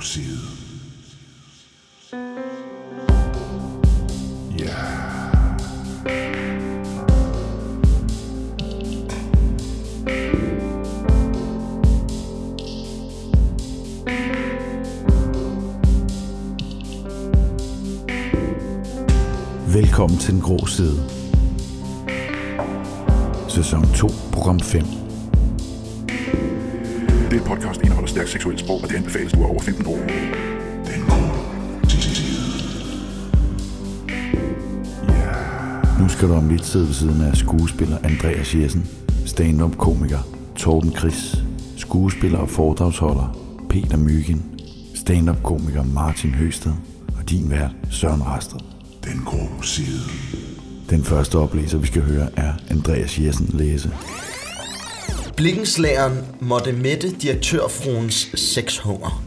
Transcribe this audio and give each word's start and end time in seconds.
side. 0.00 0.38
Ja. 4.58 4.74
Velkommen 19.72 20.18
til 20.18 20.32
Den 20.34 20.40
Grå 20.40 20.66
Side. 20.66 21.02
Sæson 23.48 23.92
2, 23.94 24.10
program 24.32 24.60
5. 24.60 25.07
Det 27.30 27.44
podcast 27.44 27.80
indeholder 27.80 28.08
stærkt 28.08 28.28
seksuelt 28.28 28.60
sprog, 28.60 28.82
og 28.82 28.88
det 28.88 28.96
anbefales, 28.96 29.32
du 29.32 29.42
er 29.42 29.46
over 29.46 29.60
15 29.60 29.86
år. 29.86 29.98
Den 30.86 31.00
side. 31.98 32.38
Nu 36.00 36.08
skal 36.08 36.28
du 36.28 36.34
om 36.34 36.48
lidt 36.48 36.64
sidde 36.64 36.86
ved 36.86 36.94
siden 36.94 37.20
af 37.20 37.36
skuespiller 37.36 37.98
Andreas 38.04 38.54
Jessen, 38.54 38.86
stand-up-komiker 39.26 40.18
Torben 40.56 40.96
Chris, 40.96 41.44
skuespiller 41.76 42.38
og 42.38 42.48
foredragsholder 42.48 43.38
Peter 43.68 43.96
Mygind, 43.96 44.42
stand-up-komiker 44.94 45.84
Martin 45.84 46.30
Høsted 46.30 46.72
og 47.18 47.30
din 47.30 47.50
vært 47.50 47.70
Søren 47.90 48.26
Rasted. 48.26 48.58
Den 49.04 49.22
grå 49.26 49.62
side. 49.62 50.00
Den 50.90 51.04
første 51.04 51.38
oplæser, 51.38 51.78
vi 51.78 51.86
skal 51.86 52.02
høre, 52.02 52.28
er 52.36 52.52
Andreas 52.70 53.18
Jessen 53.18 53.50
læse. 53.52 53.92
Blikkenslageren 55.38 56.26
måtte 56.40 56.72
mætte 56.72 57.10
direktørfruens 57.10 58.28
sexhunger. 58.34 59.22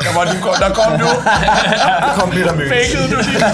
Der 0.00 0.14
var 0.14 0.24
du, 0.24 0.32
der 0.60 0.74
kom 0.74 0.98
du. 0.98 1.06
Der 2.00 2.14
kom 2.18 2.30
Peter 2.30 2.54
Møs. 2.54 2.68
Fakede 2.68 3.10
du 3.10 3.22
lige. 3.30 3.44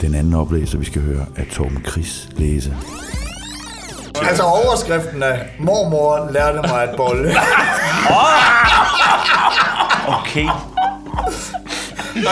Den 0.00 0.14
anden 0.14 0.34
oplæser, 0.34 0.78
vi 0.78 0.84
skal 0.84 1.02
høre, 1.02 1.26
er 1.36 1.42
Torben 1.52 1.84
Chris 1.90 2.28
læse. 2.36 2.76
Altså 4.22 4.42
overskriften 4.42 5.22
af 5.22 5.46
mormor 5.58 6.30
lærte 6.32 6.68
mig 6.68 6.82
at 6.82 6.96
bolle. 6.96 7.34
Okay. 10.08 10.48
Den 12.14 12.26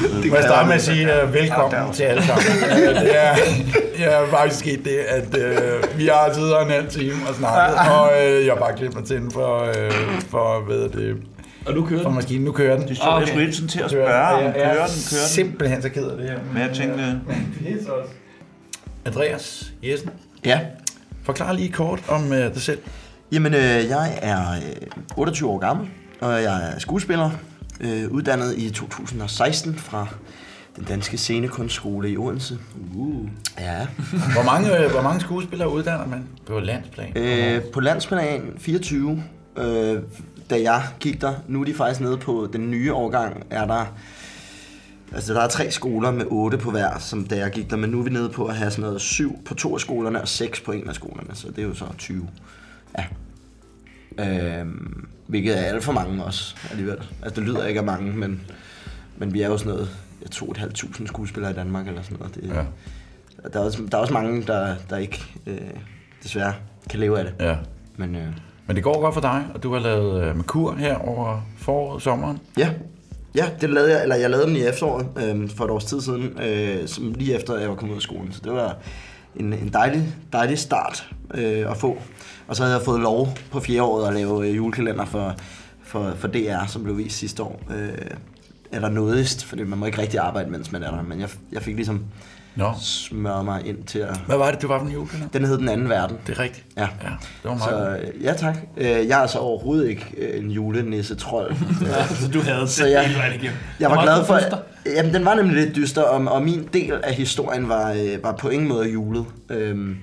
side. 0.00 0.28
Må 0.28 0.34
jeg 0.34 0.44
starte 0.44 0.66
med 0.68 0.74
at 0.74 0.82
sige 0.82 1.08
uh, 1.24 1.34
velkommen 1.34 1.92
til 1.92 2.02
alle 2.02 2.22
sammen. 2.22 2.44
Uh, 2.72 2.78
det 3.00 3.16
er, 3.24 3.36
jeg 3.98 4.22
er 4.22 4.26
faktisk 4.30 4.60
sket 4.60 4.84
det, 4.84 4.96
at 4.98 5.26
uh, 5.26 5.98
vi 5.98 6.06
har 6.06 6.30
siddet 6.34 6.50
her 6.50 6.58
en 6.64 6.70
halv 6.70 6.88
time 6.88 7.16
og 7.28 7.34
snakket, 7.34 7.76
og 7.78 8.10
uh, 8.38 8.46
jeg 8.46 8.52
har 8.52 8.60
bare 8.60 8.76
glemt 8.76 8.94
mig 8.94 9.04
til 9.04 9.16
den 9.16 9.30
for, 9.30 9.60
uh, 9.68 10.20
for 10.30 10.64
hvad 10.66 10.76
er 10.76 10.88
det, 10.88 11.16
Og 11.66 11.74
nu 11.74 11.86
kører 11.86 12.02
for 12.02 12.08
den. 12.08 12.14
maskinen. 12.16 12.44
Nu 12.44 12.52
kører 12.52 12.76
den. 12.78 12.88
Det 12.88 12.96
så 12.96 13.16
jeg 13.18 13.28
skulle 13.28 13.52
tiden 13.52 13.68
til 13.68 13.80
at 13.80 13.90
spørge, 13.90 14.06
om 14.06 14.40
kører 14.40 14.52
den, 14.52 14.62
kører 14.62 14.86
den. 14.86 14.94
Simpelthen 15.28 15.82
så 15.82 15.88
ked 15.88 16.04
af 16.06 16.16
det 16.16 16.28
her. 16.30 16.38
Men 16.52 16.62
jeg 16.62 16.70
tænkte, 16.74 17.20
Andreas 19.06 19.72
Jessen, 19.82 20.10
Ja. 20.44 20.60
forklar 21.24 21.52
lige 21.52 21.72
kort 21.72 22.00
om 22.08 22.24
uh, 22.30 22.36
dig 22.36 22.60
selv. 22.62 22.78
Jamen, 23.32 23.54
øh, 23.54 23.60
jeg 23.88 24.18
er 24.22 24.40
øh, 24.52 24.86
28 25.16 25.50
år 25.50 25.58
gammel, 25.58 25.88
og 26.20 26.32
jeg 26.42 26.70
er 26.74 26.78
skuespiller, 26.78 27.30
øh, 27.80 28.10
uddannet 28.10 28.58
i 28.58 28.70
2016 28.70 29.78
fra 29.78 30.06
den 30.76 30.84
danske 30.84 31.18
scenekunstskole 31.18 32.10
i 32.10 32.16
Odense. 32.16 32.58
Uh. 32.94 33.28
Ja. 33.58 33.86
Hvor 34.34 34.44
mange, 34.44 34.84
uh, 34.84 34.92
hvor 34.92 35.02
mange 35.02 35.20
skuespillere 35.20 35.72
uddanner 35.72 36.06
man 36.06 36.24
på 36.46 36.60
landsplan? 36.60 37.12
Øh, 37.16 37.62
på 37.62 37.80
landsplan 37.80 38.54
24, 38.58 39.22
øh, 39.56 40.02
da 40.50 40.62
jeg 40.62 40.82
gik 41.00 41.20
der, 41.20 41.34
nu 41.48 41.60
er 41.60 41.64
de 41.64 41.74
faktisk 41.74 42.00
nede 42.00 42.16
på 42.16 42.48
den 42.52 42.70
nye 42.70 42.92
årgang, 42.92 43.46
er 43.50 43.66
der 43.66 43.86
Altså, 45.12 45.34
der 45.34 45.40
er 45.40 45.48
tre 45.48 45.70
skoler 45.70 46.10
med 46.10 46.24
otte 46.28 46.58
på 46.58 46.70
hver, 46.70 46.98
som 46.98 47.26
da 47.26 47.36
jeg 47.36 47.50
gik 47.50 47.70
der, 47.70 47.76
men 47.76 47.90
nu 47.90 47.98
er 47.98 48.02
vi 48.02 48.10
nede 48.10 48.28
på 48.28 48.46
at 48.46 48.56
have 48.56 48.70
sådan 48.70 48.84
noget 48.84 49.00
syv 49.00 49.38
på 49.44 49.54
to 49.54 49.74
af 49.74 49.80
skolerne 49.80 50.22
og 50.22 50.28
seks 50.28 50.60
på 50.60 50.72
en 50.72 50.88
af 50.88 50.94
skolerne, 50.94 51.34
så 51.34 51.48
det 51.48 51.58
er 51.58 51.62
jo 51.62 51.74
så 51.74 51.84
20. 51.98 52.28
Ja. 52.98 53.04
Øhm, 54.20 55.08
hvilket 55.26 55.58
er 55.60 55.62
alt 55.64 55.84
for 55.84 55.92
mange 55.92 56.24
også, 56.24 56.56
alligevel. 56.70 56.96
Altså, 57.22 57.40
det 57.40 57.48
lyder 57.48 57.66
ikke 57.66 57.80
af 57.80 57.86
mange, 57.86 58.12
men, 58.12 58.40
men 59.16 59.34
vi 59.34 59.42
er 59.42 59.46
jo 59.48 59.58
sådan 59.58 59.72
noget, 59.72 59.88
jeg 60.22 60.30
tror 60.30 60.50
et 60.50 60.56
halvt 60.56 60.74
tusind 60.74 61.06
skuespillere 61.08 61.50
i 61.52 61.54
Danmark, 61.54 61.88
eller 61.88 62.02
sådan 62.02 62.16
noget. 62.18 62.34
Det, 62.34 62.42
Ja. 62.54 62.62
der, 63.52 63.60
er 63.60 63.64
også, 63.64 63.82
der 63.90 63.96
er 63.98 64.02
også 64.02 64.12
mange, 64.14 64.42
der, 64.46 64.74
der 64.90 64.96
ikke 64.96 65.24
øh, 65.46 65.56
desværre 66.22 66.54
kan 66.90 67.00
leve 67.00 67.18
af 67.18 67.24
det. 67.24 67.34
Ja. 67.46 67.56
Men 67.96 68.14
øh, 68.16 68.26
Men 68.66 68.76
det 68.76 68.84
går 68.84 69.00
godt 69.00 69.14
for 69.14 69.20
dig, 69.20 69.46
og 69.54 69.62
du 69.62 69.72
har 69.72 69.80
lavet 69.80 70.30
uh, 70.30 70.36
Merkur 70.36 70.74
her 70.74 70.96
over 70.96 71.46
foråret 71.58 72.02
sommeren. 72.02 72.38
ja, 72.58 72.70
ja, 73.34 73.46
det 73.60 73.70
lavede 73.70 73.92
jeg, 73.92 74.02
eller 74.02 74.16
jeg 74.16 74.30
lavede 74.30 74.46
den 74.46 74.56
i 74.56 74.60
efteråret 74.62 75.06
øh, 75.16 75.50
for 75.50 75.64
et 75.64 75.70
års 75.70 75.84
tid 75.84 76.00
siden, 76.00 76.40
øh, 76.42 76.88
som 76.88 77.12
lige 77.12 77.34
efter 77.34 77.58
jeg 77.58 77.68
var 77.68 77.74
kommet 77.74 77.92
ud 77.92 77.98
af 77.98 78.02
skolen. 78.02 78.32
Så 78.32 78.40
det 78.44 78.52
var 78.52 78.76
en, 79.36 79.52
en 79.52 79.72
dejlig, 79.72 80.14
dejlig 80.32 80.58
start 80.58 81.10
øh, 81.34 81.70
at 81.70 81.76
få. 81.76 81.98
Og 82.48 82.56
så 82.56 82.62
havde 82.62 82.76
jeg 82.76 82.84
fået 82.84 83.00
lov 83.00 83.28
på 83.50 83.60
fjerde 83.60 83.82
året 83.82 84.08
at 84.08 84.14
lave 84.14 84.48
øh, 84.48 84.56
julekalender 84.56 85.04
for, 85.04 85.34
for, 85.82 86.12
for 86.16 86.28
DR, 86.28 86.66
som 86.66 86.82
blev 86.82 86.98
vist 86.98 87.18
sidste 87.18 87.42
år. 87.42 87.60
Øh, 87.70 88.10
eller 88.72 88.88
nådigst, 88.88 89.44
fordi 89.44 89.64
man 89.64 89.78
må 89.78 89.86
ikke 89.86 89.98
rigtig 89.98 90.20
arbejde, 90.20 90.50
mens 90.50 90.72
man 90.72 90.82
er 90.82 90.90
der. 90.90 91.02
Men 91.02 91.20
jeg, 91.20 91.28
jeg 91.52 91.62
fik 91.62 91.74
ligesom 91.74 92.04
Nå. 92.56 92.72
smøre 92.82 93.44
mig 93.44 93.66
ind 93.66 93.84
til 93.84 93.98
at... 93.98 94.16
Hvad 94.26 94.36
var 94.36 94.50
det, 94.50 94.62
du 94.62 94.68
var 94.68 94.78
for 94.78 94.86
en 94.86 94.92
julekalender? 94.92 95.28
Den 95.32 95.44
hed 95.44 95.58
Den 95.58 95.68
Anden 95.68 95.88
Verden. 95.88 96.16
Det 96.26 96.38
er 96.38 96.42
rigtigt. 96.42 96.66
Ja. 96.76 96.82
ja 96.82 97.08
det 97.42 97.50
var 97.50 97.54
meget 97.54 98.00
Så 98.02 98.08
øh, 98.16 98.22
ja 98.24 98.32
tak. 98.32 98.56
Øh, 98.76 98.86
Jeg 98.88 99.00
er 99.08 99.16
altså 99.16 99.38
overhovedet 99.38 99.88
ikke 99.88 100.06
øh, 100.18 100.44
en 100.44 100.50
julenisse-trold. 100.50 101.54
Så 102.20 102.28
du 102.28 102.40
havde 102.40 102.68
Så 102.68 102.86
jeg- 102.86 103.06
hele 103.06 103.18
vejen 103.18 103.34
igennem. 103.34 103.56
Jeg 103.80 103.90
var 103.90 104.02
glad 104.02 104.24
for... 104.24 104.36
dyster? 104.38 104.58
Jamen, 104.86 105.14
den 105.14 105.24
var 105.24 105.34
nemlig 105.34 105.56
lidt 105.64 105.76
dyster, 105.76 106.02
og, 106.02 106.24
og 106.32 106.42
min 106.42 106.68
del 106.72 106.92
af 107.02 107.14
historien 107.14 107.68
var, 107.68 107.96
var 108.22 108.32
på 108.32 108.48
ingen 108.48 108.68
måde 108.68 108.88
julet. 108.90 109.24
Øhm, 109.50 109.96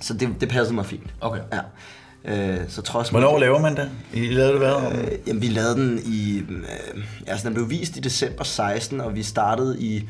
så 0.00 0.14
det, 0.14 0.28
det 0.40 0.48
passede 0.48 0.74
mig 0.74 0.86
fint. 0.86 1.14
Okay. 1.20 1.40
Ja. 1.52 1.58
Øh, 2.24 2.58
så 2.68 2.82
trods... 2.82 3.08
Hvornår 3.08 3.38
laver 3.38 3.58
man 3.60 3.76
det? 3.76 3.90
I 4.14 4.26
lavede 4.26 4.52
det 4.52 4.58
hvad? 4.60 4.98
Øh, 5.02 5.08
jamen, 5.26 5.42
vi 5.42 5.46
lavede 5.46 5.74
den 5.74 6.00
i... 6.04 6.38
Øh, 6.38 7.02
altså, 7.26 7.46
den 7.48 7.54
blev 7.54 7.70
vist 7.70 7.96
i 7.96 8.00
december 8.00 8.44
16, 8.44 9.00
og 9.00 9.14
vi 9.14 9.22
startede 9.22 9.80
i 9.80 10.08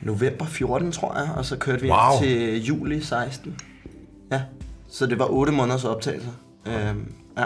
november 0.00 0.44
14, 0.46 0.92
tror 0.92 1.18
jeg, 1.18 1.28
og 1.36 1.44
så 1.44 1.56
kørte 1.56 1.82
vi 1.82 1.90
Wow. 1.90 1.98
ind 2.22 2.24
til 2.24 2.64
juli 2.64 3.00
16. 3.02 3.58
Ja, 4.32 4.40
så 4.88 5.06
det 5.06 5.18
var 5.18 5.26
8 5.26 5.52
måneders 5.52 5.84
optagelser. 5.84 6.30
Øhm, 6.66 7.12
ja. 7.38 7.44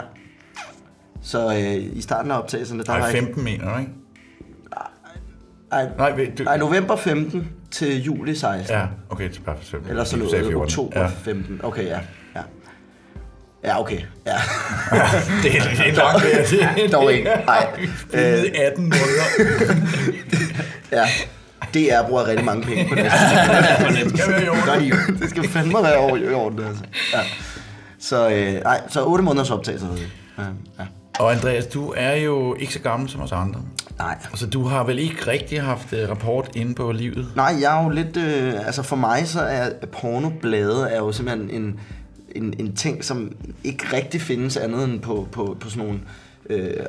Så 1.21 1.53
øh, 1.53 1.97
i 1.97 2.01
starten 2.01 2.31
af 2.31 2.37
optagelserne, 2.37 2.83
der 2.83 2.91
var 2.91 2.99
Nej, 2.99 3.07
jeg... 3.07 3.17
15 3.23 3.43
mener 3.43 3.73
du, 3.73 3.79
ikke? 3.79 3.91
Ej, 5.71 5.87
Nej, 5.97 6.11
ved 6.15 6.27
du... 6.37 6.43
nej, 6.43 6.57
november 6.57 6.95
15 6.95 7.49
til 7.71 8.03
juli 8.03 8.35
16. 8.35 8.75
Ja, 8.75 8.85
okay, 9.09 9.29
bare 9.45 9.57
for 9.57 9.63
17. 9.65 9.89
Eller 9.89 10.03
sagde 10.03 10.23
noget, 10.25 10.39
14. 10.39 10.55
oktober 10.61 11.01
Ja. 11.01 11.07
15. 11.07 11.59
Okay, 11.63 11.83
ja. 11.85 11.99
Ja, 12.35 12.41
ja 13.63 13.79
okay. 13.81 13.99
Ja. 14.25 14.31
Det 15.43 15.55
er, 15.55 16.13
nok 16.13 16.21
det. 16.21 16.75
det 16.83 16.91
Dog 16.93 17.13
ikke. 17.13 17.23
Nej. 17.45 17.67
Øh, 18.13 18.43
18 18.55 18.83
måneder. 18.83 19.75
ja. 20.91 21.05
DR 21.75 22.07
bruger 22.07 22.27
rigtig 22.27 22.45
mange 22.45 22.63
penge 22.63 22.89
på 22.89 22.95
det. 22.95 23.03
Det 23.03 23.11
skal 24.19 24.41
være. 24.45 25.19
Det 25.19 25.29
skal 25.29 25.49
fandme 25.49 25.83
være 25.83 25.97
over 25.97 26.17
i 26.17 26.33
orden, 26.33 26.59
altså. 26.59 26.83
Ja. 27.13 27.19
Så, 27.99 28.29
øh, 28.29 28.53
nej, 28.63 28.81
så 28.89 29.05
8 29.05 29.23
måneders 29.23 29.51
optagelse. 29.51 29.87
Ja, 30.37 30.43
ja. 30.79 30.85
Og 31.19 31.31
Andreas, 31.31 31.65
du 31.65 31.93
er 31.97 32.15
jo 32.15 32.55
ikke 32.59 32.73
så 32.73 32.79
gammel 32.79 33.09
som 33.09 33.21
os 33.21 33.31
andre. 33.31 33.61
Nej. 33.97 34.17
Altså, 34.31 34.47
du 34.47 34.63
har 34.63 34.83
vel 34.83 34.99
ikke 34.99 35.27
rigtig 35.27 35.61
haft 35.61 35.93
uh, 35.93 36.09
rapport 36.09 36.51
inde 36.55 36.75
på 36.75 36.91
livet? 36.91 37.27
Nej, 37.35 37.55
jeg 37.61 37.79
er 37.79 37.83
jo 37.83 37.89
lidt... 37.89 38.17
Øh, 38.17 38.53
altså 38.65 38.83
for 38.83 38.95
mig 38.95 39.27
så 39.27 39.41
er 39.41 39.69
pornoblade 39.91 40.89
er 40.89 40.97
jo 40.97 41.11
simpelthen 41.11 41.49
en, 41.49 41.79
en, 42.35 42.53
en 42.59 42.75
ting, 42.75 43.05
som 43.05 43.31
ikke 43.63 43.85
rigtig 43.93 44.21
findes 44.21 44.57
andet 44.57 44.83
end 44.83 44.99
på, 44.99 45.27
på, 45.31 45.57
på 45.59 45.69
sådan 45.69 45.85
nogle 45.85 45.99
øh, 46.49 46.85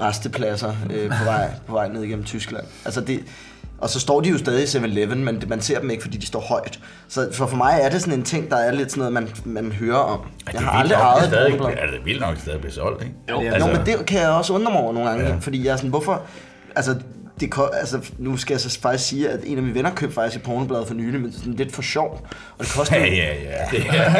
restepladser 0.00 0.74
øh, 0.90 1.08
på, 1.08 1.24
vej, 1.24 1.50
på 1.66 1.72
vej 1.72 1.88
ned 1.88 2.02
igennem 2.02 2.24
Tyskland. 2.24 2.64
Altså 2.84 3.00
det, 3.00 3.24
og 3.78 3.88
så 3.90 4.00
står 4.00 4.20
de 4.20 4.28
jo 4.28 4.38
stadig 4.38 4.62
i 4.62 4.66
7-Eleven, 4.78 5.24
men 5.24 5.40
det, 5.40 5.48
man 5.48 5.60
ser 5.60 5.80
dem 5.80 5.90
ikke, 5.90 6.02
fordi 6.02 6.16
de 6.16 6.26
står 6.26 6.40
højt. 6.40 6.78
Så 7.08 7.28
for, 7.32 7.46
for 7.46 7.56
mig 7.56 7.78
er 7.82 7.88
det 7.88 8.00
sådan 8.00 8.14
en 8.14 8.22
ting, 8.22 8.50
der 8.50 8.56
er 8.56 8.72
lidt 8.72 8.90
sådan 8.90 9.12
noget, 9.12 9.12
man, 9.12 9.28
man 9.62 9.72
hører 9.72 9.96
om. 9.98 10.20
Jeg 10.52 10.60
har 10.60 10.70
aldrig 10.70 10.94
ejet 10.96 11.22
et 11.22 11.28
stadig, 11.28 11.50
pornoblad. 11.58 11.78
er 11.82 11.86
det 11.90 12.04
vildt 12.04 12.20
nok 12.20 12.36
stadig 12.36 12.60
blive 12.60 12.72
solgt, 12.72 13.02
ikke? 13.02 13.14
Jo. 13.30 13.40
Ja, 13.42 13.52
Altså- 13.52 13.68
jo, 13.68 13.76
men 13.76 13.86
det 13.86 14.06
kan 14.06 14.20
jeg 14.20 14.28
også 14.28 14.52
undre 14.52 14.72
mig 14.72 14.80
over 14.80 14.92
nogle 14.92 15.08
gange, 15.08 15.24
Ja. 15.24 15.30
ja. 15.30 15.36
fordi 15.40 15.64
jeg 15.66 15.72
er 15.72 15.76
sådan, 15.76 15.90
hvorfor... 15.90 16.22
Altså, 16.76 16.94
det, 17.40 17.52
altså, 17.80 17.98
nu 18.18 18.36
skal 18.36 18.54
jeg 18.54 18.60
så 18.60 18.78
faktisk 18.82 19.08
sige, 19.08 19.28
at 19.30 19.40
en 19.44 19.56
af 19.56 19.62
mine 19.62 19.74
venner 19.74 19.90
købte 19.94 20.14
faktisk 20.14 20.36
et 20.36 20.42
pornobladet 20.42 20.86
for 20.86 20.94
nylig, 20.94 21.20
men 21.20 21.32
sådan 21.32 21.52
lidt 21.54 21.74
for 21.74 21.82
sjov. 21.82 22.26
Og 22.58 22.64
det 22.64 22.72
koster 22.76 22.96
Ja, 22.96 23.04
ja, 23.06 23.34
ja. 23.34 23.64
Det 23.70 23.86
er, 23.88 24.12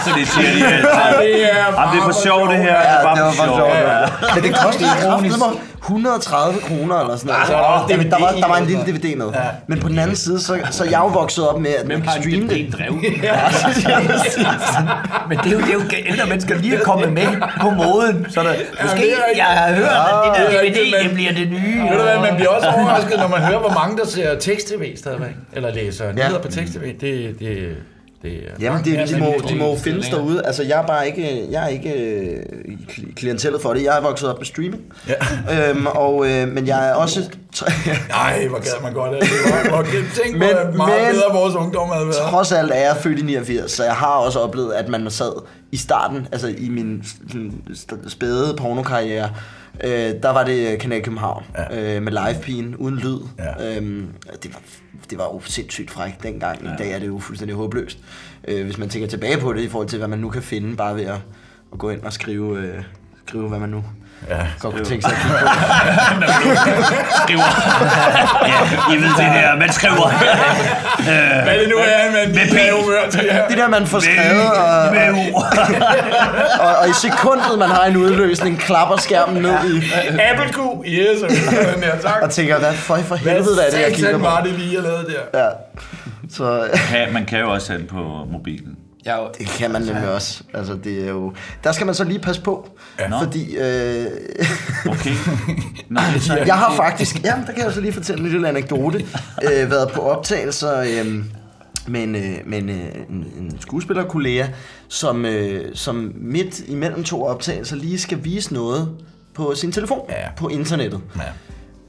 så 0.04 0.10
det 0.16 0.28
siger 0.28 0.50
de 0.54 0.66
altid. 0.66 0.88
det 1.20 1.52
er, 1.52 1.56
Jamen, 1.56 1.94
det 1.94 2.00
er 2.00 2.04
for 2.12 2.22
sjovt 2.22 2.50
det 2.50 2.58
her. 2.58 2.78
Det 2.80 2.88
er 2.88 2.98
Ja, 2.98 3.02
bare 3.02 3.16
det 3.16 3.24
var 3.24 3.32
for 3.32 3.44
sjovt. 3.44 3.70
Ja. 3.74 4.34
Men 4.34 4.44
det 4.44 4.54
koster 4.64 4.86
kraftedeme 5.00 5.44
130 5.82 6.60
kroner 6.60 7.00
eller 7.00 7.16
sådan 7.16 7.32
noget. 7.32 7.46
Så 7.46 7.52
er 7.54 7.56
der 7.56 7.64
også 7.64 7.86
Jamen, 7.90 8.10
der, 8.10 8.18
var, 8.20 8.30
der 8.32 8.48
var 8.48 8.56
en 8.56 8.64
DVD 8.64 8.70
lille 8.86 8.98
DVD 8.98 9.16
med. 9.16 9.26
Men 9.66 9.80
på 9.80 9.88
den 9.88 9.98
anden 9.98 10.16
side, 10.16 10.40
så, 10.40 10.58
så 10.70 10.84
er 10.84 10.88
jeg 10.88 10.98
jo 10.98 11.06
vokset 11.06 11.48
op 11.48 11.60
med, 11.60 11.70
at 11.70 11.86
man 11.86 11.96
Hvem 11.96 12.00
kan 12.00 12.08
har 12.08 12.16
en 12.16 12.22
streame 12.22 12.48
det. 12.48 12.56
DVD-drev? 12.56 12.92
Men 15.28 15.38
det 15.38 15.46
er 15.46 15.50
jo, 15.52 15.58
det 15.60 15.68
er 15.68 15.72
jo 15.72 15.80
ældre 16.06 16.26
mennesker 16.28 16.58
lige 16.58 16.76
er 16.76 16.80
kommet 16.84 17.12
med 17.12 17.26
på 17.60 17.70
moden. 17.70 18.26
Så 18.30 18.42
der, 18.42 18.48
måske, 18.82 18.96
det 18.96 19.02
rigtigt. 19.02 19.36
jeg 19.36 19.44
har 19.44 19.72
hørt, 19.74 19.88
at 19.88 19.94
det 20.24 20.30
er 20.46 20.50
der 20.50 20.60
DVD, 20.70 21.04
det 21.04 21.14
bliver 21.14 21.32
det 21.32 21.50
nye. 21.50 21.82
Ved 21.90 21.96
du 21.96 22.02
hvad, 22.02 22.18
man 22.18 22.34
bliver 22.36 22.48
også 22.50 22.68
overrasket, 22.68 23.18
når 23.18 23.28
man 23.28 23.40
hører, 23.40 23.58
hvor 23.58 23.72
mange 23.80 23.96
der 23.98 24.06
ser 24.06 24.38
tekst-tv 24.38 24.96
stadigvæk. 24.96 25.30
Eller 25.52 25.74
læser 25.74 26.12
nyheder 26.12 26.38
på 26.42 26.48
tekst-tv. 26.48 26.92
Det, 27.00 27.36
det, 27.40 27.76
det. 28.22 28.40
Jamen, 28.60 28.84
det, 28.84 29.08
de, 29.08 29.18
må, 29.20 29.34
de 29.48 29.54
må 29.54 29.76
findes 29.78 30.08
derude. 30.08 30.42
Altså, 30.46 30.62
jeg 30.62 30.78
er 30.82 30.86
bare 30.86 31.06
ikke, 31.06 31.46
jeg 31.50 31.64
er 31.64 31.68
ikke 31.68 31.92
øh, 31.92 32.42
i 32.64 32.78
klientellet 33.16 33.62
for 33.62 33.74
det. 33.74 33.84
Jeg 33.84 33.96
er 33.96 34.00
vokset 34.02 34.28
op 34.28 34.38
med 34.38 34.46
streaming. 34.46 34.82
Ja. 35.08 35.68
Øhm, 35.70 35.86
og, 35.86 36.26
øh, 36.30 36.48
men 36.48 36.66
jeg 36.66 36.88
er 36.88 36.94
også... 36.94 37.20
Nej, 38.08 38.46
hvor 38.48 38.58
gad 38.58 38.82
man 38.82 38.92
godt 38.92 39.14
af 39.14 39.20
det. 39.20 39.70
Hvor, 39.70 39.82
tænk 40.22 40.38
Men- 40.38 40.48
hvor 40.48 40.76
meget 40.76 41.02
men- 41.02 41.12
bedre 41.14 41.40
vores 41.40 41.54
ungdom 41.54 41.88
havde 41.88 42.06
været. 42.06 42.16
Trods 42.30 42.52
alt 42.52 42.70
er 42.74 42.80
jeg 42.86 42.96
født 42.96 43.18
i 43.18 43.22
89, 43.22 43.72
så 43.72 43.84
jeg 43.84 43.94
har 43.94 44.06
også 44.12 44.38
oplevet, 44.38 44.72
at 44.72 44.88
man 44.88 45.10
sad 45.10 45.32
i 45.72 45.76
starten, 45.76 46.28
altså 46.32 46.48
i 46.58 46.68
min 46.68 47.04
spæde 48.08 48.54
pornokarriere, 48.58 49.30
øh, 49.84 50.22
der 50.22 50.30
var 50.30 50.44
det 50.44 50.78
Kanal 50.78 51.02
København 51.02 51.44
ja. 51.58 51.96
øh, 51.96 52.02
med 52.02 52.12
livepigen 52.12 52.76
uden 52.76 52.96
lyd. 52.96 53.18
Ja. 53.38 53.76
Øhm, 53.76 54.06
det, 54.42 54.54
var, 54.54 54.60
det 55.10 55.18
var 55.18 55.24
jo 55.24 55.40
sindssygt 55.44 55.90
frækt 55.90 56.22
dengang. 56.22 56.64
I 56.64 56.68
dag 56.78 56.92
er 56.92 56.98
det 56.98 57.06
jo 57.06 57.18
fuldstændig 57.18 57.56
håbløst. 57.56 57.98
Øh, 58.48 58.64
hvis 58.64 58.78
man 58.78 58.88
tænker 58.88 59.08
tilbage 59.08 59.38
på 59.38 59.52
det, 59.52 59.60
i 59.60 59.68
forhold 59.68 59.88
til, 59.88 59.98
hvad 59.98 60.08
man 60.08 60.18
nu 60.18 60.30
kan 60.30 60.42
finde, 60.42 60.76
bare 60.76 60.96
ved 60.96 61.04
at, 61.04 61.18
at 61.72 61.78
gå 61.78 61.90
ind 61.90 62.02
og 62.02 62.12
skrive, 62.12 62.58
øh, 62.58 62.82
skrive 63.26 63.48
hvad 63.48 63.58
man 63.58 63.68
nu 63.68 63.84
Ja. 64.28 64.36
godt 64.60 64.74
kunne 64.74 64.84
tænke 64.84 65.02
sig 65.02 65.12
at 65.12 65.18
kigge 65.18 65.38
på. 65.38 65.46
Skriver. 67.22 67.48
ja, 68.46 68.92
I 68.94 68.96
ved 68.96 69.08
det 69.08 69.30
der, 69.42 69.56
man 69.58 69.72
skriver. 69.72 70.08
Hvad 71.44 71.58
det 71.58 71.68
nu 71.68 71.76
er, 71.76 72.26
men 72.26 72.34
Med 72.34 72.46
P. 72.48 72.82
humør 72.82 73.10
til 73.10 73.20
her. 73.20 73.48
Det 73.48 73.56
der, 73.58 73.68
man 73.68 73.86
får 73.86 73.98
skrevet, 74.00 74.50
og, 74.52 74.92
Med 74.94 75.32
ord. 75.34 75.44
og, 76.66 76.76
og 76.76 76.88
i 76.88 76.92
sekundet, 76.92 77.58
man 77.58 77.68
har 77.68 77.84
en 77.84 77.96
udløsning, 77.96 78.58
klapper 78.58 78.96
skærmen 78.96 79.42
ned 79.42 79.70
i, 79.74 79.92
Apple 80.30 80.52
Q, 80.52 80.58
yes, 80.86 81.18
tak. 82.02 82.22
og 82.22 82.30
tænker, 82.30 82.58
hvad 82.58 82.72
for, 82.74 82.96
for 82.96 83.16
Hvad 83.16 83.32
helvede 83.32 83.66
er 83.66 83.70
det, 83.70 83.80
jeg 83.80 83.92
kigger 83.92 84.18
på? 84.18 84.24
var 84.24 84.40
det 84.42 84.52
lige, 84.52 84.74
jeg 84.74 84.82
lavede 84.82 85.06
der? 85.32 85.40
Ja. 85.44 85.48
Så 86.36 86.68
man 87.12 87.24
kan 87.26 87.40
jo 87.40 87.52
også 87.52 87.68
have 87.72 87.78
den 87.80 87.88
på 87.88 88.26
mobilen. 88.32 88.76
Jeg 89.04 89.16
er 89.16 89.22
jo, 89.22 89.28
det 89.38 89.46
kan 89.46 89.70
man 89.70 89.82
nemlig 89.82 90.08
også. 90.14 90.42
Altså, 90.54 90.74
det 90.84 91.04
er 91.04 91.10
jo... 91.10 91.32
Der 91.64 91.72
skal 91.72 91.86
man 91.86 91.94
så 91.94 92.04
lige 92.04 92.18
passe 92.18 92.42
på, 92.42 92.68
Nå. 93.10 93.18
fordi... 93.22 93.56
Øh, 93.56 94.06
Okay. 94.90 95.10
Nå, 95.88 96.00
jeg 96.46 96.54
har 96.58 96.74
faktisk... 96.76 97.24
Ja, 97.24 97.34
der 97.46 97.52
kan 97.52 97.64
jeg 97.64 97.72
så 97.72 97.80
lige 97.80 97.92
fortælle 97.92 98.24
en 98.24 98.30
lille 98.30 98.48
anekdote. 98.48 99.06
Øh, 99.42 99.70
været 99.70 99.90
på 99.94 100.00
optagelser 100.00 100.78
øh, 100.80 101.24
med, 101.86 102.02
en, 102.02 102.14
øh, 102.14 102.36
med 102.46 102.58
en, 102.58 102.68
øh, 102.68 102.76
en, 103.10 103.26
en 103.38 103.58
skuespillerkollega, 103.60 104.46
som, 104.88 105.24
øh, 105.24 105.70
som 105.74 106.12
midt 106.16 106.60
imellem 106.68 107.04
to 107.04 107.24
optagelser 107.24 107.76
lige 107.76 107.98
skal 107.98 108.24
vise 108.24 108.54
noget 108.54 108.88
på 109.34 109.54
sin 109.54 109.72
telefon 109.72 110.00
Ja. 110.08 110.28
på 110.36 110.48
internettet. 110.48 111.00
Ja. 111.16 111.22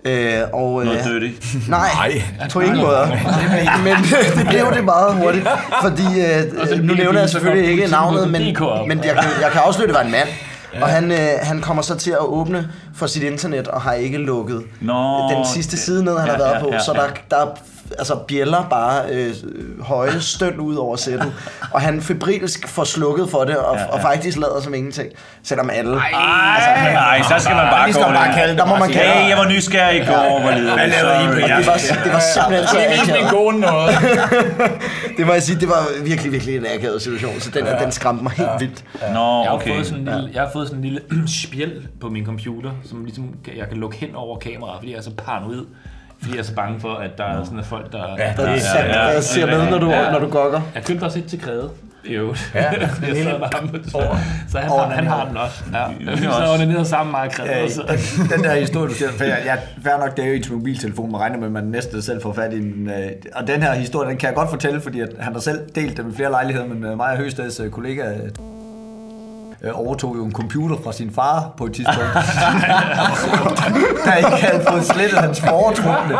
Øh, 0.06 0.42
og, 0.54 0.82
øh, 0.82 0.86
noget 0.88 1.04
dirty. 1.06 1.48
Nej, 1.70 1.90
Nej. 1.94 2.50
på 2.50 2.60
ingen 2.60 2.78
måde. 2.78 3.08
Men 3.84 3.96
det 4.38 4.48
blev 4.50 4.74
det 4.76 4.84
meget 4.86 5.16
hurtigt, 5.16 5.48
fordi 5.82 6.04
øh, 6.04 6.84
nu 6.84 6.94
nævner 6.94 7.20
jeg 7.20 7.30
selvfølgelig 7.30 7.70
ikke 7.72 7.88
navnet, 7.88 8.32
men, 8.32 8.42
men 8.88 9.04
jeg, 9.04 9.16
kan, 9.16 9.30
jeg 9.42 9.52
kan 9.52 9.62
afsløre, 9.66 9.84
at 9.84 9.90
det 9.90 9.96
var 9.96 10.04
en 10.04 10.12
mand. 10.12 10.28
Og 10.82 10.88
han, 10.88 11.12
øh, 11.12 11.18
han 11.42 11.62
kommer 11.62 11.84
så 11.84 11.96
til 11.96 12.12
at 12.12 12.20
åbne 12.20 12.68
for 12.96 13.08
sit 13.08 13.24
internet 13.24 13.68
og 13.68 13.82
har 13.82 13.94
ikke 13.94 14.18
lukket 14.18 14.64
Nå, 14.82 15.30
den 15.30 15.46
sidste 15.54 15.78
side 15.78 16.04
ned, 16.04 16.18
han 16.18 16.26
ja, 16.28 16.32
har 16.32 16.40
været 16.40 16.54
ja, 16.54 16.60
på. 16.60 16.70
ja, 16.72 16.80
Så 16.80 16.94
der, 16.94 17.08
der 17.32 17.38
er 17.38 17.48
altså 18.00 18.16
bjæller 18.16 18.68
bare 18.70 19.04
øh, 19.12 19.34
høje 19.82 20.22
støn 20.22 20.60
ud 20.60 20.76
over 20.76 20.96
sættet. 20.96 21.34
Og 21.72 21.82
han 21.82 22.02
febrilsk 22.02 22.68
får 22.68 22.84
slukket 22.84 23.30
for 23.30 23.44
det, 23.44 23.58
og, 23.58 23.76
Ja, 23.76 23.82
ja. 23.82 23.88
og 23.88 24.02
faktisk 24.02 24.38
lader 24.38 24.62
som 24.62 24.74
ingenting. 24.74 25.10
Selvom 25.44 25.70
alle... 25.70 25.98
Ej, 25.98 26.12
nej, 26.94 27.22
så 27.22 27.36
skal 27.44 27.56
man 27.56 27.66
bare 27.72 27.88
Vi 27.88 27.94
skal 27.94 28.06
gå 28.06 28.12
bare 28.12 28.34
kalde 28.34 28.50
det 28.50 28.58
Der 28.58 28.66
må 28.66 28.76
man 28.78 28.90
kalde 28.90 29.12
Hey, 29.12 29.30
jeg 29.30 29.38
var 29.38 29.48
nysgerrig 29.50 29.96
i 30.02 30.06
går, 30.06 30.40
hvor 30.42 30.52
lider 30.52 30.74
Hvad 30.74 30.84
det. 30.84 30.94
lavede 31.02 31.24
I 31.24 31.28
på 31.28 31.34
det 31.34 31.68
var, 31.68 31.78
det 32.04 32.14
var 32.14 32.20
simpelthen 32.34 32.68
så 32.68 32.78
akavet. 33.14 33.32
god 33.32 33.54
noget. 33.54 33.90
Det 35.18 35.26
må 35.28 35.34
jeg 35.34 35.44
sige, 35.44 35.60
det 35.60 35.70
var 35.70 36.04
virkelig, 36.04 36.32
virkelig 36.32 36.56
en 36.58 36.66
akavet 36.76 37.02
situation. 37.02 37.40
Så 37.40 37.50
den, 37.52 37.66
den 37.82 37.92
skræmte 37.92 38.24
mig 38.24 38.32
helt 38.32 38.50
vildt. 38.60 38.84
Nå, 38.94 39.08
jeg, 39.08 39.50
har 39.50 39.56
okay. 39.56 39.76
fået 39.76 39.86
sådan 39.86 40.08
en 40.08 40.14
lille, 40.16 40.30
jeg 40.34 40.42
har 40.42 40.50
fået 40.54 40.68
sådan 40.68 40.84
en 40.84 40.84
lille 40.84 41.02
spjæld 41.44 41.82
på 42.02 42.10
min 42.10 42.26
computer, 42.26 42.72
som 42.90 43.04
ligesom 43.06 43.36
jeg 43.58 43.68
kan 43.70 43.78
lukke 43.78 43.98
hen 43.98 44.16
over 44.16 44.38
kameraet, 44.40 44.76
fordi 44.80 44.92
jeg 44.92 44.98
er 44.98 45.02
så 45.02 45.12
paranoid. 45.26 45.66
Fordi 46.22 46.34
jeg 46.34 46.40
er 46.40 46.44
så 46.44 46.56
bange 46.56 46.80
for, 46.80 46.94
at 46.94 47.18
der 47.18 47.24
er 47.24 47.44
sådan 47.44 47.60
at 47.60 47.66
folk, 47.66 47.92
der... 47.92 48.16
Ja, 48.18 48.24
Der, 48.24 48.34
det 48.36 48.46
er 48.46 48.80
ja, 48.80 48.86
ja, 48.86 49.08
ja. 49.08 49.16
der 49.16 49.22
ser 49.22 49.46
med, 49.46 49.70
når 49.70 49.78
du, 49.78 49.86
når 49.86 50.20
du 50.20 50.28
gokker. 50.30 50.62
Jeg 50.76 50.84
købte 50.84 51.04
også 51.04 51.20
et 51.20 51.26
til 51.26 51.42
Kræde. 51.42 51.70
Øvrigt. 52.06 52.52
Ja, 52.56 52.72
jeg 52.72 52.90
sad 53.00 53.40
med 53.40 53.48
ham. 53.54 53.70
Så 54.50 54.58
han, 54.58 54.70
har, 54.70 54.90
han 54.90 55.08
har 55.08 55.26
den 55.26 55.38
også. 55.38 55.64
Ja. 55.74 56.12
Vi 56.16 56.22
sad 56.22 56.66
nede 56.66 56.86
sammen 56.86 57.16
og 57.16 57.32
Kræde. 57.32 57.64
Øh, 57.64 57.70
så. 57.70 57.98
den 58.36 58.44
der 58.44 58.56
historie, 58.56 58.90
du 58.90 58.94
siger, 58.94 59.12
for 59.12 59.24
jeg, 59.24 59.42
jeg 59.46 59.60
fair 59.84 59.98
nok, 59.98 60.18
det 60.18 60.24
er 60.26 60.30
jo 60.30 60.34
ens 60.34 60.50
mobiltelefon, 60.50 61.12
man 61.12 61.22
regner 61.22 61.38
med, 61.38 61.46
at 61.46 61.52
man 61.52 61.64
næsten 61.64 62.02
selv 62.02 62.22
får 62.22 62.34
fat 62.34 62.54
i 62.54 62.60
den. 62.60 62.90
Øh, 62.90 63.12
og 63.36 63.48
den 63.48 63.64
her 63.64 63.74
historie, 63.74 64.10
den 64.10 64.18
kan 64.18 64.28
jeg 64.28 64.36
godt 64.36 64.50
fortælle, 64.50 64.82
fordi 64.82 65.00
at 65.00 65.10
han 65.20 65.34
har 65.34 65.40
selv 65.40 65.60
delt 65.76 65.98
den 65.98 66.06
med 66.06 66.16
flere 66.16 66.30
lejligheder, 66.32 66.68
men 66.68 66.86
øh, 66.86 66.98
mig 66.98 67.12
og 67.12 67.18
Høsteds 67.18 67.60
øh, 67.60 67.72
kollega 67.72 68.04
øh, 69.64 69.72
overtog 69.74 70.16
jo 70.18 70.26
en 70.26 70.32
computer 70.34 70.76
fra 70.84 70.94
sin 70.94 71.12
far 71.16 71.50
på 71.58 71.66
et 71.66 71.74
tidspunkt. 71.74 72.14
der 74.06 74.16
ikke 74.16 74.30
havde 74.30 74.64
fået 74.70 74.86
slettet 74.86 75.20
hans 75.20 75.42
foretrukne. 75.42 76.16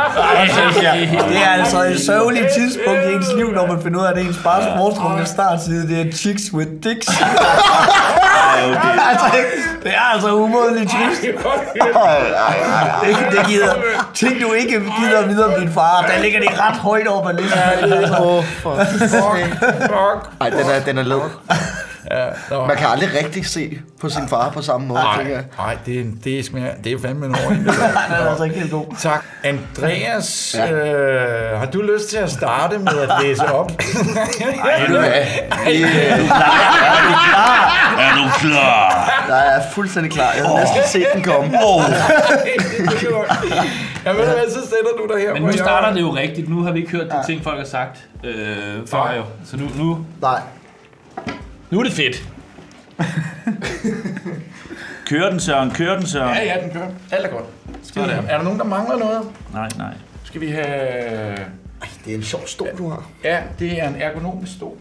Det 1.30 1.38
er 1.38 1.50
altså 1.50 1.84
et 1.84 2.00
sørgeligt 2.06 2.48
tidspunkt 2.58 3.00
i 3.10 3.14
ens 3.14 3.28
liv, 3.36 3.52
når 3.52 3.68
man 3.68 3.84
finder 3.84 4.00
ud 4.00 4.06
af, 4.06 4.12
at 4.12 4.18
ens 4.18 4.38
fars 4.38 4.64
foretrukne 4.78 5.26
startside, 5.26 5.88
det 5.88 6.08
er 6.08 6.12
Chicks 6.12 6.54
with 6.54 6.72
Dicks. 6.84 7.08
altså, 9.10 9.26
det 9.84 9.92
er 9.96 10.14
altså 10.14 10.34
umådeligt 10.36 10.92
trist. 10.92 11.22
Det, 11.22 11.34
det 13.32 13.48
gider. 13.48 13.74
Ting 14.14 14.42
du 14.42 14.54
ikke 14.54 14.80
gider 15.00 15.26
videre 15.28 15.54
om 15.56 15.62
din 15.62 15.74
far, 15.74 16.06
der 16.16 16.22
ligger 16.22 16.40
de 16.40 16.48
ret 16.62 16.78
højt 16.78 17.08
over 17.08 17.24
på 17.24 17.32
listen. 17.32 17.60
Åh, 18.20 18.44
for 18.44 18.76
Fuck. 19.16 20.32
Ej, 20.42 20.50
den 20.50 20.60
er, 20.60 20.80
den 20.86 20.98
er 20.98 21.04
led. 21.04 21.20
Ja, 22.12 22.26
var... 22.50 22.68
Man 22.68 22.78
kan 22.78 22.88
aldrig 22.88 23.10
rigtig 23.24 23.46
se 23.46 23.80
på 24.02 24.10
sin 24.10 24.28
far 24.28 24.50
på 24.50 24.62
samme 24.62 24.88
måde, 24.88 25.00
jeg. 25.00 25.44
Nej, 25.58 25.78
det, 25.86 26.00
er- 26.00 26.04
det, 26.24 26.40
er, 26.40 26.44
smager, 26.44 26.74
det 26.84 26.92
er 26.92 27.00
fandme 27.02 27.26
en 27.26 27.36
ordentlig. 27.46 27.66
Den 27.74 27.82
er 28.10 28.30
altså 28.30 28.44
ikke 28.44 28.60
helt 28.60 28.72
god. 28.72 28.86
Tak. 29.00 29.26
Andreas, 29.44 30.56
ja. 30.58 30.72
øh, 30.72 31.60
har 31.60 31.66
du 31.66 31.82
lyst 31.82 32.10
til 32.10 32.18
at 32.18 32.32
starte 32.32 32.78
med 32.78 32.98
at 32.98 33.10
læse 33.24 33.46
op? 33.54 33.72
Ved 34.80 34.88
du 34.88 35.00
hvad? 35.00 35.12
Det, 35.66 35.76
øh, 35.76 36.30
Er 38.00 38.16
du 38.16 38.30
klar? 38.40 39.26
jeg 39.30 39.56
er 39.58 39.62
fuldstændig 39.74 40.12
klar. 40.12 40.32
Jeg 40.38 40.46
havde 40.46 40.60
næsten 40.60 40.82
set 41.02 41.06
den 41.14 41.24
komme. 41.24 41.52
ja, 44.06 44.12
ved 44.12 44.20
du 44.26 44.32
hvad, 44.32 44.50
så 44.50 44.60
sætter 44.62 44.92
du 44.98 45.14
dig 45.14 45.22
her. 45.22 45.34
Men 45.34 45.42
nu 45.42 45.48
jeg- 45.48 45.58
starter 45.58 45.94
det 45.94 46.02
jo 46.02 46.16
rigtigt. 46.16 46.50
Nu 46.50 46.64
har 46.64 46.72
vi 46.72 46.80
ikke 46.80 46.92
hørt 46.92 47.06
de 47.12 47.26
ting, 47.28 47.44
folk 47.44 47.58
har 47.58 47.66
sagt 47.66 47.98
øh, 48.24 48.88
før 48.88 49.14
jo. 49.18 49.24
Så 49.46 49.58
nu, 49.58 49.64
nu, 49.84 49.98
Nej. 50.22 50.40
Nu 51.72 51.80
er 51.80 51.84
det 51.84 51.94
fedt. 51.94 52.30
Kør 55.06 55.30
den, 55.30 55.40
Søren. 55.40 55.72
Kør 55.72 55.98
den, 55.98 56.08
Søren. 56.08 56.36
Ja, 56.36 56.56
ja, 56.56 56.64
den 56.64 56.72
kører. 56.72 56.90
Alt 57.12 57.26
er 57.26 57.30
godt. 57.30 57.46
Sådan. 57.84 58.10
Er 58.10 58.38
der 58.38 58.44
nogen, 58.44 58.60
der 58.60 58.66
mangler 58.66 58.98
noget? 58.98 59.22
Nej, 59.54 59.70
nej. 59.78 59.94
Skal 60.24 60.42
vi 60.42 60.48
have... 60.48 61.38
Det 62.06 62.14
er 62.14 62.18
en 62.18 62.24
sjov 62.24 62.48
stol, 62.48 62.68
du 62.78 62.90
har. 62.90 63.10
Ja, 63.24 63.40
det 63.60 63.82
er 63.82 63.88
en 63.88 63.96
ergonomisk 63.96 64.54
stol. 64.56 64.78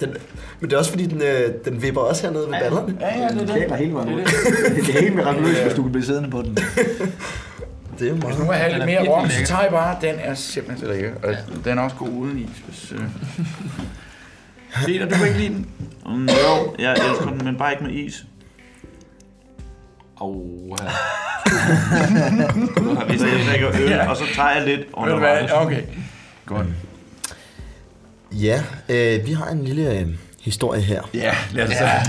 Den, 0.00 0.16
men 0.60 0.70
det 0.70 0.72
er 0.72 0.78
også 0.78 0.90
fordi, 0.90 1.06
den, 1.06 1.22
øh, 1.22 1.54
den 1.64 1.82
vipper 1.82 2.00
også 2.00 2.22
hernede 2.22 2.46
ved 2.46 2.52
ballerne. 2.52 2.96
Ja, 3.00 3.20
ja, 3.20 3.28
det 3.28 3.42
er 3.42 3.46
det. 3.46 3.54
Kæler 3.54 3.76
hele 3.76 3.94
vejen 3.94 4.14
ud. 4.14 4.20
Det 4.86 4.96
er 4.96 5.00
helt 5.00 5.14
mirakuløst, 5.14 5.62
hvis 5.62 5.74
du 5.74 5.82
kan 5.82 5.92
blive 5.92 6.04
siddende 6.04 6.30
på 6.30 6.42
den. 6.42 6.58
Det 8.00 8.08
er 8.10 8.14
meget. 8.14 8.38
Jeg 8.38 8.46
have 8.46 8.72
Den 8.72 8.88
lidt 8.88 8.98
er 8.98 9.02
mere 9.02 9.12
rom, 9.12 9.30
så 9.30 9.46
tager 9.46 9.62
jeg 9.62 9.70
bare. 9.70 9.96
Den 10.00 10.14
er 10.18 10.34
simpelthen 10.34 10.86
så 10.86 10.92
lækker. 10.92 11.12
Og 11.22 11.64
den 11.64 11.78
er 11.78 11.82
også 11.82 11.96
god 11.96 12.08
uden 12.08 12.38
is, 12.38 12.58
hvis... 12.66 12.92
Øh... 12.92 13.00
Peter, 14.86 15.08
du 15.08 15.14
kan 15.14 15.26
ikke 15.26 15.38
lide 15.38 15.54
den? 15.54 15.66
Mm, 16.06 16.26
jo, 16.26 16.74
jeg 16.78 16.92
elsker 16.92 17.28
den, 17.30 17.44
men 17.44 17.56
bare 17.56 17.72
ikke 17.72 17.84
med 17.84 17.92
is. 17.92 18.26
Oh, 20.20 20.68
Hvis 23.08 23.22
jeg 23.22 23.30
drikker 23.50 23.70
øl, 23.80 24.00
og 24.08 24.16
så 24.16 24.24
tager 24.34 24.50
jeg 24.50 24.64
lidt 24.64 24.80
undervejs. 24.92 25.50
Okay. 25.52 25.82
Godt. 26.46 26.66
Ja, 28.32 28.62
øh, 28.88 29.26
vi 29.26 29.32
har 29.32 29.46
en 29.46 29.64
lille 29.64 29.98
øh, 29.98 30.08
historie 30.40 30.80
her. 30.82 31.02
Ja, 31.14 31.34
lad 31.52 31.64
os, 31.68 31.70
ja. 31.74 32.02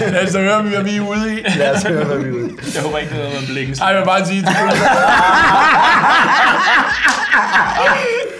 lad 0.14 0.26
os 0.28 0.34
høre, 0.34 0.62
hvad 0.62 0.82
vi 0.82 0.96
er 0.96 1.00
ude 1.00 1.40
i. 1.40 1.42
Lad 1.58 1.74
os 1.76 1.82
høre, 1.82 2.04
hvad 2.04 2.18
vi 2.18 2.28
er 2.28 2.32
ude. 2.32 2.50
i. 2.50 2.52
jeg 2.74 2.82
håber 2.82 2.98
ikke, 2.98 3.14
det 3.14 3.20
er 3.20 3.24
noget 3.28 3.40
med 3.40 3.48
blinken. 3.48 3.76
Ej, 3.82 3.88
jeg 3.88 3.98
vil 3.98 4.04
bare 4.06 4.26
sige 4.26 4.40
til 4.40 4.48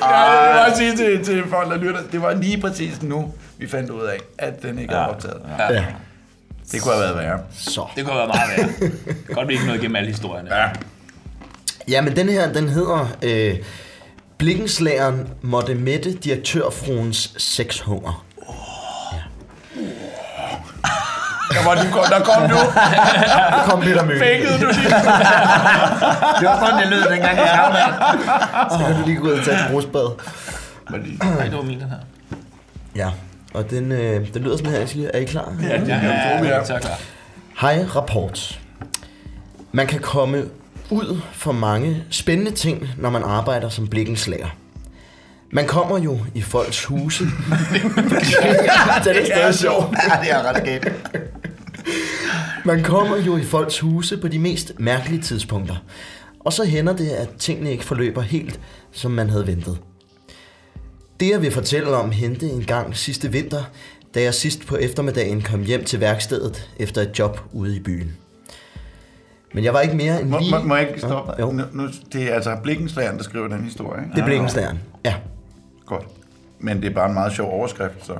Jeg 0.03 0.49
vil 0.49 0.55
bare 0.59 0.77
sige 0.77 0.97
til, 0.97 1.25
til 1.25 1.43
folk, 1.51 1.71
der 1.71 1.77
lytter, 1.77 2.01
det 2.12 2.23
var 2.23 2.35
lige 2.35 2.61
præcis 2.61 3.03
nu, 3.03 3.35
vi 3.59 3.69
fandt 3.69 3.91
ud 3.91 4.03
af, 4.03 4.19
at 4.39 4.62
den 4.62 4.79
ikke 4.79 4.95
er 4.95 4.99
optaget. 5.07 5.41
Ja. 5.59 5.85
Det 6.73 6.83
kunne 6.83 6.95
have 6.95 7.05
været 7.05 7.17
værre. 7.17 7.39
Så. 7.59 7.87
Det 7.97 8.05
kunne 8.05 8.17
være 8.17 8.27
meget 8.27 8.73
værre. 8.81 8.91
Godt, 9.35 9.49
vi 9.49 9.53
ikke 9.53 9.65
nåede 9.67 9.79
igennem 9.79 9.97
alle 9.97 10.11
historierne. 10.11 10.55
Ja. 10.55 10.69
Ja, 11.89 12.01
men 12.01 12.17
den 12.17 12.29
her, 12.29 12.53
den 12.53 12.69
hedder... 12.69 13.09
Øh, 13.23 13.57
Blikkenslageren 14.39 15.29
måtte 15.43 15.75
mætte 15.75 16.12
direktørfruens 16.12 17.35
sexhunger. 17.37 18.25
Der, 21.55 21.65
var, 21.65 21.75
du, 21.75 21.91
kom- 21.93 22.05
der 22.11 22.21
kom 22.25 22.49
du. 22.51 22.57
Der 22.57 23.63
kom 23.69 23.81
Peter 23.81 24.05
Møgge. 24.05 24.21
Fækkede 24.25 24.53
du 24.53 24.67
lige. 24.67 24.85
Det 26.41 26.49
var 26.49 26.59
sådan, 26.67 26.81
det 26.83 26.89
lød 26.91 27.03
dengang 27.11 27.39
i 27.39 27.41
Havland. 27.41 27.93
Så 28.71 28.79
kan 28.87 28.97
du 28.97 29.03
lige 29.07 29.17
gå 29.19 29.27
ud 29.27 29.33
og 29.33 29.45
tage 29.45 29.57
et 29.57 29.67
brusbad. 29.71 30.09
Nej, 30.91 31.45
det 31.49 31.57
var 31.57 31.63
min, 31.63 31.81
den 31.81 31.89
her. 31.91 31.97
Ja, 32.97 33.11
og 33.55 33.71
den, 33.71 33.93
øh, 33.93 34.35
den 34.35 34.43
lyder 34.43 34.57
sådan 34.57 34.73
her. 34.73 34.79
Jeg 34.79 34.89
siger, 34.89 35.11
er 35.15 35.19
I 35.19 35.25
klar? 35.25 35.53
Ja, 35.63 35.69
ja, 35.69 35.75
ja, 35.75 35.97
ja, 35.97 36.49
er 36.49 36.73
jeg 36.73 36.81
klar. 36.81 36.99
Hej, 37.61 37.85
rapport. 37.97 38.59
Man 39.73 39.87
kan 39.87 40.01
komme 40.01 40.45
ud 40.91 41.21
for 41.33 41.53
mange 41.53 42.05
spændende 42.11 42.51
ting, 42.51 42.89
når 42.99 43.11
man 43.11 43.23
arbejder 43.23 43.69
som 43.69 43.89
blikkenslager. 43.89 44.47
Man 45.55 45.67
kommer 45.67 45.99
jo 45.99 46.19
i 46.35 46.43
folks 46.43 46.85
huse. 46.85 47.25
det 49.05 49.17
er 49.17 49.25
stadig 49.25 49.55
sjovt. 49.55 49.97
Ja, 50.09 50.21
det 50.23 50.31
er 50.31 50.43
ret. 50.43 50.93
Man 52.65 52.83
kommer 52.83 53.17
jo 53.17 53.37
i 53.37 53.45
folks 53.45 53.81
huse 53.81 54.17
på 54.17 54.29
de 54.29 54.39
mest 54.39 54.73
mærkelige 54.79 55.23
tidspunkter. 55.23 55.77
Og 56.41 56.53
så 56.53 56.65
hænder 56.65 56.97
det, 56.97 57.09
at 57.09 57.29
tingene 57.39 57.71
ikke 57.73 57.85
forløber 57.85 58.23
helt, 58.23 58.61
som 58.93 59.11
man 59.11 59.31
havde 59.31 59.47
ventet. 59.47 59.79
Det 61.21 61.31
jeg 61.31 61.43
vil 61.43 61.51
fortælle 61.51 61.89
om 61.97 62.11
hente 62.11 62.47
en 62.47 62.65
gang 62.65 62.97
sidste 62.97 63.33
vinter, 63.33 63.63
da 64.15 64.23
jeg 64.23 64.35
sidst 64.35 64.67
på 64.67 64.77
eftermiddagen 64.77 65.43
kom 65.43 65.63
hjem 65.63 65.85
til 65.85 66.01
værkstedet 66.01 66.71
efter 66.77 67.01
et 67.03 67.19
job 67.19 67.41
ude 67.53 67.77
i 67.77 67.81
byen. 67.81 68.17
Men 69.55 69.65
jeg 69.65 69.75
var 69.75 69.81
ikke 69.81 69.97
mere 69.97 70.21
end 70.21 70.29
Må, 70.29 70.39
lige... 70.39 70.51
må, 70.51 70.59
må 70.59 70.77
jeg 70.77 70.89
ikke 70.89 71.01
stoppe? 71.01 71.33
Jo, 71.41 71.53
Nu, 71.53 71.63
nu, 71.73 71.89
det 72.13 72.23
er 72.23 72.35
altså 72.35 72.57
Blikkenslageren, 72.63 73.17
der 73.17 73.25
skriver 73.25 73.49
den 73.49 73.65
historie, 73.65 74.03
ikke? 74.03 74.15
det 74.15 74.21
er 74.21 74.27
blikkenslageren. 74.27 74.81
Ja. 75.05 75.15
Godt. 75.93 76.07
Men 76.59 76.83
det 76.83 76.91
er 76.91 76.95
bare 76.95 77.09
en 77.09 77.15
meget 77.15 77.33
sjov 77.33 77.53
overskrift, 77.53 78.07
så. 78.07 78.17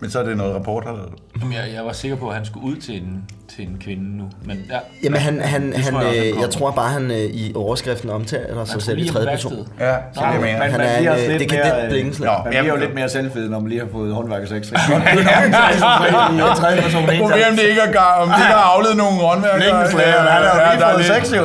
Men 0.00 0.10
så 0.10 0.18
er 0.20 0.24
det 0.24 0.36
noget, 0.36 0.54
rapport 0.54 0.84
har 0.84 0.92
lavet. 0.92 1.14
Jamen, 1.40 1.52
Jeg, 1.52 1.62
jeg 1.74 1.84
var 1.84 1.92
sikker 1.92 2.16
på, 2.16 2.28
at 2.28 2.34
han 2.34 2.44
skulle 2.44 2.66
ud 2.66 2.76
til 2.76 2.94
en, 2.94 3.22
til 3.56 3.64
en 3.68 3.76
kvinde 3.84 4.16
nu. 4.16 4.24
Men 4.44 4.56
ja, 4.70 4.78
Jamen, 5.04 5.20
han, 5.20 5.40
han, 5.40 5.62
Det 5.72 5.76
han, 5.84 5.92
tror 5.92 6.00
jeg 6.00 6.08
også, 6.08 6.18
han 6.18 6.20
øh, 6.20 6.26
jeg 6.26 6.34
kommer. 6.34 6.48
tror 6.50 6.70
bare, 6.70 6.90
han 6.98 7.10
øh, 7.10 7.16
i 7.42 7.52
overskriften 7.56 8.10
omtaler 8.10 8.64
sig 8.64 8.82
selv 8.82 8.98
i 8.98 9.08
tredje 9.08 9.26
på 9.26 9.30
person. 9.30 9.66
Ja, 9.80 9.94
så 10.14 10.20
det 10.32 10.40
mere. 10.40 10.70
Han 10.74 10.80
er 10.80 10.98
en, 10.98 11.08
også 11.08 11.24
øh, 11.32 11.40
dekadent 11.40 11.74
øh, 11.84 11.88
blikkenslager. 11.90 12.36
Nå, 12.38 12.42
Man 12.44 12.50
bliver 12.50 12.64
jo 12.64 12.72
det- 12.74 12.80
lidt 12.80 12.94
mere 12.94 13.08
selvfed, 13.08 13.48
når 13.48 13.58
man 13.60 13.68
lige 13.68 13.80
har 13.80 13.88
fået 13.92 14.14
håndværkersex. 14.14 14.62
Det 14.66 14.76
er 14.76 16.52
i 16.52 16.56
tredje 16.60 16.82
person. 16.82 17.02
Problemet 17.06 17.58
det 17.60 17.66
ikke 17.72 17.80
er, 17.88 17.92
gar- 17.92 18.16
om 18.22 18.28
det 18.28 18.36
ikke 18.44 18.54
har 18.60 18.68
afledt 18.74 18.96
nogle 18.96 19.16
håndværkere. 19.28 19.58
Blikkenslageren, 19.60 20.26
han 20.34 20.42
har 20.42 20.54
jo 20.54 20.70
lige 20.70 20.80
der 20.80 20.86
er 20.86 20.92
fået 20.92 21.04
lidt- 21.04 21.26
sex 21.26 21.36
jo. 21.38 21.44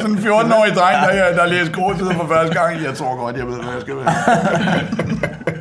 Sådan 0.00 0.10
en 0.12 0.18
14-årig 0.26 0.72
dreng, 0.78 0.96
der, 1.06 1.34
der 1.40 1.46
læser 1.46 1.72
korttider 1.72 2.14
for 2.20 2.26
første 2.34 2.54
gang. 2.60 2.70
Jeg 2.88 2.94
tror 2.94 3.12
godt, 3.22 3.36
jeg 3.36 3.46
ved, 3.46 3.56
hvad 3.64 3.72
jeg 3.76 3.82
skal 3.86 3.94
være. 3.96 4.14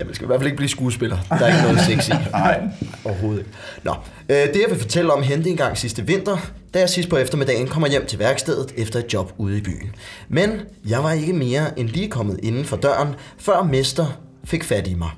Ja, 0.00 0.04
man 0.04 0.14
skal 0.14 0.24
i 0.24 0.26
hvert 0.26 0.40
fald 0.40 0.46
ikke 0.46 0.56
blive 0.56 0.68
skuespiller. 0.68 1.18
Der 1.28 1.34
er 1.34 1.46
ikke 1.46 1.62
noget 1.62 1.80
sex 1.80 2.08
i. 2.08 2.12
Nej. 2.32 2.60
Overhovedet 3.04 3.38
ikke. 3.38 3.50
Nå, 3.82 3.94
øh, 4.28 4.36
det 4.36 4.56
jeg 4.56 4.66
vil 4.70 4.78
fortælle 4.78 5.12
om 5.12 5.22
hente 5.22 5.50
en 5.50 5.56
gang 5.56 5.78
sidste 5.78 6.06
vinter, 6.06 6.36
da 6.74 6.78
jeg 6.78 6.88
sidst 6.88 7.08
på 7.08 7.16
eftermiddagen 7.16 7.68
kommer 7.68 7.88
hjem 7.88 8.06
til 8.06 8.18
værkstedet 8.18 8.72
efter 8.76 8.98
et 8.98 9.12
job 9.12 9.32
ude 9.38 9.58
i 9.58 9.60
byen. 9.60 9.94
Men 10.28 10.60
jeg 10.88 11.02
var 11.02 11.12
ikke 11.12 11.32
mere 11.32 11.78
end 11.78 11.88
lige 11.88 12.10
kommet 12.10 12.40
inden 12.42 12.64
for 12.64 12.76
døren, 12.76 13.08
før 13.38 13.62
mester 13.62 14.06
fik 14.44 14.64
fat 14.64 14.86
i 14.86 14.94
mig. 14.94 15.10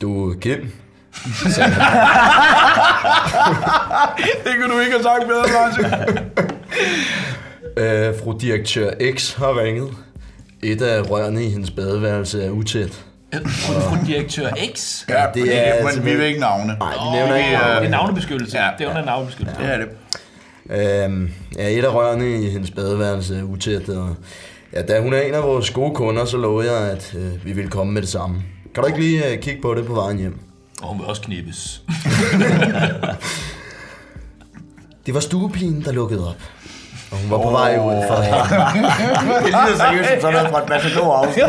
Du 0.00 0.34
Kim. 0.40 0.60
Det 4.44 4.52
kunne 4.60 4.74
du 4.74 4.80
ikke 4.80 4.92
have 4.92 5.02
sagt 5.02 5.26
bedre, 5.28 5.44
Martin. 5.52 5.84
Øh, 7.76 8.14
fru 8.18 8.38
direktør 8.40 8.90
X 9.14 9.34
har 9.34 9.60
ringet. 9.60 9.94
Et 10.62 10.82
af 10.82 11.10
rørene 11.10 11.44
i 11.44 11.50
hendes 11.50 11.70
badeværelse 11.70 12.44
er 12.44 12.50
utæt. 12.50 13.04
Fru 13.46 14.06
direktør 14.06 14.48
X. 14.76 15.04
Ja, 15.08 15.24
det 15.34 15.56
er 15.56 15.60
er, 15.60 15.84
men 15.96 16.04
vi 16.04 16.16
vil 16.16 16.26
ikke 16.26 16.40
navne. 16.40 16.76
Nej, 16.78 16.92
de 16.94 17.12
nævner 17.16 17.36
ikke 17.36 17.48
det 17.50 17.56
er- 17.56 17.78
Det 17.78 17.86
er 17.86 17.90
navnebeskyttelse. 17.90 18.58
Ja, 18.58 18.68
Det 18.78 18.84
er 18.86 18.90
under 18.90 19.04
navnebeskyttelse. 19.04 19.60
Det 19.62 19.70
er 19.74 19.78
det. 19.78 19.88
Øhm, 21.04 21.30
ja, 21.58 21.68
et 21.68 21.84
af 21.84 21.94
rørene 21.94 22.42
i 22.42 22.50
hendes 22.50 22.70
badeværelse 22.70 23.38
er 23.38 23.42
utæt, 23.42 23.88
og 23.88 24.16
ja, 24.72 24.82
da 24.82 25.00
hun 25.00 25.12
er 25.12 25.20
en 25.20 25.34
af 25.34 25.42
vores 25.42 25.70
gode 25.70 25.94
kunder, 25.94 26.24
så 26.24 26.36
lovede 26.36 26.72
jeg, 26.72 26.90
at 26.90 27.14
øh, 27.18 27.46
vi 27.46 27.52
ville 27.52 27.70
komme 27.70 27.92
med 27.92 28.02
det 28.02 28.10
samme. 28.10 28.42
Kan 28.74 28.82
du 28.82 28.86
ikke 28.88 29.00
lige 29.00 29.28
øh, 29.32 29.38
kigge 29.42 29.62
på 29.62 29.74
det 29.74 29.86
på 29.86 29.94
vejen 29.94 30.18
hjem? 30.18 30.38
Og 30.82 30.88
hun 30.88 30.98
vil 30.98 31.06
også 31.06 31.22
knippes. 31.22 31.82
Det 35.06 35.14
var 35.14 35.20
stuepigen, 35.20 35.84
der 35.84 35.92
lukkede 35.92 36.28
op. 36.28 36.36
Og 37.12 37.18
hun 37.18 37.30
var 37.30 37.38
på 37.38 37.50
vej 37.50 37.76
ud 37.78 38.02
for 38.08 38.16
det 39.44 39.52
lyder 39.52 39.76
seriøst 39.76 40.10
som 40.10 40.20
sådan 40.20 40.32
noget 40.32 40.48
fra 40.50 40.62
et 40.62 40.68
matador 40.68 41.14
afsnit. 41.16 41.44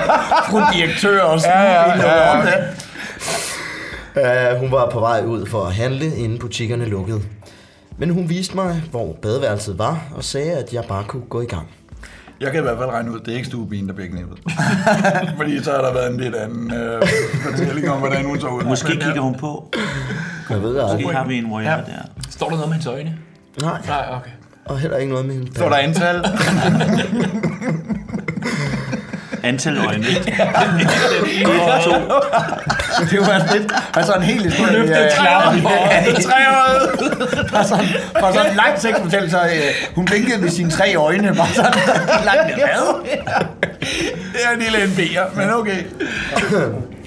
Fru 0.50 0.60
direktør 0.74 1.22
og 1.22 1.40
sådan 1.40 1.58
ja, 1.58 1.98
ja. 2.08 2.38
ja. 4.16 4.54
Uh, 4.54 4.60
hun 4.60 4.72
var 4.72 4.90
på 4.90 5.00
vej 5.00 5.22
ud 5.26 5.46
for 5.46 5.66
at 5.66 5.74
handle, 5.74 6.16
inden 6.16 6.40
butikkerne 6.40 6.86
lukkede. 6.86 7.22
Men 7.98 8.10
hun 8.10 8.30
viste 8.30 8.56
mig, 8.56 8.84
hvor 8.92 9.14
badeværelset 9.22 9.80
var, 9.80 10.00
og 10.16 10.24
sagde, 10.24 10.52
at 10.52 10.74
jeg 10.74 10.84
bare 10.88 11.04
kunne 11.08 11.24
gå 11.30 11.42
i 11.42 11.46
gang. 11.46 11.68
Jeg 12.42 12.52
kan 12.52 12.60
i 12.60 12.64
hvert 12.64 12.78
fald 12.78 12.90
regne 12.90 13.12
ud, 13.12 13.20
at 13.20 13.26
det 13.26 13.32
er 13.32 13.36
ikke 13.36 13.48
stuebien, 13.48 13.88
der 13.88 13.94
bliver 13.94 14.10
knippet. 14.10 14.38
Fordi 15.38 15.64
så 15.64 15.72
har 15.72 15.82
der 15.82 15.94
været 15.94 16.12
en 16.12 16.20
lidt 16.20 16.36
anden 16.36 16.74
øh, 16.74 17.02
fortælling 17.52 17.92
om, 17.92 18.00
hvordan 18.00 18.26
hun 18.26 18.40
så 18.40 18.48
ud. 18.48 18.64
Måske 18.64 18.88
kigger 18.92 19.22
hun 19.22 19.36
på. 19.36 19.72
Jeg 20.50 20.62
ved 20.62 20.76
det 20.76 20.84
Måske 21.02 21.16
har 21.18 21.26
vi 21.26 21.38
en 21.38 21.50
voyeur 21.52 21.72
Ja. 21.72 21.78
der. 21.78 21.84
Står 22.30 22.50
der 22.50 22.56
noget 22.56 22.70
med 22.70 22.74
hendes 22.74 22.88
øjne? 22.88 23.18
Nej, 23.62 23.82
Nej, 23.88 24.06
okay. 24.12 24.32
Og 24.66 24.80
heller 24.80 24.98
ikke 24.98 25.12
noget 25.12 25.26
med 25.26 25.36
hende. 25.36 25.58
Så 25.58 25.66
er 25.66 25.70
der 25.70 25.76
antal. 25.78 26.26
Antal 29.44 29.78
øjne. 29.78 30.04
Det 30.04 30.18
var 33.20 33.40
sådan 33.40 33.60
lidt, 33.60 33.74
altså 33.94 34.14
en 34.14 34.22
hel 34.22 34.44
historie. 34.44 34.72
Løfte 34.74 34.94
øh, 34.94 35.12
klap 35.20 35.56
i 35.56 35.62
Tre 36.22 36.34
øjet. 36.56 36.90
Fra 37.50 37.64
sådan, 37.64 37.86
fra 38.20 38.34
sådan 38.34 38.50
en 38.52 38.56
lang 38.58 38.80
sexfortællelse, 38.82 39.38
så 39.38 39.44
øh, 39.44 39.96
hun 39.96 40.06
blinkede 40.06 40.42
med 40.42 40.50
sine 40.50 40.72
tre 40.72 40.96
øjne. 40.96 41.36
Bare 41.36 41.48
sådan 41.48 41.74
langt 42.30 42.54
hvad? 42.54 43.10
Det 44.34 44.40
er 44.46 44.52
en 44.54 44.60
lille 44.60 44.78
NB'er, 44.78 45.36
men 45.36 45.50
okay. 45.54 45.84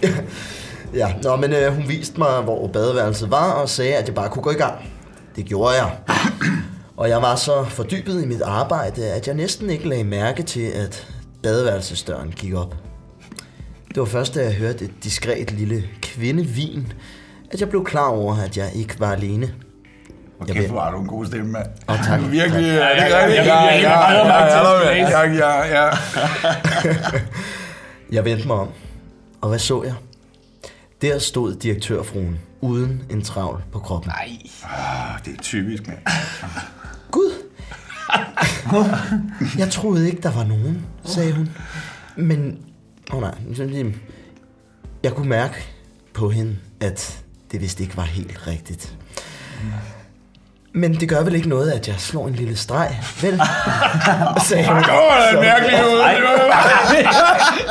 Ja, 0.95 1.09
nå, 1.23 1.37
men 1.37 1.53
øh, 1.53 1.75
hun 1.75 1.85
viste 1.89 2.19
mig, 2.19 2.41
hvor 2.45 2.67
badeværelset 2.67 3.31
var, 3.31 3.51
og 3.51 3.69
sagde, 3.69 3.95
at 3.95 4.07
jeg 4.07 4.15
bare 4.15 4.29
kunne 4.29 4.43
gå 4.43 4.51
i 4.51 4.55
gang. 4.55 4.75
Det 5.37 5.45
gjorde 5.45 5.75
jeg. 5.77 5.91
Og 6.97 7.09
jeg 7.09 7.23
var 7.23 7.37
så 7.37 7.65
fordybet 7.65 8.23
i 8.23 8.27
mit 8.27 8.43
arbejde, 8.43 9.13
at 9.13 9.27
jeg 9.27 9.35
næsten 9.35 9.71
ikke 9.71 9.89
lagde 9.89 10.05
mærke 10.05 10.43
til, 10.43 10.61
at 10.61 11.09
badeværelsesdøren 11.43 12.31
gik 12.31 12.55
op. 12.55 12.77
Det 13.89 13.97
var 13.97 14.05
først, 14.05 14.35
da 14.35 14.45
jeg 14.45 14.55
hørte 14.55 14.85
et 14.85 15.05
diskret 15.05 15.51
lille 15.51 15.85
kvindevin, 16.03 16.93
at 17.51 17.61
jeg 17.61 17.69
blev 17.69 17.85
klar 17.85 18.09
over, 18.09 18.37
at 18.37 18.57
jeg 18.57 18.71
ikke 18.75 19.01
var 19.01 19.13
alene. 19.13 19.55
Og 20.41 20.47
kæft, 20.47 20.71
hvor 20.71 20.81
har 20.81 20.91
du 20.91 21.01
en 21.01 21.07
god 21.07 21.27
stemme, 21.27 21.53
mand. 21.53 21.67
Og 21.87 21.97
tak. 22.07 22.21
Du 22.21 22.27
virkelig... 22.27 22.63
Ja, 22.63 22.89
ja, 22.89 23.07
ja, 23.07 23.27
ja, 23.29 23.45
ja, 23.45 24.03
ja, 24.95 25.23
ja, 25.23 25.65
ja, 25.65 25.91
Jeg 28.13 28.25
vendte 28.25 28.47
mig 28.47 28.57
om, 28.57 28.69
og 29.41 29.49
hvad 29.49 29.59
så 29.59 29.83
jeg? 29.83 29.95
Der 31.03 31.19
stod 31.19 31.55
direktørfruen 31.55 32.39
uden 32.61 33.03
en 33.11 33.23
travl 33.23 33.63
på 33.73 33.79
kroppen. 33.79 34.11
Nej. 34.11 34.29
Ah, 34.65 35.25
det 35.25 35.39
er 35.39 35.43
typisk, 35.43 35.87
mand. 35.87 35.99
Gud! 37.11 37.33
Jeg 39.59 39.71
troede 39.71 40.07
ikke, 40.07 40.23
der 40.23 40.31
var 40.31 40.45
nogen, 40.45 40.87
sagde 41.05 41.33
hun. 41.33 41.49
Men, 42.17 42.59
åh 43.13 43.17
oh 43.17 43.23
nej, 43.23 43.35
jeg 45.03 45.13
kunne 45.15 45.29
mærke 45.29 45.55
på 46.15 46.31
hende, 46.31 46.57
at 46.81 47.25
det 47.53 47.61
vist 47.61 47.81
ikke 47.81 47.97
var 47.97 48.03
helt 48.03 48.47
rigtigt. 48.47 48.97
Men 50.77 50.95
det 50.95 51.09
gør 51.09 51.23
vel 51.23 51.35
ikke 51.35 51.49
noget, 51.49 51.71
at 51.71 51.89
jeg 51.89 51.95
slår 51.99 52.27
en 52.29 52.35
lille 52.35 52.57
streg, 52.57 52.89
vel? 53.23 53.41
sagde 54.49 54.67
hun. 54.69 54.77
Åh, 54.77 54.83
det 54.83 55.39
er 55.39 55.41
mærkeligt 55.43 55.83
ud. 55.83 55.99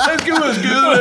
Den 0.10 0.20
skal 0.20 0.34
ud 0.34 0.50
og 0.50 0.56
skyde 0.56 0.88
og 0.92 0.96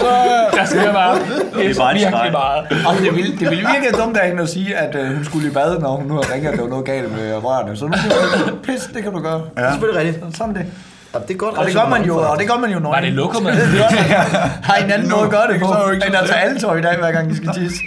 så- 0.00 0.56
Der 0.58 0.64
skal 0.64 0.80
jeg 0.80 0.92
bare. 0.92 1.14
Det 1.18 1.70
er 1.70 1.74
bare 1.74 1.90
en 1.92 1.98
virkelig 1.98 2.00
streg. 2.00 2.32
meget. 2.32 2.86
Og 2.86 2.94
det 3.02 3.16
ville, 3.16 3.32
det 3.32 3.50
ville 3.50 3.66
virke 3.74 3.96
dumt 4.02 4.16
af 4.16 4.28
hende 4.28 4.42
at 4.42 4.48
sige, 4.48 4.76
at 4.76 4.94
øh, 4.94 5.14
hun 5.14 5.24
skulle 5.24 5.48
i 5.48 5.50
bad, 5.50 5.78
når 5.78 5.96
hun 5.96 6.06
nu 6.06 6.14
har 6.14 6.32
ringet, 6.34 6.48
at 6.50 6.56
der 6.56 6.62
var 6.62 6.70
noget 6.70 6.84
galt 6.84 7.12
med 7.16 7.44
rørene. 7.44 7.76
Så 7.76 7.84
nu 7.86 7.92
kan 7.92 8.10
du 8.48 8.56
pis, 8.62 8.80
det 8.94 9.02
kan 9.02 9.12
du 9.12 9.20
gøre. 9.20 9.34
Det 9.38 9.64
er 9.64 9.70
selvfølgelig 9.70 10.00
rigtigt. 10.06 10.36
Sådan 10.36 10.54
det. 10.54 10.66
Ja, 11.14 11.18
det 11.18 11.30
er 11.30 11.38
godt 11.38 11.58
Og 11.58 11.66
det 11.66 11.74
gør 11.74 11.88
man 11.88 12.04
jo, 12.04 12.16
og 12.16 12.38
det 12.38 12.48
gør 12.48 12.56
man 12.58 12.70
jo 12.70 12.78
når 12.78 12.90
Var 12.90 13.00
det 13.00 13.12
lukket 13.12 13.42
med? 13.42 13.52
har 14.68 14.76
en 14.76 14.90
anden 14.90 15.10
måde 15.10 15.22
at 15.22 15.30
gøre 15.30 15.52
det 15.52 15.60
på, 15.60 15.66
så 15.66 15.72
er 15.72 15.78
det 15.80 15.86
jo 15.88 15.92
ikke 15.92 16.06
end 16.06 16.16
at 16.16 16.26
tage 16.28 16.40
alle 16.40 16.60
tøj 16.60 16.78
i 16.78 16.82
dag, 16.82 16.98
hver 16.98 17.12
gang 17.12 17.30
de 17.30 17.36
skal 17.36 17.48
tisse. 17.54 17.78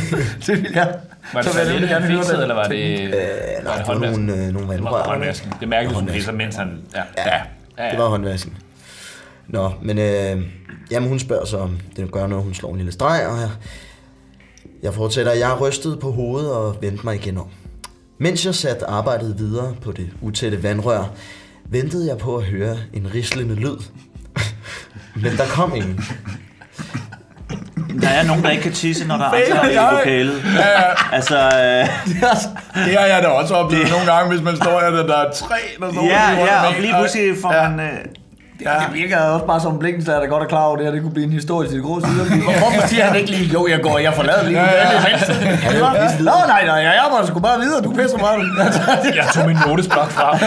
det 0.46 0.62
vil 0.62 0.70
jeg. 0.74 0.94
Var 1.34 1.42
det 1.42 1.50
Så 1.52 1.58
jeg 1.60 1.80
det, 1.80 1.88
gerne 1.88 2.06
høre 2.06 2.16
fikset, 2.16 2.34
det. 2.36 2.42
eller 2.42 2.54
var 2.54 2.64
det... 2.68 3.00
Øh, 3.00 3.12
var 3.12 3.16
nej, 3.64 3.76
det 3.76 3.86
det 3.86 4.00
var 4.00 4.10
nogle, 4.10 4.32
øh, 4.32 4.38
nogle 4.38 4.58
Det 4.58 4.68
var 4.68 4.90
vandrør. 4.90 5.02
håndvasken. 5.02 5.52
Det 5.60 5.68
mærkede 5.68 5.94
hun 5.94 6.06
pisser, 6.06 6.32
mens 6.32 6.56
han... 6.56 6.78
Ja. 6.94 7.02
Ja, 7.26 7.36
ja. 7.84 7.90
det 7.90 7.98
var 7.98 8.08
håndvasken. 8.08 8.52
Nå, 9.48 9.70
men 9.82 9.98
øh, 9.98 10.42
jamen, 10.90 11.08
hun 11.08 11.18
spørger 11.18 11.44
så, 11.44 11.58
om 11.58 11.78
det 11.96 12.12
gør 12.12 12.26
noget, 12.26 12.44
hun 12.44 12.54
slår 12.54 12.70
en 12.70 12.76
lille 12.76 12.92
streg, 12.92 13.26
og 13.26 13.40
jeg, 13.40 13.50
Jeg 14.82 14.94
fortsætter. 14.94 15.32
Jeg 15.32 15.60
rystede 15.60 15.96
på 15.96 16.12
hovedet 16.12 16.52
og 16.52 16.76
vendte 16.80 17.04
mig 17.04 17.14
igen 17.14 17.38
om. 17.38 17.46
Mens 18.18 18.46
jeg 18.46 18.54
satte 18.54 18.86
arbejdet 18.86 19.34
videre 19.38 19.74
på 19.82 19.92
det 19.92 20.08
utætte 20.20 20.62
vandrør, 20.62 21.10
ventede 21.72 22.08
jeg 22.08 22.18
på 22.18 22.36
at 22.36 22.44
høre 22.44 22.76
en 22.92 23.10
rislende 23.14 23.54
lyd. 23.54 23.76
Men 25.14 25.36
der 25.36 25.46
kom 25.46 25.74
ingen. 25.74 26.00
Der 28.02 28.08
er 28.08 28.26
nogen, 28.26 28.42
der 28.42 28.50
ikke 28.50 28.62
kan 28.62 28.72
tisse, 28.72 29.06
når 29.06 29.16
der 29.16 29.24
er 29.24 29.60
andre 29.60 29.72
i 29.72 29.76
lokalet. 29.98 30.42
Altså, 31.12 31.36
øh, 31.38 31.88
Det 32.86 32.98
har 32.98 33.06
jeg 33.06 33.22
da 33.22 33.28
også 33.28 33.54
oplevet 33.54 33.90
nogle 33.90 34.12
gange, 34.12 34.30
hvis 34.32 34.42
man 34.42 34.56
står 34.56 34.80
her, 34.80 34.90
der 34.90 35.16
er 35.16 35.32
tre, 35.32 35.54
der 35.80 35.92
står 35.92 36.04
ja, 36.04 36.30
lige 36.30 36.40
rundt 36.40 36.52
ja, 36.52 36.66
og 36.66 36.74
lige 36.80 36.94
pludselig 36.98 37.36
får 37.42 37.54
Ja. 37.54 37.68
man... 37.68 37.80
Øh, 37.80 37.98
Ja. 38.64 38.70
Det 38.86 38.94
virker 38.94 39.18
også 39.20 39.46
bare 39.46 39.60
som 39.60 39.78
Blikkenslager, 39.78 40.20
der 40.20 40.26
godt 40.26 40.42
er 40.42 40.46
klar 40.46 40.64
over 40.64 40.76
det 40.76 40.84
her. 40.86 40.92
Det 40.92 41.02
kunne 41.02 41.12
blive 41.12 41.26
en 41.26 41.32
historie 41.32 41.68
til 41.68 41.76
det 41.76 41.84
grå 41.84 42.00
side. 42.06 42.42
Hvorfor 42.42 42.86
siger 42.86 43.04
han 43.04 43.16
ikke 43.16 43.30
lige, 43.30 43.52
jo, 43.52 43.66
jeg 43.66 43.80
går, 43.82 43.98
jeg 43.98 44.14
forlader 44.14 44.44
lige. 44.48 44.60
Ja, 44.62 44.70
ja. 44.70 45.00
ja. 45.00 46.18
Nå, 46.18 46.32
nej, 46.46 46.64
nej, 46.66 46.74
jeg 46.74 47.06
må 47.10 47.26
sgu 47.26 47.40
bare 47.40 47.60
videre. 47.60 47.82
Du 47.82 47.90
pisser 47.92 48.18
mig. 48.18 48.32
Jeg 49.16 49.26
tog 49.34 49.46
min 49.46 49.56
notesblok 49.66 50.10
frem. 50.10 50.38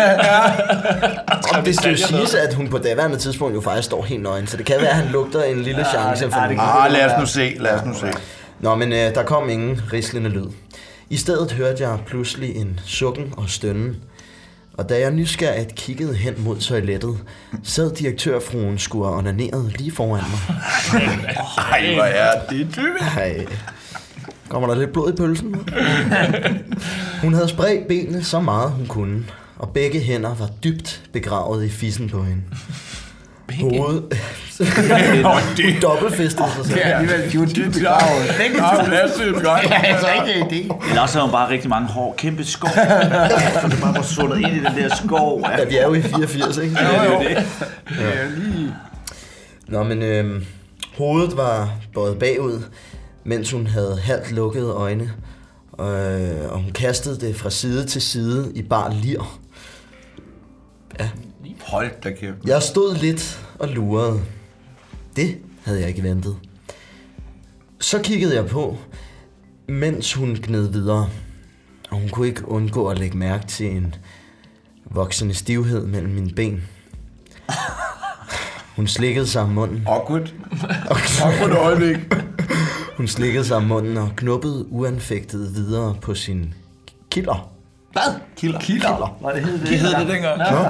Og 1.60 1.66
det 1.66 1.76
skal 1.76 1.92
jo 1.92 1.98
siges, 1.98 2.34
at 2.34 2.54
hun 2.54 2.68
på 2.68 2.78
daværende 2.78 3.18
tidspunkt 3.18 3.56
jo 3.56 3.62
faktisk 3.62 3.86
står 3.86 4.04
helt 4.04 4.24
nøgen, 4.24 4.48
så 4.48 4.58
det 4.58 4.66
kan 4.66 4.76
være, 4.80 4.90
at 4.90 4.96
han 4.96 5.08
lugter 5.08 5.44
en 5.44 5.62
lille 5.62 5.86
chance 5.94 6.32
for 6.32 6.40
nogen. 6.42 6.60
Ah, 6.60 6.92
lad 6.92 7.06
os 7.06 7.12
nu 7.20 7.26
se, 7.26 7.56
lad 7.60 7.72
os 7.72 7.86
nu 7.86 7.94
se. 7.94 8.08
Nå, 8.60 8.76
men 8.76 8.92
øh, 8.92 8.98
der 9.16 9.24
kom 9.24 9.50
ingen 9.50 9.82
rislende 9.94 10.30
lyd. 10.30 10.46
I 11.10 11.18
stedet 11.18 11.52
hørte 11.52 11.84
jeg 11.84 11.98
pludselig 12.08 12.56
en 12.56 12.80
sukken 12.86 13.34
og 13.38 13.44
stønnen. 13.48 13.96
Og 14.78 14.90
da 14.90 15.00
jeg 15.00 15.12
nysgerrigt 15.12 15.76
kiggede 15.76 16.14
hen 16.14 16.34
mod 16.38 16.58
toilettet, 16.58 17.18
sad 17.64 17.96
direktørfruen 17.96 18.78
skulle 18.80 19.06
have 19.06 19.18
onaneret 19.18 19.76
lige 19.78 19.92
foran 19.92 20.24
mig. 20.32 20.58
Ej, 21.72 21.94
hvor 21.94 22.04
er 22.04 22.48
det. 22.50 22.68
Hej. 23.02 23.46
Kommer 24.50 24.68
der 24.68 24.76
lidt 24.76 24.94
blod 24.94 25.14
i 25.14 25.16
pølsen? 25.16 25.56
Hun 27.22 27.34
havde 27.34 27.50
spredt 27.50 27.88
benene 27.88 28.24
så 28.24 28.40
meget 28.40 28.72
hun 28.72 28.88
kunne, 28.88 29.26
og 29.58 29.70
begge 29.70 30.00
hænder 30.00 30.36
var 30.36 30.50
dybt 30.64 31.02
begravet 31.14 31.66
i 31.66 31.70
fissen 31.70 32.10
på 32.10 32.24
hende. 32.24 32.42
Hovedet... 33.60 34.04
Hun 35.26 35.82
dobbeltfestede 35.82 36.48
sig 36.56 36.66
selv. 36.66 36.78
Ja, 36.78 36.82
alligevel, 37.00 37.32
de 37.32 37.40
var 37.40 37.46
dybt 37.46 37.74
begravet. 37.74 38.36
Begge 38.38 38.58
Ja, 38.66 38.86
plads 38.86 39.12
til 39.14 39.28
et 39.28 39.44
godt. 39.44 39.62
Altså 39.72 40.08
ikke 40.36 40.50
det. 40.50 40.72
eller 40.90 41.02
også 41.02 41.18
har 41.18 41.26
hun 41.26 41.32
bare 41.32 41.50
rigtig 41.50 41.70
mange 41.70 41.88
hår. 41.88 42.16
Kæmpe 42.18 42.44
skov. 42.44 42.70
Så 43.62 43.68
det 43.70 43.78
bare 43.82 43.96
var 43.96 44.02
sundet 44.02 44.38
ind 44.38 44.48
i 44.56 44.60
den 44.60 44.76
der 44.78 44.96
skov. 44.96 45.42
Ja. 45.42 45.60
Ja, 45.60 45.66
vi 45.66 45.78
er 45.78 45.84
jo 45.84 45.94
i 45.94 46.02
84, 46.02 46.58
ikke? 46.58 46.76
Ja, 46.82 46.88
det 46.88 47.12
er 47.12 47.14
jo 47.14 47.20
det. 47.30 48.74
Nå, 49.68 49.84
men 49.84 50.02
øh, 50.02 50.42
hovedet 50.98 51.38
var 51.38 51.70
bøjet 51.94 52.20
bagud, 52.20 52.62
mens 53.24 53.52
hun 53.52 53.68
havde 53.68 54.00
halvt 54.04 54.32
lukkede 54.32 54.70
øjne. 54.72 55.12
Øh, 55.80 56.52
og 56.52 56.60
hun 56.60 56.72
kastede 56.76 57.28
det 57.28 57.36
fra 57.36 57.50
side 57.50 57.86
til 57.86 58.02
side 58.02 58.52
i 58.56 58.62
bar 58.62 58.90
lir. 59.04 59.38
Ja. 61.00 61.10
Hold 61.62 62.02
da 62.04 62.12
kæft. 62.12 62.36
Jeg 62.46 62.64
stod 62.64 62.96
lidt 62.96 63.46
og 63.60 63.68
lurede. 63.68 64.22
Det 65.16 65.38
havde 65.64 65.80
jeg 65.80 65.90
ikke 65.90 66.04
ventet. 66.04 66.36
Så 67.80 68.00
kiggede 68.02 68.36
jeg 68.36 68.46
på, 68.46 68.78
mens 69.68 70.14
hun 70.14 70.38
gned 70.44 70.68
videre. 70.72 71.10
Og 71.90 71.98
hun 71.98 72.10
kunne 72.10 72.28
ikke 72.28 72.48
undgå 72.48 72.88
at 72.88 73.00
lægge 73.00 73.18
mærke 73.18 73.48
til 73.48 73.78
en 73.78 73.96
voksende 74.86 75.34
stivhed 75.34 75.86
mellem 75.86 76.14
mine 76.14 76.32
ben. 76.36 76.64
Hun 78.76 78.88
slikkede 78.88 79.28
sig 79.28 79.42
om 79.42 79.50
munden. 79.50 79.84
Awkward. 79.88 80.34
Awkward 81.22 81.52
øjeblik. 81.52 81.98
Hun 82.98 83.08
slikkede 83.08 83.46
sig 83.46 83.58
om 83.58 83.64
munden 83.64 83.98
og 83.98 84.10
knuppede 84.16 84.66
uanfægtet 84.70 85.56
videre 85.56 85.96
på 86.02 86.16
sin 86.16 86.54
kilder. 87.12 87.52
Hvad? 87.92 88.20
Kilder. 88.38 88.60
Kilder. 88.60 89.18
Hvad 89.22 89.34
det 89.34 89.46
hed 89.46 89.60
det? 89.60 89.68
Det 89.70 89.80
hed 89.80 89.90
det 89.90 90.08
dengang. 90.08 90.38
Nå, 90.38 90.68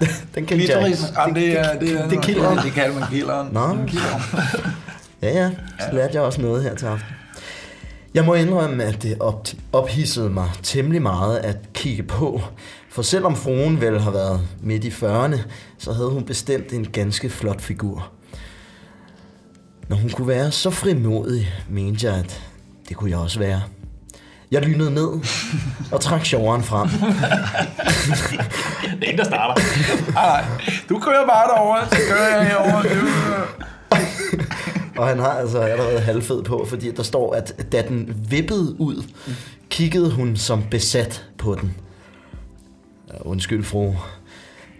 den 0.34 0.46
kendte 0.46 0.72
jeg 0.72 0.86
ikke. 0.88 0.98
Jamen, 1.18 1.34
det 1.36 1.58
er, 1.60 1.78
det 1.78 1.92
er, 2.00 2.08
det 2.08 2.18
er 2.18 2.22
kilderen. 2.22 2.58
Det 2.58 2.72
kalder 2.72 2.98
man 2.98 3.08
kilderen. 3.10 3.48
Nå. 3.52 3.60
Ja, 5.22 5.32
ja. 5.42 5.50
Så 5.80 5.86
lærte 5.92 6.14
jeg 6.14 6.22
også 6.22 6.40
noget 6.40 6.62
her 6.62 6.74
til 6.74 6.86
aften. 6.86 7.06
Jeg 8.14 8.24
må 8.24 8.34
indrømme, 8.34 8.84
at 8.84 9.02
det 9.02 9.16
op- 9.20 9.48
ophissede 9.72 10.30
mig 10.30 10.50
temmelig 10.62 11.02
meget 11.02 11.36
at 11.38 11.56
kigge 11.74 12.02
på. 12.02 12.40
For 12.90 13.02
selvom 13.02 13.36
fruen 13.36 13.80
vel 13.80 14.00
har 14.00 14.10
været 14.10 14.40
midt 14.62 14.84
i 14.84 14.88
40'erne, 14.88 15.38
så 15.78 15.92
havde 15.92 16.08
hun 16.10 16.24
bestemt 16.24 16.72
en 16.72 16.84
ganske 16.92 17.30
flot 17.30 17.60
figur. 17.60 18.08
Når 19.88 19.96
hun 19.96 20.10
kunne 20.10 20.28
være 20.28 20.50
så 20.50 20.70
frimodig, 20.70 21.52
mente 21.68 22.06
jeg, 22.06 22.16
at 22.16 22.42
det 22.88 22.96
kunne 22.96 23.10
jeg 23.10 23.18
også 23.18 23.38
være. 23.38 23.62
Jeg 24.50 24.62
lynede 24.62 24.90
ned 24.90 25.08
og 25.92 26.00
trak 26.00 26.24
sjoveren 26.24 26.62
frem. 26.62 26.88
Det 29.00 29.06
er 29.06 29.10
ikke, 29.10 29.18
der 29.18 29.24
starter. 29.24 29.62
Nej, 30.12 30.44
du 30.88 30.98
kører 30.98 31.26
bare 31.26 31.48
derover, 31.48 31.76
så 31.90 31.96
kører 32.08 32.36
jeg 32.36 32.46
herover. 32.46 32.82
Er 33.90 34.00
Og 35.00 35.08
han 35.08 35.18
har 35.18 35.30
altså 35.30 35.58
allerede 35.58 36.00
halvfed 36.00 36.42
på, 36.42 36.66
fordi 36.68 36.90
der 36.90 37.02
står, 37.02 37.34
at 37.34 37.72
da 37.72 37.82
den 37.82 38.24
vippede 38.28 38.80
ud, 38.80 39.04
kiggede 39.70 40.10
hun 40.10 40.36
som 40.36 40.64
besat 40.70 41.24
på 41.38 41.54
den. 41.60 41.74
Ja, 43.08 43.14
undskyld, 43.20 43.64
fru. 43.64 43.94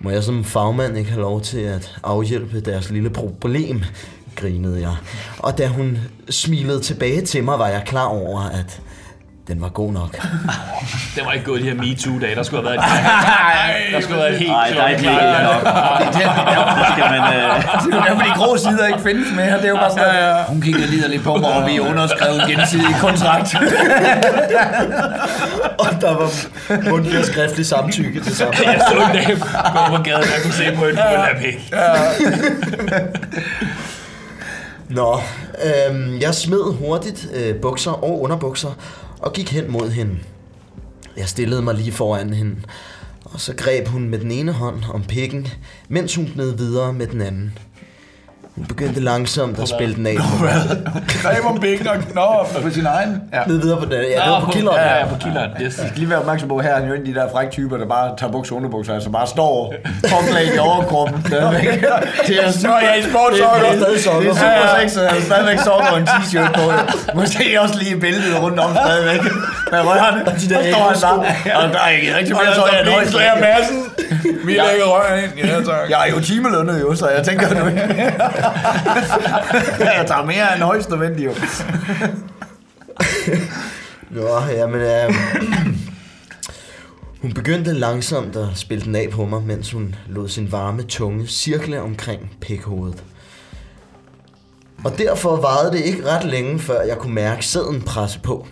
Må 0.01 0.11
jeg 0.11 0.23
som 0.23 0.45
fagmand 0.45 0.99
ikke 0.99 1.11
have 1.11 1.23
lov 1.23 1.41
til 1.41 1.59
at 1.59 2.01
afhjælpe 2.03 2.61
deres 2.61 2.91
lille 2.91 3.11
problem, 3.11 3.83
grinede 4.37 4.81
jeg. 4.81 4.97
Og 5.39 5.59
da 5.59 5.67
hun 5.67 5.99
smilede 6.31 6.81
tilbage 6.81 7.23
til 7.23 7.45
mig, 7.45 7.59
var 7.59 7.69
jeg 7.69 7.83
klar 7.87 8.07
over, 8.07 8.41
at 8.41 8.81
den 9.51 9.61
var 9.61 9.69
god 9.69 9.93
nok. 9.93 10.13
Det 11.17 11.23
var 11.27 11.33
ikke 11.33 11.45
gået 11.45 11.61
de 11.63 11.67
her 11.71 11.75
MeToo-dage. 11.75 12.35
Der 12.35 12.43
skulle 12.43 12.69
have 12.69 12.77
været 12.79 12.85
et, 12.87 13.93
der 13.95 14.01
skulle 14.01 14.21
have 14.21 14.25
været 14.25 14.33
et 14.33 14.39
helt 14.39 14.51
Nej, 14.51 14.69
der 14.77 14.83
er 14.83 14.89
ikke 14.89 15.03
klokkeklart- 15.03 15.39
lige 15.39 15.45
nok. 15.53 15.63
Derfor 16.21 16.93
skal 16.93 17.05
man... 17.15 17.21
Øh, 17.35 17.43
Det 17.87 17.95
er 17.95 18.05
derfor, 18.05 18.23
de 18.23 18.31
grå 18.37 18.57
sider 18.57 18.87
ikke 18.87 19.01
findes 19.01 19.27
mere. 19.37 19.53
Det 19.59 19.65
er 19.65 19.69
jo 19.69 19.77
bare 19.77 19.91
sådan, 19.91 20.15
ja, 20.15 20.37
ja. 20.39 20.43
hun 20.45 20.61
kigger 20.63 20.87
lige 20.87 21.09
lidt 21.09 21.23
på 21.25 21.35
mig, 21.37 21.53
og 21.53 21.67
vi 21.71 21.81
underskrev 21.81 22.35
en 22.35 22.41
gensidig 22.57 22.95
kontrakt. 23.01 23.55
Og 25.79 25.87
der 26.01 26.15
var 26.17 26.31
mundtlig 26.91 27.19
og 27.19 27.25
skriftlig 27.25 27.67
samtykke 27.67 28.21
til 28.21 28.37
sammen. 28.37 28.55
Jeg 28.65 28.81
så 28.89 28.95
en 28.95 29.13
dag 29.17 29.37
gå 29.39 29.97
på 29.97 30.03
gaden, 30.03 30.23
og 30.23 30.29
jeg 30.35 30.43
kunne 30.43 30.55
se 30.55 30.65
på 30.77 30.85
en 30.85 30.95
mølle 30.95 31.29
af. 31.29 31.71
Nå, 34.89 35.21
øhm, 35.65 36.19
jeg 36.21 36.35
smed 36.35 36.75
hurtigt 36.79 37.27
øh, 37.35 37.55
bukser 37.55 37.91
og 37.91 38.23
underbukser 38.23 38.69
og 39.23 39.33
gik 39.33 39.53
hen 39.53 39.73
mod 39.73 39.91
hende. 39.91 40.19
Jeg 41.17 41.29
stillede 41.29 41.63
mig 41.63 41.75
lige 41.75 41.93
foran 41.93 42.33
hende, 42.33 42.57
og 43.25 43.41
så 43.41 43.55
greb 43.57 43.89
hun 43.89 44.09
med 44.09 44.19
den 44.19 44.31
ene 44.31 44.53
hånd 44.53 44.83
om 44.93 45.03
pikken, 45.05 45.49
mens 45.89 46.15
hun 46.15 46.31
gned 46.35 46.57
videre 46.57 46.93
med 46.93 47.07
den 47.07 47.21
anden. 47.21 47.59
Hun 48.61 48.67
begyndte 48.67 49.01
langsomt 49.01 49.59
at 49.59 49.69
spille 49.69 49.95
den 49.95 50.07
af. 50.07 50.17
Greb 51.23 51.45
om 51.45 51.61
begge 51.61 51.91
og 51.91 51.97
nå, 52.15 52.29
på 52.63 52.71
sin 52.71 52.87
egen. 52.87 53.23
Ja. 53.33 53.43
Gned 53.45 53.59
videre 53.61 53.79
på 53.79 53.85
den. 53.85 53.93
Ja, 53.93 53.99
det 54.25 54.31
var 54.31 54.41
på 54.45 54.51
kilderen. 54.51 54.77
Ja, 54.77 54.99
ja, 54.99 55.07
på 55.07 55.15
kilderen. 55.21 55.51
Yes. 55.51 55.79
Jeg 55.79 55.87
skal 55.89 55.99
lige 56.03 56.11
være 56.11 56.19
opmærksom 56.19 56.49
på, 56.49 56.59
her 56.61 56.75
er 56.75 56.87
jo 56.87 56.95
en 56.95 57.01
af 57.01 57.07
de 57.07 57.15
der 57.15 57.27
frække 57.33 57.53
typer, 57.53 57.77
der 57.77 57.89
bare 57.89 58.17
tager 58.19 58.33
bukser 58.33 58.53
og 58.55 58.57
underbukser, 58.57 58.95
altså 58.95 59.11
bare 59.11 59.27
står 59.27 59.75
påklædt 60.13 60.55
i 60.55 60.59
overkroppen. 60.59 61.25
stadigvæk. 61.27 61.65
Det 62.27 62.37
er 62.45 62.69
Nå, 62.69 62.75
jeg 62.85 62.91
er 62.91 62.95
i 62.95 63.03
sportssokker. 63.11 63.71
Det, 63.71 63.81
det, 63.81 63.81
det, 63.81 64.23
det 64.23 64.31
er 64.31 64.35
super 64.35 64.81
sexet, 64.81 65.03
han 65.03 65.15
har 65.15 65.25
stadigvæk 65.31 65.59
sokker 65.59 65.91
og 65.95 65.99
en 65.99 66.09
t-shirt 66.09 66.53
på. 66.61 66.65
Måske 67.21 67.61
også 67.63 67.75
lige 67.83 67.97
billedet 68.01 68.43
rundt 68.43 68.59
om 68.61 68.71
stadigvæk. 68.85 69.23
Med 69.73 69.81
rørene. 69.89 70.21
Så 70.41 70.47
står 70.49 71.13
han 71.13 71.23
bare. 71.45 71.57
Og 71.57 71.63
der 71.75 71.81
er 71.87 71.89
ikke 71.89 72.17
rigtig 72.17 72.35
mere 72.35 72.55
tøj 72.55 72.71
end 72.81 72.89
højst. 72.89 73.11
Slærer 73.11 73.41
massen. 73.41 73.79
Vi 74.45 74.53
lægger 74.53 74.85
røg 74.85 75.25
ind. 75.25 75.47
Ja, 75.49 75.55
tak. 75.55 75.91
Jeg 75.91 76.09
er 76.09 76.11
jo 76.15 76.21
timelønnet 76.21 76.81
jo, 76.81 76.95
så 76.95 77.09
jeg 77.09 77.25
tænker 77.25 77.47
nu. 77.55 77.65
jeg 79.79 80.05
tager 80.07 80.25
mere 80.25 80.55
end 80.55 80.63
højst 80.63 80.91
nødvendigt 80.91 81.27
jo. 81.27 81.35
Nå, 84.11 84.41
jamen... 84.51 84.81
Øh, 84.81 85.15
hun 87.23 87.33
begyndte 87.33 87.73
langsomt 87.73 88.37
at 88.37 88.49
spille 88.55 88.85
den 88.85 88.95
af 88.95 89.09
på 89.11 89.25
mig, 89.25 89.43
mens 89.43 89.73
hun 89.73 89.95
lod 90.09 90.29
sin 90.29 90.53
varme 90.53 90.83
tunge 90.83 91.27
cirkle 91.27 91.83
omkring 91.83 92.37
pikhovedet. 92.41 93.05
Og 94.85 94.99
derfor 94.99 95.37
varede 95.37 95.73
det 95.73 95.85
ikke 95.85 96.07
ret 96.07 96.25
længe, 96.25 96.59
før 96.59 96.83
jeg 96.83 96.99
kunne 96.99 97.15
mærke 97.15 97.47
sæden 97.47 97.83
presse 97.83 98.21
på 98.21 98.47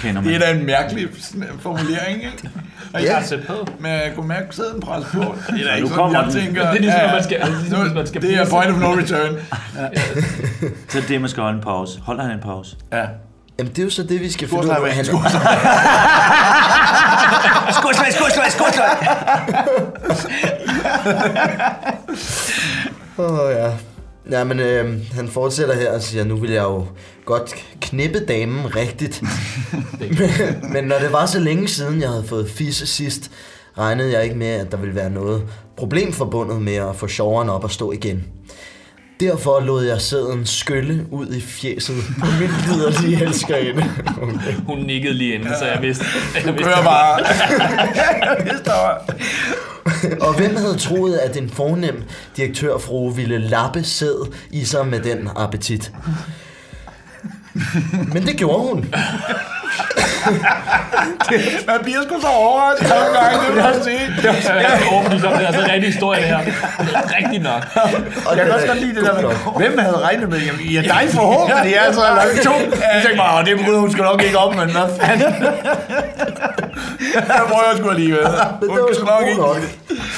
kender 0.00 0.22
Det 0.22 0.34
er 0.34 0.38
man. 0.38 0.48
da 0.48 0.54
en 0.60 0.66
mærkelig 0.66 1.08
formulering, 1.60 2.16
ikke? 2.24 2.50
Og 2.94 3.02
Ja. 3.02 3.14
jeg, 3.16 3.24
Sæt 3.26 3.38
på. 3.46 3.66
men 3.80 3.92
jeg 3.92 4.12
kunne 4.14 4.28
mærke 4.28 4.46
sæden 4.56 4.80
pres 4.80 5.04
på. 5.12 5.18
Det 5.54 5.60
er 5.60 5.64
da 5.68 5.74
ikke 5.74 5.88
sådan, 5.88 5.88
kommer 5.88 6.22
jeg 6.24 6.32
tænker. 6.32 6.60
Det 6.70 6.76
er 6.76 6.80
ligesom, 6.80 7.00
ja, 7.00 7.12
man 7.12 7.24
skal- 7.24 7.40
det 7.40 7.48
er 7.48 7.60
ligesom, 7.60 7.86
nu- 7.86 7.94
man 7.94 8.06
skal 8.06 8.22
Det 8.22 8.34
er 8.34 8.38
pisse. 8.38 8.50
point 8.54 8.70
of 8.72 8.78
no 8.80 8.90
return. 8.94 9.36
Så 10.90 10.98
er 10.98 11.02
det, 11.08 11.20
man 11.20 11.30
skal 11.30 11.42
holde 11.42 11.56
en 11.56 11.62
pause. 11.64 12.00
Holder 12.00 12.22
han 12.22 12.32
en 12.32 12.40
pause? 12.40 12.76
Ja. 12.92 13.04
Jamen, 13.58 13.72
det 13.72 13.78
er 13.78 13.82
jo 13.84 13.90
så 13.90 14.02
det, 14.02 14.20
vi 14.20 14.30
skal 14.30 14.48
finde 14.48 14.64
ud 14.64 14.68
af. 14.68 14.94
Han, 14.94 15.04
Skålslag, 17.72 18.12
skålslag, 18.12 18.52
skålslag! 18.52 18.88
Åh, 23.18 23.52
ja. 23.52 23.70
Ja, 24.30 24.44
men 24.44 24.60
øh, 24.60 25.14
han 25.14 25.28
fortsætter 25.28 25.74
her 25.74 25.92
og 25.92 26.02
siger, 26.02 26.24
nu 26.24 26.36
vil 26.36 26.50
jeg 26.50 26.62
jo 26.62 26.86
godt 27.24 27.54
knippe 27.80 28.18
damen 28.28 28.76
rigtigt. 28.76 29.22
men, 30.00 30.72
men 30.72 30.84
når 30.84 30.98
det 30.98 31.12
var 31.12 31.26
så 31.26 31.40
længe 31.40 31.68
siden, 31.68 32.00
jeg 32.00 32.08
havde 32.08 32.24
fået 32.24 32.50
fisse 32.50 32.86
sidst, 32.86 33.30
regnede 33.78 34.12
jeg 34.12 34.24
ikke 34.24 34.36
med, 34.36 34.46
at 34.46 34.72
der 34.72 34.76
ville 34.76 34.94
være 34.94 35.10
noget 35.10 35.42
problem 35.76 36.12
forbundet 36.12 36.62
med 36.62 36.74
at 36.74 36.96
få 36.96 37.08
sjoveren 37.08 37.48
op 37.48 37.64
og 37.64 37.70
stå 37.70 37.92
igen. 37.92 38.24
Derfor 39.20 39.60
lod 39.60 39.84
jeg 39.84 40.00
sæden 40.00 40.46
skylle 40.46 41.06
ud 41.10 41.26
i 41.26 41.40
fjeset 41.40 41.96
på 42.20 42.26
min 42.40 42.50
liderlige 42.68 43.24
elskerinde. 43.24 43.84
Okay. 44.22 44.54
Hun 44.66 44.78
nikkede 44.78 45.14
lige 45.14 45.34
inden, 45.34 45.48
så 45.58 45.66
jeg 45.66 45.82
vidste, 45.82 46.04
jeg 46.34 46.44
vidste 46.44 46.64
Kører 46.64 46.84
bare. 46.84 47.20
Det 48.50 48.60
står 48.64 49.04
Og 50.26 50.36
hvem 50.36 50.56
havde 50.56 50.76
troet, 50.78 51.16
at 51.16 51.36
en 51.36 51.50
fornem 51.50 52.02
direktørfru 52.36 53.10
ville 53.10 53.38
lappe 53.38 53.84
sæd 53.84 54.32
i 54.50 54.64
sig 54.64 54.86
med 54.86 55.00
den 55.00 55.28
appetit? 55.36 55.92
Men 58.12 58.26
det 58.26 58.36
gjorde 58.36 58.68
hun. 58.68 58.94
Man 61.70 61.78
bliver 61.82 62.02
sgu 62.06 62.20
så 62.20 62.26
overrasket 62.28 62.88
nogle 62.88 63.18
gange, 63.18 63.46
det 63.46 63.54
vil 63.54 63.62
jeg 63.62 63.74
sige. 63.84 64.00
Jeg 64.54 64.80
er 64.82 64.92
overbevist 64.94 65.24
om, 65.24 65.32
det 65.32 65.42
er 65.42 65.46
altså 65.46 65.62
en 65.64 65.70
rigtig 65.70 65.90
historie, 65.92 66.20
det 66.20 66.28
her. 66.28 66.38
Det 66.44 66.54
er 66.94 67.16
rigtigt 67.18 67.42
nok. 67.42 67.62
Og 68.26 68.36
Jeg 68.36 68.44
kan 68.44 68.54
også 68.54 68.66
godt 68.66 68.80
lide 68.80 68.94
det 68.94 69.04
der 69.04 69.14
med, 69.22 69.30
hvem 69.56 69.78
havde 69.78 69.98
regnet 69.98 70.28
med, 70.28 70.38
jamen, 70.40 70.60
I 70.60 70.76
er 70.76 70.82
dig 70.82 71.04
forhåbentlig, 71.10 71.72
jeg 71.74 71.86
er 71.88 71.92
så 71.92 72.00
langt 72.00 72.42
to. 72.42 72.52
Jeg 72.52 73.00
tænkte 73.02 73.16
bare, 73.16 73.38
"Åh, 73.40 73.44
det 73.46 73.60
bryder 73.64 73.78
hun 73.80 73.92
sgu 73.92 74.02
nok 74.02 74.22
ikke 74.22 74.38
om, 74.38 74.54
men 74.56 74.70
hvad 74.70 74.88
fanden. 75.00 75.34
Jeg 77.14 77.42
prøver 77.48 77.76
sgu 77.76 77.88
alligevel. 77.90 78.22
Men 78.60 78.68
Hun 78.68 78.76
det 78.76 78.80
var 78.82 78.86
kan 78.86 78.94
sgu 78.96 79.04
nok 79.06 79.26
ikke. 79.28 79.42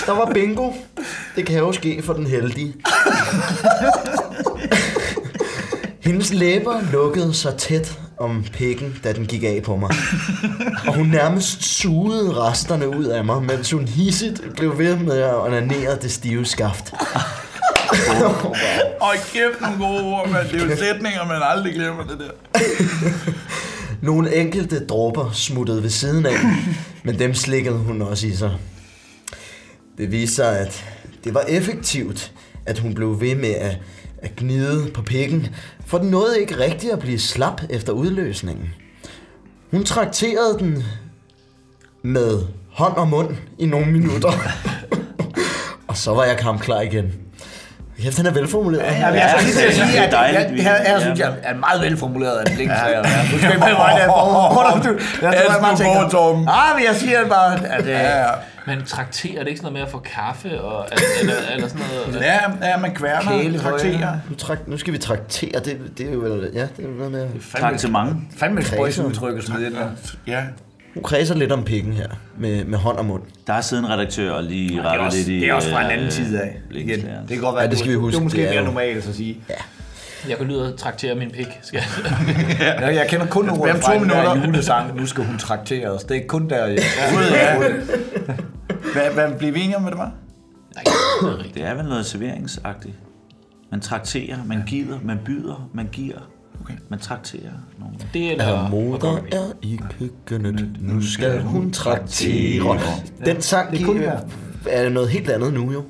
Der 0.07 0.13
var 0.15 0.31
bingo. 0.35 0.73
Det 1.37 1.47
kan 1.47 1.59
jo 1.59 1.73
ske 1.73 2.03
for 2.07 2.13
den 2.13 2.27
heldige. 2.27 2.75
Hendes 6.05 6.33
læber 6.33 6.81
lukkede 6.93 7.35
så 7.35 7.51
tæt 7.57 7.99
om 8.23 8.45
pikken, 8.53 8.97
da 9.05 9.13
den 9.13 9.27
gik 9.27 9.45
af 9.45 9.61
på 9.65 9.77
mig. 9.77 9.91
Og 10.87 10.95
hun 10.95 11.07
nærmest 11.07 11.63
sugede 11.63 12.35
resterne 12.35 12.89
ud 12.89 13.05
af 13.05 13.25
mig, 13.25 13.43
mens 13.43 13.71
hun 13.71 13.89
hissigt 13.89 14.43
blev 14.57 14.79
ved 14.79 14.97
med 14.97 15.19
at 15.19 15.35
onanere 15.35 15.97
det 16.03 16.13
stive 16.13 16.47
skaft. 16.47 16.95
Åh, 19.03 19.15
kæft 19.33 19.61
nogle 19.61 19.77
gode 19.79 20.03
ord, 20.03 20.29
mand. 20.31 20.49
Det 20.49 20.63
er 20.63 20.67
jo 20.67 20.77
sætninger, 20.77 21.27
man 21.27 21.43
aldrig 21.43 21.75
glemmer 21.75 22.05
det 22.05 22.19
der. 22.19 22.61
Nogle 24.09 24.37
enkelte 24.37 24.87
dråber 24.87 25.31
smuttede 25.33 25.83
ved 25.83 25.91
siden 25.91 26.27
af, 26.27 26.37
men 27.03 27.19
dem 27.19 27.35
slikkede 27.35 27.77
hun 27.77 28.03
også 28.03 28.27
i 28.27 28.35
sig. 28.35 28.57
Det 29.99 30.13
viste 30.13 30.35
sig, 30.35 30.59
at 30.59 30.85
det 31.25 31.35
var 31.35 31.41
effektivt, 31.49 32.33
at 32.67 32.79
hun 32.79 32.95
blev 32.95 33.21
ved 33.21 33.35
med 33.35 33.51
at, 33.51 33.77
at 34.23 34.37
gnide 34.37 34.91
på 34.95 35.03
pikken, 35.03 35.47
for 35.87 35.99
den 35.99 36.11
nåede 36.11 36.41
ikke 36.41 36.59
rigtigt 36.59 36.93
at 36.93 36.99
blive 36.99 37.19
slap 37.19 37.63
efter 37.71 37.93
udløsningen. 37.93 38.75
Hun 39.71 39.85
trakterede 39.85 40.59
den 40.59 40.85
med 42.03 42.39
hånd 42.73 42.97
og 42.97 43.09
mund 43.09 43.37
i 43.59 43.67
nogle 43.67 43.87
minutter. 43.87 44.33
og 45.89 45.97
så 45.97 46.15
var 46.15 46.25
jeg 46.25 46.37
kampklar 46.37 46.81
igen. 46.81 47.13
Kæft, 48.03 48.17
den 48.19 48.27
er 48.27 48.33
velformuleret. 48.33 48.83
Ja, 48.83 49.07
jeg 49.07 49.35
skal 49.37 49.45
lige 49.45 49.57
til 49.57 49.67
at 49.67 49.89
sige, 49.89 49.99
er 49.99 50.19
at 50.19 50.35
jeg, 50.35 50.63
her, 50.63 50.77
her 50.87 51.01
synes 51.01 51.19
jeg 51.19 51.35
er 51.43 51.55
meget 51.55 51.83
velformuleret 51.83 52.37
af 52.37 52.55
Blink. 52.55 52.71
Ja, 52.71 52.89
ja. 52.89 52.99
Nu 53.33 53.39
skal 53.39 53.51
jeg 53.51 53.61
bare 53.61 53.73
mig 53.73 54.01
der 54.01 54.07
for. 54.07 54.15
Jeg 55.23 55.35
tror, 55.45 55.53
jeg 55.53 55.61
bare 55.61 55.77
tænker, 55.77 56.49
ah, 56.49 56.77
men 56.77 56.85
jeg 56.87 56.97
siger 56.97 57.29
bare, 57.29 57.67
at... 57.67 57.85
Ja, 58.67 58.73
Ja, 58.73 58.77
ja. 58.77 58.77
Men 58.79 58.87
trakterer, 58.87 59.35
er 59.41 59.43
det 59.43 59.49
ikke 59.49 59.59
sådan 59.61 59.73
noget 59.73 59.73
med 59.73 59.83
at 59.83 59.89
få 59.89 59.99
kaffe, 59.99 60.61
og, 60.61 60.87
eller, 61.21 61.35
eller 61.55 61.69
sådan 61.69 61.83
noget? 62.07 62.23
Ja, 62.63 62.69
ja, 62.71 62.77
man 62.79 62.95
kværner, 62.95 63.43
Kæle, 63.43 63.59
trakterer. 63.59 64.19
Nu, 64.31 64.37
trak, 64.37 64.69
nu 64.69 64.79
skal 64.79 64.93
vi 64.93 64.99
traktere. 64.99 65.61
Det, 65.65 65.79
det 65.99 66.09
er 66.09 66.13
jo 66.13 66.19
vel... 66.19 66.51
Ja, 66.55 66.61
det 66.77 66.85
er 66.85 66.89
jo 66.89 66.95
noget 66.95 67.13
med... 67.13 67.29
Tak 67.61 67.79
til 67.79 67.91
mange. 67.91 68.17
Fandme 68.37 68.61
et 68.61 68.67
sprøjsudtryk 68.67 69.39
at 69.39 69.45
smide 69.45 69.67
ind 69.67 69.75
der. 69.75 69.89
Ja. 70.27 70.43
Hun 70.95 71.03
kredser 71.03 71.35
lidt 71.35 71.53
om 71.53 71.65
pikken 71.65 71.93
her, 71.93 72.07
med, 72.39 72.65
med 72.65 72.79
hånd 72.79 72.99
og 72.99 73.05
mund. 73.05 73.23
Der 73.47 73.53
er 73.53 73.61
siddet 73.61 73.85
en 73.85 73.91
redaktør 73.91 74.33
og 74.33 74.43
lige 74.45 74.69
Det 74.69 74.77
er, 74.79 74.83
rettet 74.83 75.07
også, 75.07 75.19
lidt 75.19 75.29
i... 75.29 75.41
det 75.41 75.49
er 75.49 75.55
også 75.55 75.71
fra 75.71 75.81
en 75.81 75.87
øh, 75.87 75.93
anden 75.93 76.11
side 76.11 76.41
af. 76.41 76.61
Igen. 76.71 77.01
Det 77.01 77.07
kan 77.29 77.41
godt 77.41 77.55
være, 77.55 77.65
Ja, 77.65 77.71
det 77.71 77.79
skal 77.79 77.91
vi 77.91 77.97
huske. 77.97 78.13
Det 78.15 78.21
er 78.21 78.25
måske 78.25 78.37
Det 78.39 78.45
er 78.47 78.51
mere 78.51 78.61
jo- 78.61 78.67
normalt 78.67 79.09
at 79.09 79.15
sige. 79.15 79.41
Jeg 80.29 80.37
kan 80.39 80.47
lyde 80.47 80.69
at 80.69 80.75
traktere 80.79 81.15
min 81.15 81.31
pik. 81.31 81.47
Skal 81.63 81.83
jeg? 81.99 82.81
Jeg, 82.81 82.95
jeg 82.95 83.07
kender 83.09 83.27
kun 83.27 83.49
ordet 83.51 83.65
Hvem 83.73 83.83
fra 83.83 83.95
to 83.95 84.01
den 84.01 84.09
der 84.11 84.23
minutter? 84.23 84.47
julesang, 84.47 84.97
nu 84.97 85.07
skal 85.07 85.25
hun 85.25 85.39
traktere 85.39 85.89
os. 85.91 86.05
Det 86.05 86.17
er 86.17 86.27
kun 86.27 86.49
der... 86.51 86.67
Ja. 86.67 86.75
Ja. 87.33 87.59
Hvad, 88.93 89.11
hvad 89.15 89.39
blev 89.39 89.55
vi 89.55 89.61
enige 89.61 89.77
om, 89.77 89.83
hvad 89.83 89.93
det 89.93 89.99
var? 89.99 90.13
Nej, 90.75 90.85
det 91.23 91.47
er. 91.49 91.53
Det 91.55 91.65
er 91.65 91.75
vel 91.75 91.85
noget 91.85 92.07
serveringsagtigt. 92.07 92.95
Man 93.71 93.81
trakterer, 93.81 94.37
man 94.47 94.63
giver, 94.67 94.99
man 95.03 95.19
byder, 95.25 95.69
man 95.75 95.89
giver. 95.93 96.19
Okay. 96.61 96.75
Man 96.89 96.99
trakterer 96.99 97.53
nogen. 97.79 98.01
Det 98.15 98.33
er 98.33 98.37
der. 98.37 98.69
moder 98.69 99.17
er 99.33 99.53
i 99.63 99.81
køkkenet, 99.99 100.69
nu 100.81 101.03
skal 101.03 101.43
hun 101.43 101.73
traktere. 101.73 102.79
Den 103.27 103.41
sang 103.41 103.71
Det 103.71 103.81
er 104.07 104.21
er 104.67 104.89
noget 104.89 105.09
helt 105.09 105.31
andet 105.31 105.53
nu 105.53 105.73
jo. 105.73 105.85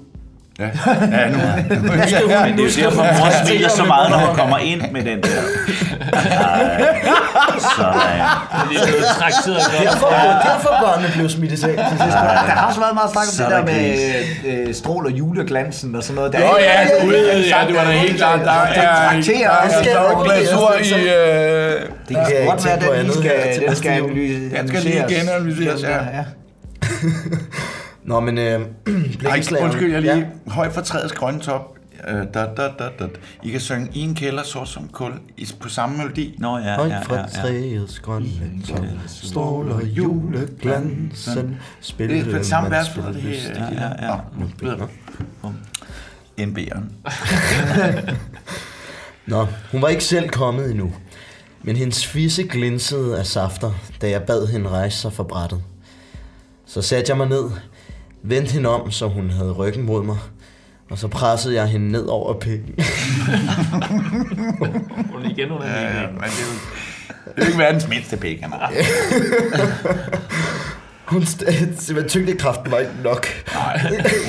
Ja, 0.59 0.65
ja 0.65 1.31
nu. 1.31 1.39
Ja. 1.39 2.47
Men 2.47 2.59
det 2.59 2.79
er 2.79 2.85
jo 2.85 2.91
derfor, 2.91 3.03
mor 3.03 3.47
smiler 3.47 3.69
så 3.69 3.85
meget, 3.85 4.11
når 4.11 4.19
hun 4.19 4.37
kommer 4.37 4.59
ind 4.59 4.83
med 4.93 5.03
den 5.05 5.21
der. 5.23 5.29
Ej, 6.13 6.21
sådan. 7.77 8.21
Det 8.71 8.77
er 8.81 8.87
blevet 8.87 9.05
trakteret 9.19 9.63
godt. 9.73 9.83
Derfor, 9.83 10.09
derfor 10.49 10.69
børnene 10.85 11.13
blev 11.15 11.29
smidt 11.29 11.53
i 11.53 11.57
seng 11.57 11.77
til 11.77 11.85
sidst. 11.89 12.01
Der 12.01 12.55
har 12.59 12.67
også 12.69 12.81
været 12.81 12.95
meget 12.95 13.11
snak 13.11 13.23
om 13.23 13.33
Så 13.33 13.43
det 13.45 13.53
er 13.53 13.57
der 13.57 13.65
med 13.65 14.69
øh, 14.69 14.75
strål 14.75 15.07
og 15.07 15.13
juleglansen 15.13 15.95
og 15.95 16.03
sådan 16.03 16.15
noget. 16.17 16.33
Der 16.33 16.39
Åh 16.39 16.61
ja, 16.61 17.05
gud, 17.05 17.15
ja, 17.51 17.67
det 17.67 17.75
var 17.77 17.85
da 17.85 17.91
helt 17.91 18.17
klart. 18.17 18.41
Der 18.41 18.51
er, 18.51 18.83
er, 19.13 19.21
skal 19.23 19.35
er 19.93 20.11
jo 20.11 20.23
glasur 20.23 20.73
i... 20.73 20.77
altså. 20.79 20.97
Øh, 20.97 21.81
Det 22.09 22.17
kan 22.17 22.47
godt 22.47 22.67
ikke 22.67 22.87
være, 22.87 22.97
at 22.99 23.05
den 23.05 23.13
skal, 23.13 23.77
skal 23.77 23.91
analyseres. 23.91 24.61
Den 24.61 24.69
skal 24.69 24.83
lige 24.83 25.05
genanalyseres, 25.09 25.83
ja. 25.83 25.99
Nå, 28.05 28.21
men 28.21 28.39
øh, 28.39 28.45
Ej, 29.27 29.43
undskyld, 29.61 29.93
jeg 29.93 30.03
lige... 30.03 30.17
Ja. 30.17 30.51
Høj 30.51 30.71
for 30.71 30.81
træets 30.81 31.13
grønne 31.13 31.41
top. 31.41 31.77
Øh, 32.09 32.15
da, 32.35 32.41
da, 32.57 32.69
da, 32.79 32.89
da. 32.99 33.09
I 33.43 33.51
kan 33.51 33.61
synge 33.61 33.89
i 33.93 34.01
en 34.01 34.15
kælder, 34.15 34.43
sort 34.43 34.69
som 34.69 34.89
kul, 34.89 35.13
i, 35.37 35.49
på 35.61 35.69
samme 35.69 35.97
melodi. 35.97 36.35
Nå 36.39 36.59
ja, 36.59 36.75
Højt 36.77 36.91
ja, 36.91 37.01
fra 37.01 37.15
ja, 37.15 37.21
ja. 37.21 37.43
træets 37.43 38.01
grønne 38.01 38.29
top, 38.69 38.85
stråler 39.07 39.87
juleglansen, 39.87 41.57
spiller 41.81 42.17
Det 42.17 42.27
er 42.27 42.33
på 42.33 42.39
det 42.39 42.47
samme 42.47 42.71
vers, 42.71 42.87
spiller 42.87 43.13
det 43.13 43.23
her. 43.23 43.31
lyst. 43.31 43.49
Ja, 43.49 43.65
ja, 43.73 44.13
ja. 44.13 44.19
Nå. 45.43 45.53
NB'eren. 46.41 46.85
Nå, 49.27 49.47
hun 49.73 49.83
var 49.83 49.89
ikke 49.89 50.05
selv 50.05 50.29
kommet 50.29 50.71
endnu, 50.71 50.93
men 51.63 51.77
hendes 51.77 52.07
fisse 52.07 52.43
glinsede 52.43 53.19
af 53.19 53.27
safter, 53.27 53.73
da 54.01 54.11
jeg 54.11 54.23
bad 54.23 54.47
hende 54.47 54.69
rejse 54.69 54.99
sig 54.99 55.13
fra 55.13 55.23
brættet. 55.23 55.63
Så 56.67 56.83
satte 56.83 57.11
jeg 57.11 57.17
mig 57.17 57.29
ned, 57.29 57.51
vendte 58.25 58.53
hende 58.53 58.69
om, 58.69 58.91
så 58.91 59.09
hun 59.09 59.31
havde 59.31 59.53
ryggen 59.53 59.83
mod 59.83 60.05
mig, 60.05 60.17
og 60.91 60.99
så 60.99 61.09
pressede 61.09 61.55
jeg 61.55 61.67
hende 61.67 61.93
ned 61.93 62.07
over 62.07 62.35
pikken. 62.41 62.75
Hun 65.13 65.25
igen, 65.31 65.49
hun 65.51 65.63
er 65.63 65.67
Ja, 65.67 65.83
ja, 65.83 66.01
ja, 66.01 66.07
men 66.07 66.21
det 66.21 66.23
er 66.23 66.47
jo, 66.47 66.53
det 67.25 67.33
er 67.37 67.43
jo 67.43 67.47
ikke 67.47 67.59
verdens 67.59 67.89
mindste 67.89 68.17
pik, 68.17 68.41
han 68.41 68.53
har. 68.53 68.73
Hun 71.05 71.23
st- 71.23 72.07
tyngdekraften 72.09 72.71
var 72.73 72.79
ikke 72.79 72.93
nok. 73.05 73.27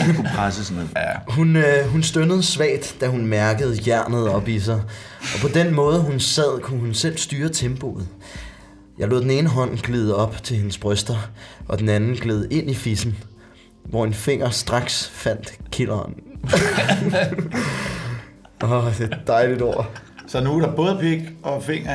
Hun 0.05 0.15
kunne 0.15 0.29
presse 0.35 0.65
sådan 0.65 0.75
noget. 0.75 0.89
Ja. 0.95 1.33
Hun, 1.33 1.55
øh, 1.55 1.87
hun 1.87 2.03
stønnede 2.03 2.43
svagt, 2.43 2.95
da 3.01 3.07
hun 3.07 3.25
mærkede 3.25 3.77
jernet 3.87 4.29
op 4.29 4.47
i 4.47 4.59
sig. 4.59 4.81
Og 5.21 5.39
på 5.41 5.47
den 5.47 5.75
måde, 5.75 5.99
hun 6.01 6.19
sad, 6.19 6.61
kunne 6.61 6.79
hun 6.79 6.93
selv 6.93 7.17
styre 7.17 7.49
tempoet. 7.49 8.07
Jeg 8.99 9.07
lod 9.07 9.21
den 9.21 9.31
ene 9.31 9.49
hånd 9.49 9.77
glide 9.77 10.15
op 10.15 10.43
til 10.43 10.57
hendes 10.57 10.77
bryster, 10.77 11.15
og 11.67 11.79
den 11.79 11.89
anden 11.89 12.15
gled 12.15 12.47
ind 12.51 12.69
i 12.69 12.73
fissen, 12.73 13.17
hvor 13.89 14.05
en 14.05 14.13
finger 14.13 14.49
straks 14.49 15.11
fandt 15.13 15.53
killeren. 15.71 16.13
Åh, 18.63 18.71
oh, 18.71 18.97
det 18.97 19.01
er 19.01 19.17
et 19.17 19.27
dejligt 19.27 19.61
ord. 19.61 19.91
Så 20.27 20.43
nu 20.43 20.57
er 20.57 20.65
der 20.65 20.75
både 20.75 20.97
pik 21.01 21.19
og 21.43 21.63
finger. 21.63 21.91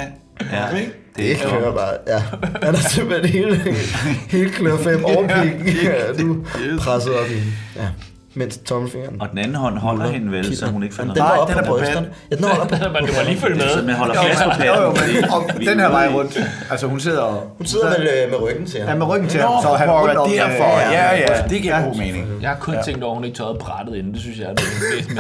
Ja. 0.53 0.77
Ikke? 0.77 0.93
Det 1.17 1.37
kører 1.51 1.75
bare, 1.75 1.95
ja. 2.07 2.23
Han 2.63 2.75
er 2.75 2.79
simpelthen 2.79 3.31
hele, 3.31 3.57
hele 4.29 4.51
klør 4.51 4.77
fem 4.77 5.05
overpikken. 5.05 5.69
Ja, 5.85 6.23
nu 6.23 6.45
presset 6.81 7.15
op 7.15 7.27
i. 7.31 7.39
Ja. 7.77 7.89
Mens 8.35 8.59
tommelfingeren. 8.59 9.21
Og 9.21 9.31
den 9.31 9.39
anden 9.39 9.55
hånd 9.55 9.79
holder 9.79 10.07
hende 10.09 10.33
vel, 10.33 10.57
så 10.57 10.67
hun 10.67 10.83
ikke 10.83 10.95
falder 10.95 11.15
Den 11.15 11.23
Nej, 11.23 11.37
op 11.39 11.49
den 11.49 11.55
på 11.57 11.61
er 11.61 11.67
på 11.67 11.77
brysterne. 11.79 12.11
Ja, 12.31 12.37
den 12.37 12.45
var 12.45 12.51
op 12.61 12.69
på 12.69 12.75
du 12.85 12.91
må 12.91 13.23
lige 13.27 13.37
følge 13.41 13.61
Så 13.61 13.77
med. 13.77 13.85
man 13.85 13.95
holder 13.95 14.15
fast 14.15 14.43
på 14.45 14.51
og 15.37 15.61
den 15.61 15.69
er 15.81 15.83
her 15.83 15.91
vej 15.91 16.09
rundt. 16.15 16.41
Altså 16.71 16.87
hun 16.87 17.01
sidder 17.01 17.21
og... 17.21 17.55
Hun 17.59 17.67
sidder 17.67 17.89
med, 17.99 18.25
øh, 18.25 18.31
med 18.31 18.43
ryggen 18.43 18.67
til 18.67 18.79
Ja, 18.81 18.87
ham. 18.87 18.99
med 18.99 19.07
ryggen 19.07 19.29
til 19.29 19.41
ham, 19.41 19.63
så 19.63 19.69
han 19.69 19.91
rundt 19.91 20.17
om... 20.17 20.31
derfor. 20.31 20.65
øh, 20.77 20.93
Ja, 20.93 21.17
ja, 21.17 21.43
det 21.49 21.63
giver 21.63 21.85
god 21.85 21.97
mening. 21.97 22.27
Jeg 22.41 22.51
har 22.51 22.57
kun 22.57 22.75
ja. 22.75 22.83
tænkt 22.83 23.03
over, 23.03 23.13
at 23.13 23.17
hun 23.17 23.25
ikke 23.25 23.37
tørrede 23.37 23.59
brættet 23.61 23.97
inden. 23.97 24.13
Det 24.13 24.21
synes 24.21 24.39
jeg 24.39 24.47
er 24.47 24.55
det. 24.55 24.65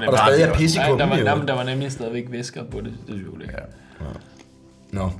Men, 0.00 0.08
Og 0.08 0.12
der 0.12 0.18
stadig 0.26 0.42
er 0.42 0.54
pis 0.54 0.74
i 0.74 0.78
Nej, 0.78 0.88
der, 0.88 0.96
der, 1.06 1.44
der 1.46 1.54
var 1.54 1.62
nemlig 1.64 1.92
stadigvæk 1.92 2.24
væsker 2.30 2.62
på 2.70 2.80
det. 2.80 2.92
Det 3.06 3.14
synes 3.14 3.52
jeg. 3.52 3.62
Nå. 4.92 5.10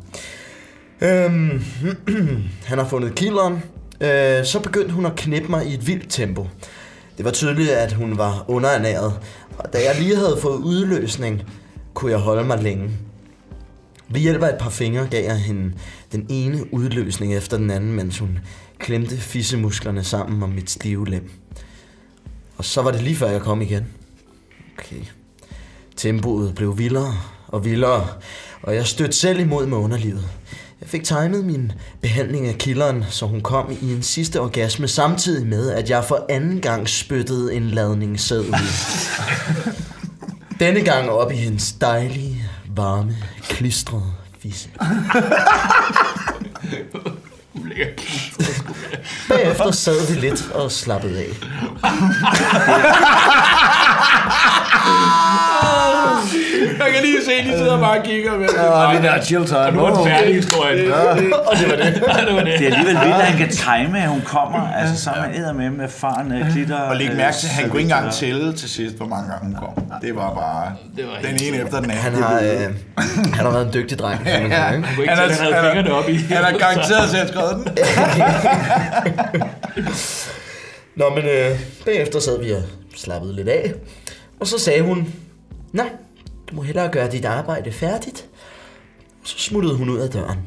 Øhm, 1.01 1.65
han 2.71 2.79
har 2.79 2.85
fundet 2.85 3.15
kilderen. 3.15 3.63
Øh, 4.01 4.45
så 4.45 4.61
begyndte 4.63 4.95
hun 4.95 5.07
at 5.07 5.17
knippe 5.17 5.49
mig 5.49 5.67
i 5.67 5.75
et 5.75 5.87
vildt 5.87 6.11
tempo. 6.11 6.47
Det 7.17 7.25
var 7.25 7.31
tydeligt, 7.31 7.71
at 7.71 7.93
hun 7.93 8.19
var 8.19 8.45
underernæret, 8.49 9.21
og 9.59 9.73
da 9.73 9.79
jeg 9.79 9.97
lige 9.99 10.17
havde 10.17 10.39
fået 10.43 10.57
udløsning, 10.57 11.43
kunne 11.95 12.11
jeg 12.11 12.19
holde 12.19 12.45
mig 12.45 12.63
længe. 12.63 12.91
Ved 14.09 14.21
hjælp 14.21 14.43
af 14.43 14.49
et 14.49 14.59
par 14.59 14.71
fingre 14.71 15.07
gav 15.11 15.25
jeg 15.25 15.39
hende 15.39 15.73
den 16.13 16.27
ene 16.29 16.75
udløsning 16.75 17.35
efter 17.35 17.57
den 17.57 17.71
anden, 17.71 17.93
mens 17.93 18.19
hun 18.19 18.39
klemte 18.79 19.17
fissemusklerne 19.17 20.05
sammen 20.05 20.43
om 20.43 20.49
mit 20.49 20.71
stive 20.71 21.09
lem. 21.09 21.31
Og 22.57 22.65
så 22.65 22.83
var 22.83 22.91
det 22.91 23.03
lige 23.03 23.17
før 23.17 23.31
jeg 23.31 23.41
kom 23.41 23.63
igen. 23.63 23.87
Okay. 24.79 25.03
Tempoet 25.97 26.55
blev 26.55 26.79
vildere 26.79 27.15
og 27.49 27.65
vildere, 27.65 28.09
og 28.63 28.75
jeg 28.75 28.87
stødte 28.87 29.13
selv 29.13 29.41
imod 29.41 29.67
med 29.67 29.79
underlivet. 29.79 30.29
Jeg 30.85 30.91
fik 30.91 31.05
timet 31.05 31.45
min 31.45 31.73
behandling 32.03 32.49
af 32.49 32.55
kilderen, 32.59 33.05
så 33.11 33.27
hun 33.27 33.41
kom 33.41 33.77
i 33.81 33.93
en 33.93 34.03
sidste 34.03 34.41
orgasme, 34.41 34.89
samtidig 34.89 35.47
med, 35.47 35.71
at 35.71 35.91
jeg 35.91 36.05
for 36.05 36.27
anden 36.29 36.61
gang 36.61 36.89
spyttede 36.89 37.55
en 37.55 37.71
ladning 37.71 38.21
sæd 38.21 38.41
ud. 38.51 38.55
Denne 40.61 40.81
gang 40.81 41.11
op 41.11 41.33
i 41.33 41.35
hendes 41.35 41.73
dejlige, 41.73 42.45
varme, 42.77 43.17
klistrede 43.49 44.13
fisse. 44.43 44.69
Bagefter 49.29 49.71
sad 49.71 50.15
vi 50.15 50.21
lidt 50.21 50.51
og 50.51 50.73
slappede 50.73 51.19
af. 51.19 51.29
Jeg 56.79 56.93
kan 56.93 57.03
lige 57.03 57.25
se, 57.25 57.53
de 57.53 57.59
sidder 57.59 57.81
bare 57.81 57.99
og 57.99 58.05
kigger 58.05 58.39
med. 58.39 58.49
Og 58.49 58.95
det 58.95 59.03
der 59.03 59.23
chill 59.23 59.47
time. 59.47 59.71
Nu 59.71 59.85
er 59.85 59.95
den 59.95 60.07
færdig 60.07 60.35
historie. 60.35 60.95
Og 61.49 61.57
det 61.61 61.71
var 61.71 61.77
det. 61.77 61.95
det 62.27 62.35
var 62.35 62.41
det. 62.41 62.59
Det 62.59 62.69
er 62.69 62.75
alligevel 62.75 62.97
vildt, 63.05 63.15
at 63.15 63.27
han 63.27 63.39
kan 63.39 63.49
time, 63.69 64.03
at 64.03 64.09
hun 64.09 64.23
kommer. 64.27 64.73
Altså, 64.73 65.05
så 65.05 65.11
man 65.35 65.57
med 65.57 65.71
med 65.71 65.89
faren, 65.89 66.33
øh, 66.33 66.53
klitter... 66.53 66.79
Og 66.81 66.97
læg 66.97 67.17
mærke 67.17 67.37
til, 67.37 67.47
at 67.47 67.53
han 67.53 67.65
øh, 67.65 67.71
kunne 67.71 67.81
ikke 67.81 67.93
engang 67.93 68.13
tælle 68.13 68.53
til 68.53 68.71
sidst, 68.71 68.97
hvor 68.97 69.07
mange 69.07 69.31
gange 69.31 69.47
hun 69.47 69.55
kom. 69.55 69.99
Det 70.03 70.17
var 70.17 70.35
bare 70.35 70.73
Det 70.97 71.05
var 71.07 71.29
den 71.29 71.43
ene 71.43 71.57
efter 71.65 71.81
den 71.81 71.91
anden. 71.91 72.05
Han 72.05 72.15
har, 72.15 72.41
øh, 72.41 72.75
han 73.35 73.45
har 73.47 73.51
været 73.51 73.67
en 73.67 73.73
dygtig 73.73 73.99
dreng, 73.99 74.21
sige, 74.27 74.45
ikke? 74.45 74.57
kunne 74.95 75.05
ikke 75.05 75.17
tælle, 75.17 75.35
han 75.35 75.53
havde 75.55 75.73
fingrene 75.75 75.93
op 75.93 76.09
i. 76.09 76.17
Han 76.17 76.45
har 76.45 76.59
garanteret 76.59 77.11
selv 77.11 77.29
skrevet 77.29 77.55
den. 77.57 77.67
Nå, 80.97 81.05
men 81.11 81.25
øh, 81.25 81.59
bagefter 81.85 82.21
sad 82.21 82.43
vi 82.43 82.53
og 82.53 82.63
slappede 82.97 83.37
lidt 83.37 83.49
af. 83.49 83.73
Og 84.45 84.49
så 84.49 84.59
sagde 84.59 84.83
hun, 84.83 85.15
Nå, 85.73 85.83
du 86.51 86.55
må 86.55 86.63
hellere 86.63 86.89
gøre 86.89 87.11
dit 87.11 87.25
arbejde 87.25 87.73
færdigt. 87.73 88.25
Så 89.25 89.35
smuttede 89.39 89.75
hun 89.77 89.89
ud 89.89 89.99
af 89.99 90.11
døren. 90.11 90.39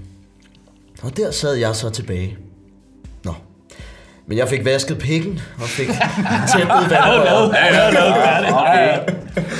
Og 1.01 1.17
der 1.17 1.31
sad 1.31 1.53
jeg 1.53 1.75
så 1.75 1.89
tilbage. 1.89 2.37
Nå. 3.23 3.33
Men 4.27 4.37
jeg 4.37 4.47
fik 4.47 4.65
vasket 4.65 4.97
pikken 4.97 5.39
og 5.57 5.63
fik 5.63 5.87
tætnet 6.53 6.89
vandrøret. 6.89 7.49
Okay. 8.53 8.99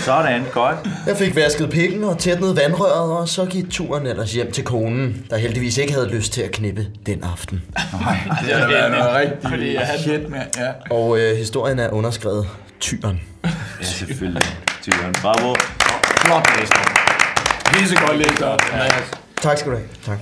Sådan, 0.05 0.43
godt. 0.53 0.75
Jeg 1.07 1.17
fik 1.17 1.35
vasket 1.35 1.69
pikken 1.69 2.03
og 2.03 2.17
tætnet 2.17 2.55
vandrøret, 2.63 3.11
og 3.17 3.29
så 3.29 3.45
gik 3.45 3.69
turen 3.69 4.07
ellers 4.07 4.33
hjem 4.33 4.51
til 4.51 4.63
konen, 4.63 5.25
der 5.29 5.37
heldigvis 5.37 5.77
ikke 5.77 5.93
havde 5.93 6.07
lyst 6.09 6.33
til 6.33 6.41
at 6.41 6.51
knippe 6.51 6.87
den 7.05 7.23
aften. 7.23 7.61
Det 7.75 8.55
har 8.55 8.67
været 8.67 8.91
noget 8.91 9.15
rigtig 9.15 9.49
Fordi 9.49 9.73
jeg 9.73 9.81
havde- 9.85 10.01
shit, 10.01 10.29
mand. 10.29 10.47
Ja. 10.57 10.71
Og 10.95 11.19
øh, 11.19 11.37
historien 11.37 11.79
er 11.79 11.89
underskrevet 11.89 12.47
Tyren. 12.79 13.21
Ja, 13.79 13.85
selvfølgelig. 13.85 14.43
Tyren. 14.83 15.13
Bravo. 15.21 15.55
Flot 16.21 16.47
læst. 16.59 16.73
Pisse 17.65 17.95
godt 18.07 18.17
læst 18.17 18.41
op. 18.41 18.59
Tak 19.41 19.57
skal 19.57 19.71
du 19.71 19.77
have. 19.77 19.89
Tak. 20.05 20.17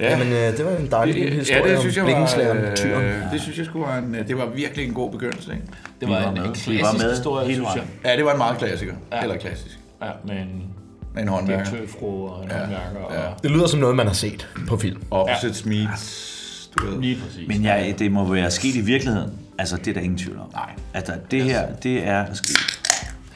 Ja. 0.00 0.10
Jamen, 0.10 0.32
øh, 0.32 0.56
det 0.56 0.64
var 0.64 0.70
en 0.70 0.90
dejlig 0.90 1.14
lille 1.14 1.34
historie 1.34 1.62
ja, 1.66 1.72
det 1.72 1.80
synes 1.80 1.96
jeg 1.96 2.04
om 2.04 2.10
var, 2.10 2.14
blikkenslageren 2.16 2.76
Tyren. 2.76 3.02
øh, 3.04 3.32
det 3.32 3.40
synes 3.40 3.58
jeg 3.58 3.66
skulle 3.66 3.86
var 3.86 3.96
en, 3.98 4.14
det 4.28 4.38
var 4.38 4.46
virkelig 4.46 4.86
en 4.88 4.94
god 4.94 5.12
begyndelse, 5.12 5.52
ikke? 5.52 5.64
Det 6.00 6.08
var 6.08 6.20
var 6.20 6.28
en, 6.28 6.34
med. 6.34 6.44
en 6.44 6.54
Vi 6.66 6.74
var 6.74 6.80
klassisk 6.80 7.02
med 7.04 7.10
historie, 7.14 7.46
hele 7.46 7.54
synes 7.54 7.74
jeg. 7.74 8.10
Ja, 8.12 8.16
det 8.16 8.24
var 8.24 8.32
en 8.32 8.38
meget 8.38 8.58
klassiker. 8.58 8.94
Eller 9.22 9.36
klassisk. 9.36 9.78
Ja, 10.02 10.06
med 10.26 10.36
en 10.36 10.62
Med 11.14 11.22
en 11.22 11.28
håndværker. 11.28 11.64
direktørfru 11.70 12.28
og 12.28 12.44
en 12.44 12.50
Ja, 12.50 12.58
håndværker. 12.58 13.14
ja. 13.14 13.26
Og 13.28 13.42
Det 13.42 13.50
lyder 13.50 13.66
som 13.66 13.80
noget, 13.80 13.96
man 13.96 14.06
har 14.06 14.14
set 14.14 14.48
på 14.68 14.76
film. 14.76 15.02
Opposite 15.10 15.68
Meets, 15.68 16.70
du 16.78 16.86
ved. 16.90 17.00
lige 17.00 17.18
præcis. 17.26 17.48
Men 17.48 17.64
jeg, 17.64 17.94
det 17.98 18.12
må 18.12 18.32
være 18.32 18.50
sket 18.50 18.74
i 18.74 18.80
virkeligheden. 18.80 19.30
Altså, 19.58 19.76
det 19.76 19.88
er 19.88 19.92
der 19.94 20.00
ingen 20.00 20.18
tvivl 20.18 20.38
om. 20.38 20.50
Nej. 20.52 20.70
Altså, 20.94 21.12
det 21.30 21.42
her, 21.44 21.66
det 21.82 22.06
er 22.06 22.24
sket. 22.34 22.79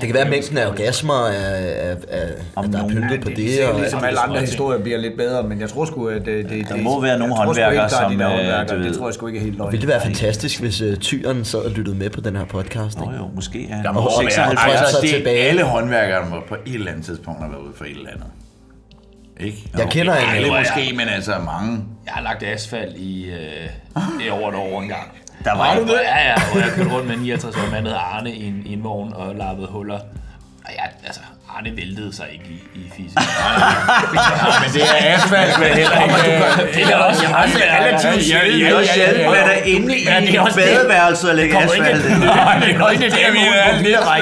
Det 0.00 0.07
kan 0.07 0.14
være, 0.14 0.24
at 0.24 0.30
mængden 0.30 0.59
af 0.59 0.66
orgasmer 0.66 1.26
er, 1.26 1.90
er, 1.90 1.96
er 2.09 2.26
Om 2.57 2.64
at 2.64 2.72
der 2.72 2.85
er 2.85 2.88
pyntet 2.88 3.20
på 3.22 3.28
Det 3.28 3.37
det. 3.37 3.64
er 3.64 3.68
Og, 3.68 3.80
ligesom 3.80 4.04
alle 4.04 4.20
andre 4.20 4.40
historier 4.40 4.83
bliver 4.83 4.98
lidt 4.98 5.16
bedre, 5.16 5.42
men 5.42 5.61
jeg 5.61 5.68
tror 5.68 5.85
sgu, 5.85 6.09
at 6.09 6.24
det... 6.26 6.48
det 6.50 6.68
Der 6.68 6.74
det, 6.74 6.83
må 6.85 7.00
være 7.00 7.18
nogle 7.18 7.35
håndværkere, 7.35 7.83
er 7.85 7.88
de 7.88 7.94
som, 7.94 8.18
der 8.18 8.74
øh, 8.78 8.85
Det 8.85 8.96
tror 8.98 9.07
jeg 9.09 9.14
sgu 9.14 9.26
ikke 9.26 9.38
er 9.38 9.42
helt 9.42 9.57
løgn. 9.59 9.72
ville 9.72 9.80
det 9.80 9.88
være 9.88 10.00
fantastisk, 10.02 10.61
hvis 10.61 10.83
uh, 10.83 10.94
Tyren 10.96 11.44
sad 11.44 11.59
og 11.61 11.70
lyttede 11.70 11.96
med 11.96 12.11
på 12.11 12.20
den 12.20 12.37
her 12.37 12.44
podcast? 12.44 12.98
Nå 12.98 13.12
jo, 13.18 13.28
måske 13.35 13.68
er 13.70 13.83
Der 13.83 13.92
må 13.92 14.00
Og- 14.00 14.07
og- 14.07 14.12
56. 14.22 14.59
og- 14.64 14.70
altså, 14.80 14.94
så 14.96 15.00
det 15.02 15.11
er 15.11 15.16
tilbage. 15.16 15.38
alle 15.38 15.62
håndværkere, 15.62 16.18
der 16.22 16.28
må 16.28 16.37
på 16.48 16.54
et 16.66 16.74
eller 16.74 16.90
andet 16.90 17.04
tidspunkt 17.04 17.40
have 17.40 17.52
været 17.52 17.62
ude 17.62 17.72
for 17.76 17.85
et 17.85 17.90
eller 17.90 18.11
andet. 18.11 18.26
Ikke? 19.40 19.59
Jeg 19.78 19.87
kender 19.90 20.14
en- 20.16 20.28
Alle 20.37 20.52
Ja. 20.54 20.59
måske, 20.61 20.96
men 20.96 21.09
altså 21.09 21.33
mange. 21.44 21.85
Jeg 22.07 22.12
har 22.14 22.22
lagt 22.22 22.42
asfalt 22.42 22.96
i, 22.96 23.24
øh, 23.30 24.26
i 24.26 24.30
over 24.30 24.48
et 24.50 24.57
år 24.57 24.83
engang. 24.83 25.02
Der 25.44 25.57
var 25.57 25.74
Hvor- 25.80 25.92
Ja, 25.92 26.28
ja, 26.28 26.35
hvor 26.52 26.61
jeg 26.61 26.70
kørte 26.76 26.90
rundt 26.94 27.07
med 27.09 27.14
en 27.16 27.20
69 27.22 27.57
år 27.57 27.70
mand, 27.70 27.88
Arne, 27.88 28.33
i 28.35 28.44
en, 28.48 28.62
i 28.66 28.72
en 28.72 28.85
vogn 28.85 29.12
og 29.12 29.35
lappede 29.35 29.66
huller. 29.68 29.98
Og 30.64 30.70
ja, 30.72 30.85
altså, 31.07 31.20
Arne 31.56 31.70
væltede 31.76 32.16
sig 32.16 32.26
ikke 32.32 32.44
i, 32.50 32.58
i 32.80 32.84
fisse. 32.96 33.16
Men 34.62 34.68
det 34.74 34.82
er 34.82 35.14
asfalt, 35.16 35.58
men 35.58 35.68
heller 35.68 36.00
ikke... 36.02 36.74
Det 36.74 36.92
er 36.92 36.96
også 36.96 37.22
jeg 37.22 37.30
har 37.34 37.44
relativt 37.78 38.32
jeg, 38.32 38.40
Det 38.60 38.68
er 38.68 38.74
også 38.78 38.90
sjældent, 38.94 39.24
man 39.26 39.36
er 39.56 39.62
inde 39.64 39.96
i 39.96 40.00
det 40.04 40.36
er 40.36 40.44
det. 40.44 40.54
badeværelset 40.56 41.30
og 41.30 41.36
lægger 41.36 41.58
asfalt. 41.58 42.08
Nej, 42.20 42.58
det 42.60 42.76
er 42.76 42.90
ikke 42.90 43.04
det, 43.04 43.12
Det 43.12 43.32
vi 43.32 43.38
er 43.38 44.14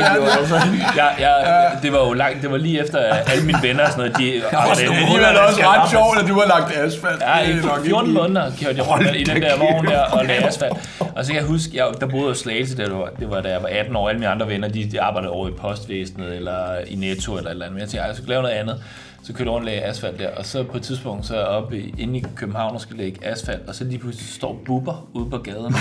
jeg, 0.96 1.14
jeg, 1.18 1.70
det 1.82 1.92
var 1.92 1.98
jo 1.98 2.12
langt, 2.12 2.42
det 2.42 2.50
var 2.50 2.56
lige 2.56 2.80
efter 2.82 2.98
at 2.98 3.30
alle 3.32 3.44
mine 3.44 3.58
venner 3.62 3.84
og 3.84 3.90
sådan 3.92 4.04
noget, 4.10 4.18
de 4.18 4.42
arbejdede 4.56 4.86
Det 4.86 4.92
er 4.92 4.96
alligevel 4.96 5.38
også 5.48 5.60
ret 5.66 5.90
sjovt, 5.90 6.18
at 6.22 6.28
du 6.28 6.34
har 6.40 6.46
lagt 6.46 6.76
asfalt. 6.76 7.22
Ja, 7.22 7.46
Det 7.46 7.54
i 7.54 7.58
er 7.58 7.62
nok 7.62 7.84
14 7.86 8.08
ikke- 8.08 8.20
måneder 8.20 8.50
kørte 8.62 8.76
jeg 8.76 8.88
rundt 8.88 9.16
i 9.16 9.22
den 9.24 9.42
der 9.42 9.56
vogn 9.58 9.86
der 9.86 10.00
og 10.00 10.24
lagde 10.24 10.46
asfalt. 10.46 10.72
Og 11.16 11.24
så 11.24 11.32
kan 11.32 11.36
jeg 11.40 11.48
huske, 11.48 11.70
jeg, 11.74 11.86
der 12.00 12.06
boede 12.06 12.26
jeg 12.26 12.36
i 12.36 12.38
Slagelse, 12.38 12.76
det 12.76 12.92
var, 12.92 13.08
det 13.20 13.30
var 13.30 13.40
da 13.40 13.48
jeg 13.48 13.62
var 13.62 13.68
18 13.72 13.96
år. 13.96 14.08
Alle 14.08 14.18
mine 14.18 14.30
andre 14.30 14.48
venner, 14.48 14.68
de, 14.68 14.88
de 14.92 15.00
arbejdede 15.00 15.32
over 15.32 15.48
i 15.48 15.52
postvæsenet 15.60 16.36
eller 16.36 16.56
i 16.86 16.94
Netto 16.94 17.21
eller 17.30 17.50
et 17.50 17.50
eller 17.50 17.66
andet. 17.66 17.74
Men 17.74 17.80
jeg 17.80 17.88
tænkte, 17.88 18.06
jeg 18.06 18.16
skal 18.16 18.28
lave 18.28 18.42
noget 18.42 18.54
andet. 18.54 18.82
Så 19.24 19.32
kørte 19.32 19.44
jeg 19.44 19.50
rundt 19.52 19.62
og 19.62 19.66
lagde 19.66 19.82
asfalt 19.82 20.18
der. 20.18 20.30
Og 20.36 20.46
så 20.46 20.62
på 20.64 20.76
et 20.76 20.82
tidspunkt, 20.82 21.26
så 21.26 21.34
er 21.34 21.38
jeg 21.38 21.48
oppe 21.48 21.78
i, 21.78 21.94
inde 21.98 22.18
i 22.18 22.24
København 22.36 22.74
og 22.74 22.80
skal 22.80 22.96
lægge 22.96 23.26
asfalt. 23.26 23.68
Og 23.68 23.74
så 23.74 23.84
lige 23.84 23.98
pludselig 23.98 24.28
står 24.28 24.60
Bubber 24.66 25.08
ude 25.12 25.30
på 25.30 25.38
gaden 25.38 25.74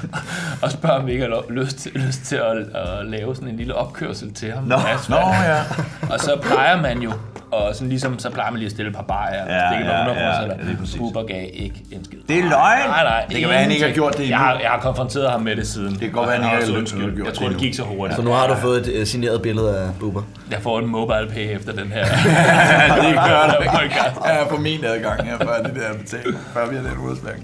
og 0.62 0.70
spørger, 0.70 1.00
om 1.00 1.04
jeg 1.04 1.12
ikke 1.12 1.24
har 1.26 1.44
lyst 1.50 1.76
til, 1.76 1.92
lyst 1.92 2.22
til 2.22 2.36
at, 2.36 2.56
at, 2.56 3.06
lave 3.06 3.34
sådan 3.34 3.48
en 3.48 3.56
lille 3.56 3.74
opkørsel 3.74 4.34
til 4.34 4.52
ham. 4.52 4.64
Nå, 4.64 4.74
asfalt. 4.74 5.08
Nå, 5.08 5.16
ja. 5.16 5.62
Og 6.10 6.20
så 6.20 6.38
plejer 6.42 6.82
man 6.82 7.02
jo, 7.02 7.12
og 7.52 7.74
sådan 7.74 7.88
ligesom, 7.88 8.18
så 8.18 8.30
plejer 8.30 8.50
man 8.50 8.58
lige 8.58 8.66
at 8.66 8.72
stille 8.72 8.88
et 8.90 8.96
par 8.96 9.02
bajer, 9.02 9.44
Ja, 9.46 9.54
ja, 9.54 9.70
stikke 9.70 9.90
ja, 9.90 9.98
ja, 9.98 10.08
100 10.08 10.26
ja, 10.26 10.42
ja, 10.42 10.48
det 10.48 10.72
er 10.74 10.76
præcis. 10.80 10.98
Bubber 10.98 11.22
gav 11.22 11.46
ikke 11.52 11.82
en 11.92 12.04
skid. 12.04 12.18
Det 12.28 12.38
er 12.38 12.42
løgn. 12.42 12.88
Nej, 12.88 13.02
nej. 13.04 13.26
Det 13.28 13.40
kan 13.40 13.48
være, 13.48 13.58
han 13.58 13.70
ikke 13.70 13.86
har 13.86 13.92
gjort 13.92 14.12
det 14.12 14.20
endnu. 14.20 14.30
Jeg 14.30 14.38
har, 14.38 14.58
jeg 14.60 14.70
har 14.70 14.80
konfronteret 14.80 15.30
ham 15.30 15.40
med 15.42 15.56
det 15.56 15.66
siden. 15.68 15.90
Det 15.92 16.00
kan 16.00 16.10
godt 16.12 16.28
være, 16.28 16.36
han 16.42 16.60
ikke 16.60 16.72
har 16.72 16.72
gjort 16.72 17.18
det 17.18 17.24
Jeg 17.26 17.34
tror, 17.34 17.48
det 17.48 17.56
gik 17.58 17.74
så 17.74 17.82
hurtigt. 17.82 18.16
Så 18.16 18.22
nu 18.22 18.30
har 18.30 18.46
du 18.46 18.54
fået 18.54 18.88
et 18.88 19.00
uh, 19.00 19.06
signeret 19.06 19.42
billede 19.42 19.78
af 19.78 19.88
Bubber. 20.00 20.22
Jeg 20.50 20.62
får 20.62 20.78
en 20.78 20.86
mobile 20.86 21.28
pay 21.32 21.56
efter 21.56 21.72
den 21.72 21.92
her. 21.92 22.04
det 23.04 23.14
gør 23.14 23.42
der. 23.60 23.70
podcast. 23.70 24.16
Jeg 24.24 24.40
er 24.40 24.46
på 24.48 24.56
min 24.56 24.84
adgang 24.84 25.24
her, 25.24 25.38
før 25.38 25.62
det 25.62 25.74
der 25.74 25.98
betaling, 25.98 26.38
før 26.52 26.68
vi 26.68 26.76
har 26.76 26.82
den 26.82 26.98
udslag. 26.98 27.34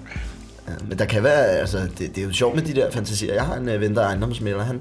Ja, 0.68 0.72
men 0.88 0.98
der 0.98 1.04
kan 1.04 1.22
være, 1.22 1.46
altså, 1.46 1.78
det, 1.78 1.98
det 1.98 2.18
er 2.18 2.22
jo 2.26 2.32
sjovt 2.32 2.54
med 2.54 2.62
de 2.62 2.74
der 2.74 2.90
fantasier. 2.90 3.34
Jeg 3.34 3.42
har 3.44 3.54
en 3.54 3.68
uh, 3.68 3.80
ven, 3.80 3.94
der 3.94 4.02
er 4.02 4.06
ejendomsmælder. 4.06 4.64
Han, 4.64 4.80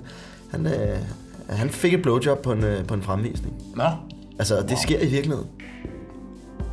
han, 0.51 0.65
uh, 0.65 1.55
han 1.57 1.69
fik 1.69 1.93
et 1.93 2.01
blowjob 2.01 2.41
på 2.41 2.51
en, 2.51 2.63
uh, 2.63 2.85
på 2.87 2.93
en 2.93 3.03
fremvisning. 3.03 3.53
Nå, 3.75 3.83
Altså, 4.39 4.61
det 4.69 4.77
sker 4.77 4.99
i 4.99 5.07
virkeligheden. 5.07 5.49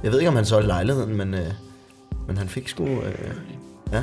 Jeg 0.03 0.13
ved 0.13 0.19
ikke, 0.19 0.29
om 0.29 0.37
han 0.37 0.45
solgte 0.45 0.67
lejligheden, 0.67 1.17
men, 1.17 1.35
uh, 1.35 1.41
men 2.27 2.39
han 2.39 2.49
fik 2.49 2.69
sgu... 2.69 2.85
Uh, 2.85 3.05
ja. 3.93 4.03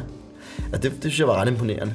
ja 0.71 0.77
det, 0.77 0.83
det 0.83 1.01
synes 1.01 1.19
jeg 1.19 1.27
var 1.27 1.41
ret 1.41 1.47
imponerende. 1.47 1.93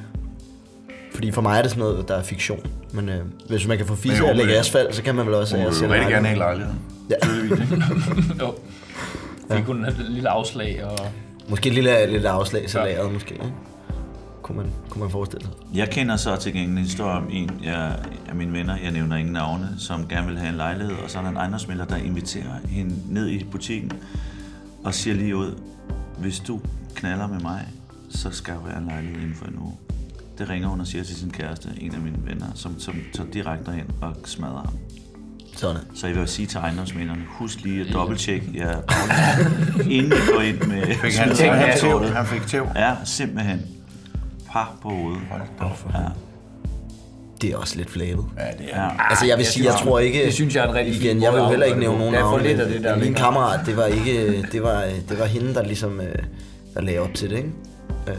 Fordi 1.13 1.31
for 1.31 1.41
mig 1.41 1.57
er 1.57 1.61
det 1.61 1.71
sådan 1.71 1.83
noget, 1.83 2.07
der 2.07 2.15
er 2.15 2.23
fiktion. 2.23 2.65
Men 2.91 3.09
uh, 3.09 3.15
hvis 3.49 3.67
man 3.67 3.77
kan 3.77 3.85
få 3.85 3.95
fisse 3.95 4.27
at 4.27 4.37
lægge 4.37 4.57
asfalt, 4.59 4.95
så 4.95 5.03
kan 5.03 5.15
man 5.15 5.25
vel 5.25 5.35
også... 5.35 5.57
Du 5.57 5.67
uh, 5.67 5.81
vil 5.81 5.87
jo 5.87 5.93
rigtig 5.93 6.09
gerne 6.09 6.27
have 6.27 6.37
lejligheden. 6.37 6.79
Ja. 7.09 7.15
jo. 8.45 8.53
Fik 9.51 9.65
hun 9.65 9.85
et 9.85 10.05
lille 10.09 10.29
afslag, 10.29 10.85
og 10.85 10.99
Måske 11.47 11.69
et 11.69 11.75
lille, 11.75 12.05
lille 12.05 12.29
afslag 12.29 12.67
til 12.67 12.79
lageret, 12.79 13.13
måske. 13.13 13.33
Ikke? 13.33 13.45
Kunne, 14.43 14.57
man, 14.57 14.71
kunne 14.89 15.01
man 15.01 15.11
forestille 15.11 15.45
sig. 15.45 15.53
Jeg 15.73 15.89
kender 15.89 16.15
så 16.15 16.35
til 16.35 16.53
gengæld 16.53 16.71
en 16.71 16.77
historie 16.77 17.17
om 17.17 17.27
en 17.31 17.51
jeg, 17.63 17.99
af 18.27 18.35
mine 18.35 18.53
venner, 18.53 18.77
jeg 18.77 18.91
nævner 18.91 19.15
ingen 19.15 19.33
navne, 19.33 19.69
som 19.77 20.07
gerne 20.07 20.27
vil 20.27 20.37
have 20.37 20.49
en 20.49 20.55
lejlighed, 20.55 20.95
og 21.03 21.09
så 21.09 21.17
er 21.17 21.21
der 21.23 21.29
en 21.29 21.37
ejendomsmælder, 21.37 21.85
der 21.85 21.95
inviterer 21.95 22.67
hende 22.67 22.95
ned 23.09 23.27
i 23.29 23.43
butikken 23.43 23.91
og 24.83 24.93
siger 24.93 25.15
lige 25.15 25.35
ud, 25.35 25.55
hvis 26.17 26.39
du 26.39 26.61
knaller 26.95 27.27
med 27.27 27.39
mig, 27.39 27.67
så 28.09 28.31
skal 28.31 28.53
der 28.53 28.63
være 28.65 28.77
en 28.77 28.85
lejlighed 28.85 29.21
inden 29.21 29.35
for 29.35 29.45
en 29.45 29.59
uge. 29.59 29.73
Det 30.37 30.49
ringer 30.49 30.67
hun 30.67 30.79
og 30.79 30.87
siger 30.87 31.03
til 31.03 31.15
sin 31.15 31.31
kæreste, 31.31 31.69
en 31.77 31.95
af 31.95 32.01
mine 32.01 32.17
venner, 32.25 32.47
som, 32.55 32.79
som 32.79 32.95
tager 33.13 33.29
direkte 33.31 33.71
hen 33.71 33.85
og 34.01 34.15
smadrer 34.25 34.61
ham. 34.61 34.73
Sådan. 35.55 35.81
Så 35.95 36.07
jeg 36.07 36.15
vil 36.15 36.27
sige 36.27 36.45
til 36.45 36.57
ejendomsmænderne, 36.57 37.21
husk 37.27 37.63
lige 37.63 37.81
at 37.81 37.93
dobbelttjekke 37.93 38.51
jer 38.55 38.81
inden 39.89 40.11
I 40.11 40.31
går 40.33 40.41
ind 40.41 40.63
med 40.63 40.95
Fik 40.95 41.13
han, 41.13 41.35
smider 41.35 41.53
han, 41.53 41.65
her 41.65 41.77
tæv, 41.77 42.03
han 42.03 42.25
fik 42.25 42.47
tæv. 42.47 42.67
Ja, 42.75 42.95
simpelthen. 43.05 43.61
Par 44.53 44.75
på 44.81 44.89
hovedet. 44.89 45.21
Ja. 45.93 45.99
det 47.41 47.51
er 47.53 47.57
også 47.57 47.77
lidt 47.77 47.89
flabet. 47.89 48.25
Ja, 48.37 48.43
det 48.63 48.67
er. 48.71 48.83
Ja. 48.83 48.89
Altså 49.09 49.25
jeg 49.25 49.37
vil 49.37 49.45
sige, 49.45 49.65
jeg 49.65 49.73
tror 49.79 49.99
ikke... 49.99 50.25
det 50.25 50.33
synes 50.33 50.55
jeg 50.55 50.65
er 50.65 50.69
en 50.69 50.75
rigtig 50.75 50.95
Igen, 50.95 51.21
jeg 51.21 51.33
vil 51.33 51.39
jo 51.39 51.49
heller 51.49 51.65
ikke 51.65 51.79
nævne 51.79 51.99
nogen 51.99 52.13
for 52.15 52.21
navne, 52.21 52.43
lidt 52.43 52.59
af 52.59 52.69
det 52.69 52.83
der 52.83 52.97
Min 52.97 53.13
kammerat, 53.13 53.59
det 53.65 53.77
var 53.77 53.85
ikke... 53.85 54.41
Det 54.51 54.63
var, 54.63 54.83
det 55.09 55.19
var 55.19 55.25
hende, 55.25 55.53
der 55.53 55.63
ligesom... 55.63 56.01
øh, 56.01 56.15
Der 56.73 56.81
lagde 56.81 56.99
op 56.99 57.13
til 57.13 57.29
det, 57.29 57.37
ikke? 57.37 57.49
Øh, 58.07 58.15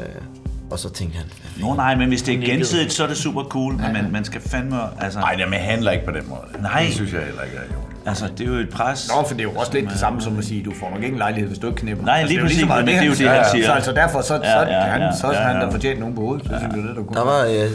Og 0.71 0.79
så 0.79 0.91
tænkte 0.91 1.19
han... 1.19 1.27
Nå 1.61 1.75
nej, 1.75 1.95
men 1.95 2.09
hvis 2.09 2.23
det 2.23 2.35
er 2.35 2.47
gensidigt, 2.47 2.93
så 2.93 3.05
er 3.05 3.09
det 3.09 3.17
super 3.17 3.43
cool, 3.43 3.73
men 3.75 3.93
man, 3.93 4.13
man 4.13 4.25
skal 4.25 4.41
fandme... 4.41 4.77
Altså, 5.01 5.19
Nej, 5.19 5.35
det 5.35 5.55
handler 5.55 5.91
ikke 5.91 6.05
på 6.05 6.11
den 6.13 6.29
måde. 6.29 6.63
Nej. 6.63 6.83
Det 6.87 6.95
synes 6.95 7.13
jeg 7.13 7.23
heller 7.25 7.43
ikke 7.43 7.57
er 7.57 7.63
jo. 7.75 7.94
Altså, 8.07 8.25
det 8.39 8.41
er 8.49 8.53
jo 8.53 8.59
et 8.59 8.69
pres. 8.71 9.09
Nå, 9.17 9.23
for 9.29 9.35
det 9.35 9.39
er 9.41 9.43
jo 9.53 9.59
også 9.59 9.73
lidt 9.73 9.91
det 9.91 9.99
samme 9.99 10.21
som 10.21 10.39
at 10.39 10.45
sige, 10.45 10.65
du 10.65 10.73
får 10.81 10.91
nok 10.91 11.03
ikke 11.03 11.13
en 11.13 11.19
lejlighed, 11.19 11.49
hvis 11.49 11.59
du 11.59 11.67
ikke 11.67 11.81
knipper. 11.81 12.05
Nej, 12.05 12.15
Altså, 12.21 12.29
lige 12.29 12.39
det 12.39 12.45
er 12.45 12.49
præcis, 12.49 12.67
men 12.69 12.87
det 12.87 12.95
er 12.95 13.03
jo 13.03 13.11
det, 13.13 13.29
han 13.29 13.45
siger. 13.53 13.67
Så 13.67 13.73
altså 13.73 13.93
derfor, 13.93 14.21
så, 14.21 14.27
så, 14.29 14.35
Ja, 14.45 14.61
ja, 14.61 14.81
han, 14.81 15.01
ja, 15.03 15.13
så 15.17 15.33
ja, 15.33 15.39
har 15.39 15.45
han 15.49 15.57
ja. 15.61 15.67
da 15.67 15.71
fortjent 15.73 16.01
nogen 16.01 16.15
på 16.15 16.21
hovedet. 16.21 16.43
Så 16.47 16.49
synes 16.49 16.63
jeg, 16.63 16.71
det 16.71 16.85
er 16.85 16.87
det, 16.87 16.97
du 16.97 17.15
Der 17.15 17.25
var, 17.25 17.45
øh, 17.45 17.71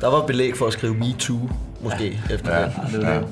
der 0.00 0.10
var 0.10 0.26
belæg 0.26 0.56
for 0.56 0.66
at 0.66 0.72
skrive 0.72 0.94
MeToo, 0.94 1.50
måske, 1.80 2.20
efter 2.30 2.58
Ja, 2.60 2.64
det. 2.98 3.22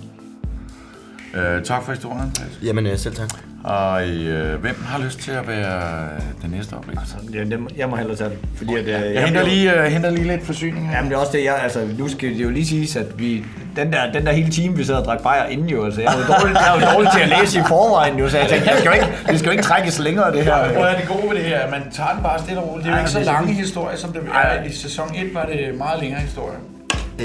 ja. 1.35 1.41
Øh, 1.41 1.65
tak 1.65 1.83
for 1.85 1.93
historien. 1.93 2.35
Jamen, 2.63 2.87
øh, 2.87 2.99
selv 2.99 3.15
tak. 3.15 3.29
Og 3.65 4.09
øh, 4.09 4.61
hvem 4.61 4.77
har 4.87 4.99
lyst 5.05 5.19
til 5.19 5.31
at 5.31 5.49
være 5.49 5.83
øh, 6.15 6.21
den 6.43 6.51
næste 6.51 6.75
oplægger? 6.75 7.03
Ja, 7.35 7.45
den- 7.45 7.69
jeg 7.77 7.89
må 7.89 7.97
hellere 7.97 8.17
tage 8.17 8.31
den. 8.31 8.39
Fordi 8.57 8.75
at, 8.75 8.81
øh, 8.81 9.15
Jeg 9.15 9.25
henter 9.25 9.45
lige, 9.45 9.75
øh, 9.85 9.85
henter 9.93 10.11
lige 10.11 10.27
lidt 10.27 10.47
forsyning 10.47 10.89
her. 10.89 10.97
Jamen 10.97 11.11
det 11.11 11.17
er 11.17 11.21
også 11.21 11.33
det, 11.33 11.45
jeg, 11.45 11.55
altså 11.63 11.81
nu 11.99 12.09
skal 12.09 12.29
det 12.29 12.37
jo 12.43 12.51
lige 12.51 12.67
siges, 12.67 12.97
at 12.97 13.19
vi, 13.19 13.45
den 13.77 13.93
der, 13.93 14.13
den 14.13 14.27
der 14.27 14.33
hele 14.33 14.51
time, 14.51 14.77
vi 14.77 14.85
sad 14.85 14.95
og 14.95 15.05
drak 15.05 15.23
bajer 15.23 15.45
inden 15.47 15.69
jo, 15.69 15.85
altså 15.85 16.01
jeg 16.01 16.13
jo 16.19 16.35
dårlig, 16.35 16.55
jeg 16.55 16.77
er 16.77 16.81
jo 16.87 16.95
dårlig 16.95 17.11
til 17.13 17.21
at 17.21 17.29
læse 17.41 17.59
i 17.59 17.63
forvejen 17.69 18.19
jo, 18.19 18.29
så 18.29 18.39
jeg 18.39 18.49
tænkte, 18.49 18.71
jeg 18.71 18.79
skal 18.79 18.89
jo 18.89 18.95
ikke, 18.95 19.07
det 19.29 19.39
skal 19.39 19.47
jo 19.49 19.53
ikke 19.53 19.65
trækkes 19.65 19.99
længere 19.99 20.33
det 20.33 20.45
her. 20.45 20.73
Prøv 20.75 20.85
at 20.85 20.97
det 21.01 21.09
gode 21.09 21.23
ved 21.31 21.37
det 21.37 21.45
her, 21.45 21.59
at 21.59 21.71
man 21.71 21.83
tager 21.93 22.11
den 22.15 22.23
bare 22.23 22.39
stille 22.39 22.61
og 22.61 22.69
roligt. 22.71 22.85
Det 22.85 22.91
er 22.91 22.95
jo 22.95 22.97
Ej, 22.97 23.01
ikke 23.01 23.11
så 23.11 23.19
det 23.19 23.27
lange 23.27 23.47
sådan- 23.49 23.55
historier, 23.63 23.97
som 23.97 24.13
det 24.13 24.21
er. 24.35 24.65
I 24.65 24.73
sæson 24.73 25.15
1 25.17 25.35
var 25.35 25.45
det 25.45 25.75
meget 25.79 26.01
længere 26.01 26.21
historie. 26.21 26.57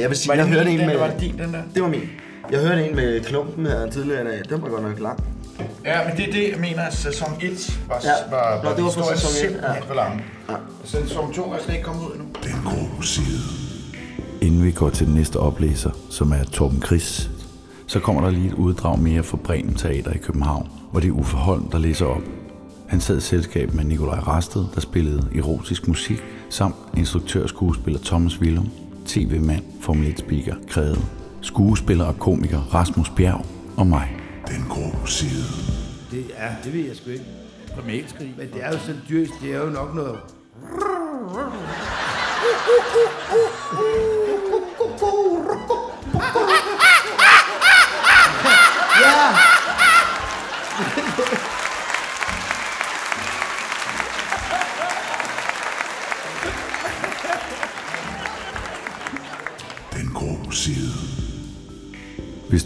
Jeg 0.01 0.09
vil 0.09 0.17
sige, 0.17 0.29
Var 0.29 0.35
det 0.35 0.41
jeg 0.49 0.57
hørte 0.57 0.71
en 0.71 0.77
med... 0.85 0.93
der 0.93 0.99
var 0.99 1.07
det 1.07 1.19
din, 1.21 1.37
den 1.37 1.53
der? 1.53 1.59
Det 1.73 1.81
var 1.83 1.89
min. 1.89 2.09
Jeg 2.51 2.59
hørte 2.59 2.89
en 2.89 2.95
med 2.95 3.21
klumpen 3.23 3.65
her 3.65 3.89
tidligere 3.91 4.21
i 4.21 4.25
dag. 4.27 4.39
Den 4.49 4.61
var 4.61 4.67
godt 4.69 4.83
nok 4.83 4.99
lang. 4.99 5.19
Ja, 5.87 6.07
men 6.07 6.17
det 6.17 6.27
er 6.27 6.31
det, 6.31 6.51
jeg 6.51 6.59
mener, 6.59 6.81
at 6.81 6.93
sæson 6.93 7.33
1 7.41 7.79
var, 7.87 7.99
Ja. 8.03 8.09
var, 8.31 8.61
Nå, 8.63 8.69
var 8.69 8.75
det 8.75 8.83
var 8.83 8.89
historien 8.89 9.17
sæson 9.17 9.31
et, 9.31 9.37
simpelthen 9.37 9.75
ja. 9.83 9.89
for 9.89 9.93
lang. 9.93 10.21
Ja. 10.49 10.55
Sæson 10.83 11.33
2 11.33 11.51
er 11.53 11.57
slet 11.63 11.73
ikke 11.75 11.85
kommet 11.85 12.05
ud 12.07 12.11
endnu. 12.11 12.27
Den 12.43 12.55
grå 12.65 13.01
side. 13.01 13.39
Inden 14.41 14.63
vi 14.65 14.71
går 14.71 14.89
til 14.89 15.05
den 15.07 15.15
næste 15.15 15.37
oplæser, 15.39 15.91
som 16.09 16.31
er 16.31 16.43
Torben 16.51 16.81
Chris, 16.85 17.29
så 17.87 17.99
kommer 17.99 18.21
der 18.21 18.29
lige 18.31 18.47
et 18.47 18.53
uddrag 18.53 18.99
mere 18.99 19.23
fra 19.23 19.37
Bremen 19.37 19.75
Teater 19.75 20.11
i 20.11 20.17
København, 20.17 20.67
hvor 20.91 20.99
det 20.99 21.07
er 21.07 21.11
Uffe 21.11 21.37
Holm, 21.37 21.69
der 21.71 21.77
læser 21.77 22.05
op. 22.05 22.21
Han 22.87 23.01
sad 23.01 23.17
i 23.17 23.21
selskab 23.21 23.73
med 23.73 23.83
Nikolaj 23.83 24.19
Rasted, 24.19 24.65
der 24.75 24.81
spillede 24.81 25.27
erotisk 25.35 25.87
musik, 25.87 26.23
samt 26.49 26.75
instruktør 26.97 27.43
og 27.43 27.49
skuespiller 27.49 27.99
Thomas 28.05 28.39
Willum, 28.41 28.69
tv-mand, 29.05 29.63
Formel 29.81 30.07
1-speaker 30.19 30.55
Krede, 30.69 30.99
skuespiller 31.41 32.05
og 32.05 32.19
komiker 32.19 32.59
Rasmus 32.73 33.09
Bjerg 33.09 33.45
og 33.77 33.87
mig. 33.87 34.11
Den 34.47 34.65
grå 34.69 35.05
side. 35.05 35.76
Det, 36.11 36.29
ja, 36.29 36.55
det 36.63 36.73
ved 36.73 36.85
jeg 36.87 36.95
sgu 36.95 37.09
ikke. 37.09 37.25
Primalskrig. 37.75 38.33
Men 38.37 38.47
det 38.53 38.63
er 38.63 38.71
jo 38.71 38.77
dyrt, 39.09 39.29
det 39.41 39.53
er 39.55 39.59
jo 39.59 39.69
nok 39.69 39.95
noget... 39.95 40.19
Ja! 46.13 46.56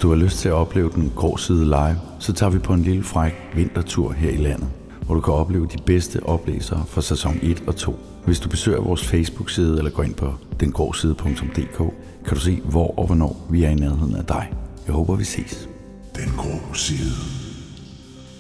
Du 0.02 0.10
har 0.10 0.16
lyst 0.16 0.38
til 0.40 0.50
at 0.50 0.54
opleve 0.56 0.92
den 0.96 1.12
grå 1.16 1.38
side 1.38 1.66
live, 1.66 1.98
så 2.20 2.34
tager 2.34 2.50
vi 2.50 2.60
på 2.60 2.74
en 2.74 2.82
lille 2.84 3.04
fræk 3.04 3.34
vintertur 3.56 4.12
her 4.12 4.30
i 4.30 4.38
landet, 4.38 4.68
hvor 5.06 5.16
du 5.16 5.22
kan 5.22 5.34
opleve 5.34 5.68
de 5.68 5.78
bedste 5.86 6.24
oplæsere 6.24 6.84
fra 6.88 7.02
sæson 7.02 7.40
1 7.42 7.64
og 7.68 7.76
2. 7.76 8.00
Hvis 8.26 8.40
du 8.40 8.50
besøger 8.50 8.82
vores 8.82 9.08
Facebook-side 9.08 9.78
eller 9.78 9.92
går 9.92 10.04
ind 10.04 10.14
på 10.16 10.34
dengråside.dk, 10.60 11.78
kan 12.26 12.34
du 12.36 12.40
se, 12.40 12.62
hvor 12.66 13.00
og 13.00 13.06
hvornår 13.06 13.48
vi 13.50 13.64
er 13.64 13.70
i 13.70 13.76
nærheden 13.76 14.16
af 14.16 14.26
dig. 14.26 14.52
Jeg 14.86 14.94
håber, 14.94 15.16
vi 15.16 15.24
ses. 15.24 15.70
Den 16.16 16.32
grå 16.38 16.74
side. 16.74 17.12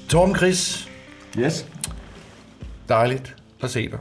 Torben 0.09 0.35
Chris, 0.35 0.89
Yes. 1.39 1.65
dejligt 2.89 3.35
at 3.63 3.69
se 3.69 3.89
dig. 3.89 3.99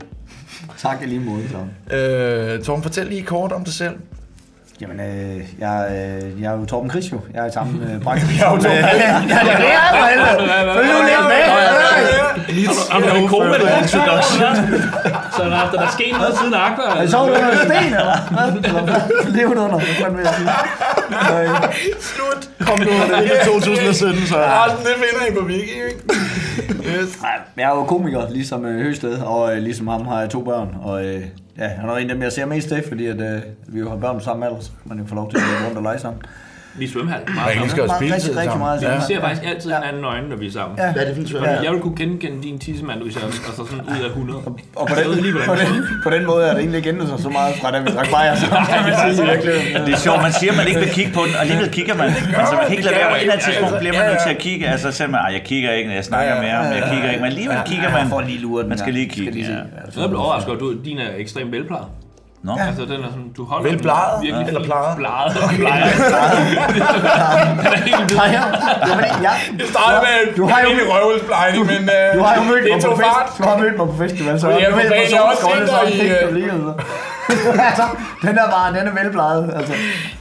Tak 0.77 1.01
i 1.03 1.05
lige 1.05 1.19
måde, 1.19 1.43
så. 1.49 1.95
Øh, 1.95 2.63
Torben, 2.63 2.83
fortæl 2.83 3.07
lige 3.07 3.23
kort 3.23 3.51
om 3.51 3.63
dig 3.63 3.73
selv. 3.73 3.95
Jamen, 4.81 4.99
øh, 4.99 5.41
jeg, 5.59 5.87
øh, 5.91 6.41
jeg 6.41 6.53
er 6.53 6.57
jo 6.57 6.65
Torben 6.65 6.89
Chris 6.89 7.11
jo. 7.11 7.19
Jeg 7.33 7.43
er 7.43 7.49
i 7.49 7.51
samme 7.51 7.93
øh, 7.93 8.01
branche. 8.01 8.27
Jeg 8.39 8.47
er 8.47 8.51
jo 8.51 8.57
Torben 8.57 8.77
Ja, 8.77 8.81
det 8.81 8.91
er 8.91 9.71
jeg, 9.77 9.87
for 9.99 10.05
helvede. 10.05 10.73
Følg 10.75 10.87
nu 10.87 10.99
lidt 11.09 11.25
med. 11.31 11.41
Har 12.91 12.99
du 12.99 13.05
været 13.05 13.29
koma, 13.29 13.57
du 13.57 14.11
også? 14.11 14.43
Så 15.41 15.49
der, 15.49 15.71
der 15.71 15.81
er 15.87 15.91
sket 15.91 16.13
noget 16.21 16.33
siden 16.39 16.53
Aqua. 16.53 16.85
Er 16.97 17.01
det 17.01 17.09
så 17.11 17.17
under 17.23 17.51
en 17.51 17.57
sten, 17.57 17.93
eller? 17.99 18.17
Hvad? 18.33 19.45
Under, 19.45 19.67
hvad 19.69 19.95
fanden 20.01 20.17
vil 20.17 20.25
jeg 20.25 20.33
sige? 20.37 20.49
Slut. 22.11 22.41
Kom 22.67 22.79
nu, 22.79 22.85
det 22.85 23.41
er 23.41 23.45
2017, 23.45 24.25
så... 24.31 24.37
Resten, 24.37 24.85
det 24.85 24.93
finder 25.03 25.25
I 25.29 25.31
på 25.39 25.45
Wiki, 25.45 25.75
ikke? 25.89 26.99
Yes. 26.99 27.21
Nej, 27.21 27.31
jeg 27.57 27.63
er 27.71 27.75
jo 27.75 27.83
komiker, 27.83 28.29
ligesom 28.29 28.65
øh, 28.65 28.81
Høsted, 28.83 29.17
og 29.17 29.55
øh, 29.55 29.63
ligesom 29.63 29.87
ham 29.87 30.05
har 30.05 30.19
jeg 30.19 30.29
to 30.29 30.41
børn. 30.41 30.75
Og 30.83 31.05
øh, 31.05 31.21
ja, 31.57 31.67
han 31.67 31.89
er 31.89 31.95
en 31.95 32.09
af 32.09 32.15
dem, 32.15 32.23
jeg 32.23 32.31
ser 32.31 32.45
mest 32.45 32.67
til, 32.67 32.83
fordi 32.87 33.07
at, 33.07 33.21
øh, 33.21 33.41
vi 33.67 33.79
jo 33.79 33.89
har 33.89 33.95
børn 33.95 34.17
på 34.17 34.23
samme 34.23 34.45
alder, 34.45 34.59
så 34.59 34.71
man 34.85 34.97
jo 34.99 35.03
få 35.07 35.15
lov 35.15 35.29
til 35.29 35.37
at 35.37 35.43
gå 35.43 35.65
rundt 35.65 35.77
og 35.77 35.83
lege 35.83 35.99
sammen. 35.99 36.21
Vi 36.77 36.83
er 36.83 36.87
i 36.89 36.91
svømmehallen. 36.93 37.27
Man 37.27 37.35
Meget 37.35 37.53
kan 37.53 37.61
lige 37.61 37.69
sammen. 37.71 37.87
skal 37.89 37.97
spille 37.99 38.15
Rigtig, 38.15 38.29
rigtig 38.37 38.51
sammen. 38.51 38.65
meget 38.67 38.77
Vi 38.81 38.85
sammen. 38.85 39.07
ser 39.09 39.19
faktisk 39.25 39.43
altid 39.51 39.69
hinanden 39.77 40.03
øjne, 40.13 40.25
når 40.31 40.37
vi 40.43 40.47
er 40.51 40.55
sammen. 40.59 40.73
Ja. 40.81 40.87
Hvad 40.93 41.01
er 41.03 41.07
det 41.07 41.15
for 41.17 41.21
en 41.25 41.29
svømme? 41.31 41.47
Ja. 41.49 41.61
Jeg 41.65 41.71
vil 41.73 41.79
kunne 41.85 41.97
genkende 42.03 42.37
din 42.47 42.57
tissemand, 42.65 42.99
hvis 43.05 43.15
jeg 43.15 43.23
og 43.49 43.53
så 43.59 43.63
sådan 43.69 43.83
ud 43.93 43.99
af 44.07 44.09
100. 44.09 44.39
Og 44.81 44.87
på 44.89 44.93
lige, 44.95 45.33
den, 45.33 45.43
hvordan 45.45 45.47
på, 45.49 45.55
den, 45.63 45.99
på 46.05 46.09
den 46.15 46.23
måde 46.31 46.43
er 46.49 46.53
det 46.55 46.59
egentlig 46.63 46.77
ikke 46.85 47.07
sig 47.11 47.19
så 47.27 47.31
meget 47.39 47.51
fra 47.61 47.67
da 47.73 47.77
vi 47.85 47.89
drak 47.95 48.09
bajer, 48.15 48.33
virkeligheden. 49.31 49.81
Det 49.87 49.93
er 49.97 50.01
sjovt, 50.07 50.21
man 50.27 50.33
siger, 50.39 50.51
at 50.53 50.57
man 50.61 50.67
ikke 50.71 50.81
vil 50.85 50.93
kigge 50.99 51.11
på 51.17 51.21
den, 51.27 51.33
og 51.37 51.41
alligevel 51.45 51.69
kigger 51.77 51.95
man. 52.01 52.07
Altså, 52.41 52.53
man 52.59 52.65
kan 52.67 52.73
ikke 52.75 52.85
lade 52.89 52.95
være, 52.99 53.09
på 53.13 53.15
et 53.15 53.21
eller 53.21 53.33
andet 53.35 53.45
tidspunkt 53.49 53.73
bliver 53.81 53.95
man 53.99 54.05
nødt 54.11 54.21
til 54.27 54.31
at 54.35 54.39
kigge. 54.47 54.63
Altså, 54.73 54.85
så 54.91 54.97
siger 54.97 55.09
man, 55.13 55.19
"Ej, 55.25 55.29
jeg 55.37 55.43
kigger 55.51 55.69
ikke, 55.77 55.87
når 55.91 55.95
jeg 56.01 56.05
snakker 56.11 56.33
med 56.43 56.49
ham, 56.57 56.65
jeg 56.79 56.83
kigger 56.91 57.07
ikke, 57.13 57.21
men 57.23 57.29
alligevel 57.33 57.57
kigger 57.71 57.89
man. 57.97 58.03
Lige 58.31 58.67
Man 58.71 58.77
skal 58.77 58.93
lige 58.93 59.09
kigge, 59.09 59.57
jeg 60.01 60.09
blev 60.11 60.19
overrasket 60.25 60.49
over, 60.49 60.55
at 60.57 60.61
du, 60.61 60.83
din 60.85 60.97
er 60.97 61.09
ekstremt 61.17 61.51
velplejet. 61.51 61.87
Nå, 62.43 62.51
Altså, 62.67 62.81
den 62.91 62.99
er 63.05 63.09
sådan, 63.15 63.31
du 63.37 63.43
holder 63.45 63.69
Vel 63.69 63.77
bleget? 63.85 64.13
virkelig 64.21 64.47
Eller 64.47 64.59
fint. 64.59 64.69
plejet? 64.71 64.97
Bleget. 65.01 65.29
Plejet. 65.61 65.91
Den 67.63 67.71
er 67.77 67.81
helt 67.89 68.05
hvid. 68.07 68.17
Ja. 68.37 68.43
Ja. 69.27 69.33
Det 69.59 69.67
startede 69.73 70.01
med 70.07 70.13
en 70.23 70.29
Du 70.39 70.43
har 70.51 70.57
jo- 70.61 70.67
rimelig 70.69 70.85
røvelsplejning, 70.93 71.61
men 71.73 71.81
øh, 71.97 72.05
Du 72.17 72.21
har 72.27 72.33
jo 72.39 72.43
mødt 72.51 72.63
det 72.63 72.71
mig 72.73 72.81
på 72.91 72.95
fest. 73.03 73.37
Du 73.37 73.43
har 73.49 73.57
mødt 73.63 73.75
mig 73.77 73.87
på 73.87 73.95
festival, 74.03 74.39
så 74.39 74.47
Ja, 74.49 74.53
på 74.71 74.75
ved, 74.77 74.85
hvor 74.87 74.95
Jeg 74.95 75.19
har 75.19 75.25
også 75.31 75.43
dig 75.71 75.95
i, 75.95 76.09
øh, 76.09 77.67
altså. 77.69 77.85
den 78.21 78.35
er 78.43 78.47
bare, 78.55 78.67
den 78.77 78.83
er 78.91 78.93
velplejet, 79.03 79.53
altså. 79.55 79.73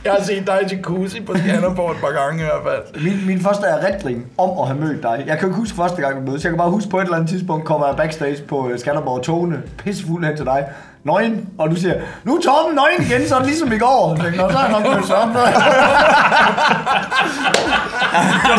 Jeg 0.05 0.13
har 0.13 0.23
set 0.25 0.47
dig 0.47 0.59
i 0.63 0.67
jacuzzi 0.75 1.21
på 1.29 1.33
Skanderborg 1.39 1.91
et 1.91 1.97
par 2.05 2.11
gange 2.21 2.39
i 2.43 2.47
hvert 2.51 2.65
fald. 2.69 3.03
Min, 3.05 3.27
min 3.27 3.41
første 3.47 3.67
erindring 3.67 4.19
om 4.39 4.51
at 4.61 4.67
have 4.67 4.79
mødt 4.81 5.03
dig. 5.03 5.25
Jeg 5.27 5.39
kan 5.39 5.49
ikke 5.49 5.59
huske 5.59 5.77
første 5.77 6.03
gang, 6.03 6.13
vi 6.21 6.25
mødtes. 6.27 6.45
Jeg 6.45 6.51
kan 6.51 6.59
bare 6.59 6.71
huske 6.71 6.91
på 6.91 6.99
et 6.99 7.03
eller 7.05 7.17
andet 7.17 7.31
tidspunkt, 7.31 7.65
kommer 7.65 7.87
jeg 7.87 7.97
backstage 7.97 8.43
på 8.49 8.69
øh, 8.69 8.79
Skanderborg 8.79 9.23
togene, 9.23 9.59
pissefuld 9.79 10.25
hen 10.25 10.37
til 10.37 10.45
dig. 10.47 10.65
Nøgen, 11.05 11.49
og 11.59 11.71
du 11.71 11.77
siger, 11.77 11.95
nu 12.25 12.37
er 12.37 12.41
Torben 12.41 12.75
nøgen 12.75 13.03
igen, 13.03 13.29
så 13.29 13.35
er 13.35 13.39
det 13.39 13.47
ligesom 13.49 13.73
i 13.73 13.79
går. 13.79 14.15
Jeg 14.15 14.23
tænkte, 14.25 14.43
"Nå, 14.43 14.51
så 14.53 14.59
er 14.59 14.63
jeg 14.63 14.73
nok 14.73 14.95
mødt 14.95 15.07
sådan. 15.07 15.29
Det 15.29 15.37
var 15.37 15.53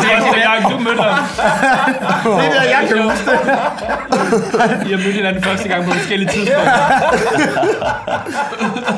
første 0.00 0.40
gang, 0.40 0.72
du 0.72 0.78
mødte 0.78 1.02
ham. 1.02 1.24
Det 2.38 2.46
er 2.46 2.52
der, 2.52 2.62
jeg 2.62 2.84
kan 2.88 3.02
huske 3.02 3.30
det. 3.30 3.38
I 4.88 4.90
har 4.92 4.98
mødt 5.04 5.14
hinanden 5.14 5.42
første 5.42 5.68
gang 5.68 5.84
på 5.84 5.90
forskellige 5.92 6.28
tidspunkter. 6.30 6.72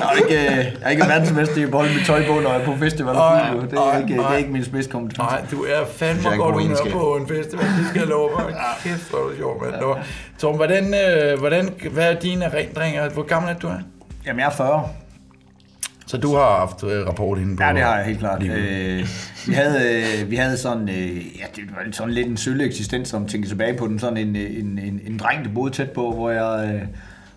Jeg 0.00 0.08
er 0.12 0.16
ikke, 0.16 0.48
øh, 0.50 0.56
jeg 0.56 0.72
er 0.82 0.90
ikke 0.90 1.02
verdensmester 1.08 1.56
i 1.56 1.62
at 1.62 1.70
beholde 1.70 1.94
mit 1.94 2.06
tøj 2.06 2.26
på, 2.26 2.32
når 2.40 2.52
jeg 2.52 2.60
er 2.60 2.64
på 2.64 2.74
festival. 2.78 3.14
Fuld, 3.14 3.70
Det 3.70 3.78
er 3.78 3.98
ikke, 3.98 4.14
det 4.14 4.24
er 4.32 4.36
ikke 4.36 4.50
min 4.52 4.64
spidskompetence. 4.64 5.22
Nej, 5.30 5.40
du 5.50 5.64
er 5.64 5.80
fandme 5.96 6.22
Det 6.22 6.32
er 6.32 6.36
godt 6.36 6.54
god 6.54 6.62
humør 6.62 6.76
på 6.92 7.16
en 7.20 7.28
festival, 7.28 7.64
det 7.66 7.86
skal 7.88 7.98
jeg 8.00 8.08
love 8.08 8.30
dig. 8.36 8.44
Kæft, 8.84 9.10
hvor 9.10 9.18
er 9.18 9.28
det 9.28 9.36
sjovt, 9.38 9.62
mand. 9.62 9.74
Tom, 10.40 10.54
hvordan, 10.56 10.94
øh, 10.94 11.38
hvordan, 11.38 11.74
hvad 11.90 12.10
er 12.10 12.14
dine 12.14 12.44
erindringer? 12.44 13.08
Hvor 13.08 13.22
gammel 13.34 13.54
er 13.54 13.58
du? 13.58 13.66
Er? 13.68 13.78
Jamen, 14.26 14.40
jeg 14.40 14.46
er 14.46 14.50
40. 14.50 14.88
Så 16.06 16.16
du 16.16 16.34
har 16.34 16.56
haft 16.58 16.84
øh, 16.84 17.06
rapport 17.06 17.38
inde 17.38 17.56
på... 17.56 17.62
Ja, 17.62 17.72
det 17.72 17.82
har 17.82 17.96
jeg 17.96 18.06
helt 18.06 18.18
klart. 18.18 18.42
Øh, 18.42 19.08
vi, 19.46 19.52
havde, 19.52 20.02
øh, 20.22 20.30
vi 20.30 20.36
havde 20.36 20.56
sådan, 20.56 20.88
øh, 20.88 21.16
ja, 21.16 21.44
det 21.56 21.64
var 21.70 21.92
sådan 21.92 22.14
lidt 22.14 22.26
en 22.26 22.36
sølle 22.36 22.64
eksistens, 22.64 23.08
som 23.08 23.26
tænker 23.26 23.48
tilbage 23.48 23.76
på 23.76 23.86
den. 23.86 23.98
Sådan 23.98 24.16
en, 24.16 24.36
øh, 24.36 24.58
en, 24.58 24.78
en, 24.78 25.00
en 25.06 25.18
dreng, 25.18 25.44
der 25.44 25.50
boede 25.54 25.74
tæt 25.74 25.90
på, 25.90 26.12
hvor 26.12 26.30
jeg, 26.30 26.74
øh, 26.74 26.82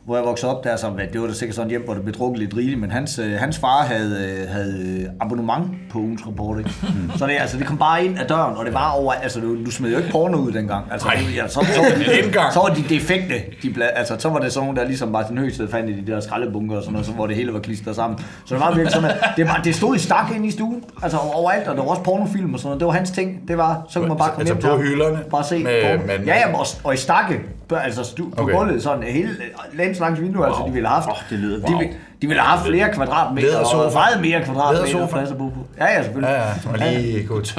hvor 0.08 0.16
jeg 0.16 0.26
voksede 0.26 0.58
op 0.58 0.64
der, 0.64 0.76
så 0.76 0.88
det 1.14 1.22
var 1.22 1.28
da 1.28 1.34
sikkert 1.34 1.56
sådan 1.56 1.68
et 1.68 1.70
hjem, 1.72 1.84
hvor 1.86 1.94
der 1.94 2.02
blev 2.02 2.14
drukket 2.16 2.40
lidt 2.40 2.58
rigeligt, 2.58 2.80
men 2.82 2.92
hans, 2.92 3.20
øh, 3.20 3.32
hans 3.32 3.58
far 3.58 3.82
havde, 3.84 4.38
øh, 4.42 4.50
havde 4.50 5.00
øh, 5.02 5.10
abonnement 5.22 5.68
på 5.92 6.00
ugens 6.00 6.28
rapport, 6.28 6.58
ikke? 6.58 6.72
Mm. 6.84 7.18
Så 7.18 7.26
det, 7.28 7.34
altså, 7.40 7.58
det 7.58 7.68
kom 7.68 7.78
bare 7.78 8.06
ind 8.06 8.20
ad 8.20 8.28
døren, 8.28 8.56
og 8.58 8.66
det 8.66 8.74
var 8.74 8.92
over, 8.92 9.14
altså 9.14 9.40
du, 9.40 9.66
du 9.66 9.72
smed 9.72 9.92
jo 9.92 9.98
ikke 9.98 10.10
porno 10.12 10.38
ud 10.38 10.52
dengang. 10.52 10.86
Altså, 10.92 11.08
Nej. 11.08 11.18
ja, 11.36 11.48
så, 11.48 11.54
så, 11.54 11.74
så, 12.06 12.22
Dengang. 12.24 12.54
så 12.54 12.60
var 12.60 12.68
de 12.76 12.84
defekte, 12.90 13.34
de 13.64 13.70
bla, 13.74 13.86
altså 13.86 14.16
så 14.20 14.30
var 14.30 14.40
det 14.40 14.54
sådan 14.54 14.66
nogle, 14.68 14.82
der 14.82 14.88
ligesom 14.88 15.10
Martin 15.10 15.38
Høgsted 15.38 15.68
fandt 15.68 15.90
i 15.90 16.02
de 16.02 16.12
der 16.12 16.20
skraldebunker 16.20 16.76
og 16.76 16.82
sådan 16.84 16.94
noget, 16.94 17.06
så, 17.08 17.12
hvor 17.14 17.28
det 17.28 17.36
hele 17.36 17.54
var 17.54 17.60
klistret 17.60 17.96
sammen. 17.96 18.20
Så 18.46 18.56
det 18.56 18.62
var 18.62 18.70
virkelig 18.72 18.92
sådan, 18.94 19.10
at 19.10 19.18
det, 19.38 19.46
var, 19.48 19.62
det 19.64 19.76
stod 19.76 19.96
i 19.96 20.00
stak 20.00 20.32
ind 20.36 20.46
i 20.46 20.52
stuen, 20.52 20.84
altså 21.04 21.18
overalt, 21.18 21.68
og 21.68 21.76
der 21.78 21.84
var 21.84 21.90
også 21.90 22.04
pornofilm 22.04 22.54
og 22.54 22.60
sådan 22.60 22.68
noget. 22.68 22.80
Det 22.80 22.86
var 22.88 22.94
hans 22.94 23.12
ting, 23.12 23.48
det 23.48 23.58
var, 23.58 23.86
så 23.90 24.00
kunne 24.00 24.10
man 24.10 24.18
bare 24.18 24.30
komme 24.30 24.50
Altså 24.50 24.68
hjem 24.70 24.78
på 24.78 24.82
hylderne 24.84 25.20
Bare 25.32 25.44
se 25.44 25.64
med- 25.64 25.82
porno. 25.98 26.06
med- 26.18 26.26
Ja, 26.26 26.36
ja, 26.50 26.58
og, 26.60 26.66
og 26.84 26.94
i 26.94 26.98
stakke, 26.98 27.40
altså 27.76 28.04
stu, 28.04 28.30
på 28.30 28.42
Okay. 28.44 28.54
gulvet, 28.54 28.84
sådan 28.84 29.04
hele 29.04 29.30
læns 29.74 30.00
langs 30.00 30.22
vindue, 30.22 30.46
altså 30.46 30.64
de 30.68 30.72
ville 30.74 30.88
have 30.88 31.02
haft. 31.02 31.08
Åh, 31.10 31.16
det 31.30 31.40
lyder- 31.40 31.68
de, 31.68 31.74
ville- 31.78 31.94
de 32.22 32.28
ville 32.28 32.42
have 32.42 32.58
haft 32.58 32.68
flere 32.68 32.94
kvadratmeter, 32.94 33.48
Lædersofa. 33.48 33.78
og 33.78 33.94
meget 33.94 34.22
mere 34.22 34.44
kvadratmeter 34.44 34.86
Lædersofa. 34.86 35.14
plads 35.18 35.32
at 35.32 35.38
bo 35.38 35.50
på. 35.50 35.60
Ja, 35.78 35.86
ja, 35.86 36.04
selvfølgelig. 36.04 36.30
Ja, 36.80 36.86
ja, 36.86 36.96
er 36.96 37.00
lige 37.00 37.24
godt. 37.28 37.58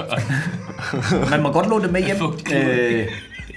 Man 1.30 1.42
må 1.42 1.52
godt 1.52 1.68
låne 1.68 1.84
det 1.84 1.92
med 1.92 2.02
hjem. 2.02 2.16
Øh, 2.54 3.06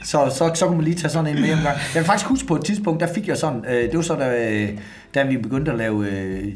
så, 0.05 0.31
så, 0.37 0.51
så 0.53 0.65
kunne 0.65 0.75
man 0.77 0.85
lige 0.85 0.95
tage 0.95 1.09
sådan 1.11 1.27
en 1.27 1.35
med 1.35 1.43
hjem 1.47 1.57
gang. 1.57 1.67
Jeg 1.75 1.93
kan 1.93 2.05
faktisk 2.05 2.29
huske 2.29 2.47
på 2.47 2.55
et 2.55 2.65
tidspunkt, 2.65 2.99
der 2.99 3.07
fik 3.15 3.27
jeg 3.27 3.37
sådan, 3.37 3.65
øh, 3.69 3.83
det 3.83 3.95
var 3.95 4.01
så 4.01 4.15
da, 4.15 4.49
øh, 4.51 4.69
da 5.15 5.23
vi 5.23 5.37
begyndte 5.37 5.71
at 5.71 5.77
lave, 5.77 6.07
øh, 6.07 6.47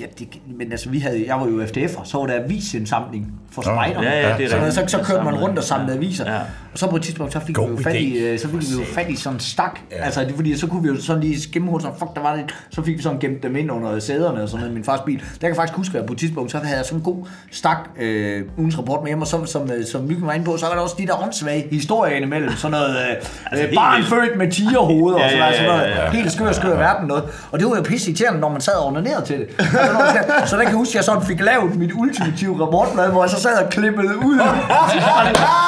ja, 0.00 0.06
det, 0.18 0.28
men 0.58 0.72
altså 0.72 0.90
vi 0.90 0.98
havde, 0.98 1.24
jeg 1.26 1.36
var 1.40 1.46
jo 1.46 1.62
FDF'er, 1.64 2.04
så 2.04 2.18
var 2.18 2.26
der 2.26 2.44
avisindsamling 2.44 3.32
for 3.52 3.62
spejderne. 3.62 4.06
Ja, 4.06 4.28
ja, 4.28 4.36
det 4.36 4.44
er 4.44 4.48
så, 4.50 4.56
rigtigt. 4.56 4.90
så, 4.90 4.98
så 4.98 5.04
kørte 5.04 5.24
man 5.24 5.34
rundt 5.34 5.58
og 5.58 5.64
samlede 5.64 5.96
aviser. 5.96 6.32
Ja. 6.32 6.38
Og 6.72 6.78
så 6.78 6.90
på 6.90 6.96
et 6.96 7.02
tidspunkt, 7.02 7.32
så 7.32 7.40
fik 7.46 7.54
God 7.54 7.70
vi 7.70 7.76
jo 7.76 7.82
fat 7.82 7.94
i, 7.96 8.18
øh, 8.18 8.38
så 8.38 8.48
fik 8.48 8.60
vi 8.60 8.66
jo 8.78 8.84
fat 8.94 9.10
i 9.10 9.16
sådan 9.16 9.36
en 9.36 9.40
stak. 9.40 9.78
Ja. 9.90 10.04
Altså, 10.04 10.20
det, 10.20 10.32
fordi 10.34 10.56
så 10.56 10.66
kunne 10.66 10.82
vi 10.82 10.88
jo 10.88 11.00
sådan 11.00 11.22
lige 11.22 11.40
skimme 11.40 11.80
så 11.80 11.90
fuck, 11.98 12.14
der 12.14 12.20
var 12.20 12.36
det. 12.36 12.44
Så 12.70 12.82
fik 12.82 12.96
vi 12.96 13.02
sådan 13.02 13.18
gemt 13.18 13.42
dem 13.42 13.56
ind 13.56 13.70
under 13.70 13.98
sæderne 13.98 14.42
og 14.42 14.48
sådan 14.48 14.60
noget 14.60 14.70
i 14.70 14.74
min 14.74 14.84
fars 14.84 15.00
bil. 15.06 15.18
Der 15.18 15.24
kan 15.40 15.48
jeg 15.48 15.56
faktisk 15.56 15.76
huske, 15.76 15.98
at 15.98 16.06
på 16.06 16.12
et 16.12 16.18
tidspunkt, 16.18 16.50
så 16.50 16.58
havde 16.58 16.76
jeg 16.76 16.84
sådan 16.84 16.98
en 16.98 17.04
god 17.04 17.26
stak 17.50 17.78
øh, 18.00 18.42
ugens 18.58 18.78
rapport 18.78 19.02
med 19.02 19.08
hjem, 19.08 19.20
og 19.20 19.26
så, 19.26 19.44
som, 19.44 19.70
øh, 19.70 19.86
som 19.86 20.04
Myggen 20.04 20.26
var 20.26 20.32
inde 20.32 20.44
på, 20.44 20.56
så 20.56 20.66
var 20.66 20.74
der 20.74 20.80
også 20.80 20.94
de 20.98 21.06
der 21.06 21.22
åndssvage 21.22 21.66
historier 21.70 22.14
indimellem. 22.16 22.50
Sådan 22.56 22.70
noget, 22.70 22.90
øh, 22.96 23.16
altså, 23.46 23.66
helt 23.66 23.74
barn 23.74 24.02
født 24.04 24.38
med 24.38 24.50
tigerhoveder 24.50 25.14
og 25.18 25.20
Ja, 25.20 25.28
sådan, 25.30 25.38
ja, 25.38 25.44
noget, 25.44 25.56
sådan 25.56 25.70
noget. 25.72 25.90
ja, 25.90 26.04
ja. 26.04 26.10
Helt 26.10 26.32
skør, 26.32 26.52
skør 26.52 26.76
verden 26.76 27.08
noget. 27.08 27.24
Og 27.50 27.58
det 27.58 27.68
var 27.68 27.76
jo 27.76 27.82
pisse 27.92 28.10
irriterende, 28.10 28.40
når 28.40 28.48
man 28.48 28.60
sad 28.60 28.74
og 28.74 28.86
onanerede 28.86 29.24
til 29.26 29.38
det. 29.38 29.46
Altså, 29.58 29.92
når 29.92 30.00
man 30.00 30.48
så 30.48 30.56
der 30.56 30.62
kan 30.62 30.70
jeg 30.72 30.78
huske, 30.82 30.90
at 30.90 30.94
jeg 30.94 31.04
sådan 31.04 31.22
fik 31.22 31.40
lavet 31.40 31.76
mit 31.76 31.92
ultimative 31.94 32.54
rapportblad, 32.64 33.08
hvor 33.10 33.22
jeg 33.24 33.30
så 33.30 33.40
sad 33.40 33.54
og 33.64 33.70
klippede 33.70 34.14
ud 34.28 34.36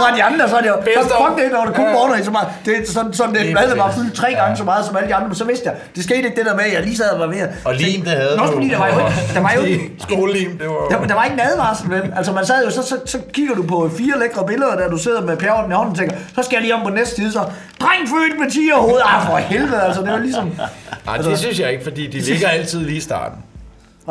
fra 0.01 0.17
de 0.17 0.23
andre, 0.25 0.49
så 0.49 0.57
er 0.57 0.61
det 0.61 0.71
så 1.03 1.15
fuck 1.23 1.35
det, 1.39 1.53
når 1.53 1.65
der 1.65 1.73
kun 1.73 1.85
porno 1.95 2.15
i 2.15 2.25
så 2.25 2.31
meget. 2.31 2.49
Det 2.67 2.73
er 2.79 2.93
sådan, 2.93 3.13
sådan 3.13 3.35
det 3.35 3.53
blad, 3.53 3.69
der 3.71 3.77
var 3.77 3.91
fyldt 3.91 4.15
tre 4.15 4.35
gange 4.41 4.57
så 4.57 4.65
meget 4.65 4.85
som 4.85 4.97
alle 4.97 5.09
de 5.09 5.15
andre, 5.15 5.29
men 5.29 5.35
så 5.35 5.45
vidste 5.45 5.65
jeg, 5.69 5.75
det 5.97 6.05
skete 6.05 6.19
ikke 6.19 6.37
det 6.37 6.47
der 6.47 6.55
med, 6.55 6.65
at 6.65 6.73
jeg 6.73 6.83
lige 6.83 6.97
sad 6.97 7.11
og 7.11 7.21
var 7.21 7.27
ved 7.27 7.39
at... 7.39 7.51
Og 7.65 7.75
lim, 7.75 8.03
det 8.03 8.13
havde 8.13 8.37
Nå, 8.37 8.47
du. 8.47 8.53
fordi 8.53 8.69
der 8.69 8.79
var 8.79 8.89
jo 8.89 8.99
ikke, 8.99 9.13
der 9.35 9.41
var 9.41 9.53
jo 9.57 9.63
Skolelim, 9.99 10.59
det 10.59 10.69
var... 10.69 10.89
der, 10.91 11.07
der 11.07 11.15
var 11.15 11.25
ikke 11.25 11.35
en 11.35 11.41
advarsel, 11.41 11.91
vel? 11.91 12.13
Altså 12.17 12.33
man 12.33 12.47
sad 12.47 12.65
jo, 12.65 12.71
så, 12.71 12.83
så, 12.83 12.97
så 13.07 13.19
kigger 13.33 13.55
du 13.55 13.63
på 13.63 13.91
fire 13.99 14.19
lækre 14.19 14.47
billeder, 14.47 14.77
der 14.77 14.89
du 14.89 14.99
sidder 14.99 15.21
med 15.21 15.37
pjerren 15.37 15.71
i 15.71 15.75
hånden 15.75 15.93
og 15.93 15.99
tænker, 15.99 16.17
så 16.37 16.43
skal 16.43 16.57
jeg 16.57 16.63
lige 16.63 16.75
om 16.75 16.83
på 16.83 16.91
næste 16.91 17.17
side, 17.17 17.33
så 17.33 17.41
dreng 17.81 18.09
født 18.09 18.41
med 18.41 18.51
tigerhoved, 18.51 19.01
ah 19.05 19.27
for 19.27 19.37
helvede, 19.37 19.83
altså 19.83 20.03
det 20.03 20.11
var 20.13 20.19
ligesom... 20.19 20.53
Nej, 21.07 21.17
det 21.17 21.39
synes 21.39 21.61
jeg 21.61 21.73
ikke, 21.73 21.85
fordi 21.85 22.07
de 22.07 22.19
ligger 22.21 22.49
altid 22.49 22.85
lige 22.85 22.97
i 22.97 23.01
starten. 23.01 23.39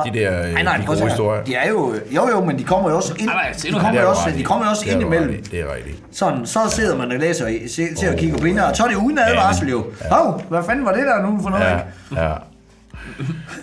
De 0.05 0.19
der 0.19 0.43
øh, 0.43 0.53
Nej, 0.53 0.63
nej, 0.63 0.77
de 0.77 0.85
gode 0.85 1.03
historier. 1.03 1.43
De 1.43 1.55
er 1.55 1.69
jo, 1.69 1.93
jo 2.11 2.29
jo, 2.29 2.45
men 2.45 2.59
de 2.59 2.63
kommer 2.63 2.89
jo 2.89 2.95
også 2.95 3.13
ind, 3.19 3.27
Nej, 3.27 3.35
nej, 3.35 3.53
de 3.63 3.71
kommer 3.79 4.01
jo 4.01 4.09
også, 4.09 4.29
de 4.37 4.43
kommer 4.43 4.65
jo 4.65 4.69
også 4.69 4.83
Det 4.85 4.91
er 4.91 4.95
ind 4.95 5.05
imellem. 5.05 5.43
Det 5.51 5.59
er 5.59 5.75
rigtigt. 5.75 5.97
Sådan, 6.11 6.45
så 6.45 6.59
sidder 6.69 6.97
man 6.97 7.11
og 7.11 7.17
læser, 7.19 7.47
i- 7.47 7.67
se- 7.67 7.95
ser 7.97 8.11
og 8.11 8.17
kigger 8.17 8.37
på 8.37 8.67
og 8.69 8.75
så 8.75 8.83
er 8.83 8.87
det 8.87 8.95
uden 8.95 9.17
advarsel 9.19 9.69
jo. 9.69 9.85
Hov, 10.11 10.43
hvad 10.49 10.63
fanden 10.65 10.85
var 10.85 10.91
det 10.93 11.05
der 11.05 11.21
nu 11.21 11.39
for 11.43 11.49
noget? 11.49 11.63
Ja, 11.65 11.73
ikke? 11.73 12.21
ja. 12.21 12.33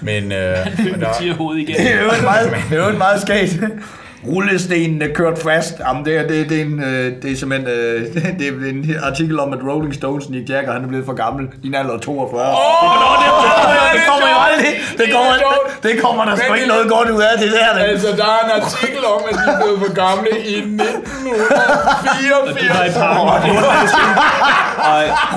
Men, 0.00 0.32
øh, 0.32 0.56
men 0.92 1.00
der, 1.00 1.12
Tiger 1.20 1.34
hoved 1.34 1.56
igen. 1.58 1.76
Det 1.76 1.94
er 1.94 2.00
jo 2.02 2.10
meget, 2.22 2.50
det 2.70 2.78
er 2.78 2.90
jo 2.92 2.98
meget 2.98 3.20
skægt. 3.20 3.58
Rullestenene 4.26 5.08
kørt 5.14 5.38
fast. 5.38 5.78
Jamen, 5.78 6.04
det, 6.04 6.16
er, 6.16 6.26
det, 6.28 6.48
det, 6.48 6.60
er 6.60 6.64
en, 6.64 6.82
øh, 6.82 7.22
det 7.22 7.32
er 7.32 7.36
simpelthen 7.36 7.68
øh, 7.68 8.14
det 8.38 8.48
er 8.48 8.52
en 8.70 8.94
artikel 9.02 9.40
om, 9.40 9.52
at 9.52 9.58
Rolling 9.68 9.94
Stones, 9.94 10.28
Nick 10.28 10.50
Jagger, 10.50 10.72
han 10.72 10.84
er 10.84 10.88
blevet 10.88 11.06
for 11.06 11.12
gammel 11.12 11.48
i 11.62 11.66
en 11.66 11.74
alder 11.74 11.94
af 11.94 12.00
42. 12.00 12.40
Oh, 12.40 12.46
det, 13.22 13.30
det 13.94 14.00
kommer 14.10 14.28
jo 14.34 14.38
aldrig. 14.48 14.72
Det 14.98 15.06
kommer, 15.14 15.32
det 15.82 15.92
kommer 16.02 16.24
der 16.24 16.36
sgu 16.36 16.54
ikke 16.54 16.66
noget 16.68 16.88
godt 16.88 17.10
ud 17.10 17.22
af 17.22 17.38
det 17.38 17.52
der. 17.52 17.72
Det. 17.74 17.80
altså, 17.92 18.08
der 18.20 18.24
er 18.36 18.40
en 18.48 18.52
artikel 18.60 19.02
om, 19.14 19.20
at 19.30 19.34
de 19.44 19.50
blev 19.60 19.72
for 19.84 19.92
gamle 20.04 20.30
i 20.54 20.56
1984. 20.56 22.60
Det 22.60 22.68
var 22.78 22.84
i 22.84 22.86
parken. 23.02 23.50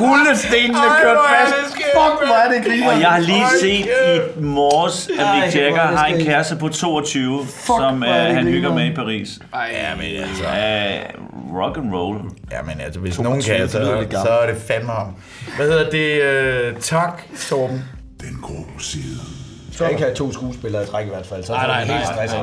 Rullestenene 0.01 0.87
kørt 1.01 1.17
er 1.17 1.21
fast. 1.33 1.53
det 1.53 1.59
Fuck, 1.95 2.25
hvor 2.27 2.35
er 2.35 2.51
det 2.51 2.63
griner. 2.65 2.87
Og 2.91 2.99
jeg 3.01 3.09
har 3.09 3.19
lige 3.19 3.45
set 3.61 3.87
i 4.37 4.41
morges, 4.41 5.09
at 5.19 5.25
er 5.25 5.59
Jagger 5.61 5.87
det 5.89 5.97
har 5.97 6.05
en 6.05 6.25
kæreste 6.25 6.55
på 6.55 6.67
22, 6.67 7.47
som 7.65 8.03
er 8.03 8.19
øh, 8.19 8.25
det 8.25 8.35
han 8.35 8.45
grineren. 8.45 8.72
Hygger 8.73 8.85
med 8.85 8.91
i 8.91 8.95
Paris. 8.95 9.39
Ej, 9.53 9.69
ja, 9.73 9.95
men 9.95 10.05
altså. 10.23 10.43
Ja, 10.43 10.99
rock 11.53 11.77
and 11.77 11.93
roll. 11.93 12.19
Ja, 12.51 12.61
men 12.61 12.79
altså, 12.79 12.99
hvis 12.99 13.19
nogen 13.19 13.41
kan, 13.41 13.69
så, 13.69 14.05
så 14.11 14.29
er 14.29 14.47
det 14.47 14.61
fandme 14.67 14.91
ham. 14.91 15.15
Hvad 15.55 15.67
hedder 15.67 15.89
det? 15.89 16.21
Øh, 16.21 16.75
tak, 16.81 17.21
Torben. 17.49 17.83
Den 18.21 18.39
grå 18.41 18.65
side. 18.79 19.03
Jeg 19.67 19.75
skal 19.75 19.89
ikke 19.89 20.03
have 20.03 20.15
to 20.15 20.33
skuespillere 20.33 20.83
i 20.83 20.85
træk 20.85 21.05
i 21.05 21.09
hvert 21.09 21.25
fald. 21.25 21.43
Så 21.43 21.53
er 21.53 21.79
det 21.79 21.93
helt 21.93 22.05
stresset. 22.05 22.39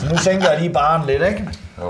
Så 0.00 0.08
nu 0.10 0.16
sænker 0.18 0.50
jeg 0.50 0.60
lige 0.60 0.72
baren 0.72 1.06
lidt, 1.06 1.22
ikke? 1.22 1.48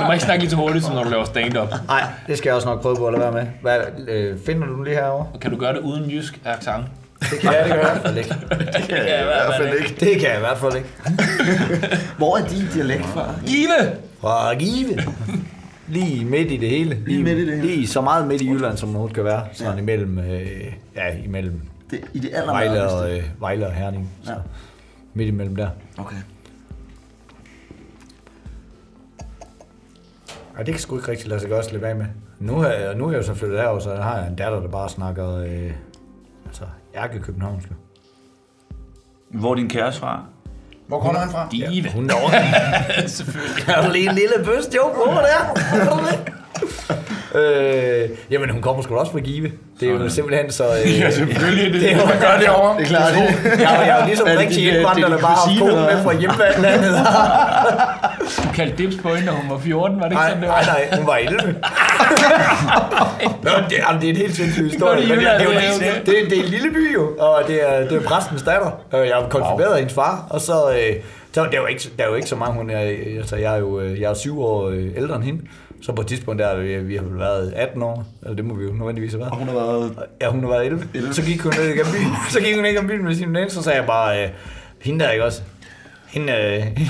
Du 0.00 0.06
må 0.06 0.12
ikke 0.12 0.24
snakke 0.24 0.42
lige 0.42 0.50
så 0.50 0.56
hurtigt, 0.56 0.84
som 0.84 0.94
når 0.94 1.04
du 1.04 1.10
laver 1.10 1.24
stand-up. 1.24 1.68
Nej, 1.86 2.02
det 2.26 2.38
skal 2.38 2.48
jeg 2.48 2.56
også 2.56 2.68
nok 2.68 2.82
prøve 2.82 2.96
på 2.96 3.06
at 3.06 3.12
lade 3.12 3.22
være 3.24 3.32
med. 3.32 3.46
Hvad, 3.62 3.78
øh, 4.08 4.38
finder 4.46 4.66
du 4.66 4.74
den 4.74 4.84
lige 4.84 4.96
herovre? 4.96 5.26
Kan 5.40 5.50
du 5.50 5.56
gøre 5.56 5.72
det 5.72 5.80
uden 5.80 6.10
jysk 6.10 6.40
accent? 6.44 6.84
Det 7.20 7.38
kan 7.40 7.52
jeg, 7.52 7.64
det 7.64 7.70
jeg 7.70 7.76
i 7.76 7.80
hvert 7.80 8.02
fald 8.02 8.16
ikke. 8.18 8.34
Det 8.74 8.88
kan 8.88 8.98
jeg 8.98 9.20
i 9.20 9.24
hvert 9.24 9.54
fald 9.56 9.78
ikke. 9.78 9.94
Det 10.00 10.20
kan 10.20 10.28
jeg 10.28 10.36
i 10.36 10.40
hvert 10.40 10.58
fald 10.58 10.76
ikke. 10.76 10.88
Hvor 12.18 12.36
er 12.38 12.46
din 12.48 12.66
dialekt 12.74 13.04
fra? 13.06 13.34
Give! 13.46 13.92
Fra 14.20 14.54
Give. 14.54 14.98
Lige 15.88 16.24
midt 16.24 16.50
i 16.52 16.56
det 16.56 16.68
hele. 16.70 16.98
Lige, 17.06 17.22
midt 17.24 17.38
i 17.38 17.46
det 17.46 17.54
hele. 17.54 17.66
Lige 17.68 17.86
så 17.86 18.00
meget 18.00 18.26
midt 18.28 18.42
i 18.42 18.50
Jylland, 18.50 18.76
som 18.76 18.88
noget 18.88 19.12
kan 19.14 19.24
være. 19.24 19.46
Sådan 19.52 19.74
ja. 19.74 19.78
imellem, 19.80 20.18
øh, 20.18 20.72
ja, 20.96 21.16
imellem 21.24 21.60
Det, 21.90 22.00
I 22.14 22.18
det 22.18 22.30
Vejle 22.46 22.88
og, 22.90 23.16
øh, 23.16 23.22
Vejle 23.40 23.66
og 23.66 23.72
Herning. 23.72 24.10
Så. 24.24 24.30
Ja. 24.32 24.36
Midt 25.14 25.28
imellem 25.28 25.56
der. 25.56 25.68
Okay. 25.98 26.16
Ja, 30.58 30.62
det 30.62 30.74
kan 30.74 30.78
sgu 30.80 30.96
ikke 30.96 31.08
rigtig 31.10 31.28
lade 31.28 31.40
sig 31.40 31.48
gøre 31.48 31.58
at 31.58 31.64
slippe 31.64 31.86
af 31.86 31.96
med. 31.96 32.06
Nu 32.38 32.58
er, 32.60 32.68
jeg- 32.72 32.94
nu 32.94 33.06
er 33.06 33.10
jeg 33.10 33.18
jo 33.18 33.22
så 33.22 33.34
flyttet 33.34 33.58
herover, 33.60 33.78
så 33.80 33.94
har 33.96 34.18
jeg 34.18 34.28
en 34.28 34.34
datter, 34.34 34.60
der 34.60 34.68
bare 34.68 34.88
snakker 34.88 35.36
øh, 35.36 35.70
altså, 36.46 36.64
ærke 36.94 37.20
københavnsk. 37.20 37.68
jo. 37.70 37.74
Hvor 39.38 39.50
er 39.50 39.54
din 39.54 39.68
kæreste 39.68 40.00
fra? 40.00 40.24
Hvor 40.86 41.00
kommer 41.00 41.20
han 41.20 41.30
fra? 41.30 41.48
Give. 41.50 41.90
Hun 41.92 42.10
er 42.10 42.14
Selvfølgelig. 43.06 43.66
Jeg 43.66 43.74
har 43.74 43.92
lige 43.92 44.08
en 44.08 44.14
lille 44.14 44.34
bøs 44.44 44.74
joke 44.74 44.94
på 44.94 45.04
der. 45.10 45.60
øh, 47.34 48.08
jamen, 48.30 48.50
hun 48.50 48.62
kommer 48.62 48.82
sgu 48.82 48.96
også 48.96 49.12
fra 49.12 49.18
Give. 49.18 49.52
Det 49.80 49.88
er 49.88 49.92
jo 49.92 50.08
simpelthen 50.08 50.52
så... 50.52 50.64
Øh, 50.64 51.00
ja, 51.00 51.10
Selvfølgelig 51.10 51.72
det 51.82 51.92
er 51.92 51.96
jo, 51.96 52.06
gør 52.26 52.38
det 52.40 52.48
over. 52.48 52.76
Det 52.76 52.82
er 52.82 52.88
klart. 52.88 53.12
Det, 53.12 53.20
Jeg, 53.44 53.60
jeg 53.60 53.88
er 53.88 54.00
jo 54.00 54.06
ligesom 54.06 54.26
Er 54.26 54.30
det 54.32 54.40
rigtig 54.40 54.68
øh, 54.68 54.74
indvandrer, 54.74 54.94
det 54.94 55.04
er 55.04 55.08
der 55.08 55.22
bare 55.22 55.36
har 55.36 55.66
eller 55.66 55.94
med 55.94 56.02
fra 56.02 56.14
hjemlandet. 56.14 56.94
Du 58.44 58.48
kaldte 58.54 58.76
dips 58.76 58.96
på 59.02 59.08
hende, 59.08 59.26
da 59.26 59.32
hun 59.32 59.50
var 59.50 59.58
14, 59.58 60.00
var 60.00 60.08
det 60.08 60.12
ikke 60.12 60.14
Nej, 60.14 60.28
sådan, 60.28 60.42
det 60.42 60.48
nej, 60.48 60.64
var? 60.66 60.72
nej, 60.72 60.98
hun 60.98 61.06
var 61.06 61.16
11. 61.16 61.56
Nå, 63.42 63.50
det, 63.70 63.76
jamen, 63.88 64.00
det 64.00 64.08
er 64.08 64.10
en 64.10 64.16
helt 64.16 64.36
sindssyg 64.36 64.70
historie. 64.70 64.96
Det 65.00 65.04
er 65.04 65.08
men 65.08 65.18
det, 65.24 65.34
er, 65.34 65.38
det, 65.38 65.46
er, 65.46 65.50
det 65.50 65.88
er 65.88 65.94
det, 65.94 66.06
det, 66.06 66.24
er, 66.24 66.28
det 66.28 66.38
er 66.38 66.42
en 66.42 66.48
lille 66.48 66.70
by 66.70 66.94
jo, 66.94 67.16
og 67.18 67.42
det 67.46 67.70
er, 67.70 67.88
det 67.88 67.92
er 67.92 68.00
præstens 68.00 68.42
datter. 68.42 68.70
Og 68.92 69.06
Jeg 69.06 69.14
har 69.14 69.28
konfirmeret 69.28 69.68
wow. 69.68 69.76
hendes 69.76 69.94
far, 69.94 70.26
og 70.30 70.40
så... 70.40 70.70
Øh, 70.70 70.96
så 71.32 71.40
der, 71.40 71.48
er 71.48 71.60
jo 71.60 71.66
ikke, 71.66 71.90
der 71.98 72.04
er 72.04 72.08
jo 72.08 72.14
ikke 72.14 72.28
så 72.28 72.36
mange, 72.36 72.54
hun 72.54 72.70
er, 72.70 72.78
altså 73.18 73.36
jeg 73.36 73.54
er 73.54 73.58
jo 73.58 73.80
øh, 73.80 74.00
jeg 74.00 74.10
er 74.10 74.14
syv 74.14 74.42
år 74.42 74.68
øh, 74.68 74.86
ældre 74.96 75.16
end 75.16 75.24
hende, 75.24 75.42
så 75.82 75.92
på 75.92 76.00
et 76.00 76.06
tidspunkt 76.06 76.42
der, 76.42 76.56
vi, 76.56 76.76
vi 76.76 76.96
har 76.96 77.04
været 77.04 77.52
18 77.56 77.82
år, 77.82 78.06
eller 78.22 78.36
det 78.36 78.44
må 78.44 78.54
vi 78.54 78.64
jo 78.64 78.72
nødvendigvis 78.72 79.12
have 79.12 79.20
været. 79.20 79.34
hun 79.34 79.48
har 79.48 79.54
været... 79.54 79.96
Ja, 80.20 80.28
hun 80.28 80.40
har 80.42 80.50
været 80.50 80.66
11. 80.66 80.88
11. 80.94 81.14
Så 81.14 81.22
gik 81.22 81.40
hun 81.40 81.52
ned 81.58 81.64
igennem 81.64 81.92
byen, 81.92 82.12
så 82.34 82.40
gik 82.40 82.54
hun 82.54 82.62
ned 82.62 82.70
igennem 82.70 82.90
byen 82.90 83.04
med 83.04 83.14
sin 83.14 83.34
venner, 83.34 83.48
så 83.48 83.62
sagde 83.62 83.78
jeg 83.78 83.86
bare, 83.86 84.24
øh, 84.24 84.28
hende 84.80 85.04
der 85.04 85.10
ikke 85.10 85.24
også, 85.24 85.42
hende, 86.08 86.32
øh, 86.32 86.86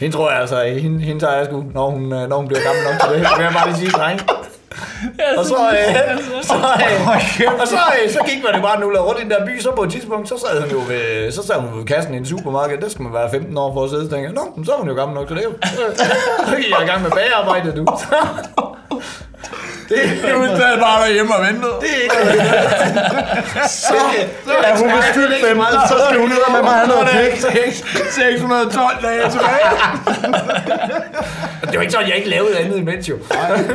hende 0.00 0.16
tror 0.16 0.30
jeg 0.30 0.40
altså, 0.40 0.64
hende, 0.64 1.00
hende 1.00 1.20
tager 1.20 1.36
jeg 1.36 1.46
sgu, 1.46 1.64
når 1.74 1.90
hun, 1.90 2.12
øh, 2.12 2.28
når 2.28 2.36
hun 2.36 2.48
bliver 2.48 2.62
gammel 2.62 2.82
nok 2.84 3.00
til 3.00 3.10
det. 3.10 3.28
Det 3.28 3.36
vil 3.38 3.44
jeg 3.44 3.52
bare 3.52 3.68
lige 3.68 3.78
sige, 3.78 3.90
dreng. 3.90 4.20
Og 5.38 5.44
så, 5.44 5.54
øh, 5.54 6.18
så, 6.42 6.54
øh, 6.54 7.52
og 7.62 7.68
så, 7.68 7.78
øh, 8.04 8.10
så 8.10 8.18
gik 8.28 8.44
man 8.44 8.54
jo 8.54 8.62
bare 8.62 8.80
nu 8.80 8.86
rundt 8.86 9.20
i 9.20 9.22
den 9.22 9.30
der 9.30 9.46
by, 9.46 9.60
så 9.60 9.70
på 9.76 9.82
et 9.82 9.90
tidspunkt, 9.90 10.28
så 10.28 10.38
sad 10.38 10.60
hun 10.60 10.70
jo 10.70 10.78
ved, 10.88 11.32
så 11.32 11.46
sad 11.46 11.54
hun 11.54 11.78
ved 11.78 11.86
kassen 11.86 12.14
i 12.14 12.16
en 12.16 12.26
supermarked, 12.26 12.78
der 12.78 12.88
skal 12.88 13.02
man 13.02 13.12
være 13.12 13.30
15 13.30 13.58
år 13.58 13.72
for 13.72 13.84
at 13.84 13.90
sidde, 13.90 14.04
så 14.04 14.10
tænker 14.10 14.28
jeg, 14.28 14.34
nå, 14.34 14.64
så 14.64 14.72
er 14.72 14.76
hun 14.76 14.88
jo 14.88 14.94
gammel 14.94 15.14
nok 15.14 15.28
til 15.28 15.36
det. 15.36 15.44
Så 16.48 16.56
gik 16.56 16.70
jeg 16.70 16.82
i 16.82 16.86
gang 16.86 17.02
med 17.02 17.10
bagearbejde, 17.10 17.76
du. 17.76 17.86
Det 19.88 19.98
er 20.24 20.30
jo 20.30 20.44
stadig 20.56 20.80
bare 20.80 21.06
derhjemme 21.06 21.34
og 21.36 21.42
ventede. 21.46 21.72
Det 21.80 21.88
er 21.96 22.02
ikke 22.02 22.14
Så 23.68 23.94
er 24.64 24.76
hun 24.76 24.90
beskyldt 24.98 25.34
15, 25.46 25.64
så 25.88 25.94
skal 26.08 26.20
hun 26.20 26.28
ned 26.28 26.38
med 26.52 26.62
mig 26.62 26.72
have 26.72 26.88
noget 26.88 27.08
pæk. 27.08 27.74
612 28.10 29.02
dage 29.02 29.30
tilbage. 29.30 29.66
Det 31.62 31.74
var 31.76 31.80
ikke 31.80 31.92
sådan, 31.92 32.08
jeg 32.08 32.16
ikke 32.16 32.28
lavede 32.28 32.58
andet 32.58 32.78
imens 32.78 33.08
jo. 33.08 33.16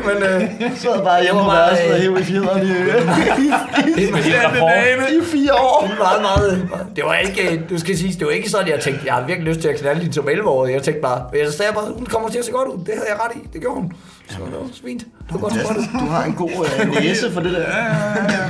Men 0.06 0.24
øh, 0.24 0.42
Så 0.78 0.92
er 0.92 1.04
bare 1.04 1.22
hjemme 1.22 1.40
Det 1.42 1.48
var 1.48 1.54
og 1.68 1.72
meget- 1.82 2.02
hæve 2.02 2.20
i 2.20 2.24
fjederne 2.24 2.66
i 3.98 4.06
rapport. 4.46 5.12
i 5.12 5.26
fire 5.26 5.54
år. 5.54 5.88
det 5.90 6.00
var 6.00 6.20
meget, 6.22 6.22
meget... 6.22 6.86
Det 6.96 7.04
var 7.06 7.16
ikke... 7.16 7.62
Du 7.70 7.80
skal 7.80 7.98
sige, 7.98 8.14
det 8.20 8.28
var 8.28 8.32
ikke 8.34 8.50
sådan, 8.50 8.68
jeg 8.68 8.80
tænkte, 8.80 9.02
jeg 9.06 9.14
har 9.14 9.22
virkelig 9.22 9.48
lyst 9.54 9.62
til 9.62 9.68
at 9.68 9.80
knalde 9.80 10.02
din 10.02 10.14
som 10.14 10.28
11-årig. 10.28 10.74
Jeg 10.74 10.84
tænkte 10.84 11.02
bare... 11.02 11.24
Jeg 11.34 11.54
sagde 11.54 11.74
bare, 11.74 11.86
hun 11.98 12.06
kommer 12.06 12.30
til 12.30 12.40
at 12.40 12.46
se 12.46 12.52
godt 12.52 12.68
ud. 12.68 12.78
Det 12.86 12.94
havde 12.94 13.08
jeg 13.10 13.18
ret 13.26 13.36
i. 13.36 13.48
Det 13.54 13.62
gjorde 13.62 13.76
hun. 13.76 13.92
Så 14.30 14.38
det 14.46 14.54
var 14.54 14.68
fint. 14.86 15.02
Det 15.04 15.34
var 15.34 15.38
godt 15.40 15.54
spottet. 15.54 15.84
Du 15.94 16.06
har 16.06 16.24
en 16.24 16.34
god 16.34 16.50
øh, 16.50 16.94
næse 17.04 17.32
for 17.32 17.42
det 17.42 17.52
der. 17.52 17.66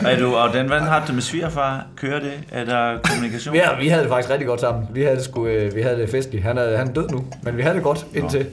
Er 0.09 0.19
du, 0.19 0.35
og 0.35 0.53
den, 0.53 0.67
hvordan 0.67 0.83
har 0.87 0.99
du 0.99 1.05
det 1.05 1.13
med 1.15 1.21
svigerfar? 1.21 1.85
Kører 1.95 2.19
det? 2.19 2.33
Er 2.51 2.65
der 2.65 2.97
kommunikation? 3.03 3.55
Ja, 3.55 3.75
vi 3.79 3.87
havde 3.87 4.01
det 4.03 4.09
faktisk 4.11 4.29
rigtig 4.29 4.47
godt 4.47 4.59
sammen. 4.59 4.87
Vi 4.93 5.01
havde 5.03 5.15
det, 5.15 5.23
sgu, 5.23 5.47
øh, 5.47 5.75
vi 5.75 5.81
havde 5.81 5.97
det 5.97 6.09
festligt. 6.09 6.43
Han 6.43 6.57
er, 6.57 6.77
han 6.77 6.87
er 6.89 6.93
død 6.93 7.09
nu, 7.09 7.25
men 7.43 7.57
vi 7.57 7.61
havde 7.61 7.75
det 7.75 7.83
godt 7.83 8.05
indtil. 8.13 8.45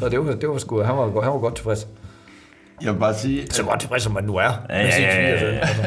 Så 0.00 0.08
det 0.08 0.26
var, 0.26 0.32
det 0.32 0.48
var 0.48 0.58
sgu, 0.58 0.82
han 0.82 0.96
var, 0.96 1.04
han 1.04 1.32
var 1.32 1.38
godt 1.38 1.54
tilfreds. 1.54 1.86
Jeg 2.82 2.92
vil 2.92 2.98
bare 2.98 3.14
sige, 3.14 3.46
Så 3.50 3.62
godt 3.64 3.80
tilfreds, 3.80 4.02
som 4.02 4.12
man 4.12 4.24
nu 4.24 4.36
er. 4.36 4.42
Ja, 4.42 4.50
ja, 4.70 4.78
ja, 4.78 4.84
ja. 4.84 5.38
svigersøn, 5.38 5.54
altså. 5.54 5.82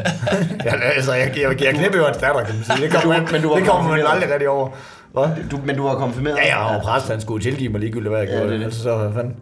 ja, 0.64 0.74
altså, 0.80 1.12
jeg, 1.22 1.32
jeg, 1.36 1.62
jeg 1.62 1.74
knæpper 1.74 1.98
jo 1.98 2.04
hans 2.04 2.16
datter, 2.16 2.44
kan 2.44 2.54
man 2.54 2.64
sige. 2.64 2.86
Det 2.86 2.94
kommer, 2.94 3.18
man, 3.18 3.28
Men 3.32 3.42
du 3.42 3.48
var 3.48 3.56
det 3.56 3.66
kommer 3.66 3.90
man 3.90 4.06
aldrig 4.06 4.30
rigtig 4.32 4.48
over. 4.48 4.68
Hvad? 5.16 5.48
Du, 5.50 5.58
men 5.64 5.76
du 5.76 5.86
har 5.86 5.94
konfirmeret? 5.94 6.36
Ja, 6.36 6.46
ja, 6.46 6.76
og 6.76 6.82
præst, 6.82 7.08
han 7.08 7.20
skulle 7.20 7.44
tilgive 7.44 7.68
mig 7.72 7.80
ligegyldigt, 7.80 8.10
hvad 8.10 8.20
jeg 8.20 8.28
gjorde. 8.28 8.50
det 8.50 8.58
det. 8.58 8.64
Altså, 8.64 8.82
så 8.82 8.96
hvad 8.96 9.12
fanden. 9.14 9.36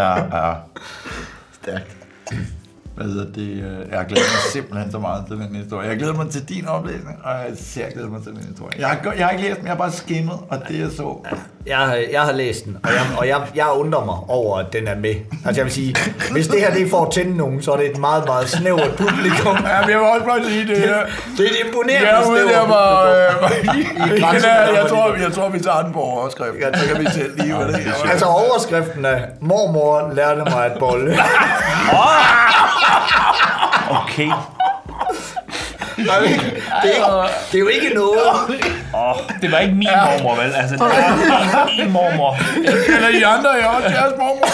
ja, 0.00 0.46
ja. 0.46 0.54
Stærkt. 1.62 1.96
Hvad 3.00 3.08
hedder 3.10 3.32
det? 3.32 3.48
øh, 3.50 3.92
Jeg 3.92 4.04
glæder 4.08 4.28
mig 4.34 4.52
simpelthen 4.52 4.92
så 4.92 4.98
meget 4.98 5.24
til 5.28 5.36
den 5.36 5.54
historie. 5.56 5.88
Jeg 5.88 5.96
glæder 5.96 6.14
mig 6.14 6.30
til 6.30 6.48
din 6.48 6.68
oplæsning, 6.68 7.18
og 7.24 7.30
jeg 7.32 7.46
ser 7.56 7.90
glæder 7.92 8.08
mig 8.08 8.22
til 8.22 8.32
den 8.32 8.44
historie. 8.48 8.72
Jeg 8.78 8.88
har, 8.88 9.12
jeg 9.18 9.26
har 9.26 9.30
ikke 9.32 9.44
læst 9.44 9.56
den, 9.58 9.64
jeg 9.66 9.72
har 9.72 9.78
bare 9.78 9.92
skimmet, 9.92 10.38
og 10.48 10.58
det 10.68 10.80
er 10.80 10.90
så... 10.90 11.16
Jeg, 11.66 11.76
har- 11.78 11.98
jeg 12.12 12.20
har 12.22 12.32
læst 12.32 12.64
den, 12.64 12.76
og, 12.82 12.90
jeg, 12.92 13.02
og 13.18 13.28
jeg, 13.28 13.40
jeg 13.54 13.66
undrer 13.74 14.04
mig 14.04 14.14
over, 14.28 14.58
at 14.58 14.72
den 14.72 14.88
er 14.88 14.94
med. 14.96 15.14
Altså 15.46 15.60
jeg 15.60 15.64
vil 15.64 15.72
sige, 15.72 15.94
hvis 16.32 16.48
det 16.48 16.60
her 16.60 16.74
det 16.74 16.94
at 16.94 17.08
tænde 17.12 17.36
nogen, 17.36 17.62
så 17.62 17.72
er 17.72 17.76
det 17.76 17.90
et 17.90 17.98
meget, 17.98 18.24
meget 18.26 18.48
snævert 18.48 18.90
publikum. 18.96 19.56
Ja, 19.64 19.80
men 19.80 19.90
jeg 19.90 19.98
vil 19.98 20.06
også 20.14 20.26
bare 20.26 20.44
sige 20.44 20.66
det 20.66 20.78
her. 20.78 20.96
Det 21.36 21.44
er 21.46 21.50
et 21.50 21.66
imponerende 21.66 22.08
Jeg 22.08 22.22
er 22.22 22.30
ude 22.30 22.40
der 22.40 22.46
snævert 22.48 22.68
var... 22.68 23.02
Øh, 23.04 24.20
grænsen, 24.20 24.50
jeg, 24.50 24.68
der 24.68 24.72
jeg, 24.74 24.82
var 24.82 24.88
tror, 24.94 25.14
jeg 25.14 25.32
tror, 25.32 25.48
vi 25.48 25.60
tager 25.60 25.82
den 25.82 25.92
på 25.92 26.00
overskrift. 26.00 26.54
Ja, 26.60 26.78
så 26.78 26.86
kan 26.94 27.00
vi 27.04 27.08
selv 27.14 27.40
lige, 27.42 27.54
hvad 27.56 27.66
det 27.68 27.74
er. 27.86 28.10
Altså 28.10 28.26
overskriften 28.26 29.04
er, 29.04 29.18
mormor 29.40 30.12
lærte 30.14 30.40
mig 30.50 30.64
at 30.66 30.78
bolle. 30.78 31.10
Okay. 34.02 34.30
det, 35.96 36.06
er 36.10 36.22
ikke, 36.22 36.62
det 37.52 37.54
er 37.54 37.58
jo 37.58 37.68
ikke 37.68 37.94
noget. 37.94 38.18
Det 39.42 39.52
var 39.52 39.58
ikke 39.58 39.74
min 39.74 39.88
mormor, 40.06 40.34
vel? 40.42 40.52
Altså, 40.54 40.74
det 40.74 40.80
var 40.80 41.66
min, 41.76 41.84
min 41.84 41.92
mormor. 41.92 42.36
Eller 42.96 43.08
I 43.08 43.22
andre, 43.22 43.50
jeg 43.50 43.60
er 43.60 43.66
også 43.66 43.88
jeres 43.88 44.12
mormor. 44.18 44.46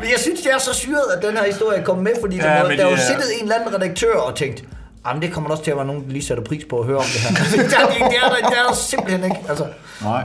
Men 0.00 0.10
jeg 0.10 0.18
synes, 0.18 0.40
det 0.40 0.52
er 0.52 0.58
så 0.58 0.74
syret, 0.74 1.02
at 1.16 1.22
den 1.22 1.36
her 1.36 1.44
historie 1.44 1.82
kom 1.82 1.98
med, 1.98 2.12
fordi 2.20 2.38
der, 2.38 2.52
Ja, 2.56 2.62
må, 2.62 2.68
der 2.68 2.76
det 2.76 2.84
var 2.84 2.90
er- 2.92 2.96
siddet 2.96 3.24
en 3.36 3.42
eller 3.42 3.54
anden 3.56 3.74
redaktør 3.74 4.14
og 4.14 4.34
tænkt, 4.34 4.64
Jamen, 5.06 5.22
det 5.22 5.32
kommer 5.32 5.48
der 5.48 5.52
også 5.52 5.64
til 5.64 5.70
at 5.70 5.76
være 5.76 5.86
nogen, 5.86 6.04
der 6.04 6.08
lige 6.12 6.24
sætter 6.24 6.44
pris 6.44 6.64
på 6.70 6.78
at 6.78 6.86
høre 6.86 6.96
om 6.96 7.04
det 7.04 7.20
her. 7.20 7.28
det, 7.34 7.74
er, 7.74 7.86
det, 7.86 8.16
er 8.24 8.28
der, 8.28 8.48
det 8.48 8.58
er 8.58 8.66
der 8.68 8.74
simpelthen 8.74 9.24
ikke. 9.24 9.36
Altså, 9.48 9.66
Nej. 10.02 10.22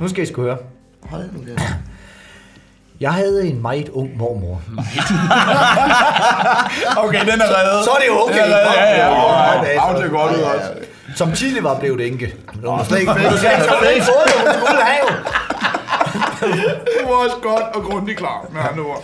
nu 0.00 0.08
skal 0.08 0.22
I 0.22 0.26
sgu 0.26 0.42
høre. 0.42 0.56
Hold 1.10 1.22
nu 1.32 1.44
kæft. 1.44 1.62
Jeg 3.00 3.12
havde 3.12 3.46
en 3.46 3.62
meget 3.62 3.88
ung 3.88 4.16
mormor. 4.16 4.60
Okay, 7.04 7.20
den 7.20 7.40
er 7.40 7.48
reddet. 7.56 7.84
Så 7.84 7.90
er 7.90 7.98
det 8.00 8.06
jo 8.06 8.20
okay. 8.22 8.44
Den 8.44 8.52
er 8.52 8.56
reddet, 8.56 8.74
ja, 8.76 8.84
ja. 8.96 9.08
Ja. 9.62 9.92
Ja, 9.92 10.02
det 10.02 10.10
godt 10.10 10.36
ud 10.36 10.42
også. 10.42 10.68
Som 11.16 11.32
tidligere 11.32 11.64
var 11.64 11.78
blevet 11.78 12.06
enke. 12.06 12.34
Har 12.64 12.84
slet 12.84 13.00
ikke, 13.00 13.12
har 13.12 13.18
slet 13.80 13.94
ikke 13.94 14.06
det, 14.06 14.34
hun 14.40 14.54
skulle 14.66 14.82
have. 14.82 15.08
Du 16.40 17.06
var 17.08 17.14
også 17.24 17.36
godt 17.42 17.62
og 17.74 17.82
grundigt 17.82 18.18
klar 18.18 18.46
med 18.52 18.60
andre 18.70 18.82
ord. 18.82 19.02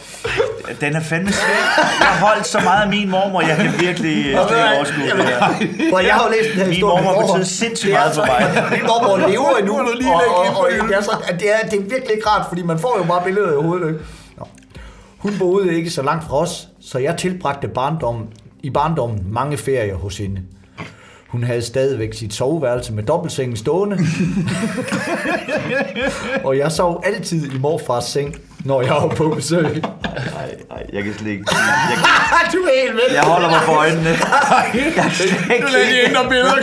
Den 0.80 0.96
er 0.96 1.00
fandme 1.00 1.32
svær. 1.32 1.54
Jeg 2.00 2.06
har 2.08 2.26
holdt 2.26 2.46
så 2.46 2.60
meget 2.60 2.82
af 2.82 2.88
min 2.88 3.10
mormor, 3.10 3.40
jeg 3.40 3.56
kan 3.56 3.72
virkelig 3.80 4.26
øh, 4.26 4.38
overskue 4.76 5.02
det 5.04 5.12
her. 5.26 5.38
For 5.90 5.98
jeg 5.98 6.14
har 6.14 6.24
jo 6.26 6.30
læst 6.30 6.48
den 6.50 6.58
her 6.58 6.64
Min 6.64 6.72
historie. 6.74 7.02
mormor 7.02 7.12
på 7.14 7.20
forhånd. 7.20 7.40
betyder 7.40 7.56
sindssygt 7.56 7.92
meget 7.92 8.14
for 8.14 8.26
mig. 8.26 8.64
Min 8.70 8.80
mormor 8.86 9.16
lever 9.28 9.56
endnu, 9.58 9.72
Nu 9.72 9.78
er 9.78 9.82
du 9.84 9.92
lige 9.98 10.14
og, 10.14 10.22
og, 10.36 10.58
og, 10.60 10.66
det, 10.88 10.96
er 10.96 11.02
så, 11.02 11.10
at 11.28 11.40
det, 11.40 11.48
er, 11.54 11.68
det 11.68 11.78
er 11.78 11.82
virkelig 11.82 12.12
ikke 12.16 12.26
rart, 12.28 12.46
fordi 12.48 12.62
man 12.62 12.78
får 12.78 12.94
jo 12.98 13.04
bare 13.04 13.22
billeder 13.24 13.52
i 13.58 13.62
hovedet. 13.62 13.88
Ikke? 13.88 14.00
Nå. 14.38 14.44
Hun 15.18 15.38
boede 15.38 15.74
ikke 15.76 15.90
så 15.90 16.02
langt 16.02 16.24
fra 16.28 16.36
os, 16.36 16.68
så 16.80 16.98
jeg 16.98 17.16
tilbragte 17.16 17.68
barndommen, 17.68 18.26
i 18.62 18.70
barndommen 18.70 19.22
mange 19.30 19.56
ferier 19.58 19.94
hos 19.96 20.16
hende. 20.18 20.40
Hun 21.28 21.44
havde 21.44 21.62
stadigvæk 21.62 22.14
sit 22.14 22.34
soveværelse 22.34 22.92
med 22.92 23.02
dobbeltsengen 23.02 23.56
stående. 23.56 23.98
og 26.44 26.58
jeg 26.58 26.72
sov 26.72 27.02
altid 27.06 27.52
i 27.54 27.58
morfars 27.58 28.04
seng, 28.04 28.36
når 28.64 28.82
jeg 28.82 28.90
var 28.90 29.08
på 29.08 29.28
besøg. 29.28 29.62
Nej, 29.62 29.72
nej, 30.70 30.82
jeg 30.92 31.04
kan 31.04 31.14
slet 31.18 31.30
ikke... 31.30 31.44
Jeg, 31.90 31.96
kan- 31.96 32.06
du 32.52 32.58
er 32.58 32.80
helt 32.82 32.94
med. 32.94 33.02
jeg 33.14 33.22
holder 33.22 33.50
mig 33.50 33.60
for 33.62 33.72
øjnene. 33.72 34.08
Jeg 34.74 34.92
kan 34.94 35.10
slet 35.10 35.26
ikke... 35.52 35.64
Nu 35.64 35.68
lader 35.72 35.86
de 35.90 36.08
ændre 36.08 36.28
billeder. 36.28 36.54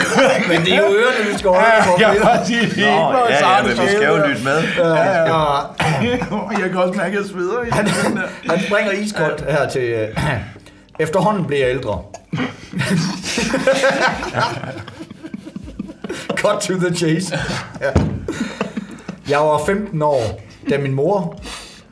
Men 0.47 0.61
det 0.66 0.74
er 0.74 0.78
jo 0.78 0.84
ørerne, 0.84 1.32
vi 1.32 1.38
skal 1.38 1.49
holde 1.49 1.84
for. 1.84 1.99
Jeg 2.01 2.11
kan 2.16 2.22
bare 2.22 2.45
sige, 2.45 2.59
det 2.61 2.68
er 2.68 2.72
ikke 2.72 3.34
ja, 3.34 3.57
ja, 3.57 3.64
men 3.64 3.72
vi 3.72 3.88
skal 3.95 4.07
jo 4.07 4.16
lytte 4.28 4.43
med. 4.43 4.57
Jeg 6.61 6.70
kan 6.72 6.78
også 6.78 6.93
mærke, 6.97 7.18
at 7.18 7.24
jeg 7.24 7.30
sveder 7.32 7.64
i 7.64 7.70
Han, 7.72 7.88
han 8.49 8.59
springer 8.68 8.91
iskoldt 8.91 9.51
her 9.51 9.70
til... 9.70 9.82
øh, 9.82 10.07
Efterhånden 10.99 11.45
bliver 11.45 11.66
jeg 11.68 11.76
ældre. 11.76 12.01
Cut 16.38 16.61
to 16.61 16.73
the 16.73 16.95
chase. 16.95 17.38
Ja. 17.81 17.91
Jeg 19.29 19.39
var 19.39 19.65
15 19.65 20.01
år, 20.01 20.41
da 20.69 20.77
min 20.77 20.93
mor, 20.93 21.39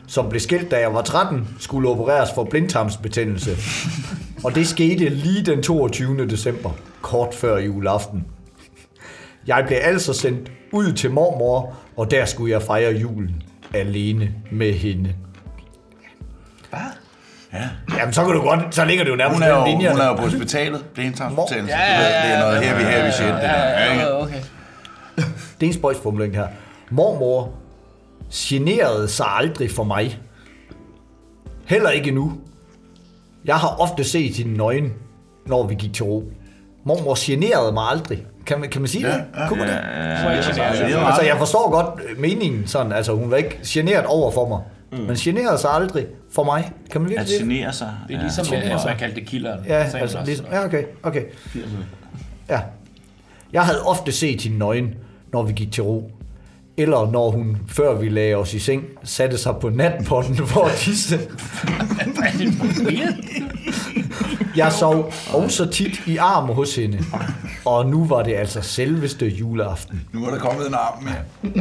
som 0.07 0.29
blev 0.29 0.39
skilt, 0.39 0.71
da 0.71 0.79
jeg 0.79 0.93
var 0.93 1.01
13, 1.01 1.47
skulle 1.59 1.89
opereres 1.89 2.29
for 2.35 2.43
blindtarmsbetændelse. 2.43 3.57
Og 4.43 4.55
det 4.55 4.67
skete 4.67 5.09
lige 5.09 5.45
den 5.45 5.63
22. 5.63 6.27
december, 6.27 6.71
kort 7.01 7.33
før 7.33 7.57
juleaften. 7.57 8.25
Jeg 9.47 9.63
blev 9.67 9.77
altså 9.81 10.13
sendt 10.13 10.51
ud 10.71 10.93
til 10.93 11.11
mormor, 11.11 11.75
og 11.97 12.11
der 12.11 12.25
skulle 12.25 12.51
jeg 12.51 12.61
fejre 12.61 12.93
julen 12.93 13.43
alene 13.73 14.33
med 14.51 14.73
hende. 14.73 15.15
Ja. 17.53 17.69
Jamen, 17.97 18.13
så 18.13 18.25
kan 18.25 18.33
du 18.33 18.41
godt, 18.41 18.75
så 18.75 18.85
ligger 18.85 19.03
det 19.03 19.11
jo 19.11 19.15
nærmest 19.15 19.35
Hun 19.39 19.43
er 19.49 19.57
jo, 19.59 19.65
linjerne. 19.65 19.91
hun 19.91 20.01
er 20.01 20.07
jo 20.07 20.15
på 20.15 20.21
hospitalet. 20.21 20.85
Blindtarmsbetændelse. 20.93 21.75
Ja, 21.77 21.93
ja, 21.93 22.01
ja, 22.01 22.27
Det 22.27 22.35
er 22.35 22.39
noget 22.39 22.63
heavy, 22.63 22.79
heavy 22.81 23.11
shit. 23.11 23.27
Det 23.27 23.35
der. 23.41 23.69
Ja, 23.69 23.91
ikke? 23.91 24.03
Ja, 24.05 24.21
okay. 24.21 24.41
Det 25.59 25.65
er 25.65 25.67
en 25.67 25.73
spøjsformulering 25.73 26.35
her. 26.35 26.47
Mormor 26.89 27.49
generede 28.33 29.07
sig 29.07 29.25
aldrig 29.29 29.71
for 29.71 29.83
mig. 29.83 30.19
Heller 31.65 31.89
ikke 31.89 32.11
nu. 32.11 32.33
Jeg 33.45 33.55
har 33.55 33.75
ofte 33.79 34.03
set 34.03 34.35
hende 34.35 34.57
nøgen, 34.57 34.93
når 35.45 35.67
vi 35.67 35.75
gik 35.75 35.93
til 35.93 36.05
ro. 36.05 36.23
Mormor 36.85 37.15
generede 37.25 37.71
mig 37.71 37.83
aldrig. 37.91 38.25
Kan 38.45 38.59
man, 38.59 38.69
kan 38.69 38.81
man 38.81 38.87
sige 38.87 39.05
det? 39.05 39.23
Kunne 39.47 39.59
man 39.59 39.67
det? 39.67 39.79
Altså, 41.07 41.21
jeg 41.25 41.37
forstår 41.37 41.71
godt 41.71 42.19
meningen 42.19 42.67
sådan. 42.67 42.91
Altså, 42.91 43.15
hun 43.15 43.31
var 43.31 43.37
ikke 43.37 43.59
generet 43.67 44.05
over 44.05 44.31
for 44.31 44.47
mig. 44.47 44.59
Mm. 44.91 44.97
Men 44.97 45.15
generede 45.15 45.57
sig 45.57 45.71
aldrig 45.71 46.05
for 46.31 46.43
mig. 46.43 46.71
Kan 46.91 47.01
man 47.01 47.09
virkelig 47.09 47.21
At 47.21 47.27
sige 47.27 47.39
det? 47.39 47.47
genere 47.47 47.73
sig. 47.73 47.93
Det 48.07 48.15
er 48.15 48.21
ligesom, 48.21 48.45
ja, 48.51 48.77
sig. 48.77 48.89
man 48.89 48.97
kaldte 48.97 49.19
det 49.19 49.27
kilderen. 49.27 49.59
Ja, 49.67 49.73
altså, 49.73 50.17
man 50.17 50.25
ligesom, 50.25 50.45
ja, 50.51 50.65
okay, 50.65 50.83
okay. 51.03 51.23
Ja. 52.49 52.59
Jeg 53.53 53.61
havde 53.61 53.81
ofte 53.83 54.11
set 54.11 54.41
hende 54.41 54.57
nøgen, 54.57 54.93
når 55.33 55.43
vi 55.43 55.53
gik 55.53 55.71
til 55.71 55.83
ro. 55.83 56.11
Eller 56.77 57.11
når 57.11 57.31
hun, 57.31 57.57
før 57.67 57.95
vi 57.95 58.09
lagde 58.09 58.35
os 58.35 58.53
i 58.53 58.59
seng, 58.59 58.83
satte 59.03 59.37
sig 59.37 59.55
på 59.61 59.69
natpotten 59.69 60.35
for 60.35 60.65
at 60.65 60.75
tisse. 60.75 61.19
Jeg 64.55 64.71
sov 64.71 65.13
også 65.33 65.65
tit 65.65 66.01
i 66.05 66.17
arm 66.17 66.45
hos 66.45 66.75
hende. 66.75 66.99
Og 67.65 67.85
nu 67.85 68.05
var 68.05 68.23
det 68.23 68.35
altså 68.35 68.61
selveste 68.61 69.27
juleaften. 69.27 70.01
Nu 70.13 70.25
er 70.25 70.31
der 70.31 70.39
kommet 70.39 70.67
en 70.67 70.73
arm 70.73 71.03
med. 71.03 71.11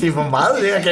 Det 0.00 0.08
er 0.08 0.12
for 0.12 0.28
meget, 0.30 0.50
det 0.60 0.68
her? 0.68 0.82
Det 0.82 0.90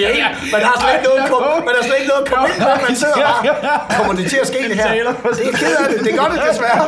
ikke, 0.00 0.24
man 0.52 0.62
har 0.62 0.80
slet 0.80 0.92
ikke 0.94 1.04
noget 1.08 1.20
at 1.24 1.30
komme, 1.30 1.46
man 1.66 1.74
har 1.78 1.82
slet 1.88 1.96
ikke 2.00 2.08
noget 2.12 2.24
at 2.26 2.32
komme 2.32 2.48
ind 2.54 2.58
med, 2.58 2.66
man 2.88 2.96
sidder 2.96 3.14
bare. 3.14 3.96
Kommer 3.96 4.12
det 4.14 4.30
til 4.30 4.36
at 4.42 4.46
ske 4.46 4.58
det 4.68 4.76
her? 4.76 4.88
Det 4.92 5.00
er 5.48 5.52
ked 5.52 5.76
af 5.76 5.86
det, 5.92 6.00
det 6.06 6.12
gør 6.18 6.28
det 6.34 6.40
desværre. 6.50 6.84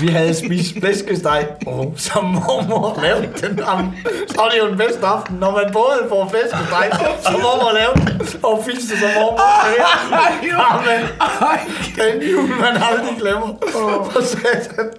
Vi 0.00 0.08
havde 0.08 0.34
spist 0.34 0.74
flæskesteg, 0.80 1.46
og 1.66 1.94
som 1.96 2.24
mormor 2.24 2.98
lavede 3.02 3.28
den 3.42 3.58
sammen. 3.64 3.96
Så 4.28 4.34
var 4.36 4.48
det 4.48 4.58
jo 4.62 4.68
den 4.68 4.78
bedste 4.78 5.06
aften, 5.06 5.36
når 5.36 5.50
man 5.50 5.64
både 5.72 5.98
får 6.08 6.28
flæskesteg, 6.32 6.86
som 7.24 7.32
mormor 7.32 7.72
lavede, 7.80 8.00
og 8.42 8.62
fisk 8.66 8.88
som 9.00 9.08
mormor 9.16 9.40
lavede. 9.70 10.48
Jamen, 10.48 11.06
den 11.96 12.28
jul, 12.30 12.48
man 12.48 12.74
aldrig 12.90 13.16
glemmer. 13.18 13.48
For 14.12 14.20
satan. 14.24 14.90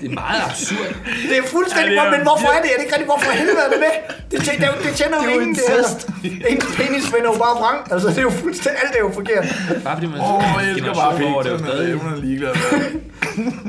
Det 0.00 0.10
er 0.10 0.14
meget 0.22 0.42
absurd. 0.50 0.88
Det 1.28 1.36
er 1.38 1.42
fuldstændig 1.56 1.94
Ja, 1.94 2.00
det 2.00 2.06
er- 2.06 2.10
men 2.16 2.20
hvorfor 2.28 2.48
er 2.56 2.60
det? 2.62 2.70
Er 2.72 2.76
det 2.78 2.82
ikke 2.84 2.94
rigtigt? 2.96 3.10
Hvorfor 3.12 3.30
helvede 3.40 3.60
er 3.66 3.70
det 3.74 3.80
med? 3.86 3.92
Det, 4.30 4.38
det, 4.46 4.52
det, 4.60 4.68
det 4.84 4.92
tjener 4.98 5.16
jo 5.16 5.22
Det 5.22 5.30
er 5.30 5.34
jo 5.34 5.40
ingen, 5.40 5.54
det 5.54 5.64
her. 5.68 6.48
Ingen 6.52 6.68
penis 6.78 7.04
finder 7.12 7.28
jo 7.32 7.38
bare 7.44 7.54
vrang. 7.62 7.78
Altså, 7.92 8.08
det 8.08 8.18
er 8.18 8.22
jo 8.22 8.30
fuldstændig, 8.30 8.78
alt 8.84 8.94
er 8.96 9.00
jo 9.00 9.10
forkert. 9.20 9.44
Bare 9.84 9.96
fordi 9.96 10.06
man 10.06 10.20
Åh, 10.20 10.34
oh, 10.34 10.62
jeg 10.62 10.70
elsker 10.70 10.94
bare 10.94 11.12
over 11.32 11.42
det 11.42 11.48
er 11.50 11.56
jo 11.56 11.58
pik, 11.58 11.66
stadig. 11.66 12.00
sådan 12.00 12.12
er 12.18 12.20
ligeglad 12.26 12.52
med. 12.54 12.80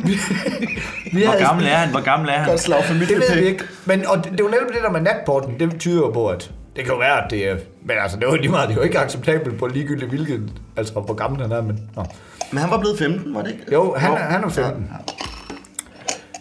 Vi 1.16 1.24
Hvor 1.24 1.40
gammel 1.48 1.66
er 1.68 1.76
han? 1.76 1.90
Hvor 1.90 2.02
gammel 2.12 2.30
er 2.30 2.34
han? 2.34 2.50
Godt 2.50 2.60
slag 2.62 2.84
Det 2.90 3.00
ved 3.10 3.36
vi 3.40 3.46
ikke. 3.46 3.64
Men 3.86 4.08
og 4.08 4.18
det, 4.18 4.32
det 4.32 4.40
er 4.40 4.44
jo 4.44 4.50
netop 4.50 4.68
det 4.68 4.82
der 4.84 4.92
med 4.92 5.02
natporten. 5.02 5.60
Det 5.60 5.80
tyder 5.80 5.98
jo 5.98 6.12
på, 6.12 6.28
at 6.28 6.50
det 6.76 6.84
kan 6.86 6.94
jo 6.94 7.00
være, 7.00 7.24
at 7.26 7.32
det 7.32 7.50
er... 7.50 7.56
Men 7.86 7.98
altså, 8.02 8.18
det 8.18 8.24
er 8.26 8.30
jo 8.30 8.36
lige 8.36 8.50
meget. 8.50 8.70
Det 8.70 8.76
er 8.76 8.80
jo 8.80 8.84
ikke 8.84 9.00
acceptabelt 9.00 9.60
på 9.60 9.68
ligegyldigt 9.68 10.10
hvilket... 10.10 10.52
Altså, 10.78 10.94
hvor 10.94 11.14
gammel 11.14 11.42
han 11.42 11.52
er, 11.52 11.62
men... 11.62 11.90
Nå. 11.96 12.06
Men 12.52 12.60
han 12.62 12.72
var 12.72 12.80
blevet 12.80 13.00
15, 13.00 13.36
var 13.36 13.42
det 13.42 13.52
ikke? 13.52 13.64
Jo, 13.74 13.96
han, 13.98 14.12
er, 14.12 14.18
han 14.18 14.44
er 14.44 14.50
15. 14.50 14.90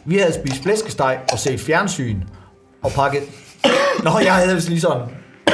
Vi 0.05 0.19
havde 0.19 0.35
spist 0.35 0.63
flæskesteg 0.63 1.19
og 1.33 1.39
set 1.39 1.61
fjernsyn 1.61 2.21
og 2.83 2.91
pakket... 2.93 3.23
Nå, 4.05 4.11
jeg 4.25 4.35
havde 4.35 4.55
vist 4.55 4.69
lige 4.69 4.81
sådan... 4.81 5.03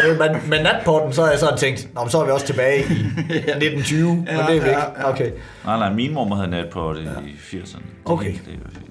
Øh, 0.06 0.18
Men 0.18 0.36
med 0.48 0.62
natporten, 0.62 1.12
så 1.12 1.22
har 1.22 1.30
jeg 1.30 1.38
sådan 1.38 1.58
tænkt, 1.58 1.88
Nå, 1.94 2.00
men 2.00 2.10
så 2.10 2.20
er 2.20 2.24
vi 2.24 2.30
også 2.30 2.46
tilbage 2.46 2.78
i 2.78 2.82
1920, 3.28 4.14
men 4.14 4.26
det 4.26 4.34
er 4.36 4.62
vi 4.62 4.68
ikke. 4.68 4.82
Okay. 5.04 5.30
Nej, 5.64 5.78
nej, 5.78 5.92
min 5.92 6.14
mor 6.14 6.34
havde 6.34 6.50
nat 6.50 6.70
på 6.72 6.94
det 6.94 7.08
i 7.26 7.56
80'erne. 7.56 7.80
Okay. 8.04 8.32
Det 8.32 8.36
jo 8.36 8.70
fint. 8.72 8.89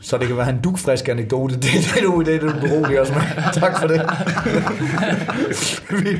Så 0.00 0.18
det 0.18 0.26
kan 0.26 0.36
være 0.36 0.50
en 0.50 0.60
dukfrisk 0.64 1.08
anekdote. 1.08 1.54
Det, 1.54 1.62
det 1.62 1.96
er 1.98 2.02
du, 2.02 2.18
det 2.18 2.26
det 2.26 2.42
du 2.42 2.60
beroliger 2.60 3.00
os 3.00 3.10
med. 3.10 3.20
Tak 3.52 3.80
for 3.80 3.86
det. 3.86 4.00
vi, 6.04 6.18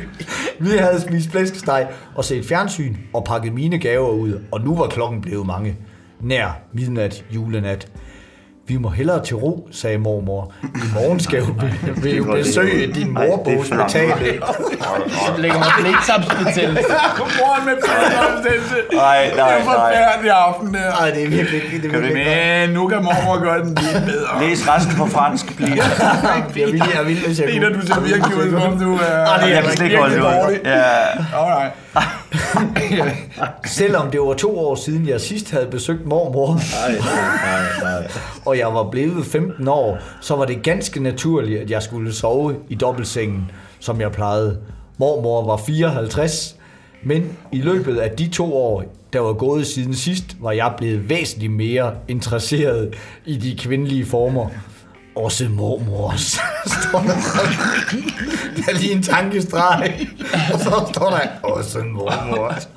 vi 0.59 0.71
havde 0.79 1.01
spist 1.01 1.31
flæskesteg 1.31 1.89
og 2.15 2.25
set 2.25 2.45
fjernsyn 2.45 2.97
og 3.15 3.25
pakket 3.25 3.53
mine 3.53 3.79
gaver 3.79 4.11
ud, 4.11 4.41
og 4.53 4.61
nu 4.61 4.77
var 4.77 4.87
klokken 4.87 5.21
blevet 5.21 5.47
mange. 5.47 5.77
Nær 6.21 6.61
midnat 6.73 7.25
julenat. 7.31 7.89
Vi 8.71 8.77
må 8.77 8.89
hellere 8.89 9.25
til 9.25 9.37
ro, 9.37 9.69
sagde 9.73 9.99
mormor. 9.99 10.53
I 10.63 10.87
morgen 10.95 11.21
skal 11.21 11.41
vi, 12.03 12.11
vi 12.11 12.17
jo 12.17 12.25
besøge 12.25 12.93
din 12.95 13.11
morbogs 13.15 13.69
betaling. 13.71 14.43
Så 15.27 15.33
lægger 15.39 15.59
man 15.59 15.69
blæksamsbetændelse. 15.81 16.85
Morgen 17.41 17.63
med 17.69 17.75
pædagogstændelse. 17.87 18.77
Nej, 19.05 19.25
Det 19.29 19.37
nej, 19.37 19.53
er 19.53 19.57
en 19.59 19.65
nej. 19.65 19.75
forfærdelig 19.75 20.31
aften 20.47 20.75
der. 20.75 20.91
Ej, 21.01 21.11
det 21.11 21.23
er 21.25 21.29
virkelig 21.29 21.63
ikke. 21.65 21.77
Det 21.83 21.95
er 21.95 22.01
virkelig 22.01 22.27
ikke. 22.27 22.61
Men 22.67 22.71
nu 22.71 22.83
kan 22.89 22.99
mormor 23.09 23.37
gøre 23.47 23.59
den 23.65 23.75
lidt 23.75 24.05
bedre. 24.11 24.33
Læs 24.49 24.69
resten 24.69 24.95
på 24.97 25.07
fransk, 25.07 25.57
please. 25.57 25.83
Jeg 26.57 26.67
vil, 26.73 26.83
jeg 26.97 27.07
vil, 27.07 27.19
hvis 27.27 27.41
jeg 27.41 27.49
Peter, 27.53 27.69
du 27.79 27.81
ser 27.87 28.01
virkelig 28.01 28.37
ud, 28.41 28.51
som 28.51 28.63
om 28.73 28.79
du 28.79 28.91
er 28.95 29.19
Ah, 29.31 29.43
det 29.43 29.51
er 29.51 29.55
Jeg 29.55 29.63
kan 29.65 29.73
slet 29.73 29.87
ikke 29.87 29.99
holde 29.99 30.15
det 30.15 30.23
ud. 30.23 30.59
Ja. 30.65 30.83
Alright. 31.41 31.73
Selvom 33.65 34.11
det 34.11 34.21
var 34.21 34.35
to 34.35 34.59
år 34.59 34.75
siden, 34.75 35.09
jeg 35.09 35.21
sidst 35.21 35.51
havde 35.51 35.67
besøgt 35.67 36.07
mormor, 36.07 36.61
og 38.49 38.59
jeg 38.59 38.67
var 38.67 38.91
blevet 38.91 39.27
15 39.27 39.69
år, 39.69 39.99
så 40.21 40.37
var 40.37 40.45
det 40.45 40.63
ganske 40.63 41.03
naturligt, 41.03 41.61
at 41.61 41.71
jeg 41.71 41.83
skulle 41.83 42.15
sove 42.15 42.57
i 42.69 42.75
dobbeltsengen, 42.75 43.51
som 43.81 44.01
jeg 44.01 44.13
plejede. 44.13 44.59
Mormor 44.99 45.47
var 45.47 45.57
54, 45.57 46.57
men 47.03 47.37
i 47.53 47.61
løbet 47.61 47.97
af 47.97 48.11
de 48.11 48.29
to 48.29 48.57
år, 48.57 48.85
der 49.13 49.21
var 49.21 49.33
gået 49.33 49.67
siden 49.67 49.95
sidst, 49.95 50.37
var 50.41 50.53
jeg 50.53 50.75
blevet 50.77 51.09
væsentligt 51.09 51.53
mere 51.53 51.95
interesseret 52.09 52.95
i 53.27 53.37
de 53.37 53.57
kvindelige 53.57 54.07
former. 54.07 54.49
Også 55.17 55.49
mormors. 55.49 56.23
står 56.91 57.01
der. 57.01 57.15
Der 58.57 58.73
er 58.73 58.79
lige 58.79 58.93
en 58.93 59.03
tankestreg. 59.03 60.09
Og 60.53 60.61
så 60.61 60.91
står 60.95 61.11
der, 61.11 61.29
også 61.43 61.79
mormors. 61.79 62.69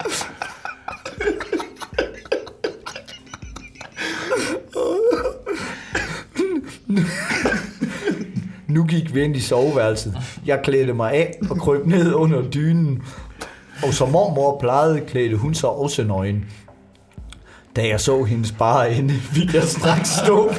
Nu 8.67 8.83
gik 8.83 9.15
vi 9.15 9.21
ind 9.23 9.35
i 9.35 9.39
soveværelset. 9.39 10.17
Jeg 10.45 10.59
klædte 10.63 10.93
mig 10.93 11.11
af 11.13 11.39
og 11.49 11.57
krøb 11.57 11.85
ned 11.85 12.13
under 12.13 12.41
dynen. 12.41 13.03
Og 13.83 13.93
som 13.93 14.09
mormor 14.09 14.59
plejede, 14.59 15.01
klædte 15.07 15.37
hun 15.37 15.53
sig 15.53 15.69
også 15.69 16.03
nøgen. 16.03 16.45
Da 17.75 17.87
jeg 17.87 18.01
så 18.01 18.23
hendes 18.23 18.51
bare 18.51 18.93
ende, 18.93 19.13
fik 19.13 19.53
jeg 19.53 19.63
straks 19.63 20.09
stå 20.09 20.51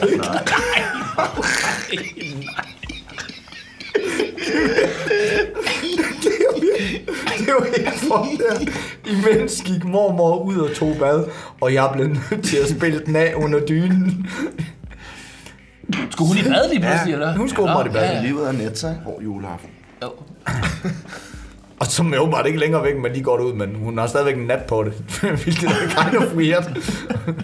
det 7.39 7.53
var 7.59 7.67
helt 7.77 7.99
fucked 7.99 8.39
der. 8.39 8.73
Imens 9.11 9.63
gik 9.63 9.85
mormor 9.85 10.39
ud 10.39 10.57
og 10.59 10.75
tog 10.75 10.97
bad, 10.99 11.25
og 11.61 11.75
jeg 11.75 11.91
blev 11.95 12.07
nødt 12.09 12.45
til 12.45 12.57
at 12.57 12.69
spille 12.69 13.01
den 13.07 13.17
af 13.17 13.33
under 13.37 13.67
dynen. 13.67 14.27
Skulle 16.11 16.29
hun 16.29 16.39
i 16.39 16.43
bad 16.43 16.71
lige 16.71 16.81
pludselig, 16.81 17.13
eller? 17.13 17.37
Hun 17.37 17.49
skulle 17.49 17.71
åbenbart 17.71 17.87
i 17.87 17.91
bad. 17.91 18.05
Ja, 18.11 18.17
ja. 18.17 18.23
Livet 18.23 18.49
er 18.49 18.53
net, 18.53 18.79
så 18.79 18.95
Hvor 19.03 19.21
juleaften. 19.23 19.71
Jo. 20.03 20.11
Og 21.81 21.87
som 21.87 22.15
er 22.15 22.19
åbenbart 22.19 22.47
ikke 22.47 22.59
længere 22.59 22.83
væk, 22.85 22.97
men 22.97 23.15
de 23.15 23.23
går 23.23 23.39
ud, 23.39 23.53
men 23.55 23.75
hun 23.75 23.99
har 23.99 24.07
stadigvæk 24.07 24.37
en 24.37 24.47
nat 24.47 24.63
på 24.63 24.85
det. 24.85 24.93
Hvilket 25.45 25.69
er 25.69 26.05
kind 26.11 26.23
of 26.23 26.35
weird. 26.35 26.77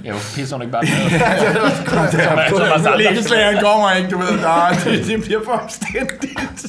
Ja, 0.04 0.10
hvor 0.10 0.20
pisser 0.34 0.56
hun 0.56 0.62
ikke 0.62 0.72
bare 0.72 0.82
med? 0.82 2.98
Lægeslageren 2.98 3.58
kommer 3.64 3.92
ikke, 3.92 4.10
du 4.10 4.18
ved. 4.18 4.40
Nej, 4.40 4.76
det, 4.84 5.06
det 5.06 5.22
bliver 5.22 5.40
for 5.44 5.52
omstændigt. 5.52 6.66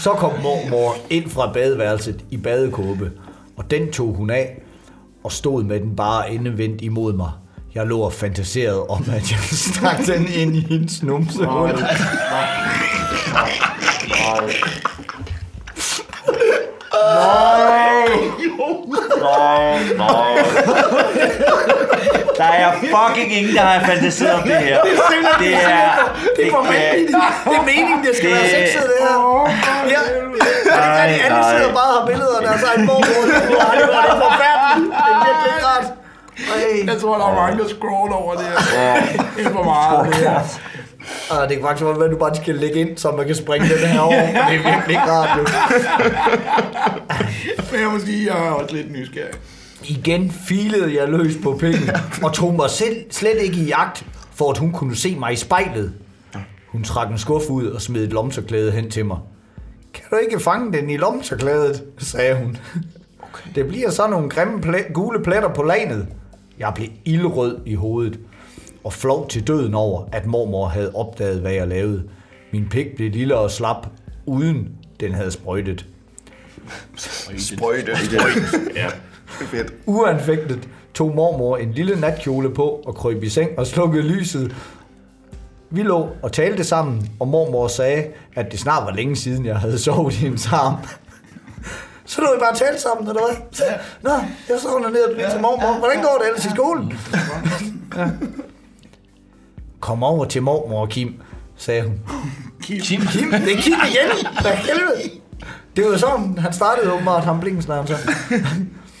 Så 0.00 0.10
kom 0.10 0.32
mormor 0.42 0.96
ind 1.10 1.30
fra 1.30 1.52
badeværelset 1.52 2.24
i 2.30 2.36
badekåbe, 2.36 3.10
og 3.56 3.70
den 3.70 3.92
tog 3.92 4.14
hun 4.14 4.30
af 4.30 4.62
og 5.24 5.32
stod 5.32 5.64
med 5.64 5.80
den 5.80 5.96
bare 5.96 6.30
endevendt 6.30 6.82
imod 6.82 7.12
mig. 7.12 7.30
Jeg 7.74 7.86
lå 7.86 8.00
og 8.00 8.12
fantaserede 8.12 8.86
om, 8.86 9.04
at 9.08 9.30
jeg 9.30 9.38
stak 9.40 10.06
den 10.06 10.26
ind 10.34 10.56
i 10.56 10.60
hendes 10.60 11.02
numsehul. 11.02 11.70
Der 22.36 22.44
er 22.44 22.72
fucking 22.72 23.32
ingen, 23.38 23.54
der 23.56 23.60
har 23.62 23.86
fantaseret 23.86 24.32
om 24.34 24.42
det 24.42 24.56
her. 24.56 24.82
Det 24.82 25.54
er... 25.54 26.12
Det 26.36 26.46
er 26.46 26.50
for 26.50 26.62
vanvittigt. 26.62 27.18
Det 27.44 27.56
er 27.56 27.62
meningen, 27.62 28.04
det 28.06 28.16
skal 28.16 28.30
Det- 28.30 28.38
være 28.38 28.48
sexet, 28.48 28.82
det 28.92 28.98
her. 29.08 29.16
Ja. 29.94 30.00
Er 30.70 31.06
det 31.06 31.14
ikke 31.14 31.24
rigtigt? 31.24 31.24
Alle 31.24 31.38
nej. 31.40 31.58
sidder 31.58 31.72
bare 31.80 31.90
og 31.94 32.00
har 32.00 32.06
billeder 32.06 32.36
af 32.40 32.42
deres 32.48 32.62
egen 32.62 32.86
mormor. 32.86 33.20
Det 33.26 33.34
er 34.12 34.18
forfærdeligt. 34.26 34.90
Det 34.96 35.10
er 35.12 35.18
virkelig 35.26 35.52
ikke. 35.56 35.68
Ej. 36.54 36.94
Jeg 36.94 37.00
tror, 37.02 37.14
der 37.18 37.26
er 37.32 37.34
mange, 37.42 37.58
der 37.62 37.68
scroller 37.76 38.16
over 38.24 38.34
det 38.34 38.46
her. 38.46 38.94
Det 39.36 39.46
er 39.46 39.50
for 39.58 39.62
meget. 39.62 40.06
det 40.06 40.14
her. 40.14 40.40
Ah, 41.30 41.48
det 41.48 41.56
kan 41.56 41.66
faktisk 41.66 41.84
være, 41.84 42.04
at 42.04 42.10
du 42.10 42.16
bare 42.16 42.34
skal 42.36 42.54
lægge 42.54 42.80
ind, 42.80 42.96
så 42.98 43.12
man 43.12 43.26
kan 43.26 43.34
springe 43.34 43.68
den 43.68 43.78
her 43.88 44.00
over. 44.00 44.26
Det 44.26 44.56
er 44.56 44.74
virkelig 44.74 44.88
ikke 44.88 45.10
rart. 45.10 45.38
Jo. 45.38 45.44
Men 47.72 47.80
jeg 47.80 47.88
må 47.92 47.98
sige, 47.98 48.34
jeg 48.34 48.46
er 48.46 48.50
også 48.50 48.74
lidt 48.76 48.92
nysgerrig. 48.92 49.34
Igen 49.84 50.30
filede 50.30 50.96
jeg 51.00 51.08
løs 51.08 51.34
på 51.42 51.56
pikken 51.60 51.90
og 52.22 52.32
tog 52.32 52.54
mig 52.54 52.70
selv 52.70 52.96
slet 53.10 53.42
ikke 53.42 53.56
i 53.56 53.64
jagt, 53.64 54.04
for 54.34 54.50
at 54.50 54.58
hun 54.58 54.72
kunne 54.72 54.96
se 54.96 55.16
mig 55.18 55.32
i 55.32 55.36
spejlet. 55.36 55.92
Hun 56.68 56.84
trak 56.84 57.10
en 57.10 57.18
skuff 57.18 57.44
ud 57.50 57.66
og 57.66 57.82
smed 57.82 58.04
et 58.04 58.12
lomserklæde 58.12 58.72
hen 58.72 58.90
til 58.90 59.06
mig. 59.06 59.18
Kan 59.94 60.04
du 60.10 60.16
ikke 60.16 60.40
fange 60.40 60.72
den 60.78 60.90
i 60.90 60.96
lomserklædet, 60.96 61.82
sagde 61.98 62.34
hun. 62.34 62.56
Det 63.54 63.68
bliver 63.68 63.90
så 63.90 64.06
nogle 64.08 64.30
grimme 64.30 64.58
pl- 64.58 64.92
gule 64.92 65.22
pletter 65.22 65.48
på 65.48 65.62
lanet. 65.62 66.06
Jeg 66.58 66.72
blev 66.74 66.88
ildrød 67.04 67.58
i 67.66 67.74
hovedet 67.74 68.18
og 68.84 68.92
flov 68.92 69.28
til 69.28 69.46
døden 69.46 69.74
over, 69.74 70.04
at 70.12 70.26
mormor 70.26 70.66
havde 70.66 70.92
opdaget, 70.94 71.40
hvad 71.40 71.52
jeg 71.52 71.68
lavede. 71.68 72.02
Min 72.52 72.68
pik 72.68 72.86
blev 72.96 73.10
lille 73.10 73.36
og 73.36 73.50
slap, 73.50 73.86
uden 74.26 74.68
den 75.00 75.14
havde 75.14 75.30
sprøjtet. 75.30 75.86
Sprøjte. 77.38 77.92
Ja. 78.74 78.86
Fedt. 79.28 79.72
Uanfægtet 79.86 80.68
tog 80.94 81.14
mormor 81.14 81.56
en 81.56 81.72
lille 81.72 82.00
natkjole 82.00 82.54
på 82.54 82.82
og 82.86 82.94
krøb 82.94 83.22
i 83.22 83.28
seng 83.28 83.58
og 83.58 83.66
slukkede 83.66 84.02
lyset. 84.02 84.56
Vi 85.70 85.82
lå 85.82 86.08
og 86.22 86.32
talte 86.32 86.64
sammen, 86.64 87.10
og 87.20 87.28
mormor 87.28 87.68
sagde, 87.68 88.06
at 88.34 88.52
det 88.52 88.60
snart 88.60 88.84
var 88.84 88.92
længe 88.92 89.16
siden, 89.16 89.46
jeg 89.46 89.56
havde 89.56 89.78
sovet 89.78 90.14
i 90.14 90.16
hendes 90.16 90.46
arm. 90.52 90.74
Så 92.04 92.20
lå 92.20 92.34
vi 92.34 92.40
bare 92.40 92.50
og 92.50 92.56
talte 92.56 92.80
sammen, 92.82 93.08
eller 93.08 93.22
hvad? 93.26 93.36
Så, 93.52 93.64
Nå, 94.02 94.10
jeg 94.48 94.60
sovner 94.60 94.90
ned 94.90 95.02
og 95.02 95.14
bliver 95.14 95.30
til 95.30 95.40
mormor. 95.40 95.78
Hvordan 95.78 96.02
går 96.02 96.18
det 96.20 96.26
ellers 96.28 96.44
i 96.44 96.50
skolen? 96.50 96.98
Ja. 97.96 98.08
Kom 99.80 100.02
over 100.02 100.24
til 100.24 100.42
mormor, 100.42 100.86
Kim, 100.86 101.14
sagde 101.56 101.82
hun. 101.82 102.00
Kim. 102.62 102.80
Kim, 102.80 103.00
det 103.30 103.52
er 103.52 103.60
Kim 103.60 103.72
igen. 103.90 104.26
Hvad 104.40 104.52
helvede? 104.52 105.20
Det 105.76 105.84
var 105.86 105.96
sådan, 105.96 106.38
han 106.38 106.52
startede 106.52 106.92
åbenbart 106.92 107.24
ham 107.24 107.40
blinkensnaren 107.40 107.86
så. 107.86 107.94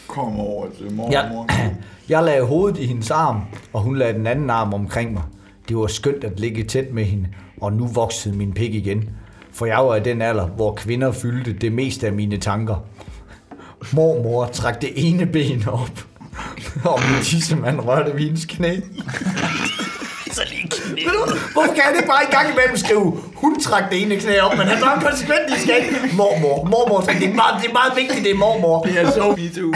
Kom 0.06 0.40
over 0.40 0.66
til 0.78 0.92
mormor. 0.94 1.12
Jeg, 1.12 1.44
jeg 2.08 2.22
lagde 2.24 2.42
hovedet 2.44 2.78
i 2.78 2.86
hendes 2.86 3.10
arm, 3.10 3.40
og 3.72 3.80
hun 3.80 3.96
lagde 3.96 4.14
den 4.18 4.26
anden 4.26 4.50
arm 4.50 4.74
omkring 4.74 5.12
mig. 5.12 5.22
Det 5.68 5.76
var 5.76 5.86
skønt 5.86 6.24
at 6.24 6.40
ligge 6.40 6.64
tæt 6.64 6.92
med 6.92 7.04
hende, 7.04 7.28
og 7.60 7.72
nu 7.72 7.86
voksede 7.86 8.36
min 8.36 8.52
pik 8.52 8.74
igen. 8.74 9.10
For 9.52 9.66
jeg 9.66 9.78
var 9.78 9.96
i 9.96 10.00
den 10.00 10.22
alder, 10.22 10.46
hvor 10.46 10.74
kvinder 10.74 11.12
fyldte 11.12 11.52
det 11.52 11.72
meste 11.72 12.06
af 12.06 12.12
mine 12.12 12.36
tanker. 12.36 12.84
Mormor 13.92 14.46
trak 14.46 14.80
det 14.82 14.90
ene 14.96 15.26
ben 15.26 15.64
op, 15.68 16.04
og 16.84 17.00
min 17.10 17.22
tissemand 17.22 17.80
rørte 17.80 18.18
hendes 18.18 18.44
knæ. 18.44 18.76
Ved 21.08 21.14
du, 21.14 21.38
Hvorfor 21.52 21.74
kan 21.74 21.82
han 21.88 21.94
ikke 21.96 22.08
bare 22.08 22.22
i 22.28 22.32
gang 22.36 22.46
imellem 22.52 22.76
skrive, 22.76 23.04
hun 23.34 23.60
trak 23.60 23.90
det 23.90 24.02
ene 24.02 24.16
knæ 24.16 24.40
op, 24.40 24.56
men 24.58 24.66
han 24.66 24.80
var 24.80 25.00
konsekvent 25.08 25.46
i 25.50 25.72
ikke. 25.72 26.16
Mormor, 26.16 26.64
mormor, 26.64 27.00
det 27.00 27.28
er 27.30 27.34
meget, 27.34 27.62
det 27.62 27.68
er 27.68 27.72
meget 27.72 27.92
vigtigt, 27.96 28.24
det 28.24 28.30
er 28.30 28.36
mormor. 28.36 28.82
Det 28.82 29.00
er 29.00 29.10
så 29.10 29.34
MeToo. 29.38 29.72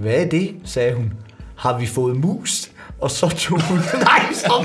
Hvad 0.00 0.14
er 0.14 0.24
det, 0.24 0.56
sagde 0.64 0.94
hun. 0.94 1.12
Har 1.56 1.78
vi 1.78 1.86
fået 1.86 2.16
mus? 2.16 2.70
Og 3.00 3.10
så 3.10 3.28
tog 3.28 3.62
hun... 3.62 3.78
nej, 4.10 4.22
stop! 4.32 4.64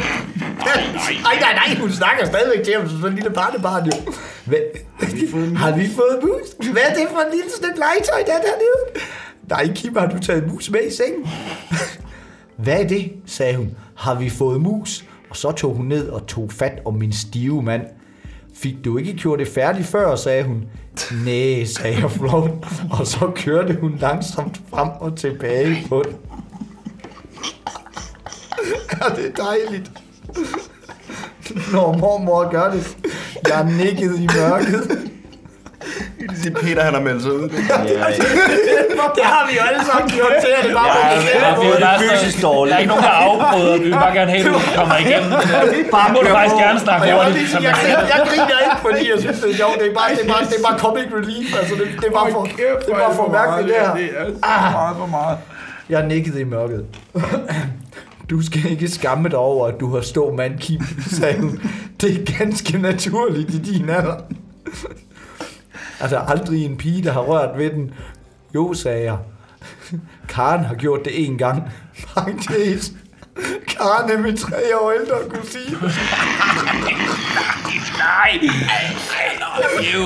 Nej, 0.67 0.83
nej, 1.23 1.35
nej, 1.41 1.53
nej, 1.53 1.79
hun 1.79 1.91
snakker 1.91 2.25
stadigvæk 2.25 2.63
til 2.63 2.73
ham 2.73 2.89
som 2.89 2.97
sådan 2.97 3.11
en 3.11 3.15
lille 3.15 3.29
barnebarn, 3.29 3.85
jo. 3.85 4.13
Hvad? 4.45 4.57
Har 5.55 5.71
vi 5.75 5.89
fået 5.95 6.19
mus? 6.23 6.69
Hvad 6.71 6.83
er 6.89 6.93
det 6.93 7.07
for 7.11 7.19
en 7.19 7.31
lille 7.31 7.51
stykke 7.57 7.79
legetøj, 7.79 8.23
der 8.27 8.33
er 8.33 8.41
dernede? 8.49 9.05
Nej, 9.49 9.73
Kim, 9.75 9.95
har 9.97 10.07
du 10.07 10.19
taget 10.19 10.47
mus 10.51 10.69
med 10.69 10.79
i 10.87 10.95
sengen? 10.95 11.27
Hvad 12.57 12.83
er 12.83 12.87
det, 12.87 13.11
sagde 13.25 13.57
hun. 13.57 13.71
Har 13.95 14.15
vi 14.15 14.29
fået 14.29 14.61
mus? 14.61 15.05
Og 15.29 15.35
så 15.35 15.51
tog 15.51 15.75
hun 15.75 15.85
ned 15.85 16.09
og 16.09 16.27
tog 16.27 16.51
fat 16.51 16.81
om 16.85 16.93
min 16.93 17.13
stive 17.13 17.63
mand. 17.63 17.81
Fik 18.55 18.75
du 18.85 18.97
ikke 18.97 19.13
gjort 19.13 19.39
det 19.39 19.47
færdigt 19.47 19.87
før, 19.87 20.15
sagde 20.15 20.43
hun. 20.43 20.63
Næh, 21.25 21.67
sagde 21.67 21.99
jeg 21.99 22.11
flot. 22.11 22.49
Og 22.99 23.07
så 23.07 23.31
kørte 23.35 23.77
hun 23.81 23.97
langsomt 23.99 24.61
frem 24.69 24.89
og 24.99 25.17
tilbage 25.17 25.85
på 25.89 26.03
den. 26.05 26.15
Ja, 28.91 29.15
det 29.15 29.25
er 29.27 29.43
dejligt. 29.43 29.91
Når 31.71 31.97
mormor 31.97 32.51
gør 32.51 32.71
det. 32.71 32.97
Jeg 33.47 33.71
nikkede 33.77 34.23
i 34.23 34.27
mørket. 34.37 35.11
Peter, 36.61 36.81
han 36.83 36.93
har 36.93 37.01
meldt 37.01 37.21
sig 37.23 37.31
ud. 37.33 37.49
Det 39.17 39.25
har 39.33 39.43
vi 39.49 39.53
jo 39.57 39.61
alle 39.69 39.83
sammen 39.89 40.07
gjort 40.17 40.35
til, 40.45 40.51
at 40.57 40.63
det 40.67 40.73
bare 40.79 40.87
Ja, 40.87 41.05
var 41.05 41.11
ja, 41.45 41.61
vi 41.61 41.67
er 41.75 41.79
bare 41.87 41.99
fysisk 42.11 42.37
dårligt. 42.47 42.71
Der 42.71 42.75
er 42.77 42.81
ikke 42.83 42.93
nogen, 42.93 43.07
der 43.09 43.15
afbryder. 43.27 43.77
Vi 43.77 43.83
vil 43.83 43.99
bare 44.05 44.13
gerne 44.19 44.31
have, 44.31 44.41
at 44.45 44.53
du 44.53 44.59
kommer 44.79 44.95
igennem 45.05 45.29
det 45.41 45.47
der. 45.51 45.91
Bare 45.97 46.07
må 46.13 46.19
du 46.25 46.29
faktisk 46.37 46.59
gerne 46.65 46.79
snakke 46.85 47.03
hurtigt. 47.13 47.53
jeg, 47.53 47.63
jeg 47.67 47.75
jeg, 47.93 47.99
jeg 48.13 48.19
griner 48.29 48.57
ikke, 48.65 48.77
fordi 48.87 49.03
jeg 49.11 49.17
synes, 49.23 49.37
det 49.43 49.49
er 49.53 49.57
sjovt. 49.61 49.75
Det 49.81 49.87
er 49.91 49.95
bare, 49.99 50.09
det 50.15 50.23
er 50.25 50.29
bare, 50.33 50.43
det 50.51 50.57
er 50.61 50.65
bare 50.69 50.77
comic 50.85 51.07
relief. 51.19 51.47
Altså, 51.59 51.73
det, 51.79 51.85
det 52.01 52.07
er 52.11 52.15
bare 52.19 52.29
for, 52.35 52.41
det 52.85 52.89
er 52.95 52.99
bare 53.03 53.15
for 53.19 53.25
mærkeligt, 53.37 53.65
det 53.69 53.75
her. 53.83 53.93
Det 53.99 54.07
er 54.19 54.25
så 54.65 54.71
meget 54.79 54.95
for 55.01 55.09
meget. 55.17 55.37
Jeg 55.93 56.01
nikkede 56.13 56.37
i 56.45 56.47
mørket. 56.55 56.81
Du 58.29 58.45
skal 58.45 58.71
ikke 58.71 58.87
skamme 58.87 59.29
dig 59.29 59.37
over, 59.37 59.67
at 59.67 59.79
du 59.79 59.95
har 59.95 60.01
stå 60.01 60.33
mand, 60.33 60.59
Kim, 60.59 60.81
sagde 61.19 61.39
hun. 61.39 61.59
Det 62.01 62.09
er 62.11 62.37
ganske 62.37 62.77
naturligt 62.77 63.53
i 63.53 63.57
din 63.57 63.89
alder. 63.89 64.15
Altså, 65.99 66.17
aldrig 66.27 66.65
en 66.65 66.77
pige, 66.77 67.03
der 67.03 67.11
har 67.11 67.21
rørt 67.21 67.57
ved 67.57 67.69
den. 67.69 67.93
Jo, 68.55 68.73
sagde 68.73 69.03
jeg. 69.03 69.17
Karen 70.29 70.63
har 70.65 70.75
gjort 70.75 71.05
det 71.05 71.25
en 71.25 71.37
gang. 71.37 71.63
Parentes. 72.13 72.91
Karen 73.67 74.11
er 74.11 74.17
min 74.17 74.37
tre 74.37 74.57
år 74.81 74.91
ældre 74.91 75.15
kusine. 75.29 75.77
Nej! 77.97 78.39
Jo! 79.93 80.01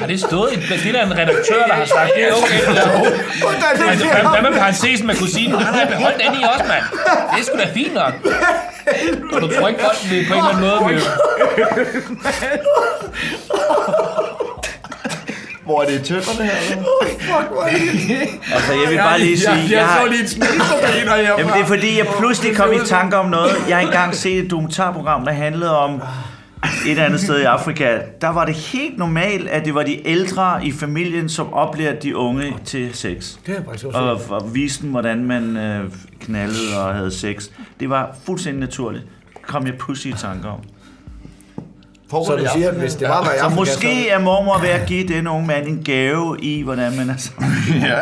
Har 0.00 0.06
det 0.06 0.20
stået 0.20 0.52
i... 0.52 0.56
Det 0.56 0.86
er 0.86 0.92
der 0.92 1.06
en 1.06 1.12
redaktør, 1.12 1.64
der 1.66 1.74
har 1.74 1.84
sagt, 1.84 2.10
det 2.16 2.28
er 2.28 2.32
okay. 2.32 2.66
Det 2.66 2.76
der. 2.76 3.90
Altså, 3.90 4.06
hvad, 4.06 4.50
med 4.50 4.58
parentesen 4.58 5.06
med 5.06 5.14
kusinen? 5.16 5.52
Nej, 5.54 5.70
nej, 5.70 5.86
behold 5.90 6.14
den 6.14 6.40
i 6.40 6.44
også, 6.52 6.64
mand. 6.68 6.84
Det 7.34 7.40
er 7.40 7.44
sgu 7.44 7.58
da 7.58 7.66
fint 7.74 7.94
nok. 7.94 8.12
Og 9.32 9.40
du 9.42 9.48
tror 9.48 9.68
ikke, 9.68 9.80
folk 9.80 10.10
vil 10.10 10.26
på 10.28 10.34
en 10.34 10.38
eller 10.38 10.48
anden 10.48 10.64
måde 10.68 10.80
vil... 10.88 11.02
Hvor 15.64 15.82
er 15.82 15.86
det 15.86 16.00
i 16.00 16.04
tønderne 16.04 16.44
her? 16.44 16.56
eller? 16.70 16.84
Altså, 18.54 18.72
jeg 18.72 18.90
vil 18.90 18.96
bare 18.96 19.18
lige 19.18 19.38
sige, 19.38 19.50
Jeg, 19.50 19.62
jeg 19.62 19.70
jeg 19.70 19.86
har, 19.86 20.00
så 20.04 20.10
lige 20.10 20.22
et 20.22 20.30
smilforbiner 20.30 21.16
herfra. 21.16 21.38
Jamen, 21.38 21.52
det 21.54 21.60
er 21.60 21.66
fordi, 21.66 21.98
jeg 21.98 22.06
pludselig 22.18 22.56
kom 22.56 22.72
i 22.72 22.78
tanke 22.86 23.16
om 23.16 23.26
noget. 23.26 23.52
Jeg 23.68 23.76
har 23.76 23.86
engang 23.86 24.14
set 24.14 24.44
et 24.44 24.50
dokumentarprogram, 24.50 25.24
der 25.24 25.32
handlede 25.32 25.78
om 25.78 26.02
et 26.86 26.98
andet 26.98 27.20
sted 27.20 27.40
i 27.40 27.44
Afrika. 27.44 27.98
Der 28.20 28.28
var 28.28 28.44
det 28.44 28.54
helt 28.54 28.98
normalt, 28.98 29.48
at 29.48 29.64
det 29.64 29.74
var 29.74 29.82
de 29.82 30.08
ældre 30.08 30.66
i 30.66 30.72
familien, 30.72 31.28
som 31.28 31.52
oplærte 31.52 31.98
de 32.02 32.16
unge 32.16 32.54
til 32.64 32.94
sex. 32.94 33.34
Det 33.46 33.56
er 33.56 33.64
faktisk 33.64 33.84
også 33.84 33.98
Og, 33.98 34.20
og 34.30 34.54
viste 34.54 34.82
dem, 34.82 34.90
hvordan 34.90 35.24
man 35.24 35.56
øh, 35.56 35.92
knaldede 36.20 36.84
og 36.84 36.94
havde 36.94 37.10
sex. 37.10 37.48
Det 37.80 37.90
var 37.90 38.16
fuldstændig 38.26 38.60
naturligt. 38.60 39.04
Kom 39.46 39.66
jeg 39.66 39.74
pludselig 39.78 40.14
i 40.14 40.16
tanke 40.16 40.48
om. 40.48 40.58
Så 42.10 42.36
du 42.38 42.46
siger, 42.54 42.70
at 42.70 42.76
hvis 42.76 42.94
det 42.94 43.08
var 43.08 43.22
i 43.22 43.38
Så 43.38 43.44
Afrika, 43.44 43.54
måske 43.60 44.08
er 44.08 44.18
mormor 44.18 44.58
ved 44.60 44.68
at 44.68 44.88
give 44.88 45.08
den 45.08 45.26
unge 45.26 45.46
mand 45.46 45.66
en 45.66 45.82
gave 45.84 46.36
i, 46.40 46.62
hvordan 46.62 46.96
man 46.96 47.10
er 47.10 47.16
sammen. 47.16 47.52
Ja. 47.88 48.00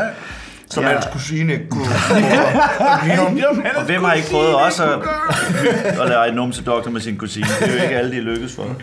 Som 0.71 0.85
Ja. 0.85 0.93
hans 0.93 1.07
kusine 1.13 1.61
kunne. 1.71 1.87
Og 3.77 3.85
hvem 3.85 4.05
har 4.05 4.13
ikke 4.13 4.31
prøvet 4.31 4.55
også 4.55 4.85
at, 4.85 6.11
at 6.23 6.29
en 6.29 6.35
numsedoktor 6.35 6.91
med 6.91 7.01
sin 7.01 7.17
kusine? 7.17 7.47
Det 7.61 7.69
er 7.69 7.73
jo 7.77 7.83
ikke 7.83 7.97
alle, 7.97 8.17
de 8.17 8.21
lykkes 8.21 8.55
for. 8.55 8.65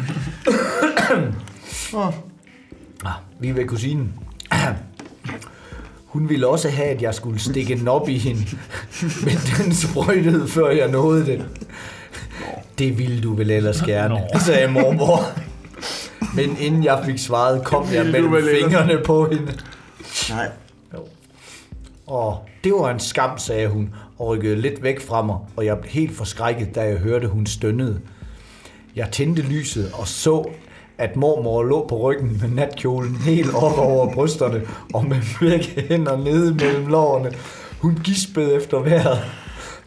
Vi 3.39 3.49
er 3.49 3.53
ved 3.53 3.67
kusinen. 3.67 4.13
Hun 6.05 6.29
ville 6.29 6.47
også 6.47 6.69
have, 6.69 6.88
at 6.88 7.01
jeg 7.01 7.13
skulle 7.15 7.39
stikke 7.39 7.75
den 7.77 7.88
op 7.88 8.09
i 8.09 8.17
hende. 8.17 8.41
Men 9.25 9.36
den 9.57 9.73
sprøjtede, 9.73 10.47
før 10.47 10.69
jeg 10.69 10.88
nåede 10.88 11.25
det. 11.25 11.45
Det 12.79 12.97
ville 12.97 13.21
du 13.21 13.34
vel 13.36 13.51
ellers 13.51 13.81
gerne, 13.81 14.19
sagde 14.39 14.67
mormor. 14.67 15.25
Men 16.36 16.57
inden 16.59 16.84
jeg 16.84 17.01
fik 17.05 17.17
svaret, 17.17 17.63
kom 17.63 17.88
jeg 17.93 18.05
mellem 18.05 18.36
fingrene 18.61 18.99
på 19.05 19.29
hende. 19.31 19.53
Nej. 20.29 20.47
Og 22.07 22.37
det 22.63 22.73
var 22.73 22.91
en 22.91 22.99
skam, 22.99 23.37
sagde 23.37 23.67
hun, 23.67 23.93
og 24.19 24.27
rykkede 24.27 24.55
lidt 24.55 24.83
væk 24.83 25.01
fra 25.01 25.21
mig, 25.21 25.37
og 25.55 25.65
jeg 25.65 25.79
blev 25.79 25.91
helt 25.91 26.15
forskrækket, 26.15 26.75
da 26.75 26.81
jeg 26.81 26.97
hørte, 26.97 27.27
hun 27.27 27.45
stønnede. 27.45 27.99
Jeg 28.95 29.07
tændte 29.11 29.41
lyset 29.41 29.91
og 29.93 30.07
så, 30.07 30.49
at 30.97 31.15
mormor 31.15 31.63
lå 31.63 31.87
på 31.87 31.97
ryggen 31.97 32.39
med 32.41 32.49
natkjolen 32.49 33.15
helt 33.15 33.55
op 33.55 33.77
over 33.77 34.13
brysterne 34.13 34.61
og 34.93 35.05
med 35.05 35.21
begge 35.39 35.81
hænder 35.89 36.17
nede 36.17 36.53
mellem 36.53 36.87
lårene. 36.87 37.31
Hun 37.79 37.99
gispede 38.03 38.53
efter 38.53 38.79
vejret, 38.79 39.19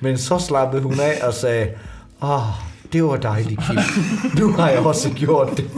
men 0.00 0.18
så 0.18 0.38
slappede 0.38 0.82
hun 0.82 1.00
af 1.00 1.26
og 1.26 1.34
sagde, 1.34 1.70
Åh, 2.22 2.40
det 2.92 3.04
var 3.04 3.16
dejligt, 3.16 3.60
Kim. 3.66 3.78
Nu 4.38 4.52
har 4.52 4.70
jeg 4.70 4.78
også 4.78 5.10
gjort 5.10 5.56
det. 5.56 5.70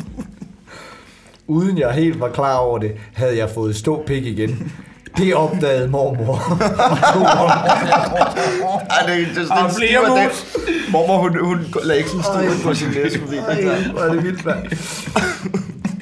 Uden 1.47 1.78
jeg 1.78 1.93
helt 1.93 2.20
var 2.20 2.28
klar 2.28 2.57
over 2.57 2.78
det, 2.78 2.93
havde 3.12 3.36
jeg 3.36 3.51
fået 3.51 3.76
stå 3.76 4.03
pik 4.07 4.26
igen. 4.26 4.72
Det 5.17 5.35
opdagede 5.35 5.89
mormor. 5.89 6.35
Ej, 8.91 9.07
det, 9.07 9.27
det, 9.27 9.37
det, 9.37 9.37
det, 9.37 9.77
flere 9.77 10.03
det, 10.05 10.11
var 10.11 10.25
mus. 10.25 10.53
det. 10.55 10.93
Mormor, 10.93 11.19
hun, 11.19 11.45
hun 11.45 11.59
lagde 11.85 11.99
ikke 11.99 12.11
sådan 12.11 12.25
stil 12.25 12.63
på 12.65 12.75
sin 12.75 12.89
næse. 12.89 13.19
fordi 13.21 13.37
det 13.37 13.87
Hvor 13.93 14.01
er 14.01 14.13
det 14.13 14.25
vildt, 14.25 14.45
mand. 14.45 14.59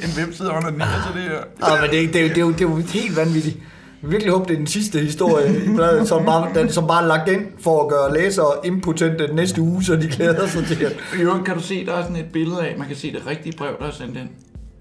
En 0.04 0.10
webside 0.24 0.48
under 0.48 0.70
den 0.70 0.80
så 0.80 0.86
det 1.14 1.22
her. 1.22 1.74
Ja, 1.74 1.80
men 1.80 1.90
det, 1.90 2.14
det, 2.14 2.20
er 2.20 2.22
jo- 2.22 2.28
det, 2.28 2.36
er 2.36 2.40
jo, 2.40 2.48
det 2.52 2.60
er 2.60 2.68
jo 2.68 2.76
helt 2.76 3.16
vanvittigt. 3.16 3.56
Jeg 4.02 4.10
virkelig 4.10 4.32
håber, 4.32 4.44
det 4.44 4.52
er 4.54 4.58
den 4.58 4.66
sidste 4.66 4.98
historie 4.98 5.64
i 5.64 5.74
bladet, 5.74 6.08
som 6.08 6.24
bare, 6.24 6.48
den, 6.54 6.72
som 6.72 6.86
bare 6.86 7.02
er 7.02 7.06
lagt 7.06 7.28
ind 7.28 7.40
for 7.62 7.82
at 7.82 7.88
gøre 7.88 8.14
læsere 8.14 8.52
impotente 8.64 9.34
næste 9.34 9.60
uge, 9.60 9.84
så 9.84 9.96
de 9.96 10.06
glæder 10.08 10.46
sig 10.46 10.66
til. 10.66 10.92
I 11.18 11.20
øvrigt 11.22 11.44
kan 11.44 11.54
du 11.54 11.60
se, 11.62 11.86
der 11.86 11.92
er 11.94 12.02
sådan 12.02 12.16
et 12.16 12.24
billede 12.32 12.60
af, 12.62 12.74
man 12.78 12.86
kan 12.86 12.96
se 12.96 13.12
det 13.12 13.22
rigtige 13.26 13.56
brev, 13.58 13.70
der 13.80 13.86
er 13.86 13.90
sendt 13.92 14.16
ind. 14.16 14.28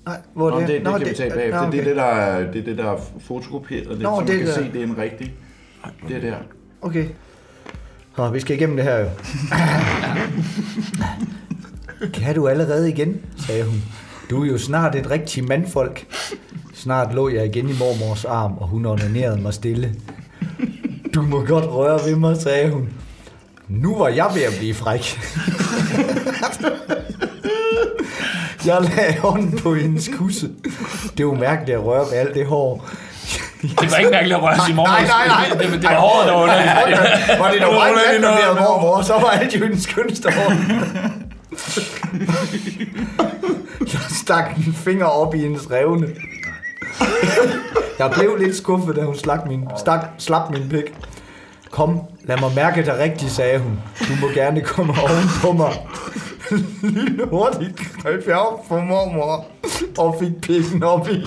Nej, 0.06 0.18
hvor 0.34 0.50
Nå, 0.50 0.60
det, 0.60 0.68
det, 0.68 0.76
det, 0.76 0.84
Nå, 0.84 0.98
kan 0.98 1.08
vi 1.10 1.14
tage 1.16 1.30
bagefter. 1.32 1.66
Nå, 1.66 1.72
Det 1.72 1.78
er 1.78 1.82
okay. 1.82 1.90
det, 1.90 1.96
der 1.96 2.04
er, 2.04 2.52
det 2.52 2.62
er 2.62 2.66
det, 2.66 2.78
der 2.78 2.92
er 2.92 2.98
fotokopieret, 3.28 3.90
det, 3.90 4.00
Nå, 4.00 4.16
så 4.16 4.20
man 4.20 4.28
det 4.28 4.38
kan 4.38 4.48
der. 4.48 4.54
se, 4.54 4.72
det 4.74 4.82
er 4.82 4.84
en 4.86 4.98
rigtig. 4.98 5.34
Det 6.08 6.16
er 6.18 6.22
der. 6.22 6.36
Okay. 6.82 7.06
Nå, 8.18 8.30
vi 8.30 8.40
skal 8.40 8.56
igennem 8.56 8.76
det 8.76 8.86
her 8.86 8.98
jo. 9.00 9.10
kan 12.14 12.36
du 12.36 12.48
allerede 12.48 12.90
igen, 12.90 13.22
sagde 13.48 13.64
hun. 13.64 13.84
Du 14.30 14.44
er 14.44 14.48
jo 14.48 14.58
snart 14.58 14.96
et 14.96 15.12
rigtigt 15.12 15.48
mandfolk. 15.48 16.06
Snart 16.74 17.14
lå 17.16 17.30
jeg 17.30 17.46
igen 17.46 17.70
i 17.70 17.74
mormors 17.80 18.26
arm, 18.26 18.54
og 18.58 18.68
hun 18.68 18.86
onanerede 18.86 19.42
mig 19.42 19.54
stille. 19.54 19.96
Du 21.16 21.22
må 21.22 21.46
godt 21.46 21.66
røre 21.66 22.00
ved 22.10 22.16
mig, 22.16 22.38
sagde 22.38 22.70
hun. 22.72 22.90
Nu 23.68 23.98
var 23.98 24.08
jeg 24.08 24.32
ved 24.36 24.42
at 24.44 24.54
blive 24.60 24.74
fræk. 24.74 25.02
Jeg 28.66 28.82
lagde 28.82 29.18
hånden 29.20 29.60
på 29.60 29.76
hendes 29.76 30.10
kusse. 30.18 30.50
Det 31.18 31.26
var 31.26 31.34
mærkeligt 31.34 31.78
at 31.78 31.86
røre 31.86 32.06
ved 32.12 32.14
alt 32.18 32.34
det 32.34 32.46
hår. 32.46 32.90
Det 33.62 33.92
var 33.92 33.98
ikke 33.98 34.12
mærkeligt 34.12 34.38
at 34.38 34.44
røre 34.44 34.56
sig 34.56 34.70
i 34.70 34.74
morgen. 34.74 34.92
Nej, 34.92 35.08
nej, 35.08 35.28
nej. 35.28 35.58
Det, 35.60 35.72
det, 35.74 35.82
det 35.82 35.90
var 35.90 35.96
hårdt, 36.00 36.28
der 36.28 36.34
var 36.34 36.42
underligt. 36.42 37.40
Var 37.40 37.52
det 37.52 37.62
dog 37.62 37.74
meget 37.74 37.96
velkommet 38.12 38.62
mormor, 38.62 39.02
så 39.02 39.14
var 39.14 39.30
alt 39.30 39.60
jo 39.60 39.66
den 39.68 39.82
skønste 39.82 40.32
hår. 40.32 40.52
Jeg 43.80 44.02
stak 44.24 44.58
en 44.58 44.74
finger 44.74 45.06
op 45.06 45.36
i 45.36 45.38
hendes 45.40 45.72
revne. 45.72 46.08
Jeg 48.00 48.12
blev 48.12 48.36
lidt 48.36 48.56
skuffet, 48.58 48.96
da 48.96 49.02
hun 49.02 49.18
slap 49.18 49.48
min, 49.48 49.68
stak, 49.80 50.00
slap 50.18 50.50
min 50.52 50.70
pik. 50.70 50.94
Kom, 51.72 52.00
lad 52.24 52.38
mig 52.38 52.52
mærke 52.56 52.86
dig 52.86 52.98
rigtigt, 53.00 53.32
sagde 53.32 53.60
hun. 53.60 53.80
Du 54.00 54.14
må 54.22 54.28
gerne 54.34 54.62
komme 54.62 54.94
oven 55.04 55.30
på 55.42 55.52
mig. 55.52 55.74
Lille 56.82 57.26
hurtigt 57.26 57.80
greb 58.02 58.28
jeg 58.28 58.38
op 58.38 58.68
for 58.68 58.82
mormor 58.82 59.46
og 59.98 60.16
fik 60.20 60.42
pikken 60.42 60.84
op 60.84 61.10
i 61.10 61.22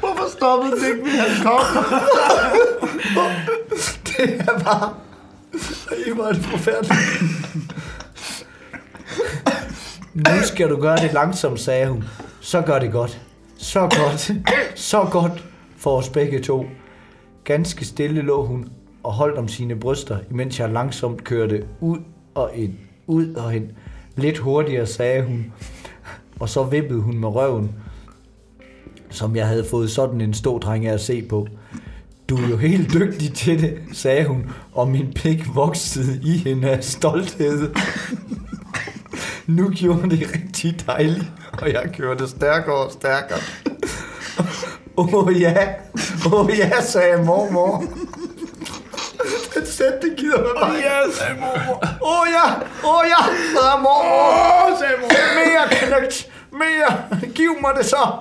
Hvorfor 0.00 0.30
stoppede 0.36 0.72
det 0.80 0.86
ikke, 0.86 1.04
ved 1.04 1.10
han 1.10 1.42
kom. 1.42 1.84
det 4.06 4.40
er 4.40 4.58
bare... 4.64 4.94
I 6.06 6.10
var 6.16 6.32
det 6.32 6.44
forfærdeligt. 6.44 7.00
Nu 10.14 10.42
skal 10.42 10.70
du 10.70 10.80
gøre 10.80 10.96
det 10.96 11.12
langsomt, 11.12 11.60
sagde 11.60 11.88
hun. 11.88 12.04
Så 12.40 12.60
gør 12.60 12.78
det 12.78 12.92
godt. 12.92 13.20
Så 13.58 13.80
godt. 13.80 14.30
Så 14.74 15.08
godt 15.10 15.44
for 15.76 15.96
os 15.98 16.08
begge 16.08 16.40
to. 16.40 16.66
Ganske 17.44 17.84
stille 17.84 18.22
lå 18.22 18.46
hun 18.46 18.68
og 19.08 19.14
holdt 19.14 19.38
om 19.38 19.48
sine 19.48 19.76
bryster, 19.76 20.18
imens 20.30 20.60
jeg 20.60 20.70
langsomt 20.70 21.24
kørte 21.24 21.64
ud 21.80 21.98
og 22.34 22.50
ind, 22.54 22.74
ud 23.06 23.34
og 23.34 23.56
ind. 23.56 23.68
Lidt 24.16 24.38
hurtigere, 24.38 24.86
sagde 24.86 25.22
hun. 25.22 25.52
Og 26.40 26.48
så 26.48 26.62
vippede 26.62 27.00
hun 27.00 27.18
med 27.18 27.28
røven, 27.28 27.74
som 29.10 29.36
jeg 29.36 29.46
havde 29.46 29.66
fået 29.70 29.90
sådan 29.90 30.20
en 30.20 30.34
stor 30.34 30.58
dreng 30.58 30.86
af 30.86 30.92
at 30.92 31.00
se 31.00 31.22
på. 31.22 31.48
Du 32.28 32.36
er 32.36 32.48
jo 32.48 32.56
helt 32.56 32.92
dygtig 32.94 33.32
til 33.34 33.60
det, 33.62 33.78
sagde 33.92 34.24
hun, 34.24 34.50
og 34.72 34.88
min 34.88 35.12
pik 35.14 35.54
voksede 35.54 36.20
i 36.22 36.36
hende 36.36 36.70
af 36.70 36.84
stolthed. 36.84 37.74
Nu 39.46 39.70
gjorde 39.70 40.10
det 40.10 40.30
rigtig 40.34 40.86
dejligt, 40.86 41.32
og 41.52 41.72
jeg 41.72 41.90
kørte 41.94 42.28
stærkere 42.28 42.76
og 42.76 42.92
stærkere. 42.92 43.38
Åh 44.96 45.14
oh, 45.14 45.40
ja, 45.40 45.68
åh 46.26 46.32
oh, 46.32 46.58
ja, 46.58 46.80
sagde 46.80 47.24
mormor. 47.24 47.84
Den 49.78 49.86
sætning 49.92 50.18
gider 50.18 50.38
mig 50.38 50.50
bare. 50.60 50.72
Ja, 50.74 51.12
sagde 51.12 51.40
mormor. 51.40 51.84
Åh 52.02 52.26
ja, 52.36 52.44
åh 52.88 53.04
ja, 53.08 53.22
sagde 53.54 53.82
mormor. 53.82 54.70
Åh, 54.70 54.78
sagde 54.78 54.94
mormor. 55.00 55.34
Mere 55.34 55.68
knægt, 55.70 56.28
mere, 56.52 57.02
giv 57.34 57.50
mig 57.60 57.70
det 57.78 57.86
så. 57.86 58.12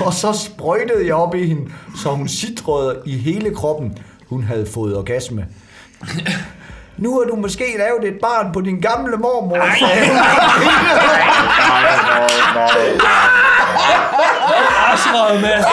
Og 0.00 0.12
så 0.12 0.32
sprøjtede 0.32 1.06
jeg 1.06 1.14
op 1.14 1.34
i 1.34 1.46
hende, 1.46 1.72
så 2.02 2.08
hun 2.08 2.28
sidrede 2.28 3.02
i 3.06 3.18
hele 3.18 3.54
kroppen. 3.54 3.98
Hun 4.28 4.42
havde 4.42 4.66
fået 4.74 4.96
orgasme. 4.96 5.46
Nu 6.96 7.18
har 7.18 7.26
du 7.26 7.36
måske 7.36 7.64
lavet 7.78 8.14
et 8.14 8.20
barn 8.22 8.52
på 8.52 8.60
din 8.60 8.80
gamle 8.80 9.16
mormor, 9.16 9.56
sagde 9.78 10.08
hun. 10.08 10.16
Asrøget 14.92 15.40
med. 15.40 15.64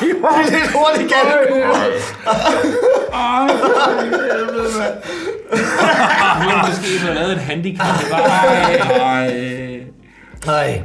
Det 0.00 0.10
er 0.24 0.50
lidt 0.50 0.72
hurtigt 0.72 1.12
galt. 1.12 2.99
Nu 6.42 6.46
har 6.48 6.66
måske 6.68 6.98
have 6.98 7.14
lavet 7.14 7.32
et 7.32 7.38
handicap. 7.38 7.86
Det 8.00 8.10
var, 8.10 9.30
Nej. 10.46 10.82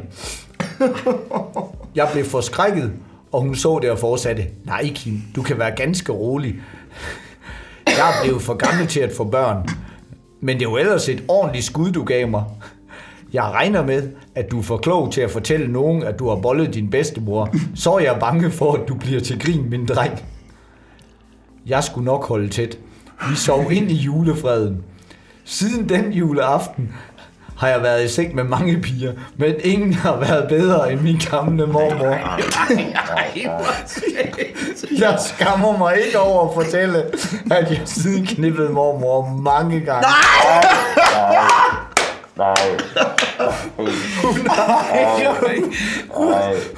Jeg 1.95 2.07
blev 2.13 2.25
forskrækket, 2.25 2.91
og 3.31 3.41
hun 3.41 3.55
så 3.55 3.79
det 3.81 3.91
og 3.91 3.99
fortsatte. 3.99 4.43
Nej, 4.65 4.89
Kim, 4.95 5.21
du 5.35 5.41
kan 5.41 5.59
være 5.59 5.71
ganske 5.75 6.11
rolig. 6.11 6.55
Jeg 7.87 8.09
er 8.09 8.23
blevet 8.23 8.41
for 8.41 8.53
gammel 8.53 8.87
til 8.87 8.99
at 8.99 9.11
få 9.17 9.23
børn. 9.23 9.69
Men 10.41 10.59
det 10.59 10.67
var 10.67 10.77
ellers 10.77 11.09
et 11.09 11.23
ordentligt 11.27 11.65
skud, 11.65 11.91
du 11.91 12.03
gav 12.03 12.27
mig. 12.27 12.43
Jeg 13.33 13.43
regner 13.43 13.83
med, 13.85 14.09
at 14.35 14.51
du 14.51 14.59
er 14.59 14.63
for 14.63 14.77
klog 14.77 15.11
til 15.11 15.21
at 15.21 15.31
fortælle 15.31 15.67
nogen, 15.71 16.03
at 16.03 16.19
du 16.19 16.29
har 16.29 16.35
bollet 16.35 16.73
din 16.73 16.89
bedstemor. 16.89 17.49
Så 17.75 17.91
er 17.91 17.99
jeg 17.99 18.17
bange 18.19 18.51
for, 18.51 18.73
at 18.73 18.87
du 18.87 18.95
bliver 18.95 19.21
til 19.21 19.39
grin, 19.39 19.69
min 19.69 19.85
dreng. 19.85 20.19
Jeg 21.65 21.83
skulle 21.83 22.05
nok 22.05 22.27
holde 22.27 22.49
tæt. 22.49 22.77
Vi 23.29 23.35
sov 23.35 23.71
ind 23.71 23.91
i 23.91 23.95
julefreden. 23.95 24.83
Siden 25.45 25.89
den 25.89 26.11
juleaften 26.13 26.95
har 27.57 27.67
jeg 27.67 27.81
været 27.81 28.03
i 28.05 28.07
seng 28.07 28.35
med 28.35 28.43
mange 28.43 28.81
piger, 28.81 29.13
men 29.37 29.53
ingen 29.63 29.93
har 29.93 30.15
været 30.15 30.47
bedre 30.49 30.91
end 30.91 31.01
min 31.01 31.21
gamle 31.31 31.67
mormor. 31.67 32.17
Jeg 34.99 35.19
skammer 35.19 35.77
mig 35.77 35.97
ikke 36.05 36.19
over 36.19 36.47
at 36.47 36.53
fortælle, 36.53 37.03
at 37.51 37.71
jeg 37.71 37.81
siden 37.85 38.25
knippede 38.25 38.69
mormor 38.69 39.29
mange 39.29 39.79
gange. 39.79 40.07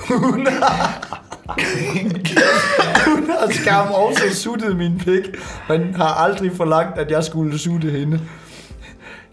Hun 0.08 0.48
har 0.48 1.27
hun 3.08 3.30
har 3.30 3.52
skam 3.52 3.88
også 3.88 4.24
suttet 4.34 4.78
min 4.78 4.98
pik, 4.98 5.24
men 5.70 5.96
har 5.96 6.14
aldrig 6.14 6.52
forlangt, 6.52 6.98
at 6.98 7.12
jeg 7.12 7.24
skulle 7.24 7.60
sutte 7.60 7.92
hende. 7.92 8.22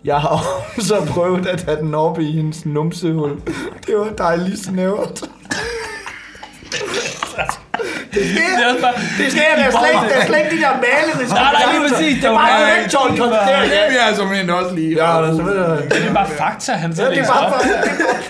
Jeg 0.05 0.21
har 0.21 0.45
også 0.77 1.07
prøvet 1.11 1.47
at 1.47 1.63
have 1.63 1.81
den 1.81 1.95
oppe 1.95 2.23
i 2.23 2.33
hendes 2.33 2.67
numsehul. 2.67 3.41
Det 3.87 3.97
var 3.97 4.13
dejligt 4.19 4.65
snævert. 4.65 5.23
Det 8.15 8.21
Det 8.37 8.63
er 8.63 8.67
også 8.71 8.83
bare... 8.87 8.95
det 9.19 9.27
skal 9.33 9.43
jeg 9.51 9.57
da 9.65 9.67
slet 9.79 9.91
ikke, 9.95 10.07
det 10.11 10.17
er 10.23 10.27
slet 10.31 10.39
ikke 10.43 10.53
de 10.57 10.61
der 10.67 10.75
malede. 10.87 11.35
Nej, 11.35 11.53
nej, 11.57 11.65
lige 11.73 11.83
præcis. 11.89 12.15
Det 12.23 12.31
er 12.31 12.35
Bare 12.35 12.79
ikke 12.79 12.91
tålt 12.97 13.13
Det 13.13 13.81
vil 13.91 13.99
jeg 14.07 14.13
som 14.21 14.33
en 14.33 14.51
også 14.51 14.75
lige. 14.75 14.93
Ja, 15.03 15.23
det 15.23 15.29
er 15.31 15.35
selvfølgelig. 15.35 15.91
det 15.91 16.09
er 16.11 16.15
bare 16.15 16.31
fakta, 16.43 16.73
han 16.73 16.91
så 16.97 17.03
Det 17.11 17.19
er 17.19 17.27
bare 17.27 17.53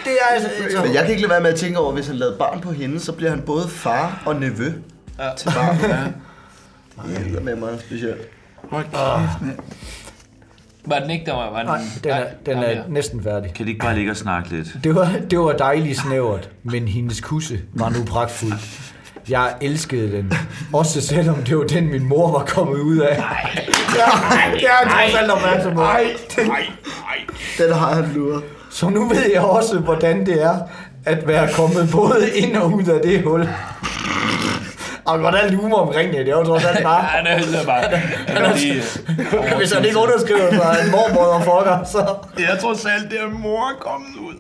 det, 0.07 0.15
er 0.23 0.35
altså... 0.35 0.49
Men 0.85 0.95
jeg 0.95 1.03
kan 1.03 1.11
ikke 1.11 1.23
lade 1.23 1.31
være 1.31 1.41
med 1.41 1.51
at 1.51 1.59
tænke 1.65 1.79
over, 1.79 1.93
hvis 1.93 2.07
han 2.07 2.17
lavede 2.17 2.37
barn 2.39 2.61
på 2.61 2.71
hende, 2.73 3.01
så 3.01 3.13
bliver 3.13 3.31
han 3.31 3.41
både 3.41 3.69
far 3.69 4.23
og 4.27 4.37
nevø 4.37 4.73
ja. 5.19 5.29
til 5.37 5.47
barnet. 5.57 5.89
Ja. 5.89 7.19
Det 7.19 7.37
er 7.37 7.41
med 7.41 7.57
mig 7.57 7.69
specielt. 7.81 8.21
Hold 8.71 8.85
kæft, 8.85 9.41
mand. 9.43 9.59
Var 10.87 10.99
den 10.99 11.11
ikke, 11.11 11.27
der 11.27 11.33
var, 11.35 11.51
var 11.51 11.59
den? 11.59 11.67
Nej, 11.67 11.81
den 12.05 12.11
er, 12.11 12.25
den 12.47 12.59
er 12.59 12.83
næsten 12.89 13.23
færdig. 13.23 13.55
Kan 13.55 13.67
de 13.67 13.71
ikke 13.71 13.85
bare 13.85 13.95
ligge 13.95 14.11
og 14.11 14.17
snakke 14.17 14.51
lidt? 14.51 14.69
Det 14.85 14.95
var, 14.95 15.13
det 15.31 15.39
var 15.39 15.53
dejligt 15.53 15.99
snævert, 15.99 16.49
men 16.63 16.89
hendes 16.89 17.21
kusse 17.21 17.61
var 17.73 17.89
nu 17.89 18.05
pragtfuld. 18.05 18.53
Jeg 19.29 19.55
elskede 19.61 20.13
den. 20.13 20.33
Også 20.73 21.01
selvom 21.01 21.37
det 21.37 21.59
var 21.59 21.65
den, 21.65 21.91
min 21.91 22.09
mor 22.09 22.33
var 22.39 22.45
kommet 22.45 22.79
ud 22.81 22.99
af. 22.99 23.19
Nej, 23.19 23.63
er 23.97 24.51
jeg 24.61 24.89
trods 24.91 25.15
alt 25.15 25.31
opmærksom 25.31 25.75
på. 25.75 25.83
Den 27.59 27.73
har 27.73 27.95
han 27.95 28.13
luret. 28.15 28.43
Så 28.71 28.89
nu 28.89 29.09
ved 29.09 29.31
jeg 29.33 29.43
også, 29.43 29.79
hvordan 29.79 30.27
det 30.27 30.43
er 30.43 30.59
at 31.07 31.27
være 31.27 31.49
kommet 31.53 31.89
både 31.93 32.31
ind 32.35 32.57
og 32.57 32.73
ud 32.73 32.85
af 32.85 33.01
det 33.03 33.23
hul. 33.23 33.49
Og 35.05 35.19
godt 35.19 35.35
alt 35.43 35.55
humor 35.55 35.79
omkring 35.79 36.13
det, 36.13 36.27
det 36.27 36.33
er 36.33 36.39
jo 36.39 36.45
trods 36.45 36.65
alt 36.65 36.83
bare... 36.83 37.05
Ja, 37.27 37.37
det 37.37 37.61
er 37.61 37.67
bare... 37.67 38.57
Lige... 38.57 38.83
Hvis 39.57 39.73
han 39.73 39.85
ikke 39.85 39.99
underskriver 39.99 40.51
sig 40.51 40.77
en 40.85 40.91
mormor 40.91 41.25
og 41.25 41.41
fucker, 41.41 41.85
så... 41.85 42.15
Jeg 42.39 42.59
tror 42.61 42.75
selv, 42.75 43.11
det 43.11 43.21
er 43.21 43.29
mor 43.29 43.73
kommet 43.81 44.17
ud. 44.21 44.35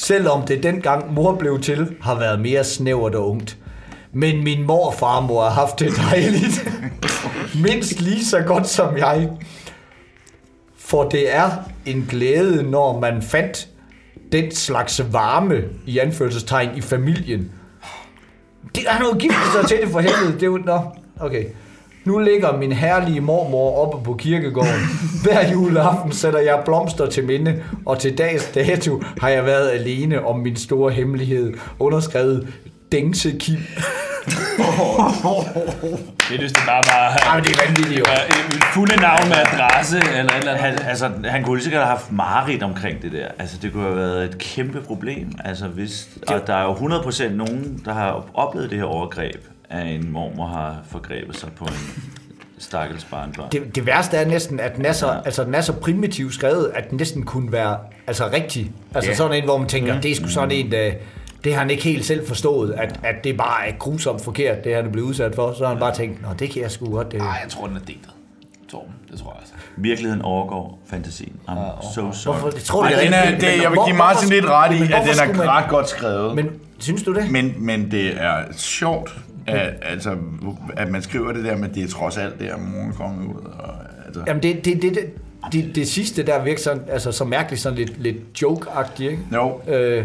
Selvom 0.00 0.46
det 0.46 0.62
dengang 0.62 1.14
mor 1.14 1.34
blev 1.34 1.60
til, 1.60 1.96
har 2.00 2.18
været 2.18 2.40
mere 2.40 2.64
snævert 2.64 3.14
og 3.14 3.30
ungt. 3.30 3.56
Men 4.12 4.44
min 4.44 4.66
mor 4.66 4.86
og 4.86 4.94
farmor 4.94 5.42
har 5.42 5.50
haft 5.50 5.78
det 5.78 5.92
dejligt. 5.96 6.68
Mindst 7.64 8.00
lige 8.00 8.24
så 8.24 8.40
godt 8.40 8.68
som 8.68 8.96
jeg. 8.96 9.30
For 10.76 11.08
det 11.08 11.34
er 11.34 11.50
en 11.86 12.06
glæde, 12.10 12.70
når 12.70 13.00
man 13.00 13.22
fandt 13.22 13.68
den 14.32 14.54
slags 14.54 15.12
varme 15.12 15.64
i 15.86 15.98
anførselstegn 15.98 16.76
i 16.76 16.80
familien. 16.80 17.50
Det 18.74 18.84
er 18.88 18.98
noget 18.98 19.18
gift 19.18 19.52
sig 19.52 19.68
til 19.68 19.76
det 19.82 19.88
for 19.88 20.00
helvede. 20.00 20.32
Det 20.32 20.42
er 20.42 20.46
jo, 20.46 20.56
nå, 20.56 20.80
okay. 21.20 21.44
Nu 22.08 22.18
ligger 22.18 22.56
min 22.56 22.72
herlige 22.72 23.20
mormor 23.20 23.86
oppe 23.86 24.04
på 24.04 24.14
kirkegården. 24.14 24.80
Hver 25.22 25.50
juleaften 25.52 26.12
sætter 26.12 26.40
jeg 26.40 26.62
blomster 26.64 27.06
til 27.06 27.24
minde, 27.24 27.62
og 27.86 27.98
til 27.98 28.18
dags 28.18 28.50
dato 28.54 29.02
har 29.20 29.28
jeg 29.28 29.44
været 29.44 29.70
alene 29.70 30.26
om 30.26 30.38
min 30.38 30.56
store 30.56 30.92
hemmelighed. 30.92 31.52
Underskrevet 31.78 32.48
Dengse 32.92 33.30
Kim. 33.30 33.56
Det 36.28 36.34
er 36.34 36.38
det 36.38 36.56
bare 36.66 36.82
bare... 36.84 37.10
Ej, 37.26 37.36
men 37.36 37.44
det 37.44 37.52
er 37.52 37.66
vanvittigt 37.66 38.00
jo. 38.00 38.04
Mit 38.52 38.64
fulde 38.74 38.96
navn 39.00 39.28
med 39.28 39.36
adresse, 39.36 39.96
eller 39.98 40.32
et 40.32 40.38
eller 40.38 40.52
andet. 40.52 40.64
Han, 40.64 40.88
altså, 40.88 41.10
han 41.24 41.44
kunne 41.44 41.56
lige 41.56 41.64
sikkert 41.64 41.82
have 41.82 41.96
haft 41.96 42.12
mareridt 42.12 42.62
omkring 42.62 43.02
det 43.02 43.12
der. 43.12 43.26
Altså, 43.38 43.56
det 43.62 43.72
kunne 43.72 43.82
have 43.82 43.96
været 43.96 44.24
et 44.24 44.38
kæmpe 44.38 44.80
problem. 44.80 45.32
Altså, 45.44 45.66
hvis, 45.66 46.08
og 46.28 46.46
der 46.46 46.54
er 46.54 46.62
jo 46.62 46.72
100% 46.72 47.28
nogen, 47.28 47.82
der 47.84 47.92
har 47.92 48.24
oplevet 48.34 48.70
det 48.70 48.78
her 48.78 48.84
overgreb, 48.84 49.44
at 49.70 49.86
en 49.86 50.10
mormor 50.12 50.46
har 50.46 50.76
forgrebet 50.90 51.36
sig 51.36 51.48
på 51.52 51.64
en 51.64 52.02
stakkels 52.58 53.04
barnbarn. 53.04 53.48
Det, 53.52 53.74
det 53.74 53.86
værste 53.86 54.16
er 54.16 54.26
næsten, 54.26 54.60
at 54.60 54.76
den 54.76 54.86
er, 54.86 54.92
så, 54.92 55.20
altså, 55.24 55.44
den 55.44 55.54
er 55.54 55.60
så 55.60 55.72
primitivt 55.72 56.34
skrevet, 56.34 56.70
at 56.74 56.90
den 56.90 56.98
næsten 56.98 57.22
kunne 57.22 57.52
være 57.52 57.78
altså, 58.06 58.30
rigtig. 58.32 58.72
Altså 58.94 59.10
Ja. 59.10 59.16
sådan 59.16 59.36
en, 59.38 59.44
hvor 59.44 59.58
man 59.58 59.68
tænker, 59.68 60.00
det 60.00 60.10
er 60.10 60.14
sgu 60.14 60.28
sådan 60.28 60.50
en, 60.50 60.72
der, 60.72 60.92
det 61.44 61.52
har 61.52 61.60
han 61.60 61.70
ikke 61.70 61.82
helt 61.82 62.04
selv 62.04 62.26
forstået, 62.28 62.72
at, 62.72 63.00
at 63.02 63.24
det 63.24 63.36
bare 63.36 63.68
er 63.68 63.72
grusomt 63.78 64.24
forkert, 64.24 64.64
det 64.64 64.74
han 64.74 64.86
er 64.86 64.90
blevet 64.90 65.06
udsat 65.06 65.34
for. 65.34 65.52
Så 65.52 65.64
har 65.64 65.68
han 65.72 65.78
bare 65.80 65.94
tænkt, 65.94 66.22
nå, 66.22 66.28
det 66.38 66.50
kan 66.50 66.62
jeg 66.62 66.70
sgu 66.70 66.90
godt. 66.90 67.12
Det. 67.12 67.18
Nej, 67.20 67.38
jeg 67.42 67.50
tror, 67.50 67.66
den 67.66 67.76
er 67.76 67.80
digtet. 67.80 68.10
Torben, 68.70 68.92
det 69.10 69.18
tror 69.18 69.30
jeg 69.32 69.38
altså. 69.40 69.54
Virkeligheden 69.76 70.22
overgår 70.22 70.78
fantasien. 70.90 71.32
I'm 71.48 71.94
so 71.94 72.12
sorry. 72.12 72.34
Hvorfor? 72.34 72.50
Det 72.50 72.62
tror 72.62 72.82
du, 72.82 72.88
det 72.88 73.06
er 73.16 73.38
det, 73.38 73.62
jeg 73.62 73.70
vil 73.70 73.78
give 73.86 73.96
Martin 73.96 74.28
lidt 74.28 74.44
ret 74.44 74.72
i, 74.72 74.82
at 74.82 74.88
den 74.88 75.40
er 75.40 75.48
ret 75.56 75.70
godt 75.70 75.88
skrevet. 75.88 76.34
Men 76.36 76.50
synes 76.78 77.02
du 77.02 77.14
det? 77.14 77.30
Men, 77.30 77.54
men 77.56 77.90
det 77.90 78.06
er 78.22 78.44
sjovt, 78.56 79.14
at, 79.48 79.74
altså, 79.82 80.16
at 80.76 80.90
man 80.90 81.02
skriver 81.02 81.32
det 81.32 81.44
der 81.44 81.64
at 81.64 81.74
det 81.74 81.82
er 81.82 81.88
trods 81.88 82.16
alt 82.18 82.40
der, 82.40 82.56
mor 82.56 82.92
kommer 82.96 83.28
ud. 83.28 83.44
Og, 83.44 83.74
altså. 84.06 84.22
Jamen 84.26 84.42
det, 84.42 84.64
det, 84.64 84.82
det, 84.82 84.94
det, 84.94 85.12
det, 85.52 85.74
det 85.74 85.88
sidste 85.88 86.26
der 86.26 86.44
virker 86.44 86.60
sådan, 86.60 86.82
altså 86.88 87.12
så 87.12 87.24
mærkeligt 87.24 87.62
sådan 87.62 87.78
lidt, 87.78 88.02
lidt 88.02 88.16
joke-agtigt, 88.42 89.10
ikke? 89.10 89.22
Jo, 89.34 89.60
Øh, 89.68 90.04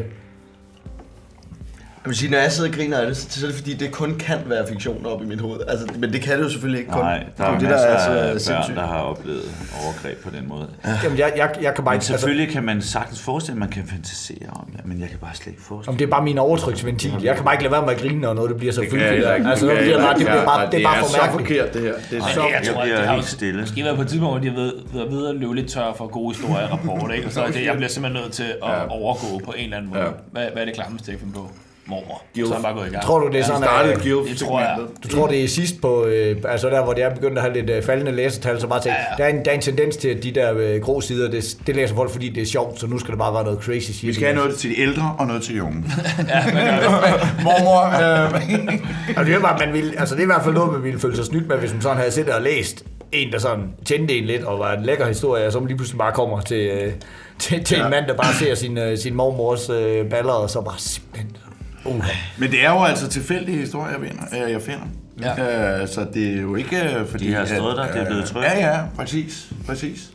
Jeg 2.04 2.10
vil 2.10 2.18
sige, 2.18 2.32
når 2.32 2.38
jeg 2.38 2.51
sidder 2.51 2.70
og 2.70 2.76
griner 2.76 2.97
af 2.97 3.06
det, 3.08 3.18
så 3.18 3.45
er 3.45 3.49
det 3.49 3.56
fordi, 3.58 3.74
det 3.74 3.91
kun 3.91 4.16
kan 4.20 4.38
være 4.45 4.68
fiktion 4.68 5.06
op 5.06 5.22
i 5.22 5.26
mit 5.26 5.41
hoved. 5.41 5.60
Altså, 5.68 5.88
men 5.99 6.14
det 6.14 6.22
kan 6.22 6.38
det 6.38 6.43
jo 6.43 6.49
selvfølgelig 6.49 6.80
ikke 6.80 6.91
kun. 6.91 7.01
Nej, 7.01 7.24
der 7.38 7.43
er 7.43 7.51
det, 7.51 7.62
det, 7.62 7.70
er 7.70 7.72
det, 7.72 7.80
der 7.80 7.91
er 7.91 8.24
af 8.24 8.32
børn, 8.32 8.39
sindssygt. 8.39 8.78
der 8.78 8.88
har 8.88 8.99
oplevet 8.99 9.41
overgreb 9.84 10.24
på 10.24 10.30
den 10.30 10.47
måde. 10.47 10.68
Jamen, 11.04 11.18
jeg, 11.18 11.34
jeg, 11.38 11.49
jeg 11.62 11.76
kan 11.76 11.84
bare 11.84 11.95
ikke... 11.95 12.06
selvfølgelig 12.06 12.49
kan 12.49 12.64
man 12.64 12.82
sagtens 12.82 13.22
forestille, 13.22 13.56
at 13.56 13.60
man 13.60 13.70
kan 13.70 13.84
fantasere 13.88 14.49
om 14.49 14.68
det, 14.78 14.86
men 14.86 14.99
jeg 15.01 15.10
kan 15.10 15.18
bare 15.20 15.36
slet 15.36 15.47
ikke 15.47 15.62
forestille 15.62 15.91
Om 15.91 15.97
det 15.97 16.06
er 16.06 16.10
bare 16.10 16.24
min 16.24 16.38
overtryksventil. 16.38 17.14
Jeg 17.24 17.36
kan 17.36 17.43
bare 17.43 17.54
ikke 17.54 17.64
lade 17.64 17.72
være 17.72 17.86
med 17.86 17.93
at 17.93 17.99
grine, 17.99 18.22
når 18.22 18.34
noget 18.34 18.49
det 18.49 18.58
bliver 18.58 18.74
så 18.74 18.86
fyldt. 18.91 19.04
Altså, 19.04 19.68
Det 19.68 19.76
det 19.76 19.84
bliver 19.84 19.97
jeg 19.97 20.06
bare, 20.06 20.18
det 20.18 20.26
bliver 20.26 20.45
bare, 20.45 20.72
det 20.72 20.80
er 20.80 20.84
bare 20.84 20.97
Det 20.97 20.99
for 20.99 21.06
er 21.06 21.10
så 21.10 21.18
mærkeligt. 21.22 21.47
forkert, 21.47 21.74
det 21.74 21.82
her. 21.82 21.93
Det 22.10 22.18
er 22.18 22.22
så... 22.34 22.41
det, 22.41 22.68
jeg 22.68 22.74
tror, 22.74 22.84
det 22.84 22.97
har 23.08 23.14
helt 23.14 23.28
stille. 23.28 23.60
måske 23.62 23.84
været 23.84 23.95
på 23.95 24.01
et 24.01 24.08
tidspunkt, 24.08 24.34
hvor 24.34 24.41
de 24.43 24.49
har 24.49 24.56
ved, 24.64 24.74
været 24.93 25.12
ved 25.12 25.28
at 25.28 25.36
løbe 25.36 25.56
lidt 25.56 25.70
tør 25.70 25.93
for 25.97 26.08
gode 26.08 26.34
historier 26.34 26.68
og 26.68 26.72
rapporter, 26.72 27.14
ikke? 27.14 27.28
Og 27.28 27.34
så 27.34 27.41
er 27.43 27.51
det, 27.51 27.66
jeg 27.66 27.76
bliver 27.76 27.89
simpelthen 27.89 28.24
nødt 28.24 28.34
til 28.34 28.49
at 28.64 28.88
overgå 28.89 29.39
på 29.45 29.51
en 29.58 29.64
eller 29.64 29.78
anden 29.78 29.91
måde. 29.91 30.04
Hvad, 30.32 30.45
hvad 30.54 30.62
er 30.62 30.66
det 30.66 30.76
klammeste, 30.76 31.12
jeg 31.12 31.20
kan 31.20 31.32
på? 31.32 31.51
Mormor. 31.86 32.23
Så 32.36 32.41
er 32.41 32.53
han 32.53 32.63
bare 32.63 32.73
gået 32.73 32.88
i 32.88 32.89
gang. 32.89 33.03
Tror 33.03 33.19
du, 33.19 33.27
det 33.27 33.39
er 33.39 33.43
sådan, 33.43 33.63
at... 33.63 34.01
Guild 34.01 34.29
det 34.29 34.38
tror 34.38 34.59
jeg. 34.59 34.77
Du 35.03 35.07
tror, 35.07 35.27
det 35.27 35.43
er 35.43 35.47
sidst 35.47 35.81
på, 35.81 36.05
øh, 36.05 36.38
altså 36.47 36.69
der, 36.69 36.84
hvor 36.84 36.93
det 36.93 37.03
er 37.03 37.15
begyndt 37.15 37.38
at 37.38 37.43
have 37.43 37.53
lidt 37.53 37.69
øh, 37.69 37.84
faldende 37.84 38.11
læsertal, 38.11 38.61
så 38.61 38.67
bare 38.67 38.81
tænk, 38.81 38.95
Ja, 38.95 39.01
ja. 39.01 39.23
der, 39.23 39.29
er 39.29 39.38
en, 39.38 39.45
der 39.45 39.51
er 39.51 39.55
en 39.55 39.61
tendens 39.61 39.97
til, 39.97 40.07
at 40.09 40.23
de 40.23 40.31
der 40.31 40.53
øh, 40.57 40.81
grå 40.81 41.01
sider, 41.01 41.31
det, 41.31 41.57
det 41.67 41.75
læser 41.75 41.95
folk, 41.95 42.11
fordi 42.11 42.29
det 42.29 42.41
er 42.41 42.45
sjovt, 42.45 42.79
så 42.79 42.88
nu 42.88 42.99
skal 42.99 43.11
det 43.11 43.19
bare 43.19 43.34
være 43.34 43.43
noget 43.43 43.59
crazy 43.63 43.91
shit. 43.91 44.07
Vi 44.07 44.13
skal 44.13 44.27
have 44.27 44.36
noget 44.36 44.55
til 44.55 44.69
de 44.69 44.79
ældre 44.79 45.15
og 45.19 45.27
noget 45.27 45.43
til 45.43 45.55
de 45.55 45.63
unge. 45.63 45.84
Mormor, 47.45 47.84
øh, 47.86 48.34
Altså, 49.17 49.23
det, 49.23 49.34
er 49.34 49.39
bare, 49.39 49.57
man 49.65 49.73
ville, 49.73 49.99
altså, 49.99 50.15
det 50.15 50.21
er 50.21 50.25
i 50.25 50.25
hvert 50.25 50.43
fald 50.43 50.53
noget, 50.53 50.73
man 50.73 50.84
ville 50.84 50.99
føle 50.99 51.15
sig 51.15 51.25
snydt 51.25 51.47
med, 51.47 51.57
hvis 51.57 51.73
man 51.73 51.81
sådan 51.81 51.97
havde 51.97 52.11
siddet 52.11 52.34
og 52.34 52.41
læst 52.41 52.86
en, 53.11 53.31
der 53.31 53.39
sådan 53.39 53.63
tændte 53.86 54.17
en 54.17 54.23
lidt, 54.25 54.43
og 54.43 54.59
var 54.59 54.73
en 54.73 54.84
lækker 54.84 55.07
historie, 55.07 55.45
og 55.45 55.51
så 55.51 55.59
man 55.59 55.67
lige 55.67 55.77
pludselig 55.77 55.97
bare 55.97 56.11
kommer 56.11 56.41
til, 56.41 56.57
øh, 56.67 56.93
til, 57.39 57.63
til 57.63 57.77
ja. 57.77 57.84
en 57.86 57.91
mand, 57.91 58.05
der 58.07 58.13
bare 58.13 58.34
ser 58.34 58.55
sin, 58.55 58.77
øh, 58.77 58.97
sin 58.97 59.13
mormors 59.15 59.69
øh, 59.69 60.09
baller, 60.09 60.34
og 60.34 60.49
så 60.49 60.61
bare 60.61 60.75
simpelthen... 60.77 61.38
Uh. 61.86 62.05
Men 62.38 62.51
det 62.51 62.65
er 62.65 62.69
jo 62.71 62.84
altså 62.84 63.07
tilfældige 63.07 63.57
historier, 63.57 63.91
jeg 63.99 64.09
finder. 64.09 64.45
øh, 64.45 64.51
Jeg 64.51 64.61
finder. 64.61 64.86
Ja. 65.21 65.81
Øh, 65.81 65.88
så 65.88 66.07
det 66.13 66.38
er 66.38 66.41
jo 66.41 66.55
ikke 66.55 66.93
øh, 66.99 67.07
fordi... 67.07 67.27
De 67.27 67.34
har 67.34 67.45
stået 67.45 67.71
at, 67.71 67.77
der, 67.77 67.91
det 67.91 68.01
er 68.01 68.05
blevet 68.05 68.21
øh, 68.21 68.27
trykt. 68.27 68.45
Ja, 68.45 68.67
ja, 68.69 68.79
præcis. 68.95 69.53
præcis. 69.67 70.09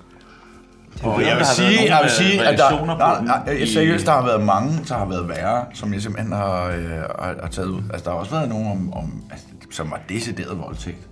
Og 1.03 1.23
jeg 1.23 1.37
vil 1.37 1.47
sige, 1.47 1.95
jeg 1.95 2.01
vil 2.03 2.11
sige, 2.11 2.47
at 2.47 2.59
der, 2.59 2.97
nej, 2.99 3.21
nej, 3.45 3.53
i- 3.53 3.67
seriøst, 3.67 4.07
der 4.07 4.13
har 4.13 4.25
været 4.27 4.43
mange, 4.45 4.79
der 4.89 4.95
har 4.95 5.05
været 5.07 5.29
værre, 5.29 5.65
som 5.75 5.93
jeg 5.95 6.03
simpelthen 6.03 6.33
har, 6.33 6.65
øh, 6.65 6.91
har, 6.91 7.35
har 7.43 7.49
taget 7.51 7.69
ud. 7.69 7.83
Altså, 7.93 8.05
der 8.05 8.11
har 8.11 8.19
også 8.19 8.31
været 8.33 8.49
nogen, 8.49 8.67
om, 8.73 8.93
om, 8.93 9.23
altså, 9.31 9.47
som 9.71 9.91
var 9.91 10.01
decideret 10.09 10.59
voldtægt. 10.59 11.09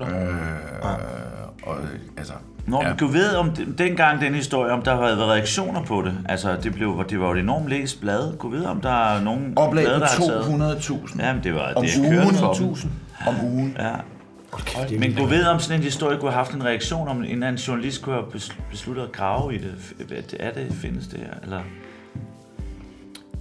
Øh, 0.00 0.06
og, 1.62 1.76
altså, 2.16 2.32
Nå, 2.66 2.82
ja. 2.82 2.88
ja. 2.88 2.94
du 2.94 3.06
ved 3.06 3.34
om 3.34 3.50
den- 3.50 3.74
dengang 3.78 4.20
den 4.20 4.34
historie, 4.34 4.72
om 4.72 4.82
der 4.82 4.94
har 4.94 5.00
været 5.00 5.18
reaktioner 5.28 5.82
på 5.84 6.02
det. 6.02 6.14
Altså, 6.28 6.56
det, 6.62 6.74
blev, 6.74 7.04
det 7.10 7.20
var 7.20 7.26
jo 7.26 7.32
et 7.32 7.38
enormt 7.38 7.68
læst 7.68 8.00
blad. 8.00 8.36
Kunne 8.38 8.52
vide, 8.56 8.68
om 8.70 8.80
der 8.80 9.14
er 9.14 9.22
nogen 9.22 9.52
Oplag 9.56 9.84
blade, 9.84 10.00
på 10.00 10.04
der 10.04 10.30
har 10.32 10.44
taget... 10.58 10.80
200.000 10.80 11.22
Jamen, 11.26 11.44
det 11.44 11.54
var 11.54 11.72
om 11.76 11.84
det, 11.84 11.96
jeg 11.96 12.10
kørte 12.10 12.24
ugen. 12.26 12.36
for 12.36 12.52
dem. 12.54 12.90
om 13.26 13.34
ugen. 13.52 13.76
Ja. 13.78 13.92
Men 14.98 15.14
du 15.14 15.24
ved, 15.24 15.44
om 15.46 15.60
sådan 15.60 15.80
en 15.80 15.84
historie 15.84 16.18
kunne 16.18 16.30
have 16.30 16.36
haft 16.44 16.52
en 16.54 16.64
reaktion, 16.64 17.08
om 17.08 17.16
en 17.18 17.24
eller 17.24 17.46
anden 17.46 17.60
journalist 17.60 18.02
kunne 18.02 18.14
have 18.14 18.26
bes- 18.34 18.56
besluttet 18.70 19.02
at 19.02 19.12
grave 19.12 19.54
i 19.54 19.58
det- 19.58 20.34
Er 20.40 20.52
det, 20.52 20.66
findes 20.72 21.06
det 21.06 21.18
her? 21.18 21.34
Eller? 21.42 21.60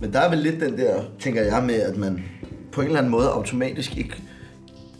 Men 0.01 0.13
der 0.13 0.19
er 0.19 0.29
vel 0.29 0.39
lidt 0.39 0.59
den 0.61 0.77
der, 0.77 0.95
tænker 1.19 1.41
jeg 1.41 1.63
med, 1.63 1.75
at 1.81 1.97
man 1.97 2.23
på 2.71 2.81
en 2.81 2.87
eller 2.87 2.97
anden 2.99 3.11
måde 3.11 3.29
automatisk 3.29 3.97
ikke 3.97 4.15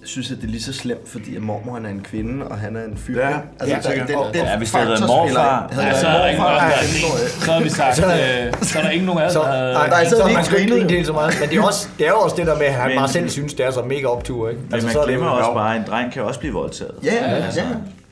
synes, 0.06 0.32
at 0.32 0.38
det 0.38 0.44
er 0.44 0.48
lige 0.48 0.62
så 0.64 0.74
slemt, 0.74 1.10
fordi 1.10 1.36
at 1.36 1.42
mormor 1.42 1.74
han 1.74 1.86
er 1.86 1.90
en 1.90 2.02
kvinde, 2.04 2.48
og 2.48 2.58
han 2.58 2.76
er 2.76 2.84
en 2.84 2.98
fyr. 2.98 3.20
Ja, 3.22 3.38
altså, 3.60 3.92
ja, 3.92 3.96
der, 4.00 4.06
den, 4.06 4.18
den 4.34 4.36
Ja, 4.46 4.58
hvis 4.58 4.72
det 4.72 4.80
havde 4.80 4.90
været 4.92 5.08
morfar. 5.08 5.70
Havde 5.72 5.88
Ja, 5.88 5.92
det 5.94 6.02
så 6.02 6.08
er 6.08 6.28
ikke 6.28 6.42
morfar, 6.42 6.54
nogen, 6.54 6.72
er 6.72 6.76
der 6.76 6.82
det 6.82 7.44
så 7.46 7.52
har 7.52 7.62
vi 7.64 7.70
sagt, 7.70 7.98
øh, 8.00 8.64
så 8.68 8.80
er 8.80 8.84
der 8.84 8.90
ikke 8.90 9.06
nogen 9.06 9.22
af 9.22 9.26
os, 9.28 9.34
Så, 9.34 9.40
der 9.40 9.52
havde... 9.52 9.74
nej, 9.74 9.90
nej, 9.90 10.04
så 10.06 10.10
så 10.10 10.16
er 10.24 10.28
det 10.28 10.36
man 10.36 10.44
ikke 10.62 10.74
grine 10.76 10.90
helt 10.92 11.08
så 11.08 11.14
meget. 11.14 11.38
Men 11.42 11.50
det 11.50 11.58
er, 11.58 11.64
også, 11.64 11.88
det 12.00 12.06
er 12.08 12.12
jo 12.12 12.18
også 12.20 12.36
det 12.36 12.48
der 12.48 12.58
med, 12.58 12.66
at 12.66 12.74
han 12.74 12.88
Men- 12.90 12.98
bare 12.98 13.08
selv 13.10 13.30
synes, 13.30 13.54
det 13.54 13.66
er 13.66 13.72
så 13.72 13.82
mega 13.82 14.06
optur, 14.08 14.50
ikke? 14.50 14.62
Men 14.62 14.74
Altså, 14.74 14.88
man 14.88 14.94
så 14.94 15.00
er 15.00 15.04
det 15.06 15.10
glemmer 15.14 15.30
også 15.30 15.54
bare, 15.54 15.76
at 15.76 15.82
en 15.82 15.88
dreng 15.88 16.12
kan 16.14 16.24
også 16.24 16.40
blive 16.40 16.54
voldtaget. 16.54 16.92
Ja, 17.04 17.14
ja, 17.14 17.20
altså, 17.22 17.60
ja. 17.60 17.66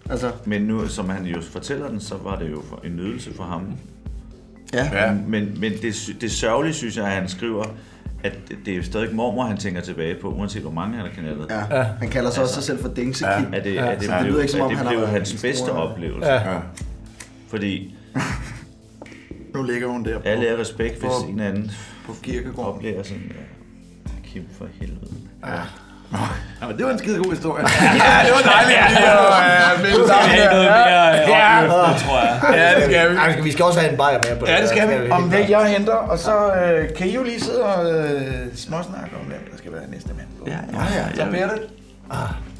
Altså, 0.10 0.32
Men 0.46 0.62
nu, 0.62 0.88
som 0.88 1.10
han 1.10 1.26
jo 1.26 1.38
fortæller 1.52 1.88
den, 1.88 2.00
så 2.02 2.16
var 2.24 2.36
det 2.40 2.52
jo 2.52 2.62
for- 2.70 2.80
en 2.86 2.96
nydelse 2.96 3.30
for 3.36 3.44
ham. 3.44 3.62
ja. 4.74 4.90
Ja. 4.94 5.12
Men, 5.28 5.58
men 5.60 5.72
det, 5.82 5.96
det 6.22 6.32
sørgelige, 6.32 6.74
synes 6.74 6.98
jeg, 6.98 7.06
at 7.06 7.12
han 7.12 7.30
skriver, 7.30 7.64
at 8.24 8.34
det- 8.50 8.58
det 8.66 8.72
er 8.74 8.78
jo 8.78 8.84
stadig 8.84 9.16
mormor, 9.16 9.44
han 9.44 9.58
tænker 9.58 9.82
tilbage 9.82 10.16
på, 10.22 10.28
uanset 10.30 10.62
hvor 10.62 10.72
mange 10.72 10.96
han 10.98 11.06
har 11.06 11.14
knaldet. 11.14 11.46
ja. 11.50 11.84
Han 11.84 12.10
kalder 12.10 12.30
sig 12.32 12.44
også 12.44 12.54
sig 12.56 12.64
selv 12.64 12.80
for 12.82 12.88
Dingse 12.90 13.28
Ja. 13.28 13.32
Er 13.54 13.64
det, 13.64 13.74
Ja. 13.74 13.80
er 13.86 13.96
det, 14.00 14.06
Så 14.08 14.12
det 14.18 14.26
blev, 14.26 14.40
ikke, 14.40 14.52
som 14.52 14.62
om 14.62 14.70
det 14.70 14.78
han 14.78 14.88
blev 14.88 15.08
hans 15.08 15.42
bedste 15.42 15.72
oplevelse. 15.72 16.30
Ja. 16.30 16.52
Ja. 16.52 16.60
Fordi 17.50 17.96
Nu 19.56 19.64
ligger 19.64 19.88
hun 19.88 20.06
der 20.06 20.20
på, 20.20 20.28
alle 20.28 20.48
er 20.48 20.60
respekt, 20.60 20.94
hvis 21.00 21.12
på- 21.24 21.30
en 21.30 21.40
anden 21.40 21.72
på 22.06 22.14
kirkegården. 22.24 22.74
oplever 22.76 23.04
sådan, 23.04 23.32
ja, 23.36 24.12
Kim 24.30 24.44
for 24.58 24.68
helvede. 24.82 25.12
Ja, 25.46 25.52
men 26.68 26.78
det 26.78 26.86
var 26.86 26.92
en 26.92 26.98
skide 27.00 27.18
god 27.24 27.32
historie. 27.32 27.64
ja, 28.04 28.16
det 28.26 28.32
var 28.38 28.44
dejligt 28.54 28.80
lige 28.90 29.10
at 29.12 29.76
øh, 29.76 29.82
melde 29.84 30.08
sammen. 30.08 30.30
have 30.30 30.50
noget 30.54 30.66
mere 30.66 31.08
øh, 31.14 31.30
Ja. 31.30 31.58
tror 32.06 32.20
jeg. 32.20 32.36
Ja, 32.60 32.76
det 32.76 32.84
skal 32.84 33.12
vi. 33.12 33.16
Ej, 33.16 33.40
vi 33.44 33.52
skal 33.52 33.66
også 33.66 33.80
have 33.80 33.92
en 33.92 33.98
bajer 33.98 34.20
med 34.30 34.40
på 34.40 34.46
Ja, 34.48 34.62
det 34.62 34.70
skal 34.70 34.90
vi. 35.06 35.12
Om 35.12 35.30
det, 35.30 35.50
jeg 35.50 35.66
henter, 35.66 35.94
og 35.94 36.20
så 36.20 36.36
øh, 36.54 36.96
kan 36.98 37.08
I 37.08 37.16
jo 37.16 37.24
lige 37.24 37.40
sidde 37.42 37.64
og 37.64 37.92
øh, 37.92 38.22
småsnakke 38.56 39.12
om, 39.22 39.26
hvem 39.28 39.48
der 39.52 39.58
skal 39.58 39.72
være 39.72 39.82
næste 39.92 40.10
mand. 40.18 40.28
på. 40.40 40.44
Ja, 40.48 40.58
ja, 40.74 40.84
ja. 41.20 41.26
Så 41.26 41.30
bliver 41.32 41.48
det. 41.48 41.60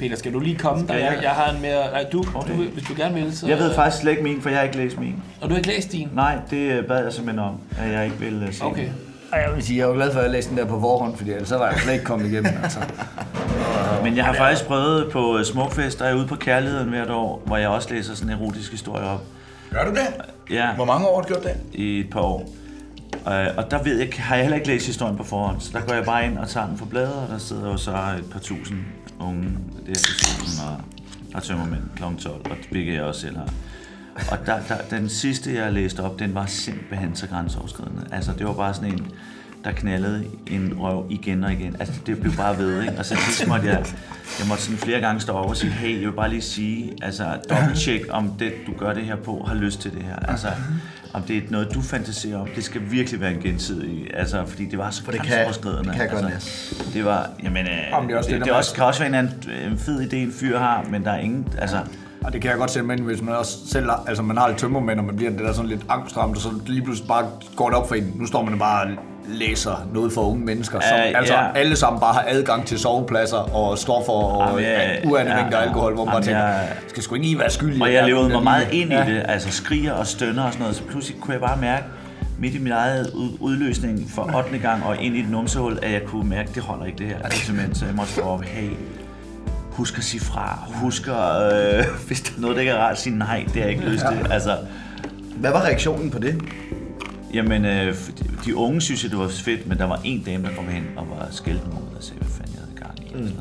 Peter, 0.00 0.16
skal 0.16 0.32
du 0.32 0.40
lige 0.40 0.56
komme? 0.58 0.80
Der, 0.80 0.86
Skal 0.94 1.00
jeg, 1.00 1.18
jeg? 1.22 1.30
har 1.30 1.50
en 1.52 1.62
mere... 1.62 1.80
Nej, 1.92 2.04
du, 2.12 2.22
du, 2.22 2.52
hvis 2.74 2.84
du 2.88 2.92
gerne 2.96 3.14
vil, 3.14 3.36
så... 3.38 3.46
Jeg 3.46 3.58
ved 3.58 3.74
faktisk 3.74 4.00
slet 4.02 4.10
ikke 4.10 4.22
min, 4.22 4.42
for 4.42 4.48
jeg 4.48 4.58
har 4.58 4.64
ikke 4.64 4.76
læst 4.76 4.98
min. 4.98 5.14
Og 5.40 5.48
du 5.48 5.54
har 5.54 5.56
ikke 5.56 5.68
læst 5.68 5.92
din? 5.92 6.08
Nej, 6.14 6.34
det 6.50 6.56
øh, 6.56 6.84
bad 6.84 7.04
jeg 7.04 7.12
simpelthen 7.12 7.44
om, 7.48 7.54
at 7.78 7.92
jeg 7.92 8.04
ikke 8.04 8.16
ville 8.16 8.46
øh, 8.46 8.52
se 8.54 8.64
Okay. 8.64 8.82
den. 8.82 8.92
Og 9.32 9.38
jeg 9.38 9.50
vil 9.54 9.62
sige, 9.64 9.78
jeg 9.78 9.88
er 9.88 9.94
glad 9.94 10.12
for, 10.12 10.18
at 10.18 10.24
jeg 10.24 10.32
læste 10.32 10.50
den 10.50 10.58
der 10.58 10.64
på 10.64 10.80
forhånd, 10.80 11.16
fordi 11.16 11.30
ellers 11.30 11.48
så 11.48 11.58
var 11.58 11.66
jeg 11.70 11.78
slet 11.80 11.92
ikke 11.92 12.04
kommet 12.04 12.26
igennem. 12.32 12.52
Altså. 12.62 12.78
Men 14.02 14.16
jeg 14.16 14.24
har 14.24 14.32
faktisk 14.34 14.64
prøvet 14.66 15.12
på 15.12 15.38
øh, 15.38 15.44
Smukfest, 15.44 15.98
der 15.98 16.04
er 16.04 16.14
ude 16.14 16.26
på 16.26 16.36
Kærligheden 16.36 16.88
hvert 16.88 17.10
år, 17.10 17.42
hvor 17.46 17.56
jeg 17.56 17.68
også 17.68 17.94
læser 17.94 18.14
sådan 18.14 18.32
en 18.34 18.38
erotisk 18.42 18.70
historie 18.70 19.04
op. 19.04 19.22
Gør 19.70 19.84
du 19.84 19.90
det? 19.90 20.06
Ja, 20.50 20.74
Hvor 20.74 20.84
mange 20.84 21.06
år 21.08 21.14
har 21.14 21.22
du 21.22 21.28
gjort 21.28 21.42
det? 21.42 21.56
i 21.72 22.00
et 22.00 22.10
par 22.10 22.20
år. 22.20 22.50
Øh, 23.28 23.46
og 23.56 23.70
der 23.70 23.82
ved 23.82 23.98
jeg, 23.98 24.08
har 24.18 24.34
jeg 24.36 24.44
heller 24.44 24.56
ikke 24.56 24.68
læst 24.68 24.86
historien 24.86 25.16
på 25.16 25.24
forhånd, 25.24 25.60
så 25.60 25.70
der 25.72 25.80
går 25.86 25.94
jeg 25.94 26.04
bare 26.04 26.26
ind 26.26 26.38
og 26.38 26.48
tager 26.48 26.66
den 26.66 26.78
for 26.78 26.86
bladet, 26.86 27.12
og 27.14 27.28
der 27.28 27.38
sidder 27.38 27.66
jo 27.70 27.76
så 27.76 27.90
et 27.90 28.24
par 28.32 28.40
tusind 28.40 28.78
unge 29.20 29.48
der 29.86 29.94
til 29.94 30.14
solen 30.14 30.70
og, 30.70 30.80
og 31.34 31.42
tømmermænd 31.42 31.82
kl. 31.96 32.02
12, 32.02 32.34
og 32.50 32.56
hvilket 32.70 32.94
jeg 32.94 33.02
også 33.02 33.20
selv 33.20 33.36
har. 33.36 33.48
Og 34.30 34.38
der, 34.46 34.54
der, 34.68 34.76
den 34.98 35.08
sidste, 35.08 35.54
jeg 35.54 35.72
læste 35.72 36.00
op, 36.00 36.18
den 36.18 36.34
var 36.34 36.46
simpelthen 36.46 37.16
så 37.16 37.26
grænseoverskridende. 37.26 38.02
Altså, 38.12 38.32
det 38.38 38.46
var 38.46 38.52
bare 38.52 38.74
sådan 38.74 38.92
en, 38.92 39.06
der 39.64 39.72
knaldede 39.72 40.24
en 40.46 40.74
røv 40.80 41.06
igen 41.10 41.44
og 41.44 41.52
igen. 41.52 41.76
Altså, 41.80 41.94
det 42.06 42.20
blev 42.20 42.32
bare 42.36 42.58
ved, 42.58 42.82
ikke? 42.82 42.94
Og 42.98 43.04
så 43.04 43.16
til 43.36 43.48
måtte 43.48 43.66
jeg, 43.66 43.84
jeg 44.38 44.48
måtte 44.48 44.62
sådan 44.62 44.78
flere 44.78 45.00
gange 45.00 45.20
stå 45.20 45.32
over 45.32 45.48
og 45.48 45.56
sige, 45.56 45.70
hey, 45.72 45.96
jeg 46.00 46.06
vil 46.08 46.12
bare 46.16 46.28
lige 46.30 46.42
sige, 46.42 46.92
altså, 47.02 47.24
dobbelt-check, 47.50 48.04
om 48.10 48.30
det, 48.38 48.52
du 48.66 48.72
gør 48.78 48.92
det 48.92 49.02
her 49.04 49.16
på, 49.16 49.44
har 49.48 49.54
lyst 49.54 49.80
til 49.80 49.90
det 49.94 50.02
her. 50.02 50.16
Altså, 50.16 50.48
om 51.12 51.22
det 51.22 51.36
er 51.36 51.40
noget, 51.50 51.74
du 51.74 51.80
fantaserer 51.82 52.38
om. 52.38 52.48
Det 52.56 52.64
skal 52.64 52.80
virkelig 52.90 53.20
være 53.20 53.32
en 53.34 53.40
gensidig, 53.40 54.06
altså, 54.14 54.46
fordi 54.46 54.64
det 54.64 54.78
var 54.78 54.90
så 54.90 55.04
For 55.04 55.12
det 55.12 55.20
kan- 55.26 55.38
det 55.84 55.92
kan 56.00 56.08
godt 56.10 56.24
altså, 56.34 56.84
det 56.94 57.04
var, 57.04 57.30
jamen, 57.42 57.66
øh, 57.66 57.72
Jamen, 57.92 58.08
det 58.08 58.14
er 58.14 58.18
også 58.18 58.30
det, 58.30 58.38
det, 58.38 58.44
det, 58.46 58.52
også, 58.54 58.74
kan 58.74 58.84
også 58.84 59.00
være 59.00 59.08
en, 59.08 59.14
anden, 59.14 59.34
en 59.72 59.78
fed 59.78 60.00
idé, 60.12 60.16
en 60.16 60.32
fyr 60.32 60.58
har, 60.58 60.84
men 60.90 61.04
der 61.04 61.10
er 61.10 61.18
ingen, 61.18 61.46
altså, 61.58 61.76
Og 62.24 62.32
det 62.32 62.40
kan 62.40 62.50
jeg 62.50 62.58
godt 62.58 62.70
se, 62.70 62.82
men 62.82 63.02
hvis 63.02 63.22
man 63.22 63.34
også 63.34 63.58
selv, 63.72 63.90
altså 64.06 64.22
man 64.22 64.36
har 64.36 64.48
lidt 64.48 64.58
tømmermænd, 64.58 64.98
og 64.98 65.04
man 65.04 65.16
bliver 65.16 65.30
det 65.30 65.40
der 65.40 65.52
sådan 65.52 65.70
lidt 65.70 65.80
angstramt, 65.88 66.36
og 66.36 66.42
så 66.42 66.48
lige 66.66 66.82
pludselig 66.82 67.08
bare 67.08 67.26
går 67.56 67.68
det 67.68 67.78
op 67.78 67.88
for 67.88 67.94
en. 67.94 68.12
Nu 68.14 68.26
står 68.26 68.44
man 68.44 68.58
bare 68.58 68.88
læser 69.28 69.86
noget 69.94 70.12
for 70.12 70.20
unge 70.20 70.44
mennesker, 70.44 70.80
som 70.80 70.96
Ja, 70.98 71.18
altså 71.18 71.34
ja. 71.34 71.52
alle 71.54 71.76
sammen 71.76 72.00
bare 72.00 72.12
har 72.14 72.24
adgang 72.28 72.66
til 72.66 72.78
sovepladser 72.78 73.36
og 73.36 73.78
stoffer 73.78 74.12
og 74.12 74.48
Jamen, 74.48 74.64
ja, 74.64 74.92
ja, 74.92 75.08
uanede 75.08 75.34
ja, 75.36 75.42
mængder 75.42 75.58
ja. 75.58 75.64
alkohol, 75.66 75.94
hvor 75.94 76.04
man 76.04 76.12
bare 76.12 76.14
Jamen, 76.14 76.24
tænker, 76.26 76.42
jeg- 76.44 76.68
skal 76.88 77.02
sgu 77.02 77.14
ikke 77.14 77.28
I 77.28 77.38
være 77.38 77.50
skyldig. 77.50 77.82
Og 77.82 77.92
jeg 77.92 78.04
levede 78.06 78.28
mig 78.28 78.42
meget 78.42 78.68
ind 78.72 78.92
i 78.92 78.96
det, 78.96 79.22
altså 79.28 79.50
skriger 79.50 79.92
og 79.92 80.06
stønner 80.06 80.42
og 80.42 80.52
sådan 80.52 80.62
noget, 80.62 80.76
så 80.76 80.82
pludselig 80.84 81.20
kunne 81.20 81.32
jeg 81.32 81.40
bare 81.40 81.56
mærke, 81.60 81.84
midt 82.38 82.54
i 82.54 82.58
min 82.58 82.72
eget 82.72 83.10
ud- 83.14 83.36
udløsning 83.40 84.10
for 84.14 84.30
8. 84.36 84.58
gang 84.58 84.84
og 84.84 85.02
ind 85.02 85.16
i 85.16 85.20
et 85.20 85.30
numsehul, 85.30 85.78
at 85.82 85.92
jeg 85.92 86.02
kunne 86.06 86.28
mærke, 86.28 86.48
at 86.48 86.54
det 86.54 86.62
holder 86.62 86.84
ikke 86.84 86.98
det 86.98 87.06
her. 87.06 87.16
Altså, 87.24 87.46
simpelthen, 87.46 87.74
så 87.74 87.86
jeg 87.86 87.94
måtte 87.94 88.12
stå 88.12 88.22
op, 88.22 88.42
hey, 88.42 88.70
husk 89.70 89.98
at 89.98 90.04
sige 90.04 90.20
fra, 90.20 90.58
husk 90.68 91.08
at, 91.08 91.74
øh, 91.78 91.84
hvis 92.06 92.20
der 92.20 92.30
er 92.36 92.40
noget, 92.40 92.56
der 92.56 92.60
ikke 92.60 92.72
er 92.72 92.78
rart, 92.78 92.98
sige 93.00 93.18
nej, 93.18 93.44
det 93.46 93.52
har 93.54 93.60
jeg 93.60 93.70
ikke 93.70 93.84
lyst 93.88 94.04
til. 94.12 94.32
Altså, 94.32 94.56
Hvad 95.36 95.50
var 95.50 95.64
reaktionen 95.64 96.10
på 96.10 96.18
det? 96.18 96.42
Jamen, 97.34 97.64
øh, 97.64 97.94
de 98.44 98.56
unge 98.56 98.80
synes, 98.80 99.04
at 99.04 99.10
det 99.10 99.18
var 99.18 99.28
fedt, 99.28 99.66
men 99.68 99.78
der 99.78 99.84
var 99.84 100.00
en 100.04 100.22
dame, 100.22 100.48
der 100.48 100.54
kom 100.56 100.68
hen 100.68 100.84
og 100.96 101.06
var 101.10 101.28
skældt 101.30 101.66
mig 101.66 101.82
ud 101.82 101.96
og 101.96 102.02
sagde, 102.02 102.18
hvad 102.20 102.30
fanden 102.30 102.54
jeg 102.54 102.62
havde 102.62 102.94
gang 103.12 103.20
i. 103.28 103.32
Mm. 103.34 103.38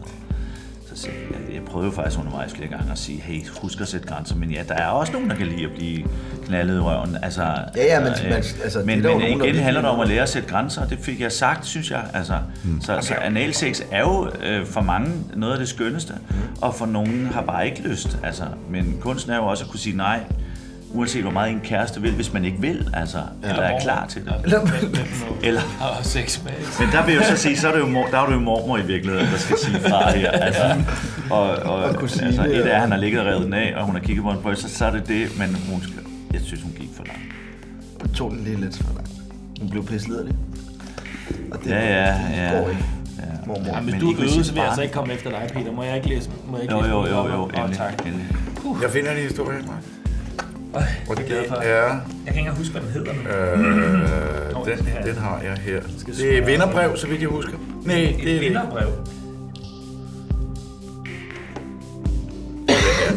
Så 0.95 1.01
sagde 1.01 1.17
jeg, 1.31 1.53
jeg 1.55 1.61
prøvede 1.63 1.89
jo 1.89 1.95
faktisk 1.95 2.19
undervejs 2.19 2.53
flere 2.53 2.67
gange 2.67 2.91
at 2.91 2.97
sige, 2.97 3.21
hey, 3.21 3.41
husk 3.61 3.81
at 3.81 3.87
sætte 3.87 4.07
grænser, 4.07 4.35
men 4.35 4.51
ja, 4.51 4.63
der 4.67 4.73
er 4.75 4.87
også 4.87 5.13
nogen, 5.13 5.29
der 5.29 5.35
kan 5.35 5.47
lide 5.47 5.63
at 5.63 5.71
blive 5.77 6.05
knaldet 6.45 6.75
i 6.77 6.79
røven. 6.79 7.17
Altså, 7.23 7.41
Ja, 7.75 7.83
ja, 7.85 7.99
men- 7.99 8.07
øh, 8.09 8.23
men, 8.23 8.33
altså, 8.33 8.79
det 8.79 8.85
men, 8.85 9.05
er 9.05 9.11
jo 9.11 9.17
men 9.17 9.27
nogen, 9.27 9.39
der 9.39 9.45
igen 9.45 9.63
handler 9.63 9.81
det 9.81 9.89
om 9.89 9.99
at 9.99 10.07
lære 10.07 10.21
at 10.21 10.29
sætte 10.29 10.49
grænser, 10.49 10.81
og 10.81 10.89
det 10.89 10.99
fik 11.01 11.21
jeg 11.21 11.31
sagt, 11.31 11.65
synes 11.65 11.91
jeg. 11.91 12.03
Altså, 12.13 12.33
mm. 12.63 12.81
Så, 12.81 12.97
så 13.01 13.13
analsex 13.13 13.81
er 13.91 13.99
jo 13.99 14.29
øh, 14.43 14.65
for 14.65 14.81
mange 14.81 15.11
noget 15.35 15.53
af 15.53 15.59
det 15.59 15.67
skønneste, 15.69 16.13
mm. 16.29 16.35
og 16.61 16.75
for 16.75 16.85
nogen 16.85 17.25
har 17.33 17.41
bare 17.41 17.65
ikke 17.65 17.81
lyst. 17.81 18.17
Altså, 18.23 18.43
men 18.69 18.97
kunsten 19.01 19.31
er 19.31 19.35
jo 19.37 19.45
også 19.45 19.63
at 19.63 19.69
kunne 19.69 19.79
sige 19.79 19.97
nej, 19.97 20.19
uanset 20.93 21.21
hvor 21.21 21.31
meget 21.31 21.51
en 21.51 21.61
kæreste 21.63 22.01
vil, 22.01 22.11
hvis 22.11 22.33
man 22.33 22.45
ikke 22.45 22.57
vil, 22.61 22.89
altså, 22.93 23.17
ja, 23.43 23.49
eller 23.49 23.61
er 23.63 23.79
klar 23.81 24.05
til 24.07 24.25
det. 24.25 24.33
Eller... 24.43 24.59
Eller, 25.43 25.61
sex 26.03 26.43
med. 26.43 26.51
men 26.79 26.89
der 26.95 27.05
vil 27.05 27.13
jeg 27.13 27.21
jo 27.21 27.35
så 27.35 27.41
sige, 27.41 27.57
så 27.57 27.67
er 27.67 27.71
det 27.71 27.79
jo, 27.79 27.87
mor, 27.87 28.05
der 28.11 28.17
er 28.19 28.25
det 28.25 28.33
jo 28.33 28.39
mormor 28.39 28.77
i 28.77 28.85
virkeligheden, 28.85 29.27
der 29.31 29.37
skal 29.37 29.57
sige 29.57 29.79
fra 29.79 30.11
her. 30.11 30.31
Altså, 30.31 30.75
og, 31.29 31.41
og, 31.49 31.75
og 31.83 31.95
kusine, 31.95 32.25
altså, 32.25 32.43
et 32.45 32.67
er, 32.71 32.73
at 32.75 32.81
han 32.81 32.91
har 32.91 32.97
ligget 32.97 33.21
og 33.21 33.27
revet 33.27 33.45
den 33.45 33.53
af, 33.53 33.73
og 33.77 33.85
hun 33.85 33.95
har 33.95 34.01
kigget 34.03 34.23
på 34.23 34.31
en 34.31 34.37
bryst, 34.41 34.61
så, 34.61 34.69
så 34.77 34.85
er 34.85 34.91
det 34.91 35.07
det, 35.07 35.39
men 35.39 35.57
hun 35.71 35.81
skal, 35.83 35.93
jeg 36.33 36.41
synes, 36.43 36.61
hun 36.63 36.71
gik 36.79 36.89
for 36.95 37.03
langt. 37.03 37.21
Jeg 38.03 38.11
tog 38.11 38.31
den 38.31 38.43
lige 38.43 38.61
lidt 38.61 38.77
for 38.77 38.93
langt. 38.93 39.09
Hun 39.61 39.69
blev 39.69 39.85
pisselederlig. 39.85 40.35
Og 41.51 41.59
det 41.63 41.69
Ja, 41.71 41.79
ja, 42.05 42.15
ja. 42.53 42.59
går 42.59 42.69
ikke. 42.69 42.85
ja. 43.19 43.23
Mormor. 43.47 43.65
Ja, 43.65 43.79
hvis 43.81 43.91
Men 43.93 44.01
du 44.01 44.11
er 44.11 44.21
øde, 44.21 44.43
så 44.43 44.51
vil 44.51 44.59
jeg 44.59 44.67
altså 44.67 44.81
ikke 44.81 44.93
komme 44.93 45.13
efter 45.13 45.29
dig, 45.29 45.49
Peter. 45.53 45.71
Må 45.71 45.83
jeg 45.83 45.95
ikke 45.95 46.09
læse? 46.09 46.29
Må 46.47 46.57
jeg 46.57 46.63
ikke 46.63 46.75
Jo, 46.75 46.81
læse 46.81 46.91
jo, 46.93 47.05
jo, 47.07 47.27
jo, 47.27 47.43
Åh, 47.43 47.49
endelig, 47.57 47.77
tak. 47.77 48.05
endelig. 48.05 48.27
Jeg 48.81 48.91
finder 48.91 49.11
en 49.11 49.17
historie, 49.17 49.59
Mark. 49.67 49.83
Og 51.09 51.17
det 51.17 51.31
er 51.31 51.41
det 51.41 51.69
er... 51.69 51.83
Jeg 51.83 52.01
kan 52.25 52.27
ikke 52.27 52.39
engang 52.39 52.57
huske, 52.57 52.71
hvad 52.71 52.81
den 52.81 52.89
hedder 52.89 53.13
nu. 53.13 53.19
Øh, 53.29 54.77
den, 54.77 54.87
den 55.05 55.15
har 55.15 55.41
jeg 55.41 55.57
her. 55.57 55.81
Det 56.05 56.37
er 56.37 56.45
vinderbrev, 56.45 56.97
så 56.97 57.07
vidt 57.07 57.21
jeg 57.21 57.29
husker. 57.29 57.57
Nej, 57.85 57.95
det 57.95 58.31
er 58.31 58.35
Et 58.35 58.41
vinderbrev. 58.41 58.87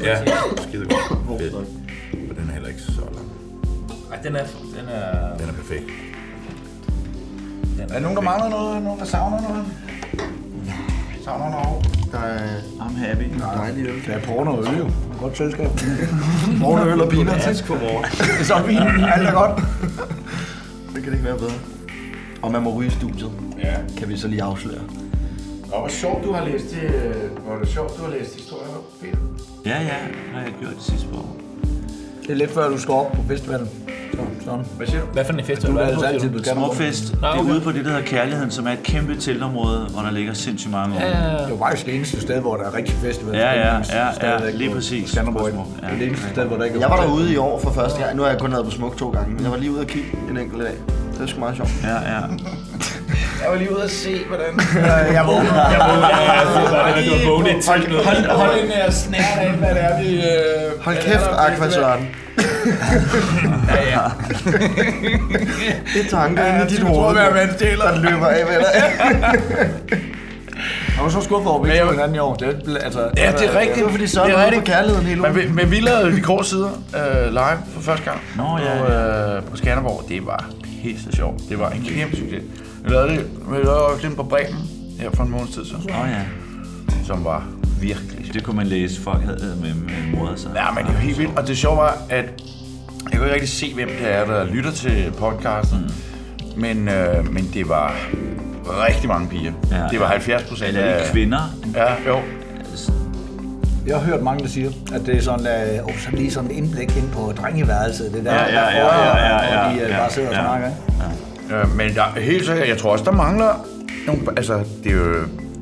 Ja, 0.05 0.25
skide 0.69 0.87
godt. 0.87 1.41
Fedt. 1.41 1.55
Og 1.55 2.37
den 2.37 2.49
er 2.49 2.53
heller 2.53 2.69
ikke 2.69 2.81
så 2.81 3.01
lang. 3.15 3.31
Ej, 4.13 4.19
den 4.23 4.37
er... 4.37 4.45
Den 4.79 4.89
er... 4.89 5.37
Den 5.37 5.49
er 5.49 5.53
perfekt. 5.53 5.85
Den 7.77 7.81
Er 7.81 7.87
der 7.87 8.01
nogen, 8.01 8.17
der 8.17 8.23
mangler 8.23 8.49
noget? 8.49 8.83
Nogen, 8.83 8.99
der 9.01 9.07
savner 9.07 9.41
noget? 9.43 9.65
Savner 11.27 11.51
noget? 11.51 12.11
Der 12.12 12.18
er 12.18 12.59
I'm 12.81 12.97
happy. 12.99 13.24
dejlig 13.57 13.87
øl. 13.87 13.95
Det 14.07 14.14
er 14.14 14.20
porno 14.20 14.51
og 14.53 14.59
øl 14.59 14.79
jo. 14.79 14.91
Godt 15.20 15.37
selskab. 15.37 15.68
Morgen 16.62 16.89
øl 16.89 17.01
og 17.03 17.09
peanuts. 17.09 17.45
Dansk 17.45 17.64
på 17.66 17.74
morgen. 17.74 18.05
Det 18.05 18.41
er 18.41 18.45
så 18.45 18.62
fint. 18.66 18.81
Alt 19.14 19.27
er 19.29 19.33
godt. 19.33 19.61
Det 20.95 21.03
kan 21.03 21.05
det 21.05 21.12
ikke 21.12 21.24
være 21.24 21.39
bedre. 21.39 21.53
Og 22.43 22.53
man 22.53 22.62
må 22.62 22.74
ryge 22.74 22.89
i 22.89 22.91
studiet. 22.91 23.31
Ja. 23.59 23.74
Kan 23.99 24.09
vi 24.09 24.16
så 24.16 24.29
lige 24.29 24.43
afsløre. 24.43 24.81
Og 25.72 25.81
hvor 25.81 25.89
sjovt, 25.89 26.24
du 26.24 26.33
har 26.33 26.45
læst 26.45 26.70
det. 26.70 26.91
Hvor 27.45 27.55
er 27.55 27.59
det 27.59 27.68
sjovt, 27.68 27.97
du 27.99 28.03
har 28.03 28.11
læst 28.11 28.35
historier, 28.35 28.85
Peter. 29.01 29.18
Ja, 29.64 29.83
ja, 29.83 29.97
har 30.35 30.41
jeg 30.43 30.53
gjort 30.61 30.74
det 30.74 30.83
sidste 30.83 31.09
år. 31.14 31.37
Det 32.22 32.31
er 32.31 32.35
lidt 32.35 32.51
før, 32.51 32.68
du 32.68 32.79
skal 32.79 32.95
op 32.95 33.12
på 33.12 33.22
festivalen. 33.29 33.68
Hvad 34.77 34.87
siger 34.87 35.01
du? 35.01 35.07
Hvad 35.13 35.25
for 35.25 35.33
en 35.33 35.45
festival? 35.45 35.73
Du 35.75 35.79
er 35.79 35.83
det 35.83 35.91
altså 35.91 36.07
på, 36.07 36.13
altid, 36.13 36.39
skal 36.39 36.53
Smukfest, 36.53 37.13
det 37.13 37.19
er 37.23 37.41
ude 37.41 37.61
på 37.61 37.73
det, 37.73 37.85
der 37.85 37.91
hedder 37.91 38.05
Kærligheden, 38.07 38.51
som 38.51 38.67
er 38.67 38.71
et 38.71 38.83
kæmpe 38.83 39.17
teltområde, 39.17 39.87
hvor 39.93 40.03
der 40.03 40.11
ligger 40.11 40.33
sindssygt 40.33 40.73
mange 40.73 40.97
år. 40.97 41.01
Ja, 41.01 41.07
Det 41.45 41.53
er 41.53 41.59
faktisk 41.59 41.87
det 41.87 41.95
eneste 41.95 42.21
sted, 42.21 42.41
hvor 42.41 42.57
der 42.57 42.65
er 42.65 42.75
rigtig 42.75 42.95
festival. 42.95 43.35
Ja, 43.35 43.53
ja, 43.53 43.77
ja, 43.93 44.07
ja, 44.23 44.51
lige 44.51 44.71
på 44.71 44.75
præcis. 44.75 45.11
Skanderborg. 45.11 45.53
På 45.53 45.67
ja. 45.83 45.87
Det 45.87 45.95
er 45.95 45.99
det 45.99 46.07
eneste 46.07 46.29
sted, 46.31 46.45
hvor 46.45 46.57
der 46.57 46.65
ikke 46.65 46.77
er 46.77 46.81
Jeg 46.81 46.91
var 46.91 47.01
derude 47.01 47.33
i 47.33 47.37
år 47.37 47.61
for 47.61 47.71
første 47.71 48.03
gang. 48.03 48.17
Nu 48.17 48.23
har 48.23 48.31
jeg 48.31 48.39
kun 48.39 48.53
været 48.53 48.65
på 48.65 48.71
Smuk 48.71 48.97
to 48.97 49.11
gange. 49.11 49.35
Men 49.35 49.43
jeg 49.43 49.51
var 49.51 49.57
lige 49.59 49.71
ude 49.73 49.81
og 49.81 49.87
kigge 49.87 50.09
en 50.31 50.39
enkelt 50.39 50.63
dag. 50.63 50.73
Det 51.17 51.23
er 51.23 51.27
sgu 51.27 51.39
meget 51.41 51.57
sjovt. 51.57 51.71
Ja, 51.83 51.89
ja. 51.95 52.21
Jeg 53.43 53.51
var 53.51 53.57
lige 53.59 53.75
ude 53.75 53.83
at 53.85 53.91
se, 53.91 54.25
hvordan... 54.29 54.47
Jeg 55.17 55.27
vågner. 55.27 55.71
Jeg 55.71 55.81
vågnede, 55.89 56.07
ja, 56.07 56.41
du 57.05 57.11
var 57.11 57.31
vågnet 57.31 57.51
i 57.51 57.67
Hold, 57.67 57.83
timen. 57.83 58.05
hold, 58.05 58.31
hold 58.31 58.59
en 58.61 58.71
uh, 58.87 58.93
snært 58.93 59.39
af, 59.39 59.51
hvad 59.51 59.69
det 59.69 59.85
er, 59.85 60.03
vi... 60.03 60.17
Øh, 60.17 60.85
Hold 60.85 60.97
hvad 60.97 61.05
kæft, 61.05 61.25
er 61.25 61.31
der, 61.31 61.37
Aqua 61.37 61.71
Søren. 61.71 62.09
Ja, 63.69 63.83
ja. 63.89 64.05
Det 65.95 66.05
er 66.05 66.11
tanker 66.11 66.47
inde 66.47 66.64
i 66.64 66.69
dit 66.69 66.79
Jeg 66.79 66.87
tror, 66.87 67.03
hoved, 67.03 67.17
der 67.17 67.31
løber 68.11 68.27
af 68.27 68.45
med 68.47 68.59
dig. 68.59 69.99
Jeg 70.97 71.05
var 71.05 71.11
så 71.11 71.20
skuffet 71.20 71.51
over, 71.53 71.61
at 71.64 71.68
vi 71.68 71.72
ikke 71.72 71.90
hinanden 71.90 72.14
i 72.16 72.18
år. 72.18 72.34
Det 72.34 72.49
er, 72.49 72.78
altså, 72.84 73.01
Ja, 73.16 73.32
det 73.32 73.44
er 73.55 73.59
rigtigt. 73.61 73.76
Det 73.76 73.84
var 73.84 73.90
fordi 73.90 74.05
er 74.16 74.20
er 74.38 74.51
det 74.51 74.59
på 74.59 74.64
kærligheden 74.64 75.07
hele 75.07 75.20
Men, 75.22 75.34
vi- 75.36 75.49
men 75.49 75.70
vi 75.70 75.80
lavede 75.80 76.16
de 76.16 76.20
grå 76.20 76.42
sider 76.42 76.70
øh, 76.97 77.30
live 77.32 77.59
for 77.74 77.80
første 77.80 78.05
gang 78.05 78.20
Nå, 78.36 78.59
ja, 78.59 78.78
på, 78.86 78.92
øh, 78.92 79.42
på 79.51 79.57
Skanderborg. 79.57 80.05
Det 80.09 80.26
var 80.26 80.51
pisse 80.82 81.12
sjovt. 81.16 81.40
Det 81.49 81.59
var 81.59 81.70
en 81.70 81.82
kæmpe 81.88 82.16
succes. 82.16 82.42
Vi 82.84 82.90
lavede, 82.90 83.09
det, 83.09 83.26
vi 83.51 83.57
lavede 83.57 83.82
også 83.86 84.07
den 84.07 84.16
på 84.16 84.22
Bremen 84.22 84.68
her 85.01 85.11
for 85.14 85.22
en 85.24 85.30
måneds 85.30 85.51
tid 85.51 85.64
så, 85.64 85.74
Åh 85.74 85.90
ja. 86.11 86.20
som 87.07 87.24
var 87.24 87.44
virkelig 87.80 88.11
sjovt. 88.24 88.34
Det 88.34 88.44
kunne 88.44 88.57
man 88.57 88.66
læse. 88.66 89.03
Folk 89.03 89.20
havde 89.24 89.57
med, 89.62 89.74
med 89.74 90.18
mor 90.18 90.32
sig. 90.36 90.51
Ja, 90.55 90.70
men 90.70 90.84
det 90.84 90.88
er 90.90 90.92
jo 90.94 90.99
helt 90.99 91.18
vildt. 91.18 91.38
Og 91.38 91.47
det 91.49 91.59
sjove 91.59 91.76
var, 91.76 91.97
at 92.11 92.24
jeg 93.11 93.18
kunne 93.18 93.24
ikke 93.26 93.32
rigtig 93.34 93.49
se, 93.49 93.74
hvem 93.74 93.88
det 93.88 94.14
er, 94.14 94.24
der 94.24 94.44
lytter 94.44 94.70
til 94.72 95.12
podcasten. 95.18 95.78
Mm. 96.57 96.61
Men, 96.61 96.88
øh, 96.88 97.32
men 97.32 97.51
det 97.55 97.68
var 97.68 97.94
rigtig 98.69 99.09
mange 99.09 99.29
piger. 99.29 99.53
Ja, 99.71 99.77
det 99.91 100.01
var 100.01 100.07
ja. 100.07 100.11
70 100.12 100.43
procent 100.43 100.69
Eller 100.69 100.81
er 100.81 101.03
det 101.03 101.12
kvinder? 101.12 101.55
Ja, 101.75 102.11
jo. 102.11 102.19
Jeg 103.87 103.97
har 103.97 104.05
hørt 104.05 104.23
mange, 104.23 104.43
der 104.45 104.49
siger, 104.49 104.71
at 104.95 105.07
det 105.07 105.17
er 105.17 105.23
sådan, 105.23 105.47
at 105.47 105.85
oh, 105.85 105.99
så 105.99 106.09
lige 106.12 106.31
sådan 106.31 106.51
et 106.51 106.57
indblik 106.57 106.97
ind 106.97 107.11
på 107.11 107.33
drengeværelset. 107.43 108.12
Det 108.12 108.25
der, 108.25 108.35
Ja, 108.35 108.41
ja, 108.41 108.53
der 108.53 108.61
ja, 108.61 108.83
foregår, 108.83 109.17
ja, 109.19 109.45
ja, 109.45 109.62
hvor 109.62 109.75
de 109.75 109.85
øh, 109.85 109.91
ja, 109.91 109.99
bare 109.99 110.11
sidder 110.11 110.29
og 110.29 110.35
ja. 110.35 110.41
snakker. 110.41 110.69
ikke? 110.69 111.62
Øh, 111.62 111.77
men 111.77 111.95
der 111.95 112.03
er 112.17 112.21
helt 112.21 112.47
sikkert, 112.47 112.69
jeg 112.69 112.79
tror 112.79 112.93
også, 112.93 113.05
der 113.05 113.11
mangler 113.11 113.67
nogle, 114.07 114.23
altså, 114.37 114.64
det 114.85 114.93
er 114.93 114.97
jo 114.97 115.14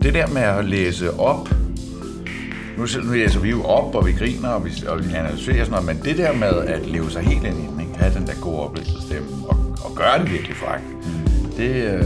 det 0.03 0.15
der 0.15 0.27
med 0.27 0.43
at 0.43 0.65
læse 0.65 1.19
op. 1.19 1.49
Nu, 2.79 2.87
nu 3.05 3.13
læser 3.13 3.41
vi 3.41 3.51
jo 3.51 3.65
op, 3.65 3.95
og 3.95 4.07
vi 4.07 4.13
griner, 4.13 4.49
og 4.49 4.65
vi, 4.65 4.71
og 4.89 4.99
vi 4.99 5.15
analyserer 5.15 5.61
og 5.61 5.67
sådan 5.67 5.71
noget, 5.71 5.87
men 5.87 6.05
det 6.05 6.19
der 6.19 6.33
med 6.33 6.59
at 6.67 6.87
leve 6.87 7.11
sig 7.11 7.23
helt 7.23 7.45
ind 7.47 7.57
i 7.59 7.67
den, 7.73 7.81
ikke? 7.81 7.93
have 7.99 8.15
den 8.15 8.27
der 8.27 8.33
gode 8.41 8.59
oplevelsesstemme, 8.61 9.29
og, 9.49 9.57
og 9.85 9.93
gøre 9.97 10.19
det 10.19 10.33
virkelig 10.33 10.57
frækt, 10.57 10.85
det, 11.57 11.71
øh, 11.71 12.05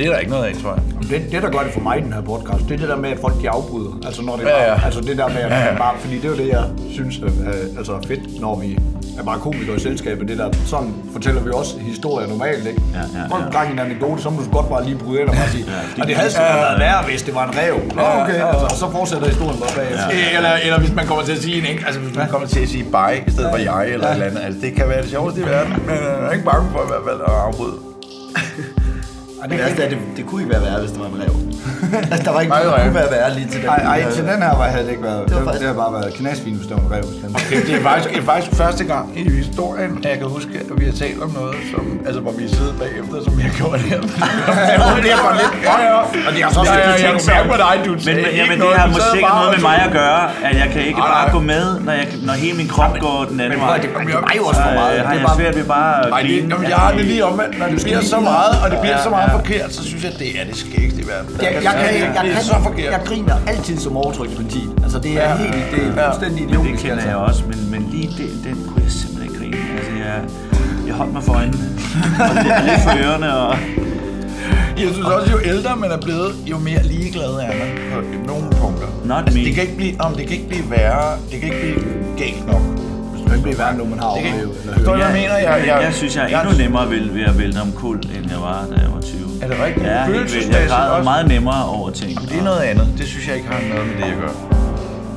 det 0.00 0.06
er 0.08 0.12
der 0.12 0.18
ikke 0.18 0.30
noget 0.36 0.44
af, 0.44 0.54
tror 0.62 0.70
jeg. 0.74 0.82
Det, 1.10 1.32
det, 1.32 1.42
der 1.42 1.50
gør 1.50 1.58
det 1.66 1.72
for 1.72 1.80
mig 1.80 1.98
i 1.98 2.02
den 2.06 2.12
her 2.12 2.20
podcast, 2.20 2.62
det 2.68 2.74
er 2.74 2.78
det 2.78 2.88
der 2.88 2.96
med, 2.96 3.10
at 3.10 3.18
folk 3.20 3.34
de 3.42 3.50
afbryder. 3.50 3.92
Altså, 4.06 4.22
når 4.22 4.36
det 4.36 4.44
er 4.44 4.48
Ja, 4.50 4.54
bare, 4.56 4.78
ja. 4.78 4.84
altså 4.86 5.00
det 5.00 5.18
der 5.18 5.28
med, 5.28 5.36
at 5.36 5.50
Ja, 5.50 5.58
ja. 5.72 5.76
bare, 5.78 5.94
fordi 5.98 6.14
det 6.16 6.24
er 6.24 6.28
jo 6.28 6.36
det, 6.36 6.48
jeg 6.48 6.64
synes 6.96 7.18
er 7.18 7.26
øh, 7.26 7.78
altså 7.78 7.92
er 7.92 8.00
fedt, 8.08 8.40
når 8.40 8.54
vi 8.60 8.78
er 9.18 9.24
bare 9.24 9.38
komikere 9.38 9.76
i 9.76 9.80
selskabet. 9.80 10.28
Det 10.28 10.38
der, 10.38 10.48
sådan 10.66 10.94
fortæller 11.12 11.40
vi 11.42 11.50
også 11.50 11.78
historier 11.78 12.28
normalt, 12.28 12.66
ikke? 12.66 12.82
Ja, 12.94 12.98
ja, 13.20 13.22
Folk 13.34 13.44
ja. 13.44 13.50
gang 13.58 13.72
en 13.72 13.78
anekdote, 13.78 14.22
så 14.22 14.30
må 14.30 14.36
du 14.42 14.50
godt 14.58 14.68
bare 14.68 14.84
lige 14.84 14.96
bryde 15.04 15.20
ind 15.20 15.28
og 15.28 15.34
bare 15.34 15.48
sige, 15.48 15.64
og 16.00 16.06
det 16.08 16.14
havde 16.16 16.30
sgu 16.30 16.42
Ja, 16.42 16.48
ja. 16.56 16.62
været 16.64 16.80
værre, 16.80 17.02
hvis 17.08 17.22
det 17.22 17.34
var 17.34 17.44
en 17.48 17.54
rev. 17.60 17.74
Nå, 17.96 18.02
okay. 18.22 18.32
Altså, 18.50 18.64
og 18.72 18.76
så 18.82 18.86
fortsætter 18.96 19.26
historien 19.28 19.58
bare 19.64 19.74
bagefter. 19.76 20.06
Ja. 20.10 20.36
Eller, 20.36 20.52
eller 20.64 20.78
hvis 20.78 20.94
man 20.94 21.06
kommer 21.06 21.24
til 21.24 21.32
at 21.32 21.42
sige 21.46 21.56
en 21.58 21.64
ikke, 21.72 21.82
altså 21.86 22.00
hvis 22.00 22.16
man 22.16 22.28
kommer 22.28 22.46
til 22.48 22.60
at 22.60 22.68
sige 22.68 22.84
bye 22.84 23.16
i 23.26 23.30
stedet 23.30 23.50
for 23.52 23.58
jeg 23.70 23.82
eller 23.92 24.06
et 24.08 24.12
eller 24.12 24.26
andet. 24.26 24.40
Altså 24.46 24.60
det 24.64 24.70
kan 24.78 24.88
være 24.88 25.02
det 25.02 25.10
sjoveste 25.10 25.40
i 25.40 25.44
verden, 25.44 25.72
men 25.86 25.94
jeg 26.04 26.26
er 26.28 26.30
ikke 26.36 26.44
bange 26.44 26.66
for 26.72 26.78
i 26.86 26.88
hvert 26.92 27.04
fald 27.08 27.20
at 27.30 27.34
afbryde. 27.48 27.76
Og 29.42 29.50
det 29.50 29.58
værste 29.58 29.82
er, 29.82 29.86
at 29.86 29.90
det, 29.90 29.98
det 30.16 30.26
kunne 30.26 30.40
ikke 30.42 30.52
være 30.54 30.62
værre, 30.66 30.80
hvis 30.80 30.90
det 30.90 31.00
var 31.00 31.06
en 31.06 31.18
rev. 31.22 31.34
altså, 32.12 32.22
der 32.26 32.32
var 32.32 32.40
ikke 32.40 32.50
Nej, 32.54 32.62
noget, 32.64 32.72
der 32.72 32.78
nej. 32.78 32.86
kunne 32.88 33.00
være 33.02 33.10
værre 33.16 33.30
lige 33.38 33.48
til 33.52 33.60
den. 33.62 33.68
Ej, 33.68 33.80
ej, 33.92 34.10
til 34.16 34.24
den 34.30 34.38
her 34.44 34.52
var 34.60 34.64
havde 34.74 34.84
det 34.86 34.90
ikke 34.96 35.02
været. 35.10 35.22
Det 35.28 35.32
var 35.34 35.38
Det, 35.40 35.44
faktisk- 35.48 35.60
det 35.64 35.68
har 35.74 35.78
bare 35.84 35.92
været 35.98 36.10
knasfint, 36.20 36.56
hvis 36.58 36.66
det 36.70 36.74
var 36.78 36.82
en 36.88 36.92
rev. 36.96 37.04
Det, 37.50 37.66
det, 37.68 37.74
er 37.80 37.82
faktisk, 37.90 38.08
det 38.14 38.18
er 38.24 38.28
faktisk 38.32 38.50
første 38.62 38.84
gang 38.92 39.04
i 39.20 39.22
historien, 39.42 39.90
at 40.04 40.10
jeg 40.12 40.18
kan 40.22 40.28
huske, 40.36 40.52
at 40.70 40.80
vi 40.80 40.84
har 40.90 40.96
talt 41.04 41.20
om 41.26 41.30
noget, 41.38 41.54
som, 41.72 41.82
altså, 42.06 42.20
hvor 42.24 42.32
vi 42.38 42.44
er 42.48 42.52
siddet 42.58 42.74
bagefter, 42.84 43.16
som 43.26 43.32
vi 43.38 43.42
har 43.48 43.54
gjort 43.60 43.80
her. 43.90 44.00
det 44.96 45.00
bliver 45.04 45.20
bare 45.26 45.36
lidt... 45.42 45.52
Ja, 45.68 45.76
ja. 45.88 45.98
Og 46.26 46.30
det 46.34 46.40
er 46.46 46.50
så 46.56 46.60
ja, 46.64 46.74
ja, 46.78 46.90
jeg 47.06 47.12
kan 47.16 47.20
mærke 47.34 47.48
på 47.54 47.58
dig, 47.66 47.74
du 47.86 47.90
Men, 47.90 48.00
men, 48.06 48.16
ikke 48.18 48.36
jamen, 48.40 48.50
det 48.50 48.58
noget, 48.64 48.76
har 48.82 48.86
sikkert 49.14 49.30
bare 49.30 49.38
noget 49.42 49.50
med 49.56 49.62
mig 49.70 49.76
at 49.88 49.92
gøre, 50.00 50.22
at 50.48 50.54
jeg 50.62 50.68
kan 50.74 50.80
ikke 50.88 51.00
Nej, 51.04 51.08
bare 51.14 51.24
nej. 51.26 51.32
gå 51.36 51.40
med, 51.52 51.64
når, 51.86 51.92
jeg, 52.00 52.06
når 52.28 52.34
hele 52.44 52.54
min 52.60 52.68
krop 52.74 52.92
går 53.06 53.18
den 53.30 53.38
anden 53.44 53.58
Men 53.58 53.66
vej. 53.68 53.76
at- 53.76 53.82
det, 53.82 53.90
det 54.08 54.14
var 54.14 54.32
jo 54.40 54.44
også 54.50 54.62
for 54.68 54.74
meget. 54.80 54.94
Har 55.00 55.10
Det 55.12 55.16
er 55.16 55.20
jeg 55.20 55.26
bare, 55.28 55.36
svært 55.40 55.54
ved 55.60 55.66
bare 55.78 55.92
at 56.04 56.10
Nej, 56.14 56.22
det, 56.28 56.30
grine. 56.52 56.68
jeg 56.72 56.78
har 56.84 56.90
det 56.98 57.04
lige 57.12 57.22
omvendt. 57.30 57.52
Når 57.60 57.66
det 57.72 57.78
bliver 57.86 58.02
så 58.14 58.18
meget, 58.32 58.52
og 58.64 58.66
det 58.72 58.78
bliver 58.84 58.98
så 59.06 59.10
meget 59.16 59.29
Ja, 59.30 59.36
ja. 59.36 59.38
forkert, 59.42 59.72
så 59.74 59.84
synes 59.84 60.04
jeg, 60.04 60.12
det 60.18 60.40
er 60.40 60.44
det 60.44 60.56
skægste 60.56 61.00
i 61.02 61.06
verden. 61.06 61.30
jeg, 61.42 61.52
jeg, 61.54 61.62
kan, 61.62 61.62
jeg, 61.62 62.12
jeg, 62.14 62.24
det 62.24 62.30
er 62.30 62.34
kan, 62.34 62.44
så 62.44 62.54
forkert. 62.62 62.92
jeg 62.92 63.00
griner 63.04 63.36
altid 63.46 63.76
som 63.78 63.96
overtryksventil. 63.96 64.68
Altså, 64.82 64.98
det 64.98 65.12
er 65.12 65.28
Ja. 65.30 65.36
helt, 65.36 65.54
det 65.72 65.82
er 65.86 66.02
Ja. 66.02 66.08
fuldstændig 66.10 66.48
Det 66.48 66.78
kender 66.78 66.92
altså. 66.94 67.08
jeg 67.08 67.16
også, 67.16 67.42
men, 67.50 67.70
men 67.70 67.88
lige 67.92 68.08
den, 68.18 68.30
den 68.44 68.64
kunne 68.68 68.82
jeg 68.84 68.92
simpelthen 68.92 69.22
ikke 69.28 69.38
grine. 69.38 69.56
Altså, 69.78 69.92
jeg, 70.04 70.14
jeg 70.86 70.94
holdt 70.94 71.12
mig 71.12 71.22
for 71.22 71.32
øjnene. 71.32 71.68
og 72.28 72.34
lidt 72.64 72.80
for 72.82 72.96
ørerne, 73.04 73.36
og... 73.36 73.56
Jeg 74.80 74.88
synes 74.92 75.06
også, 75.06 75.32
jo 75.32 75.38
ældre 75.44 75.76
man 75.76 75.90
er 75.90 76.00
blevet, 76.00 76.34
jo 76.46 76.58
mere 76.58 76.82
ligeglad 76.82 77.28
er 77.30 77.48
man 77.60 77.68
på 77.92 78.26
nogle 78.26 78.42
punkter. 78.50 78.86
Not 79.04 79.18
altså, 79.18 79.38
me. 79.38 79.44
det 79.44 79.54
kan 79.54 79.62
ikke 79.62 79.76
blive, 79.76 80.00
om 80.00 80.12
det 80.14 80.26
kan 80.26 80.36
ikke 80.36 80.48
blive 80.48 80.70
værre, 80.70 81.16
det 81.30 81.40
kan 81.40 81.48
ikke 81.54 81.60
blive 81.60 81.84
galt 82.18 82.46
nok. 82.46 82.62
Det 83.30 83.38
kan 83.38 83.38
ikke 83.38 83.48
blive 83.48 83.58
værre, 83.58 83.74
noget, 83.76 83.90
man 83.90 83.98
har 84.04 84.10
Det 84.14 84.22
kan, 84.22 84.32
oplevet. 84.32 84.56
Eller 84.62 84.74
forstår 84.74 84.92
hørt. 84.92 85.00
du, 85.00 85.06
hvad 85.06 85.06
jeg 85.06 85.14
mener? 85.20 85.36
Jeg, 85.48 85.66
jeg, 85.70 85.76
jeg 85.86 85.94
synes, 86.00 86.12
jeg 86.16 86.24
er 86.32 86.40
endnu 86.40 86.52
nemmere 86.62 86.84
ved, 86.90 87.02
ved 87.18 87.24
at 87.32 87.38
vælte 87.38 87.58
om 87.66 87.72
kul, 87.82 87.96
end 87.96 88.24
jeg 88.34 88.40
var, 88.48 88.58
da 88.70 88.76
jeg 88.84 88.90
var 88.94 89.00
20. 89.00 89.42
Er 89.42 89.46
det 89.50 89.56
rigtigt? 89.66 89.86
Ja, 89.86 90.04
helt 90.04 90.34
vildt. 90.34 90.48
Jeg 90.56 90.68
græder 90.68 90.90
også? 90.90 91.04
meget 91.12 91.28
nemmere 91.34 91.64
over 91.76 91.90
ting. 91.90 92.10
Det 92.30 92.38
er 92.38 92.44
noget 92.50 92.60
andet. 92.70 92.86
Det 92.98 93.06
synes 93.12 93.24
jeg 93.28 93.34
ikke 93.38 93.48
har 93.48 93.60
noget 93.74 93.86
med 93.90 93.96
det 94.00 94.12
at 94.14 94.18
gøre. 94.22 94.34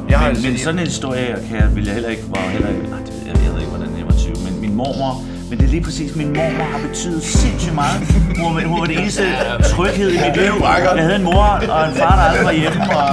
Jeg 0.10 0.18
har 0.20 0.26
Men, 0.28 0.36
altså, 0.36 0.48
men 0.50 0.58
sådan 0.58 0.80
en 0.80 0.86
historie 0.86 1.26
kan 1.48 1.56
jeg, 1.62 1.76
vil 1.76 1.84
jeg 1.86 1.94
heller 1.94 2.10
ikke, 2.10 2.24
var 2.36 2.42
heller 2.56 2.70
ikke, 2.70 2.82
nej, 2.94 3.00
det, 3.08 3.14
jeg, 3.28 3.36
jeg 3.46 3.52
ved 3.54 3.60
ikke, 3.64 3.74
hvordan 3.76 3.92
jeg 4.00 4.06
var 4.06 4.16
20, 4.18 4.34
men 4.46 4.54
min 4.62 4.74
mormor, 4.82 5.12
men 5.50 5.60
det 5.60 5.66
er 5.66 5.72
lige 5.78 5.84
præcis, 5.84 6.16
min 6.16 6.28
mormor 6.40 6.64
har 6.74 6.80
betydet 6.88 7.24
sindssygt 7.24 7.76
meget. 7.76 7.98
Hun 8.42 8.56
var, 8.56 8.62
hun 8.72 8.80
var 8.82 8.86
det 8.86 9.00
eneste 9.00 9.24
tryghed 9.74 10.10
i 10.10 10.18
mit 10.26 10.36
liv. 10.42 10.54
Jeg 10.96 11.04
havde 11.08 11.16
en 11.16 11.24
mor 11.24 11.44
og 11.78 11.90
en 11.90 11.96
far, 12.02 12.16
der 12.20 12.24
aldrig 12.30 12.46
var 12.46 12.56
hjemme, 12.62 12.82
og 13.02 13.10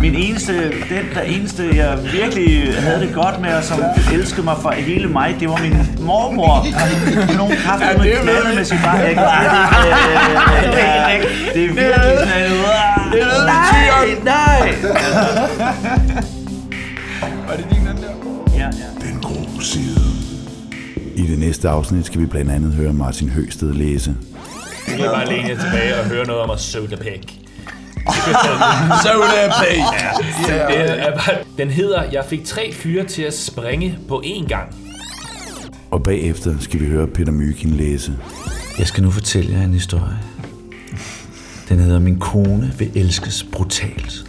min 0.00 0.14
eneste, 0.14 0.52
den 0.70 1.04
der 1.14 1.20
eneste, 1.20 1.70
jeg 1.74 1.98
virkelig 2.12 2.74
havde 2.82 3.00
det 3.00 3.14
godt 3.14 3.40
med, 3.40 3.54
og 3.54 3.64
som 3.64 3.78
elskede 4.12 4.42
mig 4.42 4.56
for 4.62 4.70
hele 4.70 5.08
mig, 5.08 5.36
det 5.40 5.48
var 5.48 5.56
min 5.62 5.76
mormor. 6.00 6.66
Nogle 7.36 7.56
kaffe 7.56 7.84
Ja, 7.84 7.96
med 7.98 8.04
det 8.04 8.12
ved 8.26 8.42
vi. 8.50 8.56
med. 8.56 9.06
Jeg 9.06 9.14
kan 9.14 9.24
det, 9.24 9.64
det, 11.54 11.54
det 11.54 11.64
er 11.64 11.68
virkelig 11.68 12.18
sådan 12.18 12.44
en, 12.44 12.58
Det 13.12 13.22
er 13.22 13.44
nej, 13.44 14.06
nej. 14.24 14.74
Var 17.48 17.56
det 17.56 17.66
din 17.70 17.86
den 17.86 17.96
der? 17.96 18.12
Ja, 18.58 18.64
ja. 18.64 19.08
Den 19.08 19.20
grå 19.22 19.60
side. 19.60 20.00
næste 21.38 21.68
afsnit 21.68 22.06
skal 22.06 22.20
vi 22.20 22.26
blandt 22.26 22.50
andet 22.50 22.74
høre 22.74 22.92
Martin 22.92 23.28
Høsted 23.30 23.72
læse. 23.72 24.14
Kan 24.88 24.98
jeg 25.00 25.10
bare 25.10 25.28
jer 25.48 25.56
tilbage 25.60 26.00
og 26.00 26.04
høre 26.06 26.26
noget 26.26 26.42
om 26.42 26.50
at 26.50 26.60
Soda 26.60 26.96
Pig. 26.96 27.20
Soda 29.04 29.52
Pig! 29.60 29.82
Ja, 30.48 30.66
det 30.66 31.06
er 31.06 31.12
bare, 31.12 31.36
den 31.58 31.70
hedder, 31.70 32.02
jeg 32.12 32.24
fik 32.28 32.44
tre 32.44 32.72
fyre 32.72 33.04
til 33.04 33.22
at 33.22 33.34
springe 33.38 33.98
på 34.08 34.22
én 34.24 34.46
gang. 34.48 34.74
Og 35.90 36.02
bagefter 36.02 36.54
skal 36.60 36.80
vi 36.80 36.86
høre 36.86 37.06
Peter 37.06 37.32
Mygind 37.32 37.72
læse. 37.72 38.16
Jeg 38.78 38.86
skal 38.86 39.02
nu 39.02 39.10
fortælle 39.10 39.52
jer 39.52 39.64
en 39.64 39.72
historie. 39.72 40.18
Den 41.68 41.78
hedder 41.78 41.98
Min 41.98 42.18
kone 42.18 42.72
vil 42.78 42.90
elskes 42.94 43.46
brutalt. 43.52 44.24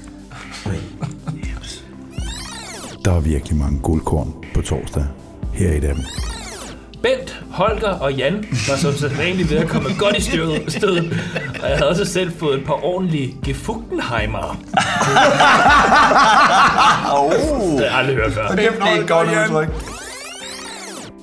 Der 3.06 3.12
er 3.12 3.20
virkelig 3.20 3.58
mange 3.58 3.80
guldkorn 3.80 4.34
på 4.56 4.62
torsdag. 4.62 5.06
Her 5.54 5.70
er 5.70 5.74
et 5.78 5.84
af 5.84 5.96
dem. 5.96 6.04
Bent, 7.04 7.44
Holger 7.52 7.90
og 7.90 8.14
Jan 8.14 8.46
var 8.70 8.76
som 8.78 8.94
sædvanligt 8.94 9.50
ved 9.52 9.58
at 9.58 9.68
komme 9.68 9.90
godt 10.00 10.18
i 10.18 10.22
stødet, 10.22 11.20
og 11.64 11.70
jeg 11.70 11.78
havde 11.78 11.90
også 11.90 12.06
selv 12.06 12.32
fået 12.40 12.60
et 12.60 12.66
par 12.66 12.86
ordentlige 12.86 13.36
Gefuggenheimer. 13.46 14.58
Oh. 17.14 17.32
Det 17.72 17.80
har 17.80 17.86
jeg 17.86 17.98
aldrig 17.98 18.16
hørt 18.16 18.34
før. 18.34 18.48
Det 18.48 18.66
er 18.66 19.02
et 19.02 19.08
godt 19.08 19.28
udtryk. 19.28 19.70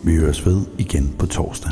Vi 0.04 0.16
høres 0.16 0.46
ved 0.46 0.60
igen 0.78 1.14
på 1.18 1.26
torsdag. 1.26 1.70